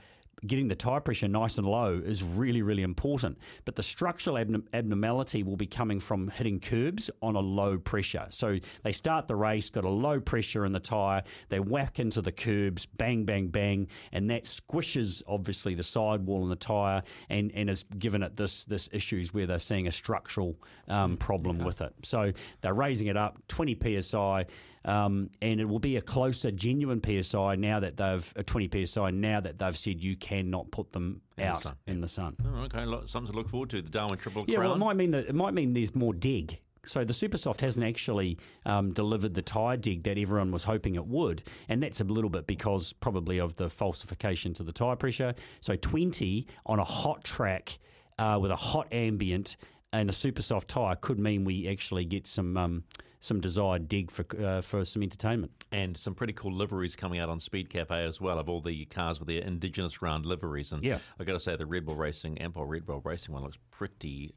getting 0.47 0.68
the 0.68 0.74
tyre 0.74 1.01
pressure 1.01 1.28
nice 1.28 1.59
and 1.59 1.66
low 1.66 2.01
is 2.05 2.22
really, 2.22 2.62
really 2.62 2.82
important. 2.82 3.38
But 3.64 3.76
the 3.76 3.82
structural 3.82 4.38
abnormality 4.38 5.42
will 5.42 5.57
be 5.57 5.66
coming 5.66 6.01
from 6.01 6.28
hitting 6.28 6.61
curbs 6.61 7.11
on 7.22 7.36
a 7.36 7.40
low 7.40 7.78
pressure. 7.78 8.26
So 8.30 8.59
they 8.82 8.92
start 8.92 9.28
the 9.28 9.36
race, 9.36 9.70
got 9.70 9.84
a 9.84 9.90
low 9.90 10.20
pressure 10.20 10.64
in 10.64 10.72
the 10.72 10.80
tyre, 10.80 11.22
they 11.49 11.61
whack 11.61 11.99
into 11.99 12.20
the 12.22 12.32
curbs, 12.32 12.86
bang, 12.86 13.24
bang, 13.24 13.49
bang, 13.49 13.88
and 14.12 14.30
that 14.30 14.45
squishes 14.45 15.22
obviously 15.26 15.74
the 15.74 15.82
sidewall 15.82 16.42
and 16.42 16.51
the 16.51 16.57
tyre 16.57 17.03
and, 17.28 17.53
and 17.55 17.68
has 17.68 17.84
given 17.99 18.22
it 18.22 18.36
this 18.36 18.64
this 18.64 18.88
issues 18.92 19.32
where 19.32 19.47
they're 19.47 19.59
seeing 19.59 19.86
a 19.86 19.92
structural 19.92 20.57
um, 20.88 21.16
problem 21.16 21.59
with 21.59 21.80
it. 21.80 21.92
So 22.03 22.32
they're 22.61 22.74
raising 22.74 23.09
it 23.09 23.16
up 23.16 23.38
20 23.49 24.01
psi. 24.01 24.47
Um, 24.85 25.30
and 25.41 25.61
it 25.61 25.64
will 25.64 25.78
be 25.78 25.97
a 25.97 26.03
closer, 26.03 26.51
genuine 26.51 27.01
PSI 27.03 27.57
now 27.57 27.80
that 27.80 27.97
they've 27.97 28.32
a 28.37 28.43
20 28.43 28.85
PSI 28.85 29.11
now 29.11 29.41
that 29.41 29.59
they've 29.59 29.76
said 29.76 30.03
you 30.03 30.16
cannot 30.16 30.70
put 30.70 30.93
them 30.93 31.22
In 31.39 31.45
the 31.45 31.51
out 31.51 31.62
sun, 31.62 31.76
in 31.87 32.01
the 32.01 32.09
sun. 32.09 32.37
Oh, 32.45 32.64
okay, 32.64 32.85
something 33.07 33.32
to 33.32 33.39
look 33.39 33.49
forward 33.49 33.70
to. 33.70 33.80
The 33.82 33.91
Darwin 33.91 34.18
Triple 34.18 34.45
Yeah, 34.47 34.57
Crown. 34.57 34.66
well, 34.68 34.76
it 34.76 34.78
might 34.78 34.97
mean 34.97 35.11
that 35.12 35.26
it 35.26 35.35
might 35.35 35.55
mean 35.55 35.72
there's 35.72 35.97
more 35.97 36.12
dig. 36.12 36.61
So 36.87 37.03
the 37.03 37.14
Supersoft 37.14 37.62
hasn't 37.62 37.87
actually 37.87 38.37
um, 38.66 38.93
delivered 38.93 39.32
the 39.32 39.41
tyre 39.41 39.78
dig 39.78 40.03
that 40.03 40.18
everyone 40.18 40.51
was 40.51 40.64
hoping 40.64 40.97
it 40.97 41.07
would, 41.07 41.43
and 41.70 41.82
that's 41.82 42.03
a 42.03 42.05
little 42.05 42.28
bit 42.28 42.47
because 42.47 42.93
probably 42.93 43.41
of 43.41 43.57
the 43.57 43.70
falsification 43.70 44.53
to 44.53 44.62
the 44.62 44.72
tyre 44.72 44.97
pressure. 44.97 45.35
So 45.62 45.76
20 45.76 46.47
on 46.66 46.78
a 46.78 46.85
hot 46.85 47.24
track 47.24 47.78
uh, 48.18 48.39
with 48.39 48.51
a 48.51 48.57
hot 48.57 48.89
ambient 48.93 49.57
and 49.95 50.11
a 50.11 50.12
Supersoft 50.12 50.66
tyre 50.66 50.97
could 50.97 51.18
mean 51.18 51.45
we 51.45 51.68
actually 51.68 52.05
get 52.05 52.26
some 52.26 52.55
um, 52.59 52.85
some 53.25 53.41
desired 53.41 53.89
dig 53.89 54.11
for 54.11 54.25
uh, 54.45 54.61
for 54.61 54.85
some 54.85 55.03
entertainment. 55.03 55.51
and 55.72 55.97
some 55.97 56.14
pretty 56.14 56.35
cool 56.35 56.53
liveries 56.53 56.95
coming 56.95 57.18
out 57.20 57.29
on 57.31 57.41
Speed 57.41 57.70
Cafe 57.70 58.05
as 58.05 58.20
well 58.20 58.39
of 58.39 58.49
all 58.51 58.61
the 58.61 58.85
cars 58.85 59.18
with 59.18 59.29
their 59.29 59.41
indigenous 59.43 60.03
round 60.03 60.27
liveries. 60.27 60.72
And 60.72 60.85
Yeah. 60.85 60.99
I've 61.18 61.27
got 61.27 61.33
to 61.33 61.41
say, 61.41 61.57
the 61.57 61.64
Red 61.64 61.87
Bull 61.87 61.97
Racing, 61.97 62.37
Ampol 62.37 62.68
Red 62.68 62.85
Bull 62.85 63.01
Racing 63.03 63.33
one 63.33 63.43
looks 63.43 63.59
pretty 63.70 64.35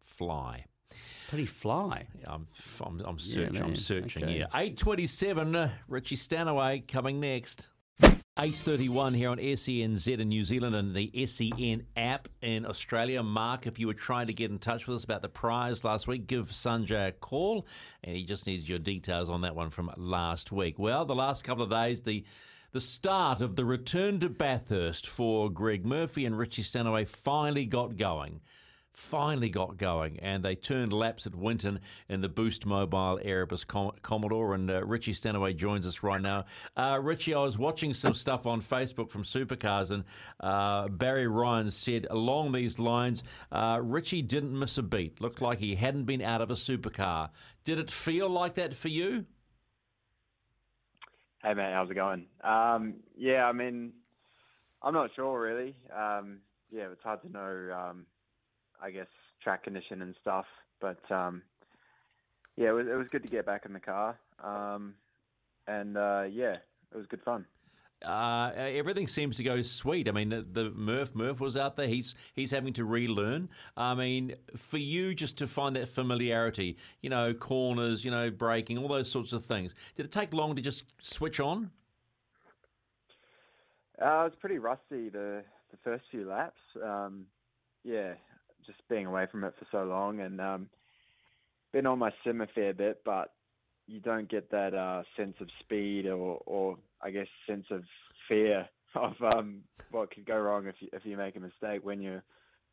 fly. 0.00 0.64
Pretty 1.28 1.46
fly. 1.46 2.06
I'm, 2.26 2.46
I'm, 2.84 3.00
I'm 3.04 3.18
searching. 3.18 3.62
I'm 3.62 3.74
searching. 3.74 4.24
Okay. 4.24 4.38
Yeah, 4.40 4.46
eight 4.54 4.76
twenty-seven. 4.76 5.56
Uh, 5.56 5.70
Richie 5.88 6.16
Stanaway 6.16 6.80
coming 6.86 7.18
next. 7.20 7.66
Eight 8.38 8.56
thirty-one 8.56 9.12
here 9.12 9.28
on 9.28 9.36
SENZ 9.36 10.18
in 10.18 10.28
New 10.30 10.46
Zealand 10.46 10.74
and 10.74 10.96
the 10.96 11.26
SEN 11.26 11.84
app 11.98 12.30
in 12.40 12.64
Australia. 12.64 13.22
Mark, 13.22 13.66
if 13.66 13.78
you 13.78 13.86
were 13.86 13.92
trying 13.92 14.28
to 14.28 14.32
get 14.32 14.50
in 14.50 14.58
touch 14.58 14.86
with 14.86 14.96
us 14.96 15.04
about 15.04 15.20
the 15.20 15.28
prize 15.28 15.84
last 15.84 16.08
week, 16.08 16.26
give 16.26 16.48
Sanjay 16.48 17.08
a 17.08 17.12
call, 17.12 17.66
and 18.02 18.16
he 18.16 18.24
just 18.24 18.46
needs 18.46 18.66
your 18.66 18.78
details 18.78 19.28
on 19.28 19.42
that 19.42 19.54
one 19.54 19.68
from 19.68 19.92
last 19.98 20.50
week. 20.50 20.78
Well, 20.78 21.04
the 21.04 21.14
last 21.14 21.44
couple 21.44 21.62
of 21.62 21.68
days, 21.68 22.00
the 22.00 22.24
the 22.70 22.80
start 22.80 23.42
of 23.42 23.54
the 23.54 23.66
return 23.66 24.18
to 24.20 24.30
Bathurst 24.30 25.06
for 25.06 25.50
Greg 25.50 25.84
Murphy 25.84 26.24
and 26.24 26.38
Richie 26.38 26.62
Stanaway 26.62 27.04
finally 27.04 27.66
got 27.66 27.98
going 27.98 28.40
finally 28.92 29.48
got 29.48 29.76
going 29.76 30.18
and 30.20 30.44
they 30.44 30.54
turned 30.54 30.92
laps 30.92 31.26
at 31.26 31.34
Winton 31.34 31.80
in 32.08 32.20
the 32.20 32.28
Boost 32.28 32.66
Mobile 32.66 33.18
Erebus 33.22 33.64
Com- 33.64 33.92
Commodore. 34.02 34.54
And 34.54 34.70
uh, 34.70 34.84
Richie 34.84 35.12
Stanaway 35.12 35.54
joins 35.54 35.86
us 35.86 36.02
right 36.02 36.20
now. 36.20 36.44
Uh, 36.76 36.98
Richie, 37.02 37.34
I 37.34 37.40
was 37.40 37.58
watching 37.58 37.94
some 37.94 38.14
stuff 38.14 38.46
on 38.46 38.60
Facebook 38.60 39.10
from 39.10 39.22
Supercars, 39.22 39.90
and 39.90 40.04
uh, 40.40 40.88
Barry 40.88 41.26
Ryan 41.26 41.70
said 41.70 42.06
along 42.10 42.52
these 42.52 42.78
lines 42.78 43.22
uh, 43.50 43.80
Richie 43.82 44.22
didn't 44.22 44.58
miss 44.58 44.78
a 44.78 44.82
beat. 44.82 45.20
Looked 45.20 45.40
like 45.40 45.58
he 45.58 45.74
hadn't 45.74 46.04
been 46.04 46.22
out 46.22 46.40
of 46.40 46.50
a 46.50 46.54
supercar. 46.54 47.30
Did 47.64 47.78
it 47.78 47.90
feel 47.90 48.28
like 48.28 48.54
that 48.54 48.74
for 48.74 48.88
you? 48.88 49.26
Hey 51.42 51.54
mate, 51.54 51.72
how's 51.72 51.90
it 51.90 51.94
going? 51.94 52.26
Um, 52.44 52.94
yeah, 53.16 53.46
I 53.46 53.52
mean, 53.52 53.92
I'm 54.80 54.94
not 54.94 55.10
sure 55.16 55.40
really. 55.40 55.74
Um, 55.92 56.38
yeah, 56.70 56.84
it's 56.92 57.02
hard 57.02 57.20
to 57.22 57.28
know. 57.28 57.76
Um, 57.76 58.06
I 58.82 58.90
guess 58.90 59.06
track 59.42 59.64
condition 59.64 60.02
and 60.02 60.14
stuff, 60.20 60.46
but 60.80 61.00
um, 61.10 61.42
yeah, 62.56 62.70
it 62.70 62.72
was, 62.72 62.86
it 62.86 62.96
was 62.96 63.06
good 63.10 63.22
to 63.22 63.28
get 63.28 63.46
back 63.46 63.64
in 63.64 63.72
the 63.72 63.80
car, 63.80 64.18
um, 64.42 64.94
and 65.66 65.96
uh, 65.96 66.24
yeah, 66.30 66.56
it 66.92 66.96
was 66.96 67.06
good 67.06 67.22
fun. 67.22 67.46
Uh, 68.04 68.50
everything 68.56 69.06
seems 69.06 69.36
to 69.36 69.44
go 69.44 69.62
sweet. 69.62 70.08
I 70.08 70.12
mean, 70.12 70.30
the, 70.30 70.42
the 70.50 70.70
Murph 70.70 71.14
Murph 71.14 71.40
was 71.40 71.56
out 71.56 71.76
there. 71.76 71.86
He's 71.86 72.14
he's 72.34 72.50
having 72.50 72.72
to 72.74 72.84
relearn. 72.84 73.48
I 73.76 73.94
mean, 73.94 74.34
for 74.56 74.78
you 74.78 75.14
just 75.14 75.38
to 75.38 75.46
find 75.46 75.76
that 75.76 75.88
familiarity, 75.88 76.76
you 77.00 77.10
know, 77.10 77.32
corners, 77.32 78.04
you 78.04 78.10
know, 78.10 78.30
braking, 78.30 78.78
all 78.78 78.88
those 78.88 79.10
sorts 79.10 79.32
of 79.32 79.44
things. 79.44 79.74
Did 79.94 80.06
it 80.06 80.12
take 80.12 80.34
long 80.34 80.56
to 80.56 80.62
just 80.62 80.84
switch 81.00 81.38
on? 81.38 81.70
Uh, 84.00 84.04
I 84.04 84.24
was 84.24 84.32
pretty 84.40 84.58
rusty 84.58 85.08
the 85.08 85.44
the 85.70 85.76
first 85.84 86.04
few 86.10 86.28
laps. 86.28 86.60
Um, 86.82 87.26
yeah, 87.84 88.14
just 88.66 88.86
being 88.88 89.06
away 89.06 89.26
from 89.30 89.44
it 89.44 89.54
for 89.58 89.66
so 89.70 89.84
long, 89.84 90.20
and 90.20 90.40
um, 90.40 90.68
been 91.72 91.86
on 91.86 91.98
my 91.98 92.10
sim 92.24 92.40
a 92.40 92.46
fair 92.48 92.74
bit, 92.74 93.02
but 93.04 93.32
you 93.86 94.00
don't 94.00 94.30
get 94.30 94.50
that 94.50 94.74
uh, 94.74 95.02
sense 95.16 95.34
of 95.40 95.48
speed 95.60 96.06
or, 96.06 96.40
or 96.46 96.78
I 97.00 97.10
guess 97.10 97.26
sense 97.46 97.66
of 97.70 97.82
fear 98.28 98.68
of 98.94 99.20
um, 99.22 99.62
what 99.90 100.14
could 100.14 100.24
go 100.24 100.38
wrong 100.38 100.66
if 100.66 100.76
you 100.80 100.88
if 100.92 101.04
you 101.04 101.16
make 101.16 101.36
a 101.36 101.40
mistake 101.40 101.84
when 101.84 102.00
you're 102.00 102.24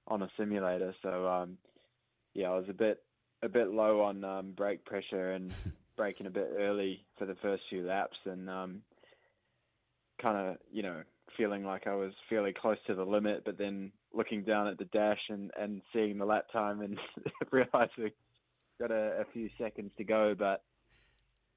on 0.08 0.22
a 0.22 0.30
simulator. 0.38 0.94
So 1.02 1.28
um, 1.28 1.58
yeah, 2.34 2.52
I 2.52 2.58
was 2.58 2.70
a 2.70 2.74
bit 2.74 3.04
a 3.42 3.50
bit 3.50 3.70
low 3.70 4.02
on 4.02 4.24
um, 4.24 4.54
brake 4.56 4.86
pressure 4.86 5.32
and 5.34 5.56
braking 5.98 6.28
a 6.28 6.32
bit 6.32 6.52
early 6.58 7.06
for 7.18 7.26
the 7.26 7.36
first 7.42 7.64
few 7.70 7.86
laps, 7.86 8.18
and 8.26 8.50
um, 8.50 8.82
kind 10.22 10.38
of 10.38 10.58
you 10.72 10.84
know 10.84 11.04
feeling 11.38 11.64
like 11.64 11.88
I 11.88 11.96
was 11.96 12.14
fairly 12.30 12.54
close 12.54 12.78
to 12.88 12.96
the 12.96 13.06
limit, 13.06 13.44
but 13.46 13.58
then 13.58 13.92
looking 14.14 14.44
down 14.44 14.68
at 14.68 14.78
the 14.78 14.86
dash 14.86 15.22
and, 15.30 15.52
and 15.60 15.82
seeing 15.94 16.18
the 16.18 16.26
lap 16.26 16.46
time 16.52 16.82
and 16.82 16.98
realizing 17.52 18.12
got 18.80 18.92
a, 18.92 19.22
a 19.22 19.26
few 19.34 19.50
seconds 19.58 19.92
to 19.98 20.04
go, 20.04 20.36
but 20.38 20.64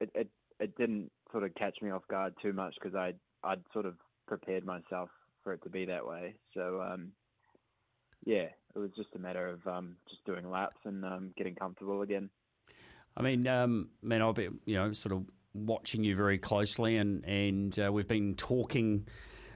it, 0.01 0.11
it 0.15 0.29
it 0.61 0.77
didn't 0.77 1.11
sort 1.31 1.45
of 1.45 1.55
catch 1.55 1.81
me 1.81 1.91
off 1.91 2.07
guard 2.09 2.35
too 2.43 2.53
much 2.53 2.75
because 2.81 2.95
I 2.95 3.15
I'd 3.45 3.63
sort 3.73 3.87
of 3.87 3.95
prepared 4.27 4.65
myself 4.65 5.09
for 5.43 5.53
it 5.53 5.63
to 5.63 5.71
be 5.71 5.85
that 5.87 6.07
way. 6.07 6.35
So 6.55 6.83
um, 6.83 7.13
yeah, 8.25 8.49
it 8.75 8.79
was 8.79 8.91
just 8.97 9.09
a 9.15 9.19
matter 9.19 9.49
of 9.49 9.67
um, 9.67 9.97
just 10.09 10.25
doing 10.25 10.51
laps 10.51 10.79
and 10.85 11.05
um, 11.05 11.33
getting 11.37 11.55
comfortable 11.55 12.03
again. 12.03 12.31
I 13.17 13.23
mean, 13.23 13.47
um, 13.47 13.91
man, 14.03 14.23
I'll 14.23 14.33
be 14.33 14.49
you 14.65 14.75
know 14.75 14.93
sort 14.93 15.15
of 15.15 15.25
watching 15.55 16.05
you 16.05 16.17
very 16.17 16.39
closely, 16.39 16.97
and 16.97 17.25
and 17.25 17.79
uh, 17.79 17.93
we've 17.93 18.09
been 18.09 18.35
talking 18.35 19.07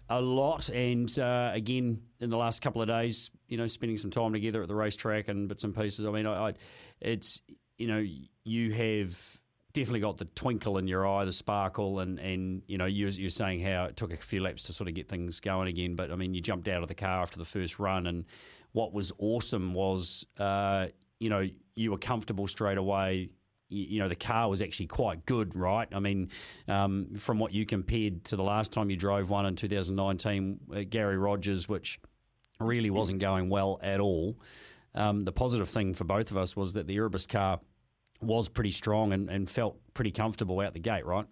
a 0.08 0.20
lot, 0.20 0.68
and 0.70 1.16
uh, 1.18 1.50
again 1.52 2.02
in 2.20 2.30
the 2.30 2.36
last 2.36 2.62
couple 2.62 2.80
of 2.82 2.88
days, 2.88 3.30
you 3.48 3.56
know, 3.56 3.66
spending 3.66 3.96
some 3.96 4.10
time 4.10 4.32
together 4.32 4.62
at 4.62 4.68
the 4.68 4.74
racetrack 4.74 5.28
and 5.28 5.48
bits 5.48 5.64
and 5.64 5.74
pieces. 5.74 6.06
I 6.06 6.10
mean, 6.10 6.26
I, 6.26 6.48
I 6.48 6.54
it's 7.00 7.40
you 7.78 7.88
know 7.88 8.04
you 8.44 8.72
have 8.72 9.38
definitely 9.72 10.00
got 10.00 10.16
the 10.16 10.24
twinkle 10.24 10.78
in 10.78 10.88
your 10.88 11.06
eye, 11.06 11.24
the 11.24 11.32
sparkle, 11.32 12.00
and 12.00 12.18
and 12.18 12.62
you 12.66 12.78
know 12.78 12.86
you're, 12.86 13.10
you're 13.10 13.30
saying 13.30 13.60
how 13.60 13.84
it 13.84 13.96
took 13.96 14.12
a 14.12 14.16
few 14.16 14.42
laps 14.42 14.64
to 14.64 14.72
sort 14.72 14.88
of 14.88 14.94
get 14.94 15.08
things 15.08 15.40
going 15.40 15.68
again. 15.68 15.96
But 15.96 16.10
I 16.10 16.16
mean, 16.16 16.34
you 16.34 16.40
jumped 16.40 16.68
out 16.68 16.82
of 16.82 16.88
the 16.88 16.94
car 16.94 17.20
after 17.20 17.38
the 17.38 17.44
first 17.44 17.78
run, 17.78 18.06
and 18.06 18.24
what 18.72 18.92
was 18.92 19.12
awesome 19.18 19.74
was 19.74 20.26
uh, 20.38 20.86
you 21.20 21.30
know 21.30 21.48
you 21.74 21.90
were 21.90 21.98
comfortable 21.98 22.46
straight 22.46 22.78
away. 22.78 23.30
You, 23.68 24.00
know 24.00 24.08
the 24.08 24.14
car 24.14 24.48
was 24.48 24.62
actually 24.62 24.86
quite 24.86 25.26
good, 25.26 25.56
right? 25.56 25.88
I 25.92 25.98
mean, 25.98 26.30
um, 26.68 27.14
from 27.16 27.38
what 27.38 27.52
you 27.52 27.66
compared 27.66 28.24
to 28.26 28.36
the 28.36 28.44
last 28.44 28.72
time 28.72 28.90
you 28.90 28.96
drove 28.96 29.28
one 29.28 29.44
in 29.44 29.56
2019, 29.56 30.60
uh, 30.72 30.82
Garry 30.88 31.18
Rogers, 31.18 31.68
which 31.68 31.98
really 32.60 32.90
wasn't 32.90 33.18
going 33.18 33.48
well 33.48 33.78
at 33.82 34.00
all. 34.00 34.38
Um, 34.94 35.24
the 35.24 35.32
positive 35.32 35.68
thing 35.68 35.94
for 35.94 36.04
both 36.04 36.30
of 36.30 36.36
us 36.36 36.56
was 36.56 36.74
that 36.74 36.86
the 36.86 36.96
Erebus 36.96 37.26
car 37.26 37.60
was 38.22 38.48
pretty 38.48 38.70
strong 38.70 39.12
and, 39.12 39.28
and 39.28 39.48
felt 39.48 39.78
pretty 39.94 40.10
comfortable 40.10 40.60
out 40.60 40.72
the 40.72 40.78
gate, 40.78 41.04
right? 41.04 41.26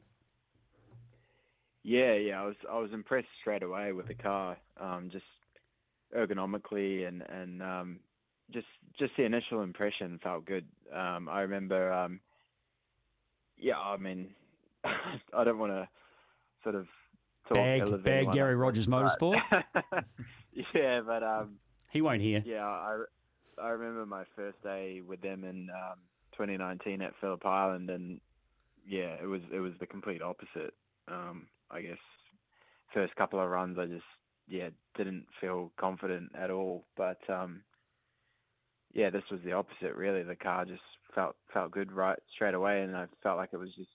Yeah, 1.82 2.14
yeah, 2.14 2.42
I 2.42 2.46
was 2.46 2.56
I 2.70 2.78
was 2.78 2.92
impressed 2.92 3.28
straight 3.40 3.62
away 3.62 3.92
with 3.92 4.08
the 4.08 4.14
car, 4.14 4.56
um, 4.80 5.10
just 5.12 5.24
ergonomically 6.16 7.06
and 7.06 7.22
and 7.22 7.62
um, 7.62 8.00
just 8.52 8.66
just 8.98 9.12
the 9.16 9.24
initial 9.24 9.62
impression 9.62 10.20
felt 10.22 10.44
good. 10.44 10.66
Um, 10.92 11.28
I 11.28 11.40
remember, 11.40 11.92
um, 11.92 12.20
yeah, 13.58 13.78
I 13.78 13.96
mean, 13.96 14.34
I 14.84 15.44
don't 15.44 15.58
want 15.58 15.72
to 15.72 15.88
sort 16.62 16.74
of 16.74 16.86
talk 17.48 17.56
Bag- 17.56 18.04
bag 18.04 18.32
Garry 18.32 18.54
Rogers 18.56 18.86
Motorsport? 18.86 19.40
yeah, 20.74 21.00
but 21.00 21.22
um, 21.22 21.56
He 21.90 22.00
won't 22.00 22.22
hear. 22.22 22.42
yeah, 22.44 22.66
I 22.66 23.04
I 23.60 23.68
remember 23.70 24.06
my 24.06 24.24
first 24.36 24.62
day 24.62 25.00
with 25.06 25.20
them 25.20 25.44
in 25.44 25.68
um, 25.70 25.98
2019 26.32 27.02
at 27.02 27.12
Phillip 27.20 27.44
Island, 27.46 27.90
and 27.90 28.20
yeah, 28.86 29.16
it 29.22 29.26
was 29.26 29.42
it 29.52 29.60
was 29.60 29.72
the 29.80 29.86
complete 29.86 30.22
opposite. 30.22 30.74
Um, 31.08 31.46
I 31.70 31.80
guess 31.82 31.98
first 32.92 33.14
couple 33.16 33.40
of 33.40 33.48
runs, 33.48 33.78
I 33.78 33.86
just 33.86 34.04
yeah 34.48 34.70
didn't 34.96 35.26
feel 35.40 35.72
confident 35.78 36.32
at 36.38 36.50
all. 36.50 36.84
But 36.96 37.18
um, 37.28 37.62
yeah, 38.94 39.10
this 39.10 39.24
was 39.30 39.40
the 39.44 39.52
opposite. 39.52 39.94
Really, 39.96 40.22
the 40.22 40.36
car 40.36 40.64
just 40.64 40.80
felt 41.14 41.36
felt 41.52 41.72
good 41.72 41.92
right 41.92 42.18
straight 42.34 42.54
away, 42.54 42.82
and 42.82 42.96
I 42.96 43.06
felt 43.22 43.36
like 43.36 43.50
it 43.52 43.58
was 43.58 43.74
just 43.76 43.90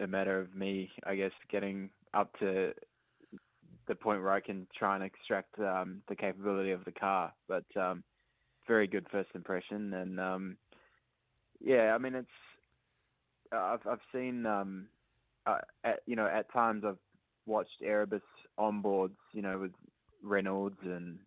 a 0.00 0.06
matter 0.06 0.40
of 0.40 0.54
me, 0.54 0.90
I 1.04 1.16
guess, 1.16 1.32
getting 1.50 1.90
up 2.14 2.36
to 2.38 2.72
the 3.86 3.94
point 3.94 4.22
where 4.22 4.30
I 4.30 4.40
can 4.40 4.66
try 4.76 4.94
and 4.94 5.04
extract 5.04 5.58
um, 5.58 6.02
the 6.08 6.16
capability 6.16 6.70
of 6.70 6.84
the 6.84 6.92
car. 6.92 7.32
But 7.48 7.64
um, 7.76 8.04
very 8.66 8.86
good 8.86 9.06
first 9.10 9.30
impression, 9.34 9.92
and 9.92 10.20
um, 10.20 10.56
yeah, 11.60 11.92
I 11.94 11.98
mean 11.98 12.14
it's 12.14 12.28
I've 13.52 13.86
I've 13.90 13.98
seen 14.12 14.46
um, 14.46 14.86
uh, 15.46 15.58
at 15.82 16.00
you 16.06 16.14
know 16.14 16.26
at 16.26 16.52
times 16.52 16.84
I've 16.86 16.98
watched 17.46 17.82
Erebus 17.82 18.22
onboards, 18.58 19.16
you 19.32 19.42
know, 19.42 19.58
with 19.58 19.72
Reynolds 20.22 20.78
and 20.84 21.18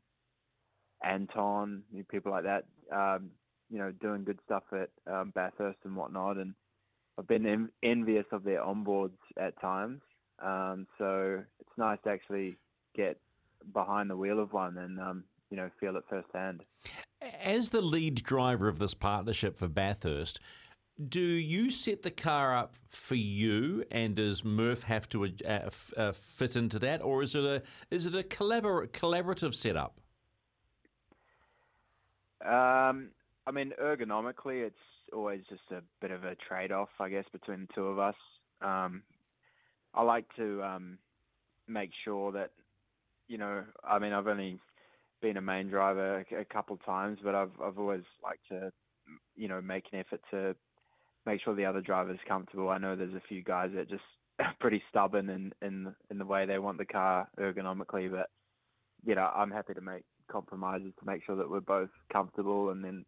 Anton, 1.03 1.83
people 2.09 2.31
like 2.31 2.45
that, 2.45 2.63
um, 2.91 3.31
you 3.69 3.77
know, 3.77 3.91
doing 3.91 4.23
good 4.23 4.39
stuff 4.45 4.63
at 4.71 4.89
um, 5.11 5.31
Bathurst 5.35 5.79
and 5.83 5.95
whatnot, 5.95 6.37
and 6.37 6.53
I've 7.17 7.27
been 7.27 7.45
en- 7.45 7.69
envious 7.83 8.25
of 8.31 8.43
their 8.43 8.61
onboards 8.61 9.17
at 9.37 9.59
times. 9.59 10.01
Um, 10.39 10.87
so 10.97 11.43
it's 11.59 11.77
nice 11.77 11.97
to 12.03 12.11
actually 12.11 12.57
get 12.95 13.17
behind 13.73 14.09
the 14.09 14.17
wheel 14.17 14.39
of 14.39 14.53
one 14.53 14.77
and 14.77 14.99
um, 14.99 15.23
you 15.49 15.57
know 15.57 15.69
feel 15.79 15.95
it 15.97 16.03
firsthand. 16.09 16.63
As 17.21 17.69
the 17.69 17.81
lead 17.81 18.23
driver 18.23 18.67
of 18.67 18.79
this 18.79 18.93
partnership 18.93 19.57
for 19.57 19.67
Bathurst, 19.67 20.39
do 21.09 21.19
you 21.21 21.69
set 21.69 22.03
the 22.03 22.11
car 22.11 22.55
up 22.55 22.75
for 22.89 23.15
you, 23.15 23.83
and 23.91 24.15
does 24.15 24.43
Murph 24.43 24.83
have 24.83 25.09
to 25.09 25.25
uh, 25.25 25.27
f- 25.45 25.93
uh, 25.95 26.11
fit 26.11 26.55
into 26.55 26.79
that, 26.79 27.01
or 27.01 27.23
is 27.23 27.35
it 27.35 27.43
a 27.43 27.61
is 27.91 28.05
it 28.05 28.15
a 28.15 28.23
collabor- 28.23 28.87
collaborative 28.89 29.53
setup? 29.53 29.99
Um, 32.45 33.09
I 33.45 33.51
mean, 33.51 33.73
ergonomically, 33.81 34.65
it's 34.65 34.75
always 35.13 35.41
just 35.49 35.63
a 35.71 35.81
bit 36.01 36.11
of 36.11 36.23
a 36.23 36.35
trade-off, 36.35 36.89
I 36.99 37.09
guess, 37.09 37.25
between 37.31 37.61
the 37.61 37.73
two 37.73 37.87
of 37.87 37.99
us. 37.99 38.15
Um, 38.61 39.03
I 39.93 40.03
like 40.03 40.25
to 40.35 40.61
um, 40.63 40.97
make 41.67 41.91
sure 42.03 42.31
that, 42.33 42.51
you 43.27 43.37
know, 43.37 43.63
I 43.83 43.99
mean, 43.99 44.13
I've 44.13 44.27
only 44.27 44.59
been 45.21 45.37
a 45.37 45.41
main 45.41 45.69
driver 45.69 46.25
a, 46.37 46.45
couple 46.45 46.75
of 46.75 46.85
times, 46.85 47.19
but 47.23 47.33
I've 47.33 47.51
I've 47.63 47.79
always 47.79 48.03
liked 48.23 48.47
to, 48.49 48.71
you 49.35 49.47
know, 49.47 49.61
make 49.61 49.85
an 49.91 49.99
effort 49.99 50.21
to 50.31 50.55
make 51.25 51.41
sure 51.41 51.55
the 51.55 51.65
other 51.65 51.81
driver's 51.81 52.19
comfortable. 52.27 52.69
I 52.69 52.77
know 52.77 52.95
there's 52.95 53.15
a 53.15 53.27
few 53.27 53.43
guys 53.43 53.71
that 53.75 53.89
just 53.89 54.03
are 54.39 54.53
pretty 54.59 54.83
stubborn 54.89 55.53
in 55.61 55.93
the 56.17 56.25
way 56.25 56.45
they 56.45 56.59
want 56.59 56.77
the 56.77 56.85
car 56.85 57.27
ergonomically, 57.39 58.11
but 58.11 58.29
you 59.05 59.15
know, 59.15 59.29
I'm 59.33 59.51
happy 59.51 59.73
to 59.73 59.81
make 59.81 60.03
compromises 60.31 60.93
to 60.99 61.05
make 61.05 61.23
sure 61.23 61.35
that 61.35 61.49
we're 61.49 61.59
both 61.59 61.89
comfortable 62.11 62.69
and 62.69 62.83
then 62.83 63.05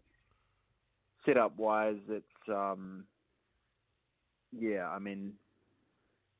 setup 1.26 1.58
wise 1.58 2.00
it's 2.10 2.26
um 2.50 3.04
yeah, 4.52 4.88
I 4.90 5.00
mean 5.00 5.34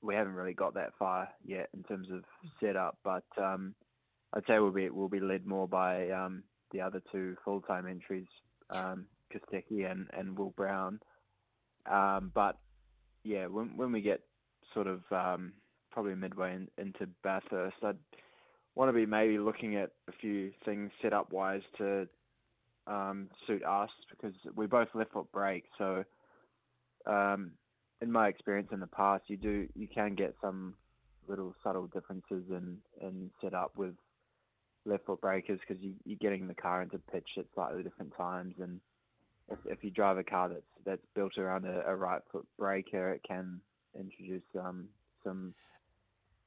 we 0.02 0.16
haven't 0.16 0.34
really 0.34 0.54
got 0.54 0.74
that 0.76 0.94
far 0.98 1.30
yet 1.46 1.70
in 1.74 1.84
terms 1.84 2.08
of 2.12 2.24
setup, 2.60 2.98
but 3.04 3.26
um 3.38 3.76
I'd 4.34 4.44
say 4.48 4.60
we'll 4.60 4.72
be 4.72 4.90
we'll 4.90 5.10
be 5.10 5.20
led 5.20 5.46
more 5.46 5.68
by 5.68 6.10
um 6.10 6.44
the 6.72 6.82
other 6.82 7.02
two 7.12 7.36
full 7.44 7.62
time 7.62 7.88
entries, 7.88 8.28
um 8.70 9.06
Kostecki 9.34 9.90
and, 9.90 10.08
and 10.14 10.38
Will 10.38 10.52
Brown. 10.52 11.00
Um 11.90 12.32
but 12.34 12.58
yeah, 13.24 13.48
when 13.48 13.76
when 13.78 13.92
we 13.92 14.02
get 14.02 14.22
sort 14.74 14.88
of 14.88 15.02
um 15.12 15.54
probably 15.92 16.16
midway 16.16 16.56
in, 16.56 16.68
into 16.78 17.08
Bathurst, 17.24 17.78
I'd 17.84 17.98
want 18.80 18.88
to 18.88 18.94
be 18.94 19.06
maybe 19.06 19.38
looking 19.38 19.76
at 19.76 19.92
a 20.08 20.14
few 20.22 20.52
things 20.64 20.90
set 21.02 21.12
up 21.12 21.34
wise 21.34 21.62
to 21.78 22.08
um, 22.88 23.28
suit 23.46 23.62
us 23.66 23.90
because 24.10 24.34
we 24.56 24.68
both 24.68 24.88
left 24.94 25.12
foot 25.12 25.30
brake. 25.34 25.66
So, 25.78 26.06
um, 27.06 27.52
in 28.02 28.10
my 28.10 28.30
experience 28.30 28.70
in 28.72 28.80
the 28.80 28.88
past, 28.88 29.26
you 29.28 29.36
do 29.36 29.68
you 29.76 29.90
can 29.94 30.16
get 30.16 30.34
some 30.42 30.76
little 31.28 31.54
subtle 31.62 31.88
differences 31.88 32.46
in 32.50 32.78
in 33.02 33.30
setup 33.44 33.74
with 33.76 33.96
left 34.86 35.06
foot 35.06 35.20
breakers 35.20 35.60
because 35.60 35.84
you, 35.84 35.94
you're 36.06 36.18
getting 36.18 36.48
the 36.48 36.54
car 36.54 36.82
into 36.82 37.00
pitch 37.12 37.28
at 37.38 37.44
slightly 37.54 37.84
different 37.84 38.16
times, 38.16 38.56
and 38.62 38.80
if, 39.50 39.58
if 39.66 39.84
you 39.84 39.92
drive 39.92 40.18
a 40.18 40.24
car 40.24 40.48
that's 40.48 40.62
that's 40.86 41.06
built 41.16 41.38
around 41.38 41.66
a, 41.66 41.84
a 41.86 41.94
right 41.94 42.22
foot 42.32 42.48
breaker, 42.58 43.12
it 43.12 43.24
can 43.28 43.60
introduce 43.94 44.44
um, 44.58 44.88
some 45.22 45.54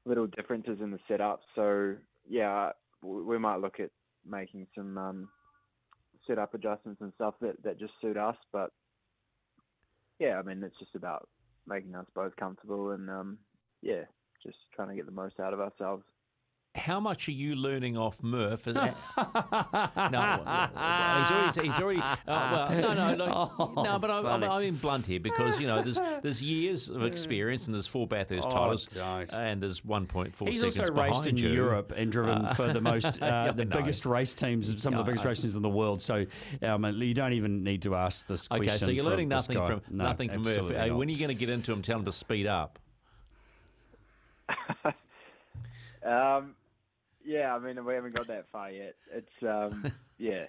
little 0.07 0.27
differences 0.29 0.79
in 0.81 0.91
the 0.91 0.99
setup. 1.07 1.43
So 1.55 1.97
yeah, 2.33 2.71
we 3.03 3.39
might 3.39 3.61
look 3.61 3.79
at 3.79 3.91
making 4.27 4.67
some 4.75 4.97
um, 4.97 5.29
setup 6.27 6.55
adjustments 6.55 7.03
and 7.03 7.13
stuff 7.15 7.35
that, 7.43 7.63
that 7.63 7.79
just 7.79 7.93
suit 8.01 8.17
us. 8.17 8.37
But 8.53 8.71
yeah, 10.19 10.39
I 10.39 10.43
mean, 10.43 10.63
it's 10.63 10.79
just 10.79 10.95
about 10.95 11.29
making 11.67 11.95
us 11.95 12.07
both 12.15 12.35
comfortable 12.37 12.93
and 12.93 13.11
um, 13.11 13.39
yeah, 13.83 14.05
just 14.43 14.57
trying 14.75 14.89
to 14.89 14.95
get 14.95 15.05
the 15.05 15.13
most 15.13 15.41
out 15.41 15.53
of 15.53 15.61
ourselves. 15.61 16.05
How 16.75 17.01
much 17.01 17.29
are 17.29 17.33
you 17.33 17.55
learning 17.55 17.99
off 17.99 18.23
Murph? 18.23 18.67
Is 18.67 18.73
that- 18.73 18.97
no, 20.11 21.21
he's 21.21 21.31
already. 21.31 21.69
He's 21.69 21.79
already. 21.79 22.01
Uh, 22.01 22.17
well, 22.27 22.71
no, 22.81 22.95
no, 22.95 23.15
no, 23.15 23.83
no. 23.83 23.99
But 23.99 24.11
I'm, 24.11 24.27
I'm. 24.27 24.43
I'm 24.43 24.61
being 24.63 24.75
blunt 24.77 25.05
here 25.07 25.21
because 25.21 25.61
you 25.61 25.67
know 25.67 25.83
there's 25.83 26.01
there's 26.23 26.43
years 26.43 26.89
of 26.89 27.05
experience 27.05 27.67
and 27.67 27.75
there's 27.75 27.87
four 27.87 28.07
Bathurst 28.07 28.49
Oh, 28.49 28.51
titles 28.51 28.87
don't. 28.87 29.31
and 29.35 29.63
there's 29.63 29.83
1.4 29.83 30.49
He's 30.49 30.61
seconds 30.61 30.79
also 30.79 30.93
behind 30.95 31.13
raced 31.13 31.27
in 31.27 31.37
you. 31.37 31.51
Europe 31.51 31.93
and 31.95 32.11
driven 32.11 32.47
Uh, 32.47 32.55
for 32.55 32.73
the 32.73 32.81
most, 32.91 33.21
uh, 33.23 33.53
the 33.53 33.67
know. 33.67 33.77
biggest 33.77 34.07
race 34.07 34.33
teams, 34.33 34.83
some 34.83 34.95
of 34.95 34.99
the 35.05 35.05
biggest 35.05 35.27
I- 35.27 35.29
race 35.29 35.43
teams 35.43 35.57
in 35.57 35.63
the 35.63 35.69
world. 35.69 36.01
So 36.01 36.25
um, 36.63 36.87
you 37.03 37.13
don't 37.13 37.35
even 37.35 37.63
need 37.63 37.83
to 37.83 37.95
ask 37.97 38.27
this 38.27 38.49
question. 38.49 38.67
Okay, 38.71 38.79
so 38.79 38.89
you're 38.91 39.05
learning 39.05 39.29
nothing 39.29 39.59
guy. 39.59 39.67
from 39.67 39.83
No, 39.91 40.05
nothing 40.05 40.31
from 40.31 40.39
Murph. 40.43 40.57
absolutely 40.57 40.89
not. 40.89 40.97
when 40.97 41.09
are 41.09 41.13
you 41.13 41.19
going 41.19 41.29
to 41.29 41.35
get 41.35 41.51
into 41.51 41.71
him? 41.71 41.83
Tell 41.83 41.99
him 41.99 42.07
to 42.07 42.13
speed 42.13 42.47
up. 42.47 42.79
Um, 46.05 46.55
yeah, 47.25 47.55
I 47.55 47.59
mean, 47.59 47.85
we 47.85 47.95
haven't 47.95 48.15
got 48.15 48.27
that 48.29 48.47
far 48.51 48.71
yet. 48.71 48.95
It's 49.13 49.43
um, 49.43 49.93
yeah. 50.19 50.45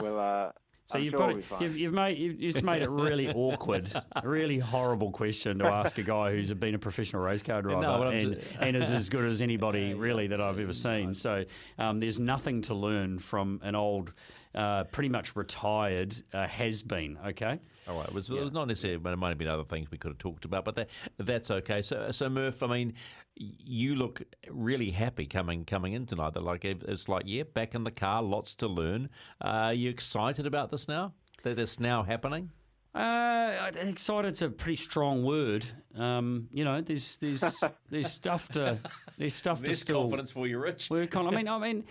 Well, 0.00 0.18
uh, 0.18 0.52
So 0.84 0.98
I'm 0.98 1.04
you've 1.04 1.12
sure 1.12 1.18
put 1.18 1.50
we'll 1.50 1.60
it, 1.60 1.62
you've, 1.62 1.76
you've 1.76 1.92
made 1.92 2.18
you've 2.18 2.38
just 2.38 2.62
made 2.62 2.82
it 2.82 2.90
really 2.90 3.28
awkward, 3.28 3.90
really 4.24 4.58
horrible 4.58 5.10
question 5.10 5.58
to 5.58 5.66
ask 5.66 5.98
a 5.98 6.02
guy 6.02 6.32
who's 6.32 6.52
been 6.52 6.74
a 6.74 6.78
professional 6.78 7.22
race 7.22 7.42
car 7.42 7.62
driver 7.62 7.80
but 7.80 8.08
I'm 8.08 8.12
and, 8.14 8.40
and 8.60 8.76
is 8.76 8.90
as 8.90 9.08
good 9.08 9.24
as 9.24 9.42
anybody 9.48 9.94
really 9.94 10.26
that 10.28 10.40
I've 10.40 10.58
ever 10.58 10.72
seen. 10.72 11.14
So 11.14 11.44
um, 11.78 11.98
there's 12.00 12.20
nothing 12.20 12.62
to 12.62 12.74
learn 12.74 13.18
from 13.18 13.60
an 13.62 13.74
old, 13.74 14.12
uh, 14.54 14.84
pretty 14.84 15.08
much 15.08 15.34
retired 15.36 16.14
uh, 16.32 16.46
has 16.46 16.82
been. 16.82 17.18
Okay. 17.26 17.58
All 17.88 17.96
right, 17.98 18.08
it 18.08 18.14
was, 18.14 18.28
it 18.28 18.34
was 18.34 18.52
not 18.52 18.68
necessarily, 18.68 18.98
but 18.98 19.12
it 19.12 19.16
might 19.16 19.30
have 19.30 19.38
been 19.38 19.48
other 19.48 19.64
things 19.64 19.90
we 19.90 19.98
could 19.98 20.10
have 20.10 20.18
talked 20.18 20.44
about, 20.44 20.64
but 20.64 20.76
that, 20.76 20.90
that's 21.18 21.50
okay. 21.50 21.82
So, 21.82 22.10
so 22.10 22.28
Murph, 22.28 22.62
I 22.62 22.66
mean, 22.66 22.94
you 23.34 23.96
look 23.96 24.22
really 24.48 24.90
happy 24.90 25.26
coming 25.26 25.64
coming 25.64 25.94
in 25.94 26.06
tonight. 26.06 26.34
That 26.34 26.42
like 26.42 26.64
it's 26.64 27.08
like, 27.08 27.24
yeah, 27.26 27.44
back 27.44 27.74
in 27.74 27.84
the 27.84 27.90
car, 27.90 28.22
lots 28.22 28.54
to 28.56 28.68
learn. 28.68 29.08
Uh, 29.42 29.48
are 29.48 29.74
you 29.74 29.90
excited 29.90 30.46
about 30.46 30.70
this 30.70 30.86
now? 30.86 31.14
That 31.42 31.58
it's 31.58 31.80
now 31.80 32.02
happening? 32.02 32.50
Uh, 32.94 33.70
excited's 33.80 34.42
a 34.42 34.50
pretty 34.50 34.76
strong 34.76 35.24
word. 35.24 35.64
Um, 35.96 36.48
you 36.52 36.64
know, 36.64 36.80
there's 36.82 37.16
there's 37.16 37.64
there's 37.90 38.10
stuff 38.10 38.48
to 38.50 38.78
there's 39.16 39.34
stuff 39.34 39.62
to 39.62 39.74
still 39.74 40.02
confidence 40.02 40.30
for 40.30 40.46
you, 40.46 40.58
Rich. 40.58 40.90
work 40.90 41.16
on. 41.16 41.26
I 41.26 41.30
mean, 41.30 41.48
I 41.48 41.58
mean, 41.58 41.84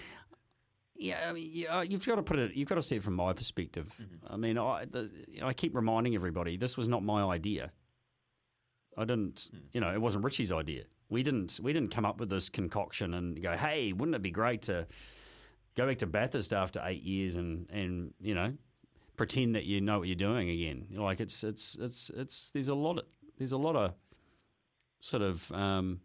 yeah, 1.01 1.27
I 1.29 1.33
mean, 1.33 1.49
yeah, 1.51 1.81
you've 1.81 2.05
got 2.05 2.15
to 2.15 2.23
put 2.23 2.39
it. 2.39 2.53
You've 2.55 2.69
got 2.69 2.75
to 2.75 2.81
see 2.81 2.97
it 2.97 3.03
from 3.03 3.15
my 3.15 3.33
perspective. 3.33 3.87
Mm-hmm. 4.01 4.33
I 4.33 4.37
mean, 4.37 4.57
I 4.57 4.85
the, 4.85 5.09
I 5.43 5.53
keep 5.53 5.75
reminding 5.75 6.15
everybody 6.15 6.57
this 6.57 6.77
was 6.77 6.87
not 6.87 7.03
my 7.03 7.23
idea. 7.23 7.71
I 8.97 9.05
didn't, 9.05 9.49
Hmm. 9.51 9.57
you 9.73 9.81
know, 9.81 9.91
it 9.93 10.01
wasn't 10.01 10.23
Richie's 10.23 10.51
idea. 10.51 10.83
We 11.09 11.23
didn't 11.23 11.59
we 11.61 11.73
didn't 11.73 11.91
come 11.91 12.05
up 12.05 12.19
with 12.19 12.29
this 12.29 12.49
concoction 12.49 13.13
and 13.13 13.41
go, 13.41 13.57
hey, 13.57 13.93
wouldn't 13.93 14.15
it 14.15 14.21
be 14.21 14.31
great 14.31 14.61
to 14.63 14.87
go 15.75 15.87
back 15.87 15.97
to 15.99 16.05
Bathurst 16.07 16.53
after 16.53 16.81
eight 16.85 17.03
years 17.03 17.35
and 17.35 17.69
and 17.71 18.13
you 18.21 18.35
know 18.35 18.53
pretend 19.17 19.55
that 19.55 19.65
you 19.65 19.81
know 19.81 19.99
what 19.99 20.07
you're 20.07 20.15
doing 20.15 20.49
again. 20.49 20.87
Like 20.95 21.19
it's 21.19 21.43
it's 21.43 21.75
it's 21.79 22.09
it's 22.15 22.51
there's 22.51 22.67
a 22.69 22.75
lot 22.75 22.97
of 22.99 23.05
there's 23.37 23.51
a 23.51 23.57
lot 23.57 23.75
of 23.75 23.93
sort 25.01 25.23
of 25.23 25.51
um, 25.51 25.99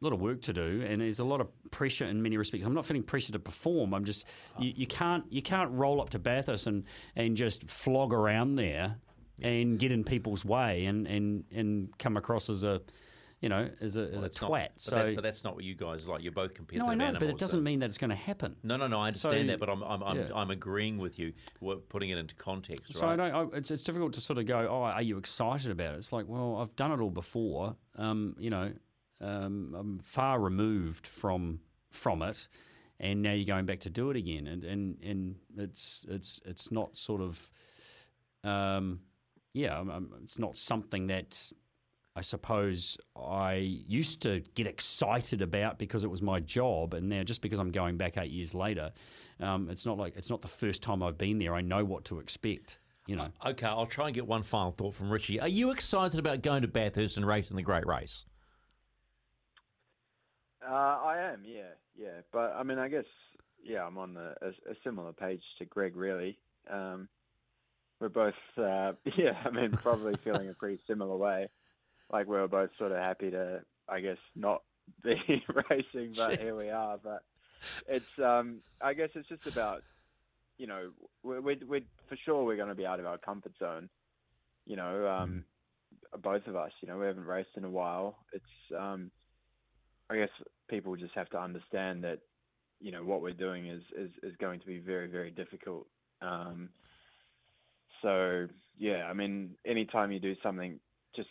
a 0.00 0.04
lot 0.04 0.12
of 0.14 0.20
work 0.20 0.40
to 0.42 0.52
do, 0.52 0.82
and 0.86 1.00
there's 1.02 1.18
a 1.18 1.24
lot 1.24 1.40
of 1.40 1.48
pressure 1.70 2.06
in 2.06 2.22
many 2.22 2.36
respects. 2.36 2.64
I'm 2.64 2.74
not 2.74 2.86
feeling 2.86 3.02
pressure 3.02 3.32
to 3.32 3.38
perform. 3.38 3.92
I'm 3.94 4.04
just 4.04 4.26
you, 4.58 4.72
you 4.74 4.86
can't 4.86 5.24
you 5.30 5.42
can't 5.42 5.70
roll 5.72 6.00
up 6.00 6.10
to 6.10 6.18
Bathurst 6.18 6.66
and, 6.66 6.84
and 7.16 7.36
just 7.36 7.68
flog 7.68 8.12
around 8.14 8.54
there 8.56 8.96
and 9.42 9.78
get 9.78 9.90
in 9.92 10.04
people's 10.04 10.44
way 10.44 10.84
and, 10.84 11.06
and, 11.06 11.44
and 11.54 11.96
come 11.98 12.16
across 12.18 12.50
as 12.50 12.62
a 12.62 12.80
you 13.40 13.48
know 13.48 13.70
as 13.80 13.96
a 13.96 14.02
as 14.02 14.10
Well, 14.12 14.22
a 14.22 14.26
it's 14.26 14.40
not- 14.42 14.50
twat. 14.50 14.68
but, 14.68 14.80
so 14.80 14.96
that- 14.96 15.14
but 15.16 15.22
that's 15.22 15.44
not 15.44 15.54
what 15.54 15.64
you 15.64 15.74
guys 15.74 16.08
like. 16.08 16.22
You're 16.22 16.32
both 16.32 16.54
competitive 16.54 16.86
no, 16.86 16.90
I 16.92 16.94
know, 16.94 17.04
animals. 17.04 17.20
but 17.22 17.28
it 17.34 17.38
doesn't 17.38 17.60
so- 17.60 17.62
mean 17.64 17.80
that 17.80 17.86
it's 17.86 17.98
going 17.98 18.10
to 18.10 18.16
happen. 18.16 18.56
No, 18.62 18.76
no, 18.78 18.86
no. 18.86 19.00
I 19.00 19.08
understand 19.08 19.48
So- 19.48 19.52
that, 19.52 19.60
but 19.60 19.68
I'm 19.68 19.82
I'm, 19.82 20.02
I'm, 20.02 20.16
yeah. 20.18 20.28
I'm 20.34 20.50
agreeing 20.50 20.96
with 20.96 21.18
you. 21.18 21.34
We're 21.60 21.76
putting 21.76 22.08
it 22.08 22.16
into 22.16 22.34
context, 22.36 22.94
So 22.94 23.06
right? 23.06 23.20
I 23.20 23.30
don't. 23.30 23.54
I, 23.54 23.56
it's, 23.58 23.70
it's 23.70 23.82
difficult 23.82 24.14
to 24.14 24.22
sort 24.22 24.38
of 24.38 24.46
go. 24.46 24.66
Oh, 24.70 24.82
are 24.82 25.02
you 25.02 25.18
excited 25.18 25.70
about 25.70 25.94
it? 25.94 25.98
It's 25.98 26.12
like, 26.12 26.24
well, 26.26 26.56
I've 26.56 26.74
done 26.76 26.90
it 26.92 27.00
all 27.02 27.10
before. 27.10 27.76
Um, 27.96 28.34
you 28.38 28.48
know, 28.50 28.72
um, 29.20 29.74
I'm 29.78 29.98
far 30.00 30.40
removed 30.40 31.06
from 31.06 31.60
from 31.90 32.22
it, 32.22 32.48
and 32.98 33.22
now 33.22 33.32
you're 33.32 33.44
going 33.44 33.66
back 33.66 33.80
to 33.80 33.90
do 33.90 34.10
it 34.10 34.16
again, 34.16 34.46
and 34.46 34.64
and, 34.64 34.96
and 35.02 35.34
it's 35.56 36.04
it's 36.08 36.40
it's 36.44 36.70
not 36.72 36.96
sort 36.96 37.20
of, 37.20 37.50
um, 38.44 39.00
yeah, 39.52 39.78
I'm, 39.78 39.90
I'm- 39.90 40.12
it's 40.22 40.38
not 40.38 40.56
something 40.56 41.08
that. 41.08 41.52
I 42.16 42.22
suppose 42.22 42.98
I 43.16 43.54
used 43.54 44.20
to 44.22 44.40
get 44.56 44.66
excited 44.66 45.42
about 45.42 45.78
because 45.78 46.02
it 46.02 46.10
was 46.10 46.20
my 46.22 46.40
job, 46.40 46.92
and 46.92 47.08
now 47.08 47.22
just 47.22 47.40
because 47.40 47.60
I'm 47.60 47.70
going 47.70 47.98
back 47.98 48.18
eight 48.18 48.32
years 48.32 48.52
later, 48.52 48.90
um, 49.38 49.70
it's 49.70 49.86
not 49.86 49.96
like 49.96 50.16
it's 50.16 50.28
not 50.28 50.42
the 50.42 50.48
first 50.48 50.82
time 50.82 51.04
I've 51.04 51.16
been 51.16 51.38
there. 51.38 51.54
I 51.54 51.60
know 51.60 51.84
what 51.84 52.04
to 52.06 52.18
expect. 52.18 52.80
You 53.06 53.14
know, 53.14 53.28
Okay, 53.46 53.64
I'll 53.66 53.86
try 53.86 54.06
and 54.06 54.14
get 54.14 54.26
one 54.26 54.42
final 54.42 54.72
thought 54.72 54.94
from 54.96 55.08
Richie. 55.10 55.38
Are 55.40 55.48
you 55.48 55.70
excited 55.70 56.18
about 56.18 56.42
going 56.42 56.62
to 56.62 56.68
Bathurst 56.68 57.16
and 57.16 57.24
racing 57.24 57.56
the 57.56 57.62
Great 57.62 57.86
Race? 57.86 58.26
Uh, 60.66 60.72
I 60.74 61.32
am, 61.32 61.42
yeah, 61.44 61.72
yeah. 61.96 62.20
But 62.32 62.54
I 62.56 62.62
mean, 62.62 62.78
I 62.78 62.88
guess, 62.88 63.04
yeah, 63.62 63.84
I'm 63.84 63.98
on 63.98 64.14
the, 64.14 64.34
a, 64.42 64.48
a 64.70 64.74
similar 64.84 65.12
page 65.12 65.42
to 65.58 65.64
Greg. 65.64 65.96
Really, 65.96 66.38
um, 66.70 67.08
we're 68.00 68.08
both, 68.08 68.34
uh, 68.58 68.92
yeah. 69.16 69.36
I 69.44 69.50
mean, 69.50 69.72
probably 69.72 70.14
feeling 70.22 70.48
a 70.48 70.54
pretty 70.54 70.80
similar 70.86 71.16
way. 71.16 71.48
Like 72.12 72.26
we 72.26 72.36
were 72.36 72.48
both 72.48 72.70
sort 72.78 72.92
of 72.92 72.98
happy 72.98 73.30
to, 73.30 73.62
I 73.88 74.00
guess, 74.00 74.18
not 74.36 74.62
be 75.04 75.44
racing, 75.70 76.12
but 76.16 76.38
here 76.38 76.56
we 76.56 76.70
are. 76.70 76.98
But 77.02 77.22
it's, 77.88 78.18
um, 78.22 78.60
I 78.80 78.94
guess, 78.94 79.10
it's 79.14 79.28
just 79.28 79.46
about, 79.46 79.82
you 80.58 80.66
know, 80.66 80.90
we're, 81.22 81.40
we're, 81.40 81.56
we're 81.66 81.82
for 82.08 82.16
sure 82.24 82.44
we're 82.44 82.56
going 82.56 82.68
to 82.68 82.74
be 82.74 82.86
out 82.86 83.00
of 83.00 83.06
our 83.06 83.18
comfort 83.18 83.52
zone. 83.58 83.88
You 84.66 84.76
know, 84.76 85.08
um, 85.08 85.44
both 86.22 86.46
of 86.46 86.56
us. 86.56 86.72
You 86.80 86.88
know, 86.88 86.98
we 86.98 87.06
haven't 87.06 87.24
raced 87.24 87.56
in 87.56 87.64
a 87.64 87.70
while. 87.70 88.18
It's, 88.32 88.44
um, 88.78 89.10
I 90.10 90.16
guess 90.16 90.28
people 90.68 90.96
just 90.96 91.14
have 91.14 91.30
to 91.30 91.40
understand 91.40 92.02
that, 92.04 92.18
you 92.80 92.90
know, 92.90 93.04
what 93.04 93.22
we're 93.22 93.32
doing 93.32 93.68
is 93.68 93.82
is, 93.96 94.10
is 94.22 94.34
going 94.40 94.60
to 94.60 94.66
be 94.66 94.78
very 94.78 95.06
very 95.06 95.30
difficult. 95.30 95.86
Um, 96.20 96.68
so 98.02 98.48
yeah, 98.78 99.04
I 99.08 99.12
mean, 99.12 99.50
anytime 99.64 100.10
you 100.10 100.20
do 100.20 100.34
something 100.42 100.80
just 101.14 101.28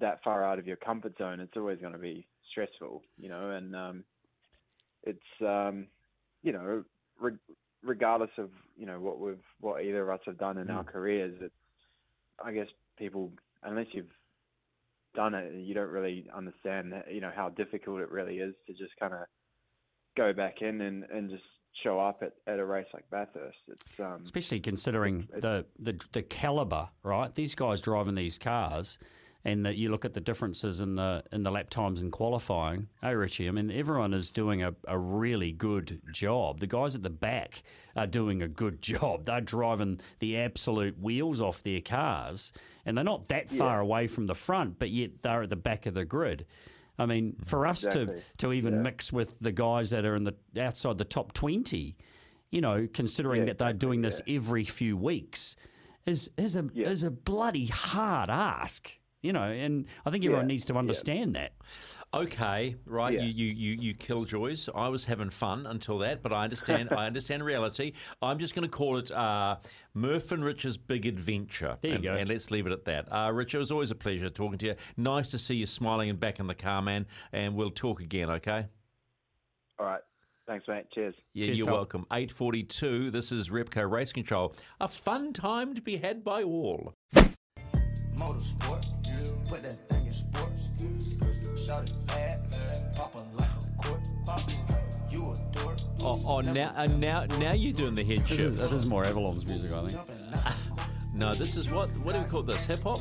that 0.00 0.22
far 0.22 0.44
out 0.44 0.58
of 0.58 0.66
your 0.66 0.76
comfort 0.76 1.16
zone, 1.18 1.40
it's 1.40 1.56
always 1.56 1.78
going 1.78 1.92
to 1.92 1.98
be 1.98 2.26
stressful, 2.50 3.02
you 3.16 3.28
know, 3.28 3.50
and 3.50 3.74
um, 3.74 4.04
it's 5.04 5.18
um, 5.40 5.86
you 6.42 6.52
know, 6.52 6.84
re- 7.20 7.38
regardless 7.82 8.30
of 8.38 8.50
you 8.76 8.86
know 8.86 9.00
what 9.00 9.18
we've 9.18 9.38
what 9.60 9.82
either 9.82 10.02
of 10.02 10.10
us 10.10 10.20
have 10.26 10.38
done 10.38 10.58
in 10.58 10.70
our 10.70 10.84
careers, 10.84 11.34
it's 11.40 11.54
I 12.44 12.52
guess 12.52 12.68
people 12.98 13.30
unless 13.62 13.86
you've 13.92 14.10
done 15.14 15.34
it, 15.34 15.54
you 15.54 15.74
don't 15.74 15.90
really 15.90 16.26
understand 16.34 16.92
that, 16.92 17.12
you 17.12 17.20
know 17.20 17.32
how 17.34 17.48
difficult 17.50 18.00
it 18.00 18.10
really 18.10 18.38
is 18.38 18.54
to 18.66 18.72
just 18.72 18.92
kind 18.98 19.12
of 19.12 19.20
go 20.16 20.32
back 20.32 20.62
in 20.62 20.80
and, 20.80 21.04
and 21.04 21.30
just 21.30 21.42
show 21.82 21.98
up 21.98 22.22
at, 22.22 22.34
at 22.46 22.58
a 22.58 22.64
race 22.64 22.86
like 22.94 23.04
Bathurst. 23.10 23.58
It's 23.68 24.00
um, 24.00 24.20
especially 24.22 24.60
considering 24.60 25.28
the, 25.36 25.66
the 25.78 26.00
the 26.12 26.22
caliber, 26.22 26.88
right? 27.02 27.34
These 27.34 27.54
guys 27.54 27.80
driving 27.80 28.14
these 28.14 28.38
cars, 28.38 28.98
and 29.44 29.66
that 29.66 29.76
you 29.76 29.90
look 29.90 30.04
at 30.06 30.14
the 30.14 30.20
differences 30.20 30.80
in 30.80 30.94
the 30.96 31.22
in 31.30 31.42
the 31.42 31.50
lap 31.50 31.68
times 31.68 32.00
in 32.00 32.10
qualifying. 32.10 32.88
Hey, 33.02 33.14
Richie, 33.14 33.48
I 33.48 33.50
mean 33.50 33.70
everyone 33.70 34.14
is 34.14 34.30
doing 34.30 34.62
a, 34.62 34.74
a 34.88 34.98
really 34.98 35.52
good 35.52 36.00
job. 36.12 36.60
The 36.60 36.66
guys 36.66 36.94
at 36.94 37.02
the 37.02 37.10
back 37.10 37.62
are 37.96 38.06
doing 38.06 38.42
a 38.42 38.48
good 38.48 38.80
job. 38.92 39.24
They're 39.24 39.40
driving 39.40 40.00
the 40.18 40.38
absolute 40.38 40.98
wheels 40.98 41.40
off 41.40 41.62
their 41.62 41.80
cars, 41.80 42.52
and 42.86 42.96
they're 42.96 43.04
not 43.04 43.28
that 43.28 43.50
far 43.50 43.80
away 43.80 44.06
from 44.06 44.26
the 44.26 44.34
front, 44.34 44.78
but 44.78 44.90
yet 44.90 45.22
they're 45.22 45.42
at 45.42 45.50
the 45.50 45.56
back 45.56 45.86
of 45.86 45.94
the 45.94 46.04
grid. 46.04 46.46
I 46.98 47.06
mean, 47.06 47.32
mm-hmm. 47.32 47.42
for 47.42 47.66
us 47.66 47.84
Exactly. 47.84 48.16
to 48.38 48.46
to 48.46 48.52
even 48.52 48.82
mix 48.82 49.12
with 49.12 49.38
the 49.40 49.52
guys 49.52 49.90
that 49.90 50.04
are 50.04 50.16
in 50.16 50.24
the 50.24 50.34
outside 50.58 50.96
the 50.96 51.04
top 51.04 51.34
twenty, 51.34 51.96
you 52.50 52.62
know, 52.62 52.88
considering 52.94 53.42
Yeah, 53.42 53.46
that 53.46 53.58
they're 53.58 53.72
doing 53.74 54.00
this 54.00 54.22
every 54.26 54.64
few 54.64 54.96
weeks, 54.96 55.54
is 56.06 56.30
is 56.38 56.56
a 56.56 56.68
is 56.74 57.02
a 57.02 57.10
bloody 57.10 57.66
hard 57.66 58.30
ask. 58.30 58.90
You 59.24 59.32
know, 59.32 59.44
and 59.44 59.86
I 60.04 60.10
think 60.10 60.22
everyone 60.22 60.44
Yeah, 60.44 60.54
needs 60.54 60.66
to 60.66 60.76
understand 60.76 61.34
that. 61.34 61.52
Okay, 62.12 62.76
right. 62.84 63.14
Yeah. 63.14 63.22
You, 63.22 63.46
you 63.46 63.54
you 63.54 63.80
you 63.80 63.94
killjoys. 63.94 64.68
I 64.74 64.88
was 64.88 65.06
having 65.06 65.30
fun 65.30 65.66
until 65.66 65.98
that, 65.98 66.20
but 66.22 66.30
I 66.30 66.44
understand. 66.44 66.90
I 66.92 67.06
understand 67.06 67.42
reality. 67.42 67.92
I'm 68.20 68.38
just 68.38 68.54
going 68.54 68.68
to 68.68 68.70
call 68.70 68.98
it 68.98 69.10
uh, 69.10 69.56
Murph 69.94 70.30
and 70.30 70.44
Rich's 70.44 70.76
big 70.76 71.06
adventure. 71.06 71.78
There 71.80 71.92
you 71.92 71.94
and, 71.96 72.04
go. 72.04 72.14
And 72.14 72.28
let's 72.28 72.50
leave 72.50 72.66
it 72.66 72.72
at 72.72 72.84
that. 72.84 73.10
Uh, 73.10 73.32
Rich, 73.32 73.54
it 73.54 73.58
was 73.58 73.72
always 73.72 73.90
a 73.90 73.94
pleasure 73.94 74.28
talking 74.28 74.58
to 74.58 74.66
you. 74.66 74.74
Nice 74.98 75.30
to 75.30 75.38
see 75.38 75.54
you 75.56 75.66
smiling 75.66 76.10
and 76.10 76.20
back 76.20 76.38
in 76.38 76.46
the 76.46 76.54
car, 76.54 76.82
man. 76.82 77.06
And 77.32 77.54
we'll 77.54 77.70
talk 77.70 78.00
again. 78.02 78.28
Okay. 78.30 78.66
all 79.78 79.86
right. 79.86 80.00
Thanks, 80.46 80.68
mate. 80.68 80.84
Cheers. 80.94 81.14
Yeah, 81.32 81.46
Cheers, 81.46 81.58
you're 81.58 81.66
pal. 81.66 81.76
welcome. 81.76 82.02
842. 82.12 83.10
This 83.10 83.32
is 83.32 83.48
Repco 83.48 83.90
Race 83.90 84.12
Control. 84.12 84.54
A 84.78 84.86
fun 84.86 85.32
time 85.32 85.74
to 85.74 85.80
be 85.80 85.96
had 85.96 86.22
by 86.22 86.42
all. 86.42 86.92
Motorsport, 88.16 88.92
put 89.46 89.62
that 89.62 89.72
thing 89.88 90.06
in 90.06 90.12
sports. 90.12 90.68
Shot 91.66 91.84
it 91.84 91.94
bad, 92.06 92.94
pop 92.94 93.12
her 93.14 93.26
like 93.34 93.48
a 93.48 93.82
court. 93.82 94.06
You 95.10 95.32
a 95.32 95.56
dork. 95.56 95.78
Oh, 96.02 96.20
oh 96.28 96.40
now, 96.40 96.72
uh, 96.76 96.86
now, 96.98 97.24
now 97.38 97.52
you're 97.52 97.72
doing 97.72 97.94
the 97.94 98.04
head 98.04 98.20
This 98.20 98.38
shift. 98.38 98.40
is, 98.40 98.56
this 98.56 98.72
is 98.72 98.86
more 98.86 99.04
Avalon's 99.04 99.46
music, 99.46 99.72
I 99.76 99.86
think. 99.86 100.54
No, 101.16 101.32
this 101.32 101.56
is 101.56 101.70
what 101.70 101.90
what 101.98 102.12
do 102.12 102.20
we 102.20 102.28
call 102.28 102.42
this? 102.42 102.66
Hip 102.66 102.82
hop? 102.82 102.98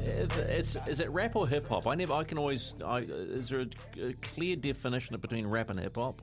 It's 0.00 0.76
is 0.86 1.00
it 1.00 1.10
rap 1.10 1.34
or 1.34 1.48
hip 1.48 1.66
hop? 1.66 1.88
I 1.88 1.96
never. 1.96 2.12
I 2.12 2.22
can 2.22 2.38
always. 2.38 2.76
I, 2.84 3.00
is 3.00 3.48
there 3.48 3.62
a, 3.62 4.06
a 4.06 4.12
clear 4.12 4.54
definition 4.54 5.16
between 5.16 5.44
rap 5.44 5.68
and 5.70 5.80
hip 5.80 5.96
hop? 5.96 6.14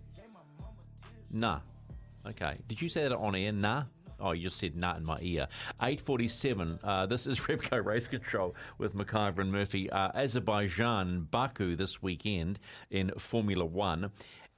Nah. 1.32 1.60
Okay. 2.26 2.56
Did 2.70 2.82
you 2.82 2.88
say 2.88 3.04
that 3.04 3.14
on 3.14 3.36
air? 3.36 3.52
Nah. 3.52 3.84
Oh, 4.20 4.32
you 4.32 4.44
just 4.44 4.58
said 4.58 4.76
nah 4.76 4.96
in 4.96 5.06
my 5.06 5.18
ear. 5.22 5.48
847. 5.82 6.80
Uh, 6.84 7.06
this 7.06 7.28
is 7.28 7.40
Repco 7.42 7.84
Race 7.84 8.08
Control 8.08 8.56
with 8.78 8.96
McIver 8.96 9.40
and 9.40 9.52
Murphy. 9.52 9.90
Uh, 9.90 10.12
Azerbaijan, 10.14 11.28
Baku 11.30 11.76
this 11.76 12.02
weekend 12.02 12.60
in 12.90 13.12
Formula 13.18 13.66
One. 13.66 14.12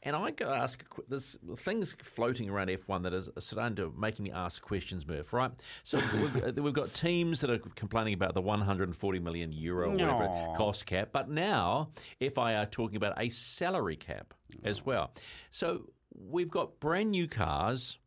And 0.04 0.16
I 0.16 0.32
got 0.32 0.46
to 0.46 0.56
ask, 0.56 0.86
there's 1.10 1.38
things 1.58 1.94
floating 2.02 2.50
around 2.50 2.70
F1 2.70 3.04
that 3.04 3.14
is 3.14 3.30
starting 3.40 3.76
to 3.78 3.94
making 3.98 4.24
me 4.24 4.32
ask 4.32 4.62
questions, 4.62 5.08
Murph. 5.08 5.34
Right? 5.34 5.52
So 5.84 6.00
we've, 6.14 6.60
we've 6.60 6.74
got 6.74 6.94
teams 6.94 7.42
that 7.42 7.50
are 7.50 7.58
complaining 7.58 8.14
about 8.14 8.34
the 8.34 8.42
140 8.42 9.20
million 9.20 9.52
euro 9.52 9.90
whatever 9.90 10.28
cost 10.56 10.86
cap, 10.86 11.10
but 11.12 11.30
now 11.30 11.90
FIA 12.20 12.58
are 12.60 12.66
talking 12.66 12.96
about 12.96 13.20
a 13.20 13.30
salary 13.30 13.96
cap 13.96 14.34
as 14.64 14.86
well. 14.86 15.12
So 15.50 15.90
we've 16.16 16.52
got 16.52 16.80
brand 16.80 17.12
new 17.12 17.28
cars. 17.28 18.00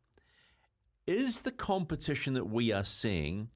Is 1.07 1.41
the 1.41 1.51
competition 1.51 2.35
that 2.35 2.47
we 2.47 2.73
are 2.73 2.85
seeing 2.85 3.49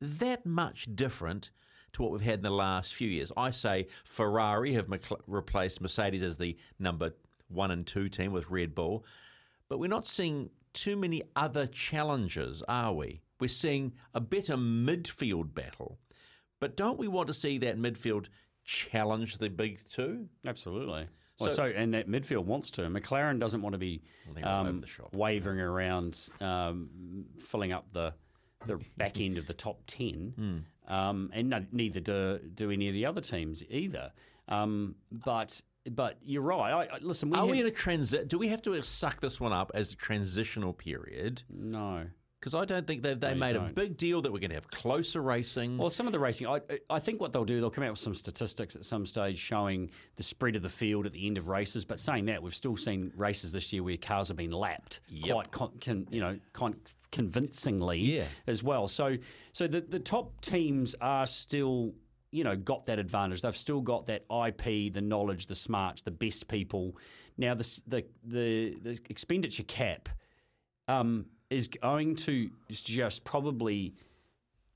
that 0.00 0.44
much 0.44 0.88
different 0.94 1.50
to 1.92 2.02
what 2.02 2.10
we've 2.10 2.22
had 2.22 2.38
in 2.38 2.42
the 2.42 2.50
last 2.50 2.94
few 2.94 3.08
years? 3.08 3.30
I 3.36 3.50
say 3.50 3.88
Ferrari 4.04 4.72
have 4.74 4.88
replaced 5.26 5.80
Mercedes 5.80 6.22
as 6.22 6.38
the 6.38 6.56
number 6.78 7.12
one 7.48 7.70
and 7.70 7.86
two 7.86 8.08
team 8.08 8.32
with 8.32 8.50
Red 8.50 8.74
Bull, 8.74 9.04
but 9.68 9.78
we're 9.78 9.88
not 9.88 10.06
seeing 10.06 10.50
too 10.72 10.96
many 10.96 11.22
other 11.36 11.66
challenges, 11.66 12.62
are 12.66 12.92
we? 12.92 13.20
We're 13.38 13.48
seeing 13.48 13.92
a 14.14 14.20
better 14.20 14.56
midfield 14.56 15.54
battle, 15.54 15.98
but 16.60 16.76
don't 16.76 16.98
we 16.98 17.08
want 17.08 17.26
to 17.26 17.34
see 17.34 17.58
that 17.58 17.78
midfield 17.78 18.28
challenge 18.64 19.38
the 19.38 19.50
big 19.50 19.80
two? 19.88 20.28
Absolutely. 20.46 21.08
Well, 21.42 21.50
So- 21.50 21.56
so, 21.56 21.64
and 21.64 21.94
that 21.94 22.08
midfield 22.08 22.44
wants 22.44 22.70
to. 22.72 22.82
McLaren 22.82 23.38
doesn't 23.38 23.62
want 23.62 23.74
to 23.74 23.78
be 23.78 24.02
they're 24.34 24.46
all 24.46 24.60
over 24.66 24.68
um, 24.70 24.84
wavering 25.12 25.60
around, 25.60 26.28
um, 26.40 27.24
filling 27.38 27.72
up 27.72 27.86
the 27.92 28.14
the 28.66 28.78
back 28.96 29.18
end 29.20 29.38
of 29.38 29.46
the 29.46 29.54
top 29.54 29.82
ten, 29.86 30.64
um, 30.88 31.30
and 31.32 31.50
no, 31.50 31.64
neither 31.72 32.00
do 32.00 32.38
do 32.54 32.70
any 32.70 32.88
of 32.88 32.94
the 32.94 33.06
other 33.06 33.20
teams 33.20 33.64
either. 33.68 34.12
Um, 34.48 34.94
but 35.10 35.60
but 35.90 36.18
you're 36.22 36.42
right. 36.42 36.72
I, 36.72 36.94
I, 36.94 36.98
listen, 37.00 37.30
we 37.30 37.38
Are 37.38 37.46
we 37.46 37.60
in 37.60 37.66
a 37.66 37.70
transit? 37.72 38.28
Do 38.28 38.38
we 38.38 38.48
have 38.48 38.62
to 38.62 38.80
suck 38.82 39.20
this 39.20 39.40
one 39.40 39.52
up 39.52 39.72
as 39.74 39.92
a 39.92 39.96
transitional 39.96 40.72
period? 40.72 41.42
no. 41.50 42.06
Because 42.42 42.54
I 42.56 42.64
don't 42.64 42.84
think 42.88 43.02
they've 43.02 43.18
they 43.20 43.34
No, 43.34 43.38
made 43.38 43.54
a 43.54 43.60
big 43.60 43.96
deal 43.96 44.20
that 44.22 44.32
we're 44.32 44.40
going 44.40 44.50
to 44.50 44.56
have 44.56 44.68
closer 44.68 45.22
racing. 45.22 45.78
Well, 45.78 45.90
some 45.90 46.08
of 46.08 46.12
the 46.12 46.18
racing, 46.18 46.48
I, 46.48 46.60
I 46.90 46.98
think 46.98 47.20
what 47.20 47.32
they'll 47.32 47.44
do, 47.44 47.60
they'll 47.60 47.70
come 47.70 47.84
out 47.84 47.90
with 47.90 48.00
some 48.00 48.16
statistics 48.16 48.74
at 48.74 48.84
some 48.84 49.06
stage 49.06 49.38
showing 49.38 49.92
the 50.16 50.24
spread 50.24 50.56
of 50.56 50.62
the 50.64 50.68
field 50.68 51.06
at 51.06 51.12
the 51.12 51.24
end 51.24 51.38
of 51.38 51.46
races. 51.46 51.84
But 51.84 52.00
saying 52.00 52.24
that, 52.24 52.42
we've 52.42 52.52
still 52.52 52.76
seen 52.76 53.12
races 53.14 53.52
this 53.52 53.72
year 53.72 53.84
where 53.84 53.96
cars 53.96 54.26
have 54.26 54.36
been 54.36 54.50
lapped 54.50 55.02
Yep. 55.06 55.32
quite, 55.32 55.50
con, 55.52 55.70
con, 55.80 56.08
you 56.10 56.20
know, 56.20 56.36
con, 56.52 56.74
convincingly 57.12 58.00
Yeah. 58.00 58.24
as 58.48 58.64
well. 58.64 58.88
So, 58.88 59.16
so 59.52 59.68
the 59.68 59.80
the 59.80 60.00
top 60.00 60.40
teams 60.40 60.96
are 61.00 61.26
still. 61.26 61.94
You 62.34 62.44
know, 62.44 62.56
got 62.56 62.86
that 62.86 62.98
advantage. 62.98 63.42
They've 63.42 63.54
still 63.54 63.82
got 63.82 64.06
that 64.06 64.24
IP, 64.30 64.90
the 64.94 65.02
knowledge, 65.02 65.44
the 65.46 65.54
smarts, 65.54 66.00
the 66.00 66.10
best 66.10 66.48
people. 66.48 66.96
Now, 67.36 67.52
the 67.54 67.82
the 67.86 68.06
the, 68.24 68.74
the 68.82 68.98
expenditure 69.10 69.64
cap 69.64 70.08
um, 70.88 71.26
is 71.52 71.68
going 71.68 72.16
to 72.16 72.50
just 72.70 73.24
probably 73.24 73.94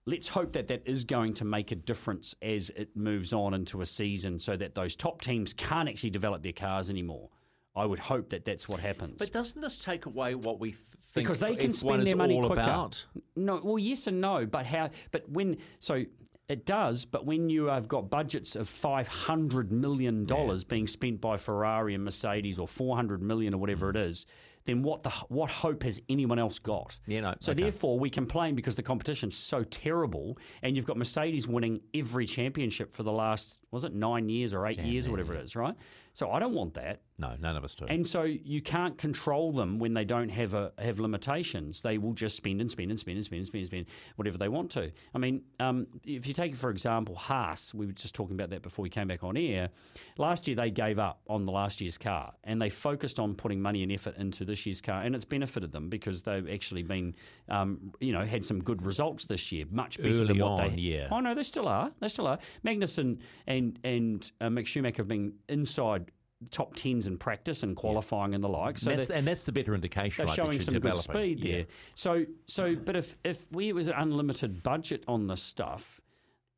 let's 0.06 0.28
hope 0.28 0.52
that 0.52 0.68
that 0.68 0.82
is 0.84 1.04
going 1.04 1.34
to 1.34 1.44
make 1.44 1.72
a 1.72 1.74
difference 1.74 2.34
as 2.40 2.70
it 2.70 2.96
moves 2.96 3.32
on 3.32 3.54
into 3.54 3.80
a 3.80 3.86
season 3.86 4.38
so 4.38 4.56
that 4.56 4.74
those 4.74 4.94
top 4.94 5.20
teams 5.20 5.52
can't 5.52 5.88
actually 5.88 6.10
develop 6.10 6.42
their 6.42 6.52
cars 6.52 6.88
anymore. 6.88 7.28
I 7.74 7.84
would 7.84 7.98
hope 7.98 8.30
that 8.30 8.44
that's 8.44 8.68
what 8.68 8.80
happens. 8.80 9.18
but 9.18 9.32
doesn't 9.32 9.60
this 9.60 9.78
take 9.78 10.06
away 10.06 10.34
what 10.34 10.58
we 10.60 10.70
th- 10.70 10.80
think 11.12 11.26
because 11.26 11.40
they 11.40 11.56
can 11.56 11.72
spend 11.72 12.06
their 12.06 12.16
money 12.16 12.34
all 12.34 12.46
quicker. 12.46 12.62
about? 12.62 13.04
No, 13.34 13.60
well, 13.62 13.78
yes 13.78 14.06
and 14.06 14.20
no, 14.20 14.46
but 14.46 14.64
how? 14.64 14.90
But 15.12 15.28
when 15.28 15.58
so 15.80 16.04
it 16.48 16.64
does, 16.64 17.04
but 17.04 17.26
when 17.26 17.50
you 17.50 17.66
have 17.66 17.88
got 17.88 18.08
budgets 18.08 18.56
of 18.56 18.68
five 18.68 19.08
hundred 19.08 19.72
million 19.72 20.24
dollars 20.24 20.64
being 20.64 20.86
spent 20.86 21.20
by 21.20 21.36
Ferrari 21.36 21.94
and 21.94 22.04
Mercedes, 22.04 22.58
or 22.58 22.68
four 22.68 22.96
hundred 22.96 23.20
million 23.20 23.52
or 23.52 23.58
whatever 23.58 23.90
it 23.90 23.96
is, 23.96 24.24
then 24.66 24.82
what 24.82 25.02
the 25.02 25.10
what 25.28 25.48
hope 25.50 25.82
has 25.84 26.00
anyone 26.08 26.38
else 26.38 26.58
got? 26.58 26.98
Yeah, 27.06 27.20
no, 27.20 27.34
So 27.40 27.52
okay. 27.52 27.62
therefore, 27.64 27.98
we 27.98 28.10
complain 28.10 28.54
because 28.54 28.74
the 28.74 28.82
competition's 28.82 29.36
so 29.36 29.64
terrible, 29.64 30.38
and 30.62 30.76
you've 30.76 30.86
got 30.86 30.96
Mercedes 30.96 31.48
winning 31.48 31.80
every 31.94 32.26
championship 32.26 32.94
for 32.94 33.02
the 33.02 33.12
last 33.12 33.60
was 33.70 33.84
it 33.84 33.94
nine 33.94 34.28
years 34.28 34.52
or 34.54 34.66
eight 34.66 34.78
years 34.78 35.06
or 35.06 35.10
whatever 35.10 35.34
it 35.34 35.44
is, 35.44 35.56
right? 35.56 35.74
So 36.12 36.30
I 36.30 36.38
don't 36.38 36.54
want 36.54 36.74
that. 36.74 37.00
No, 37.18 37.34
none 37.40 37.56
of 37.56 37.64
us 37.64 37.74
do. 37.74 37.86
And 37.86 38.06
so 38.06 38.24
you 38.24 38.60
can't 38.60 38.98
control 38.98 39.50
them 39.50 39.78
when 39.78 39.94
they 39.94 40.04
don't 40.04 40.28
have 40.28 40.52
a 40.52 40.72
have 40.78 41.00
limitations. 41.00 41.80
They 41.80 41.96
will 41.96 42.12
just 42.12 42.36
spend 42.36 42.60
and 42.60 42.70
spend 42.70 42.90
and 42.90 42.98
spend 43.00 43.16
and 43.16 43.24
spend 43.24 43.38
and 43.38 43.46
spend 43.46 43.60
and 43.62 43.68
spend 43.68 43.86
whatever 44.16 44.36
they 44.36 44.48
want 44.48 44.70
to. 44.72 44.92
I 45.14 45.18
mean, 45.18 45.42
um, 45.58 45.86
if 46.04 46.26
you 46.26 46.34
take 46.34 46.54
for 46.54 46.70
example 46.70 47.14
Haas, 47.14 47.72
we 47.72 47.86
were 47.86 47.92
just 47.92 48.14
talking 48.14 48.34
about 48.34 48.50
that 48.50 48.62
before 48.62 48.82
we 48.82 48.90
came 48.90 49.08
back 49.08 49.24
on 49.24 49.36
air. 49.36 49.70
Last 50.18 50.46
year 50.46 50.56
they 50.56 50.70
gave 50.70 50.98
up 50.98 51.20
on 51.26 51.46
the 51.46 51.52
last 51.52 51.80
year's 51.80 51.96
car 51.96 52.34
and 52.44 52.60
they 52.60 52.68
focused 52.68 53.18
on 53.18 53.34
putting 53.34 53.62
money 53.62 53.82
and 53.82 53.90
effort 53.90 54.16
into 54.18 54.44
this 54.44 54.66
year's 54.66 54.82
car, 54.82 55.02
and 55.02 55.14
it's 55.14 55.24
benefited 55.24 55.72
them 55.72 55.88
because 55.88 56.22
they've 56.22 56.48
actually 56.50 56.82
been, 56.82 57.14
um, 57.48 57.92
you 58.00 58.12
know, 58.12 58.24
had 58.24 58.44
some 58.44 58.62
good 58.62 58.84
results 58.84 59.24
this 59.24 59.50
year, 59.52 59.64
much 59.70 59.96
better 59.98 60.10
Early 60.10 60.26
than 60.26 60.38
what 60.38 60.60
on, 60.60 60.74
they. 60.74 60.82
yeah. 60.82 61.08
Oh 61.10 61.20
no, 61.20 61.34
they 61.34 61.42
still 61.42 61.66
are. 61.68 61.90
They 62.00 62.08
still 62.08 62.26
are. 62.26 62.38
Magnussen 62.64 63.20
and 63.46 63.78
and 63.84 64.30
uh, 64.40 64.48
Mick 64.48 64.66
Schumacher 64.66 64.98
have 64.98 65.08
been 65.08 65.32
inside 65.48 66.10
top 66.50 66.74
tens 66.74 67.06
in 67.06 67.16
practice 67.18 67.62
and 67.62 67.76
qualifying 67.76 68.34
and 68.34 68.44
the 68.44 68.48
like. 68.48 68.78
So 68.78 68.90
that's, 68.90 69.08
they're, 69.08 69.16
and 69.16 69.26
that's 69.26 69.44
the 69.44 69.52
better 69.52 69.74
indication. 69.74 70.26
they're 70.26 70.26
right, 70.26 70.36
showing 70.36 70.60
some 70.60 70.78
good 70.78 70.98
speed 70.98 71.40
Yeah. 71.40 71.52
there. 71.52 71.66
So 71.94 72.24
so, 72.46 72.74
but 72.76 72.96
if 72.96 73.16
if 73.24 73.50
we 73.50 73.68
it 73.68 73.74
was 73.74 73.88
an 73.88 73.94
unlimited 73.96 74.62
budget 74.62 75.04
on 75.08 75.26
this 75.26 75.42
stuff, 75.42 76.00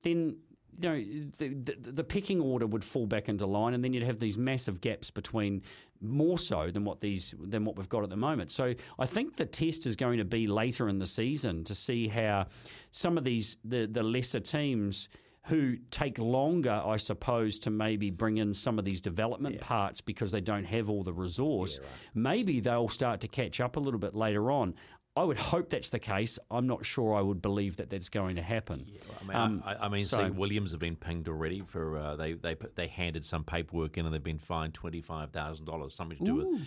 then. 0.02 0.38
You 0.80 0.88
know, 0.88 1.02
the, 1.38 1.48
the, 1.48 1.90
the 1.90 2.04
pecking 2.04 2.40
order 2.40 2.64
would 2.64 2.84
fall 2.84 3.04
back 3.08 3.28
into 3.28 3.46
line, 3.46 3.74
and 3.74 3.82
then 3.82 3.92
you'd 3.92 4.04
have 4.04 4.20
these 4.20 4.38
massive 4.38 4.80
gaps 4.80 5.10
between 5.10 5.62
more 6.00 6.38
so 6.38 6.70
than 6.70 6.84
what 6.84 7.00
these 7.00 7.34
than 7.40 7.64
what 7.64 7.74
we've 7.74 7.88
got 7.88 8.04
at 8.04 8.10
the 8.10 8.16
moment. 8.16 8.52
So 8.52 8.74
I 8.96 9.06
think 9.06 9.34
the 9.34 9.44
test 9.44 9.86
is 9.86 9.96
going 9.96 10.18
to 10.18 10.24
be 10.24 10.46
later 10.46 10.88
in 10.88 11.00
the 11.00 11.06
season 11.06 11.64
to 11.64 11.74
see 11.74 12.06
how 12.06 12.46
some 12.92 13.18
of 13.18 13.24
these 13.24 13.56
the 13.64 13.86
the 13.86 14.04
lesser 14.04 14.38
teams 14.38 15.08
who 15.48 15.76
take 15.90 16.18
longer, 16.18 16.82
I 16.84 16.96
suppose, 16.98 17.58
to 17.60 17.70
maybe 17.70 18.10
bring 18.10 18.36
in 18.38 18.54
some 18.54 18.78
of 18.78 18.84
these 18.84 19.00
development 19.00 19.60
parts 19.60 20.00
because 20.00 20.30
they 20.30 20.40
don't 20.40 20.64
have 20.64 20.88
all 20.90 21.02
the 21.02 21.12
resource. 21.12 21.80
Maybe 22.14 22.60
they'll 22.60 22.88
start 22.88 23.20
to 23.22 23.28
catch 23.28 23.60
up 23.60 23.76
a 23.76 23.80
little 23.80 24.00
bit 24.00 24.14
later 24.14 24.50
on. 24.50 24.74
I 25.16 25.24
would 25.24 25.38
hope 25.38 25.70
that's 25.70 25.90
the 25.90 25.98
case. 25.98 26.38
I'm 26.48 26.68
not 26.68 26.86
sure 26.86 27.16
I 27.16 27.20
would 27.22 27.42
believe 27.42 27.78
that 27.78 27.90
that's 27.90 28.08
going 28.08 28.36
to 28.36 28.42
happen. 28.42 28.86
I 29.20 29.24
mean, 29.26 29.36
Um, 29.36 29.62
I, 29.66 29.74
I 29.86 29.88
mean, 29.88 30.02
so- 30.04 30.24
see, 30.26 30.30
Williams 30.30 30.70
have 30.70 30.78
been 30.80 30.94
pinged 30.96 31.26
already 31.28 31.62
for 31.66 31.96
uh, 31.98 32.14
they 32.16 32.34
they 32.34 32.54
they 32.76 32.86
handed 32.86 33.24
some 33.24 33.42
paperwork 33.42 33.98
in 33.98 34.06
and 34.06 34.14
they've 34.14 34.22
been 34.22 34.38
fined 34.38 34.74
twenty 34.74 35.00
five 35.00 35.32
thousand 35.32 35.66
dollars, 35.66 35.94
something 35.96 36.18
to 36.18 36.24
do 36.24 36.34
with. 36.36 36.60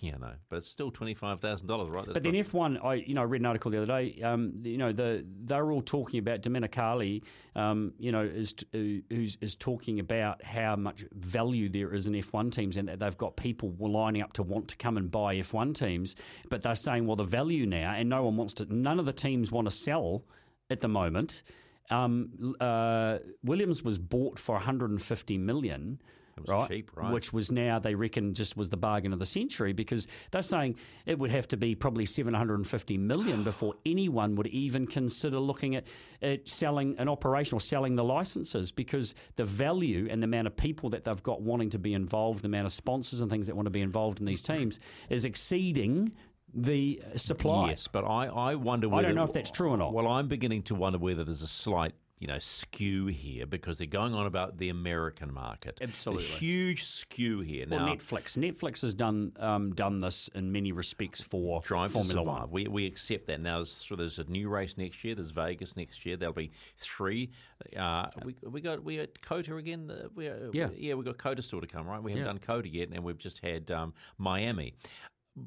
Yeah, 0.00 0.16
no, 0.20 0.32
but 0.50 0.56
it's 0.56 0.70
still 0.70 0.90
twenty 0.90 1.14
five 1.14 1.40
thousand 1.40 1.66
dollars, 1.66 1.88
right? 1.88 2.04
That's 2.04 2.12
But 2.12 2.22
then 2.22 2.34
not- 2.34 2.44
F1, 2.46 2.84
I 2.84 2.94
you 2.96 3.14
know 3.14 3.22
I 3.22 3.24
read 3.24 3.40
an 3.40 3.46
article 3.46 3.70
the 3.70 3.78
other 3.78 3.86
day. 3.86 4.20
Um, 4.22 4.52
you 4.62 4.76
know 4.76 4.92
the 4.92 5.24
they're 5.44 5.72
all 5.72 5.80
talking 5.80 6.18
about 6.20 6.42
Domenicali. 6.42 7.22
Um, 7.56 7.94
you 7.98 8.12
know 8.12 8.20
is 8.22 8.54
uh, 8.74 8.78
who's 9.08 9.38
is 9.40 9.56
talking 9.56 9.98
about 9.98 10.44
how 10.44 10.76
much 10.76 11.04
value 11.12 11.70
there 11.70 11.94
is 11.94 12.06
in 12.06 12.12
F1 12.12 12.52
teams 12.52 12.76
and 12.76 12.88
that 12.88 12.98
they've 12.98 13.16
got 13.16 13.36
people 13.36 13.74
lining 13.78 14.20
up 14.20 14.34
to 14.34 14.42
want 14.42 14.68
to 14.68 14.76
come 14.76 14.98
and 14.98 15.10
buy 15.10 15.36
F1 15.36 15.74
teams. 15.74 16.14
But 16.50 16.60
they're 16.60 16.74
saying 16.74 17.06
well 17.06 17.16
the 17.16 17.24
value 17.24 17.64
now 17.64 17.94
and 17.96 18.08
no 18.10 18.24
one 18.24 18.36
wants 18.36 18.52
to. 18.54 18.66
None 18.74 18.98
of 18.98 19.06
the 19.06 19.14
teams 19.14 19.50
want 19.50 19.66
to 19.66 19.74
sell 19.74 20.24
at 20.68 20.80
the 20.80 20.88
moment. 20.88 21.42
Um, 21.88 22.54
uh, 22.60 23.18
Williams 23.42 23.82
was 23.82 23.98
bought 23.98 24.38
for 24.38 24.54
150 24.56 25.38
million. 25.38 26.00
Right, 26.48 26.68
cheap, 26.68 26.90
right? 26.94 27.12
Which 27.12 27.32
was 27.32 27.50
now 27.50 27.78
they 27.78 27.94
reckon 27.94 28.34
just 28.34 28.56
was 28.56 28.68
the 28.68 28.76
bargain 28.76 29.12
of 29.12 29.18
the 29.18 29.26
century 29.26 29.72
because 29.72 30.06
they're 30.30 30.42
saying 30.42 30.76
it 31.06 31.18
would 31.18 31.30
have 31.30 31.48
to 31.48 31.56
be 31.56 31.74
probably 31.74 32.04
750 32.04 32.98
million 32.98 33.44
before 33.44 33.74
anyone 33.86 34.36
would 34.36 34.48
even 34.48 34.86
consider 34.86 35.38
looking 35.38 35.76
at, 35.76 35.86
at 36.22 36.48
selling 36.48 36.96
an 36.98 37.08
operation 37.08 37.56
or 37.56 37.60
selling 37.60 37.96
the 37.96 38.04
licenses 38.04 38.72
because 38.72 39.14
the 39.36 39.44
value 39.44 40.08
and 40.10 40.22
the 40.22 40.26
amount 40.26 40.46
of 40.46 40.56
people 40.56 40.90
that 40.90 41.04
they've 41.04 41.22
got 41.22 41.42
wanting 41.42 41.70
to 41.70 41.78
be 41.78 41.94
involved, 41.94 42.42
the 42.42 42.46
amount 42.46 42.66
of 42.66 42.72
sponsors 42.72 43.20
and 43.20 43.30
things 43.30 43.46
that 43.46 43.56
want 43.56 43.66
to 43.66 43.70
be 43.70 43.82
involved 43.82 44.20
in 44.20 44.26
these 44.26 44.42
teams 44.50 44.78
is 45.08 45.24
exceeding 45.24 46.12
the 46.54 47.00
supply. 47.16 47.70
Yes, 47.70 47.86
but 47.86 48.04
I, 48.04 48.26
I 48.26 48.54
wonder 48.56 48.92
I 48.94 49.02
don't 49.02 49.14
know 49.14 49.24
if 49.24 49.32
that's 49.32 49.50
true 49.50 49.70
or 49.70 49.76
not. 49.76 49.92
Well, 49.92 50.08
I'm 50.08 50.28
beginning 50.28 50.62
to 50.64 50.74
wonder 50.74 50.98
whether 50.98 51.24
there's 51.24 51.42
a 51.42 51.46
slight, 51.46 51.94
you 52.20 52.26
know, 52.26 52.38
skew 52.38 53.06
here 53.06 53.46
because 53.46 53.78
they're 53.78 53.86
going 53.86 54.14
on 54.14 54.26
about 54.26 54.58
the 54.58 54.68
American 54.68 55.32
market. 55.32 55.78
Absolutely. 55.80 56.26
A 56.26 56.28
huge 56.28 56.84
skew 56.84 57.40
here. 57.40 57.64
Well, 57.68 57.86
now, 57.86 57.94
Netflix. 57.94 58.36
Netflix 58.36 58.82
has 58.82 58.92
done 58.92 59.32
um, 59.40 59.72
done 59.74 60.00
this 60.02 60.28
in 60.34 60.52
many 60.52 60.70
respects 60.70 61.22
for 61.22 61.62
Drive 61.62 61.92
Formula 61.92 62.14
to 62.14 62.22
One. 62.22 62.50
We, 62.50 62.68
we 62.68 62.84
accept 62.86 63.26
that. 63.28 63.40
Now, 63.40 63.56
there's, 63.56 63.72
so 63.72 63.96
there's 63.96 64.18
a 64.18 64.24
new 64.30 64.50
race 64.50 64.76
next 64.76 65.02
year. 65.02 65.14
There's 65.14 65.30
Vegas 65.30 65.76
next 65.76 66.04
year. 66.04 66.18
There'll 66.18 66.34
be 66.34 66.52
three. 66.76 67.30
Uh, 67.74 68.06
we, 68.22 68.36
we 68.42 68.60
got 68.60 68.84
we 68.84 68.98
got 68.98 69.20
Cota 69.22 69.56
again. 69.56 69.90
Uh, 69.90 70.08
We, 70.14 70.28
uh, 70.28 70.34
Yeah. 70.52 70.68
yeah, 70.76 70.94
we 70.94 71.04
got 71.04 71.16
Cota 71.16 71.40
still 71.40 71.62
to 71.62 71.66
come, 71.66 71.86
right? 71.86 72.02
We 72.02 72.12
haven't 72.12 72.26
Yeah. 72.26 72.32
done 72.32 72.38
Cota 72.38 72.68
yet, 72.68 72.90
and 72.92 73.02
we've 73.02 73.16
just 73.18 73.38
had 73.38 73.70
um, 73.70 73.94
Miami. 74.18 74.74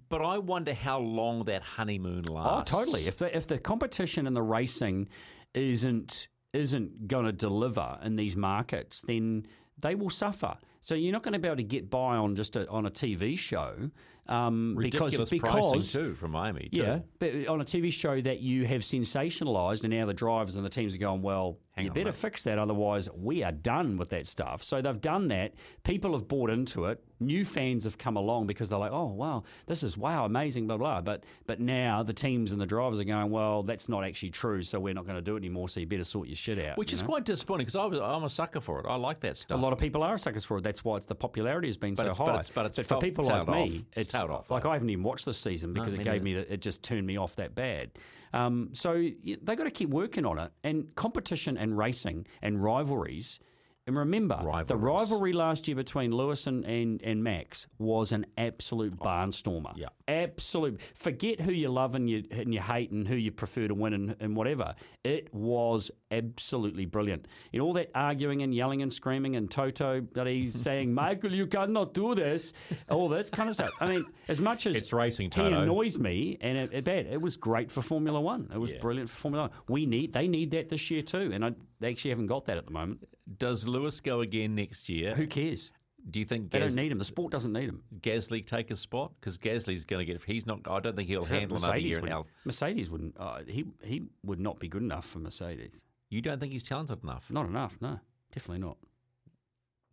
But 0.09 0.21
I 0.23 0.39
wonder 0.39 0.73
how 0.73 0.97
long 0.99 1.43
that 1.43 1.61
honeymoon 1.61 2.23
lasts. 2.23 2.49
Oh, 2.51 2.55
lasts. 2.55 2.71
totally. 2.71 3.05
If 3.07 3.17
the 3.17 3.37
if 3.37 3.45
the 3.45 3.59
competition 3.59 4.25
and 4.25 4.35
the 4.35 4.41
racing 4.41 5.07
isn't 5.53 6.27
isn't 6.53 7.07
going 7.07 7.25
to 7.25 7.31
deliver 7.31 7.97
in 8.03 8.15
these 8.15 8.35
markets, 8.35 9.01
then 9.01 9.45
they 9.79 9.95
will 9.95 10.09
suffer. 10.09 10.55
So 10.81 10.95
you're 10.95 11.13
not 11.13 11.23
going 11.23 11.33
to 11.33 11.39
be 11.39 11.47
able 11.47 11.57
to 11.57 11.63
get 11.63 11.89
by 11.89 12.15
on 12.15 12.35
just 12.35 12.55
a, 12.55 12.67
on 12.69 12.85
a 12.85 12.91
TV 12.91 13.37
show 13.37 13.89
um, 14.27 14.75
ridiculous 14.77 15.29
because 15.29 15.29
because 15.29 15.93
too 15.93 16.13
from 16.13 16.31
Miami. 16.31 16.69
Too. 16.71 16.81
yeah, 16.81 16.99
but 17.19 17.47
on 17.47 17.61
a 17.61 17.65
TV 17.65 17.91
show 17.91 18.21
that 18.21 18.39
you 18.39 18.65
have 18.65 18.81
sensationalised, 18.81 19.83
and 19.83 19.93
now 19.93 20.05
the 20.05 20.13
drivers 20.13 20.55
and 20.55 20.65
the 20.65 20.69
teams 20.69 20.95
are 20.95 20.99
going, 20.99 21.21
well, 21.21 21.57
Hang 21.75 21.85
you 21.85 21.89
on, 21.91 21.95
better 21.95 22.05
mate. 22.09 22.15
fix 22.15 22.43
that, 22.43 22.59
otherwise 22.59 23.09
we 23.11 23.41
are 23.43 23.51
done 23.51 23.97
with 23.97 24.09
that 24.09 24.27
stuff. 24.27 24.61
So 24.61 24.79
they've 24.81 25.01
done 25.01 25.27
that. 25.29 25.53
People 25.83 26.11
have 26.13 26.27
bought 26.27 26.51
into 26.51 26.85
it. 26.85 27.03
New 27.19 27.43
fans 27.45 27.85
have 27.85 27.97
come 27.97 28.15
along 28.15 28.45
because 28.47 28.69
they're 28.69 28.77
like, 28.77 28.91
oh 28.91 29.05
wow, 29.07 29.43
this 29.65 29.81
is 29.81 29.97
wow, 29.97 30.25
amazing, 30.25 30.67
blah 30.67 30.77
blah. 30.77 31.01
But 31.01 31.23
but 31.47 31.59
now 31.59 32.03
the 32.03 32.13
teams 32.13 32.51
and 32.51 32.61
the 32.61 32.65
drivers 32.67 32.99
are 32.99 33.05
going, 33.05 33.31
well, 33.31 33.63
that's 33.63 33.89
not 33.89 34.03
actually 34.03 34.29
true. 34.31 34.61
So 34.61 34.79
we're 34.79 34.93
not 34.93 35.05
going 35.05 35.15
to 35.15 35.21
do 35.21 35.35
it 35.35 35.39
anymore. 35.39 35.67
So 35.69 35.79
you 35.79 35.87
better 35.87 36.03
sort 36.03 36.27
your 36.27 36.35
shit 36.35 36.59
out. 36.59 36.77
Which 36.77 36.91
you 36.91 36.95
is 36.97 37.01
know? 37.01 37.07
quite 37.07 37.25
disappointing 37.25 37.65
because 37.65 37.75
I 37.77 37.85
was 37.85 37.99
I'm 37.99 38.23
a 38.23 38.29
sucker 38.29 38.61
for 38.61 38.79
it. 38.81 38.85
I 38.87 38.95
like 38.95 39.21
that 39.21 39.37
stuff. 39.37 39.57
A 39.57 39.61
lot 39.61 39.73
of 39.73 39.79
people 39.79 40.03
are 40.03 40.17
suckers 40.19 40.45
for 40.45 40.57
it. 40.57 40.63
That's 40.63 40.83
why 40.83 40.99
the 40.99 41.15
popularity 41.15 41.69
has 41.69 41.77
been 41.77 41.95
But 41.95 42.15
so 42.15 42.23
high. 42.23 42.31
but 42.31 42.35
it's- 42.35 42.49
but 42.53 42.65
it's 42.67 42.87
for 42.87 42.99
people 42.99 43.23
like 43.23 43.45
tailed 43.45 43.49
me. 43.71 43.85
It's 43.93 44.07
it's 44.09 44.13
tailed 44.13 44.29
off, 44.31 44.51
like 44.51 44.63
though. 44.63 44.69
I 44.69 44.73
haven't 44.73 44.89
even 44.91 45.03
watched 45.03 45.25
this 45.25 45.37
season 45.37 45.73
because 45.73 45.93
me 45.93 46.01
it 46.01 46.03
gave 46.03 46.21
neither. 46.23 46.41
me 46.41 46.45
it 46.49 46.61
just 46.61 46.83
turned 46.83 47.07
me 47.07 47.17
off 47.17 47.35
that 47.37 47.55
bad. 47.55 47.91
Um, 48.33 48.69
so 48.73 48.93
y- 48.93 49.37
they 49.41 49.55
got 49.55 49.65
to 49.65 49.71
keep 49.71 49.89
working 49.89 50.25
on 50.25 50.39
it. 50.39 50.51
And 50.63 50.93
competition 50.95 51.57
and 51.57 51.77
racing 51.77 52.25
and 52.41 52.61
rivalries 52.63 53.39
And 53.85 53.97
remember, 53.97 54.39
the 54.67 54.75
rivalry 54.77 55.33
last 55.33 55.67
year 55.67 55.75
between 55.75 56.11
Lewis 56.11 56.47
and, 56.47 56.63
and, 56.65 57.01
and 57.03 57.21
Max 57.23 57.67
was 57.77 58.11
an 58.13 58.25
absolute 58.37 58.95
barnstormer. 58.97 59.73
Yeah. 59.75 59.89
Absolute. 60.07 60.81
Forget 60.95 61.39
who 61.39 61.51
you 61.51 61.69
love 61.69 61.95
and 61.95 62.09
you, 62.09 62.23
and 62.31 62.53
you 62.53 62.59
hate 62.59 62.91
and 62.91 63.07
who 63.07 63.15
you 63.15 63.31
prefer 63.31 63.67
to 63.67 63.73
win 63.73 63.93
and, 63.93 64.15
and 64.19 64.35
whatever. 64.35 64.75
It 65.03 65.33
was 65.33 65.91
absolutely 66.11 66.85
brilliant. 66.85 67.27
And 67.53 67.61
all 67.61 67.73
that 67.73 67.89
arguing 67.95 68.41
and 68.41 68.53
yelling 68.53 68.81
and 68.81 68.91
screaming 68.91 69.35
and 69.35 69.49
Toto 69.49 70.01
bloody 70.01 70.51
saying, 70.51 70.93
Michael, 70.93 71.31
you 71.31 71.47
cannot 71.47 71.93
do 71.93 72.15
this, 72.15 72.53
all 72.89 73.09
that 73.09 73.31
kind 73.31 73.47
of 73.49 73.55
stuff. 73.55 73.71
I 73.79 73.87
mean, 73.87 74.05
as 74.27 74.41
much 74.41 74.67
as 74.67 74.75
It's 74.75 74.91
racing, 74.93 75.25
he 75.25 75.29
Toto. 75.29 75.61
annoys 75.61 75.97
me 75.97 76.37
and 76.41 76.57
it, 76.57 76.73
it 76.73 76.83
bad, 76.83 77.07
it 77.07 77.21
was 77.21 77.37
great 77.37 77.71
for 77.71 77.81
Formula 77.81 78.19
One. 78.19 78.49
It 78.53 78.57
was 78.59 78.73
Yeah. 78.73 78.79
brilliant 78.79 79.09
for 79.09 79.15
Formula 79.15 79.47
One. 79.47 79.51
We 79.67 79.85
need, 79.85 80.13
they 80.13 80.27
need 80.27 80.51
that 80.51 80.69
this 80.69 80.91
year 80.91 81.01
too. 81.01 81.31
And 81.33 81.45
I, 81.45 81.51
they 81.79 81.89
actually 81.91 82.11
haven't 82.11 82.27
got 82.27 82.45
that 82.45 82.57
at 82.57 82.65
the 82.65 82.71
moment. 82.71 83.07
Does 83.37 83.67
Lewis 83.67 84.01
go 84.01 84.19
again 84.19 84.53
next 84.55 84.89
year? 84.89 85.15
Who 85.15 85.27
cares? 85.27 85.71
Do 86.09 86.19
you 86.19 86.25
think 86.25 86.51
They 86.51 86.59
don't 86.59 86.75
need 86.75 86.91
him. 86.91 86.97
The 86.97 87.05
sport 87.05 87.31
doesn't 87.31 87.53
need 87.53 87.69
him. 87.69 87.83
Gasly 87.99 88.45
take 88.45 88.69
his 88.69 88.79
spot? 88.79 89.13
Because 89.19 89.37
Gasly's 89.37 89.85
going 89.85 90.05
to 90.05 90.11
get. 90.11 90.21
He's 90.23 90.45
not. 90.45 90.59
I 90.67 90.79
don't 90.79 90.95
think 90.95 91.07
he'll 91.07 91.23
handle 91.23 91.57
another 91.57 91.73
Mercedes, 91.73 91.89
year 91.89 91.99
in 91.99 92.09
Al. 92.09 92.27
Mercedes 92.45 92.89
wouldn't. 92.89 93.15
Uh, 93.17 93.39
he 93.47 93.65
he 93.81 94.03
would 94.25 94.39
not 94.39 94.59
be 94.59 94.67
good 94.67 94.81
enough 94.81 95.07
for 95.07 95.19
Mercedes. 95.19 95.81
You 96.09 96.21
don't 96.21 96.39
think 96.39 96.51
he's 96.51 96.63
talented 96.63 97.03
enough? 97.03 97.25
Not 97.29 97.45
enough. 97.45 97.77
No, 97.81 97.99
definitely 98.33 98.65
not. 98.65 98.77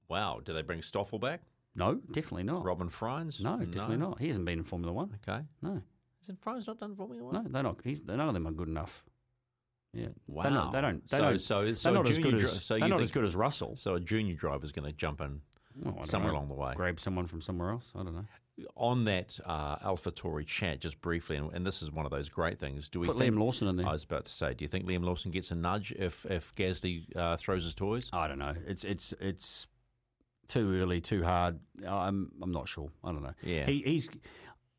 Wow. 0.09 0.41
Do 0.45 0.53
they 0.53 0.62
bring 0.62 0.82
Stoffel 0.82 1.19
back? 1.19 1.43
No, 1.77 1.95
definitely 1.95 2.43
not. 2.43 2.65
Robin 2.65 2.89
Frijns? 2.89 3.41
No, 3.43 3.59
definitely 3.59 3.99
not. 3.99 4.19
He 4.19 4.27
hasn't 4.27 4.45
been 4.45 4.59
in 4.59 4.65
Formula 4.65 4.93
One. 4.93 5.16
Okay. 5.27 5.43
No, 5.62 5.81
Hasn't 6.20 6.41
Frijns 6.41 6.66
not 6.66 6.78
done 6.78 6.95
Formula 6.97 7.23
One? 7.23 7.35
no, 7.35 7.45
they're 7.49 7.62
not. 7.62 7.81
He's, 7.85 8.05
none 8.05 8.20
of 8.20 8.35
them 8.35 8.47
are 8.47 8.53
good 8.53 8.69
enough. 8.69 9.05
Yeah. 9.93 10.09
Wow. 10.27 10.43
They're 10.43 10.53
not. 10.53 10.73
They 10.73 10.81
don't. 10.81 11.09
They 11.09 11.16
so, 11.16 11.23
don't. 11.23 11.39
so, 11.41 11.74
so 11.74 11.89
they're 11.89 11.99
not 11.99 12.07
a 12.07 12.11
as 12.11 12.16
junior 12.16 12.31
good 12.32 12.41
dri- 12.41 12.49
as. 12.49 12.65
so 12.65 12.74
they're 12.74 12.85
you 12.85 12.89
not 12.89 12.97
think, 12.97 13.05
as 13.05 13.11
good 13.12 13.24
as 13.24 13.37
Russell. 13.37 13.77
So 13.77 13.95
a 13.95 14.01
junior 14.01 14.35
driver's 14.35 14.73
going 14.73 14.87
to 14.87 14.93
jump 14.93 15.20
in 15.20 15.41
Well, 15.77 16.05
somewhere 16.05 16.33
know. 16.33 16.39
along 16.39 16.49
the 16.49 16.55
way. 16.55 16.73
Grab 16.75 16.99
someone 17.01 17.27
from 17.27 17.41
somewhere 17.41 17.71
else. 17.71 17.91
I 17.95 18.03
don't 18.03 18.15
know. 18.15 18.25
On 18.77 19.05
that 19.05 19.39
uh, 19.47 19.77
AlphaTauri 19.77 20.45
chat, 20.47 20.81
just 20.81 21.01
briefly, 21.01 21.37
and, 21.37 21.51
and 21.55 21.67
this 21.67 21.81
is 21.81 21.91
one 21.91 22.05
of 22.05 22.11
those 22.11 22.29
great 22.29 22.59
things. 22.59 22.89
Do 22.91 23.01
we 23.01 23.07
Put 23.07 23.17
think, 23.19 23.35
Liam 23.35 23.39
Lawson 23.39 23.69
in 23.69 23.77
there. 23.77 23.87
I 23.89 23.93
was 23.93 24.05
about 24.05 24.27
to 24.27 24.33
say, 24.33 24.53
do 24.53 24.65
you 24.65 24.69
think 24.69 24.85
Liam 24.87 25.03
Lawson 25.05 25.31
gets 25.31 25.51
a 25.51 25.55
nudge 25.55 25.93
if 25.93 26.27
if 26.27 26.55
Gasly 26.55 27.05
uh, 27.17 27.37
throws 27.39 27.65
his 27.65 27.75
toys? 27.75 28.11
I 28.13 28.29
don't 28.29 28.39
know. 28.39 28.55
It's 28.67 28.85
it's 28.85 29.15
it's 29.21 29.67
too 30.47 30.75
early, 30.81 31.01
too 31.01 31.23
hard. 31.23 31.59
I'm 31.89 32.33
I'm 32.43 32.53
not 32.53 32.69
sure. 32.69 32.91
I 33.03 33.13
don't 33.13 33.23
know. 33.23 33.35
Yeah. 33.43 33.65
He, 33.67 33.83
he's. 33.85 34.11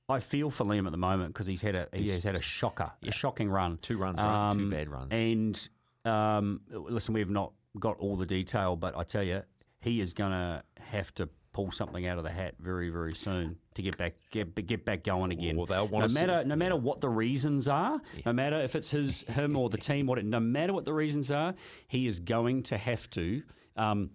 I 0.10 0.20
feel 0.20 0.50
for 0.50 0.66
Liam 0.66 0.86
at 0.86 0.92
the 0.92 0.98
moment 0.98 1.30
because 1.34 1.48
he's 1.48 1.62
had 1.62 1.74
a 1.74 1.88
he 1.94 2.04
He's- 2.04 2.24
had 2.24 2.36
a 2.36 2.42
shocker, 2.42 2.92
Yeah. 3.02 3.10
a 3.10 3.14
shocking 3.14 3.50
run. 3.50 3.78
Two 3.82 3.98
runs, 3.98 4.18
right? 4.20 4.52
Two 4.54 4.60
Um, 4.66 4.70
bad 4.70 4.90
runs. 4.90 5.12
And 5.12 5.70
um, 6.06 6.62
listen, 6.70 7.14
we've 7.14 7.30
not 7.30 7.54
got 7.80 7.98
all 8.00 8.16
the 8.18 8.26
detail, 8.26 8.76
but 8.76 8.96
I 8.98 9.04
tell 9.04 9.24
you, 9.24 9.42
he 9.82 10.00
is 10.00 10.14
going 10.14 10.32
to 10.32 10.64
have 10.80 11.14
to 11.16 11.28
pull 11.54 11.70
something 11.70 12.06
out 12.08 12.18
of 12.18 12.24
the 12.24 12.30
hat 12.30 12.56
very, 12.60 12.90
very 12.90 13.14
soon 13.14 13.58
to 13.74 13.82
get 13.82 13.98
back 13.98 14.14
get 14.30 14.56
get 14.66 14.86
back 14.86 15.04
going 15.04 15.32
again. 15.32 15.58
Well, 15.58 15.66
they'll 15.66 15.86
no 15.86 15.92
wanna 15.92 16.08
see- 16.10 16.16
matter 16.26 16.44
no 16.46 16.56
matter 16.56 16.78
what 16.78 17.02
the 17.02 17.10
reasons 17.10 17.68
are, 17.68 18.00
no 18.26 18.32
matter 18.32 18.62
if 18.62 18.74
it's 18.76 18.92
his 18.92 19.24
him 19.24 19.58
or 19.58 19.70
the 19.70 19.78
team, 19.78 20.06
what 20.08 20.18
it, 20.18 20.24
no 20.26 20.40
matter 20.40 20.72
what 20.72 20.86
the 20.86 20.94
reasons 20.94 21.30
are, 21.30 21.54
he 21.88 22.08
is 22.08 22.20
going 22.20 22.64
to 22.64 22.78
have 22.78 23.10
to. 23.12 23.44
Um, 23.76 24.12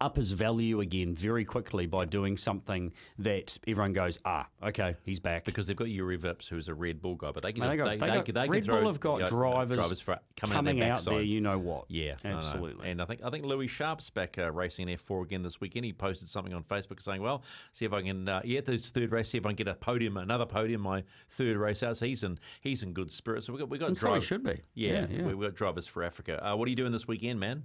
up 0.00 0.16
his 0.16 0.32
value 0.32 0.80
again 0.80 1.14
very 1.14 1.44
quickly 1.44 1.86
by 1.86 2.04
doing 2.04 2.36
something 2.36 2.92
that 3.18 3.58
everyone 3.66 3.92
goes, 3.92 4.18
ah, 4.24 4.46
okay, 4.62 4.96
he's 5.04 5.20
back. 5.20 5.44
because 5.44 5.66
they've 5.66 5.76
got 5.76 5.88
Juri 5.88 6.18
Vips, 6.18 6.48
who's 6.48 6.68
a 6.68 6.74
Red 6.74 7.00
Bull 7.00 7.14
guy, 7.14 7.30
but 7.32 7.42
they 7.42 7.52
can 7.52 7.60
Mate, 7.60 7.66
just, 7.66 7.72
they 7.72 7.76
got- 7.78 7.84
they, 7.84 7.96
they 7.96 8.06
got- 8.16 8.24
they 8.26 8.32
can 8.32 8.50
Red 8.50 8.66
Bull 8.66 8.86
have 8.86 9.00
got 9.00 9.14
you 9.16 9.20
know, 9.22 9.26
drivers 9.28 9.76
drivers 9.78 10.00
for 10.00 10.18
coming, 10.36 10.54
coming 10.54 10.82
out, 10.82 11.04
there, 11.04 11.22
you 11.22 11.40
know 11.40 11.58
what? 11.58 11.84
Yeah, 11.88 12.14
I 12.24 12.28
absolutely. 12.28 12.90
And 12.90 13.00
I 13.00 13.04
think 13.04 13.20
I 13.24 13.30
think 13.30 13.44
Louis 13.44 13.66
Sharp's 13.68 14.10
back 14.10 14.36
uh, 14.38 14.50
racing 14.50 14.88
in 14.88 14.98
F4 14.98 15.22
again 15.24 15.42
this 15.42 15.60
weekend. 15.60 15.84
He 15.84 15.92
posted 15.92 16.28
something 16.28 16.52
on 16.52 16.64
Facebook 16.64 17.00
saying, 17.00 17.22
"Well, 17.22 17.42
see 17.72 17.84
if 17.84 17.92
I 17.92 18.02
can, 18.02 18.28
uh, 18.28 18.40
yeah, 18.44 18.60
this 18.60 18.90
third 18.90 19.12
race, 19.12 19.30
see 19.30 19.38
if 19.38 19.46
I 19.46 19.50
can 19.50 19.56
get 19.56 19.68
a 19.68 19.74
podium, 19.74 20.16
another 20.16 20.46
podium, 20.46 20.80
my 20.82 21.04
third 21.28 21.56
race 21.56 21.82
out." 21.82 21.96
So 21.96 22.06
he's 22.06 22.24
in 22.24 22.38
he's 22.60 22.82
in 22.82 22.92
good 22.92 23.10
spirits. 23.12 23.46
So 23.46 23.52
we 23.52 23.58
got 23.60 23.68
we 23.70 23.78
got 23.78 23.90
he 23.90 23.94
drivers. 23.94 24.24
should 24.24 24.42
be. 24.42 24.60
Yeah, 24.74 24.92
Yeah, 24.92 25.06
yeah. 25.10 25.22
we've 25.26 25.40
got 25.40 25.54
drivers 25.54 25.86
for 25.86 26.02
Africa. 26.02 26.44
Uh, 26.44 26.56
what 26.56 26.66
are 26.66 26.70
you 26.70 26.76
doing 26.76 26.92
this 26.92 27.06
weekend, 27.08 27.38
man? 27.40 27.64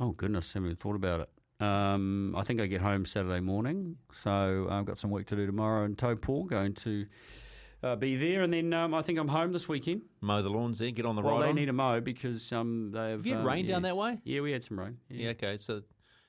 Oh 0.00 0.12
goodness, 0.12 0.50
I 0.54 0.58
haven't 0.58 0.66
even 0.70 0.76
thought 0.76 0.96
about 0.96 1.20
it. 1.20 1.28
Um, 1.60 2.34
I 2.36 2.44
think 2.44 2.60
I 2.60 2.66
get 2.66 2.80
home 2.80 3.04
Saturday 3.04 3.40
morning, 3.40 3.96
so 4.12 4.68
I've 4.70 4.84
got 4.84 4.98
some 4.98 5.10
work 5.10 5.26
to 5.26 5.36
do 5.36 5.44
tomorrow 5.46 5.84
in 5.84 5.96
Topol. 5.96 6.46
Going 6.48 6.74
to 6.74 7.06
uh, 7.82 7.96
be 7.96 8.16
there, 8.16 8.42
and 8.42 8.52
then 8.52 8.72
um, 8.72 8.94
I 8.94 9.02
think 9.02 9.18
I'm 9.18 9.28
home 9.28 9.52
this 9.52 9.68
weekend. 9.68 10.02
Mow 10.20 10.40
the 10.40 10.50
lawns 10.50 10.78
there, 10.78 10.90
get 10.92 11.04
on 11.04 11.16
the 11.16 11.22
well, 11.22 11.38
ride. 11.38 11.44
they 11.44 11.48
on? 11.50 11.54
need 11.56 11.68
a 11.68 11.72
mow 11.72 12.00
because 12.00 12.52
um, 12.52 12.92
they've. 12.92 13.10
Have 13.10 13.26
you 13.26 13.34
had 13.34 13.40
um, 13.40 13.46
rain 13.46 13.66
down 13.66 13.82
that 13.82 13.96
way? 13.96 14.18
Yeah, 14.22 14.40
we 14.40 14.52
had 14.52 14.62
some 14.62 14.78
rain. 14.78 14.98
Yeah, 15.08 15.30
okay. 15.30 15.56
So, 15.58 15.82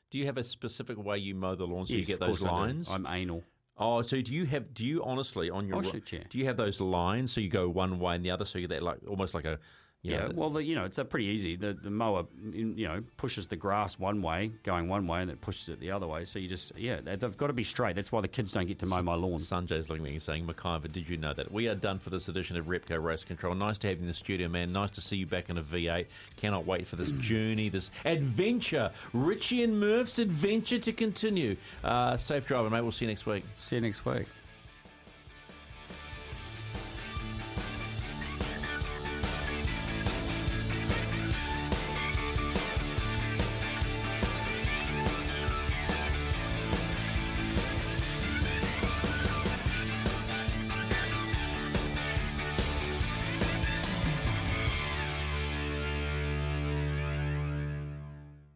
do 0.10 0.18
you 0.18 0.26
have 0.26 0.38
a 0.38 0.44
specific 0.44 0.98
way 0.98 1.20
you 1.20 1.36
mow 1.36 1.54
the 1.54 1.68
lawn 1.68 1.86
so 1.86 1.94
Yes, 1.94 2.00
you 2.00 2.06
get 2.06 2.20
those 2.20 2.40
course 2.40 2.44
I 2.44 2.48
do. 2.48 2.56
lines? 2.56 2.90
I'm 2.90 3.06
anal. 3.06 3.44
Oh, 3.78 4.02
so 4.02 4.22
do 4.22 4.34
you 4.34 4.46
have? 4.46 4.74
Do 4.74 4.86
you 4.86 5.04
honestly 5.04 5.52
on 5.52 5.68
your? 5.68 5.78
Oh, 5.78 5.82
shit, 5.84 6.12
yeah. 6.12 6.24
Do 6.28 6.40
you 6.40 6.46
have 6.46 6.58
those 6.58 6.82
lines 6.82 7.32
so 7.32 7.40
you 7.40 7.50
go 7.50 7.70
one 7.70 8.00
way 8.00 8.16
and 8.16 8.26
the 8.26 8.32
other, 8.32 8.46
so 8.46 8.58
you 8.58 8.68
get 8.68 8.76
that 8.80 8.84
like 8.84 8.98
almost 9.08 9.36
like 9.36 9.46
a, 9.46 9.60
you 10.02 10.14
Yeah, 10.14 10.28
know, 10.28 10.32
well, 10.34 10.50
the, 10.50 10.64
you 10.64 10.76
know, 10.76 10.86
it's 10.86 10.98
pretty 11.10 11.26
easy. 11.26 11.58
The, 11.58 11.74
the 11.74 11.90
mower, 11.90 12.26
you 12.54 12.88
know, 12.88 13.04
pushes 13.18 13.48
the 13.48 13.58
grass 13.58 14.00
one 14.00 14.22
way, 14.22 14.52
going 14.64 14.88
one 14.88 15.08
way, 15.08 15.22
and 15.22 15.30
it 15.30 15.42
pushes 15.42 15.68
it 15.68 15.82
the 15.82 15.92
other 15.92 16.08
way. 16.08 16.24
So 16.24 16.40
you 16.40 16.48
just, 16.48 16.72
yeah, 16.78 17.02
they- 17.02 17.18
they've 17.18 17.36
got 17.36 17.48
to 17.48 17.54
be 17.54 17.66
straight. 17.66 17.96
That's 17.98 18.10
why 18.12 18.22
the 18.22 18.30
kids 18.30 18.54
don't 18.54 18.66
get 18.66 18.80
to 18.80 18.86
mow 18.86 19.02
my 19.02 19.16
lawn. 19.16 19.40
Sanjay's 19.40 19.90
looking 19.90 20.06
at 20.06 20.10
me 20.10 20.14
and 20.14 20.22
saying, 20.22 20.46
McIver, 20.48 20.90
did 20.90 21.10
you 21.10 21.18
know 21.18 21.34
that? 21.34 21.52
We 21.52 21.68
are 21.68 21.76
done 21.76 22.00
for 22.00 22.12
this 22.12 22.30
edition 22.30 22.56
of 22.56 22.68
Repco 22.68 23.02
Race 23.04 23.26
Control. 23.26 23.56
Nice 23.56 23.78
to 23.80 23.88
have 23.90 23.98
you 23.98 24.04
in 24.04 24.08
the 24.08 24.14
studio, 24.14 24.48
man. 24.48 24.72
Nice 24.72 24.92
to 24.92 25.02
see 25.02 25.18
you 25.18 25.26
back 25.26 25.50
in 25.50 25.58
a 25.58 25.64
V8. 25.64 26.06
Cannot 26.38 26.66
wait 26.66 26.88
for 26.88 26.96
this 26.96 27.12
journey, 27.20 27.68
this 27.68 27.92
adventure. 28.06 28.92
Richie 29.12 29.64
and 29.64 29.80
Murph's 29.82 30.18
adventure 30.18 30.80
to 30.80 30.94
continue. 30.94 31.58
Uh, 31.84 32.16
safe 32.16 32.46
driving, 32.46 32.72
mate. 32.72 32.82
We'll 32.82 32.94
see 32.94 33.04
you 33.06 33.12
next 33.12 33.26
week. 33.26 33.44
See 33.56 33.76
you 33.76 33.82
next 33.82 34.06
week. 34.06 34.28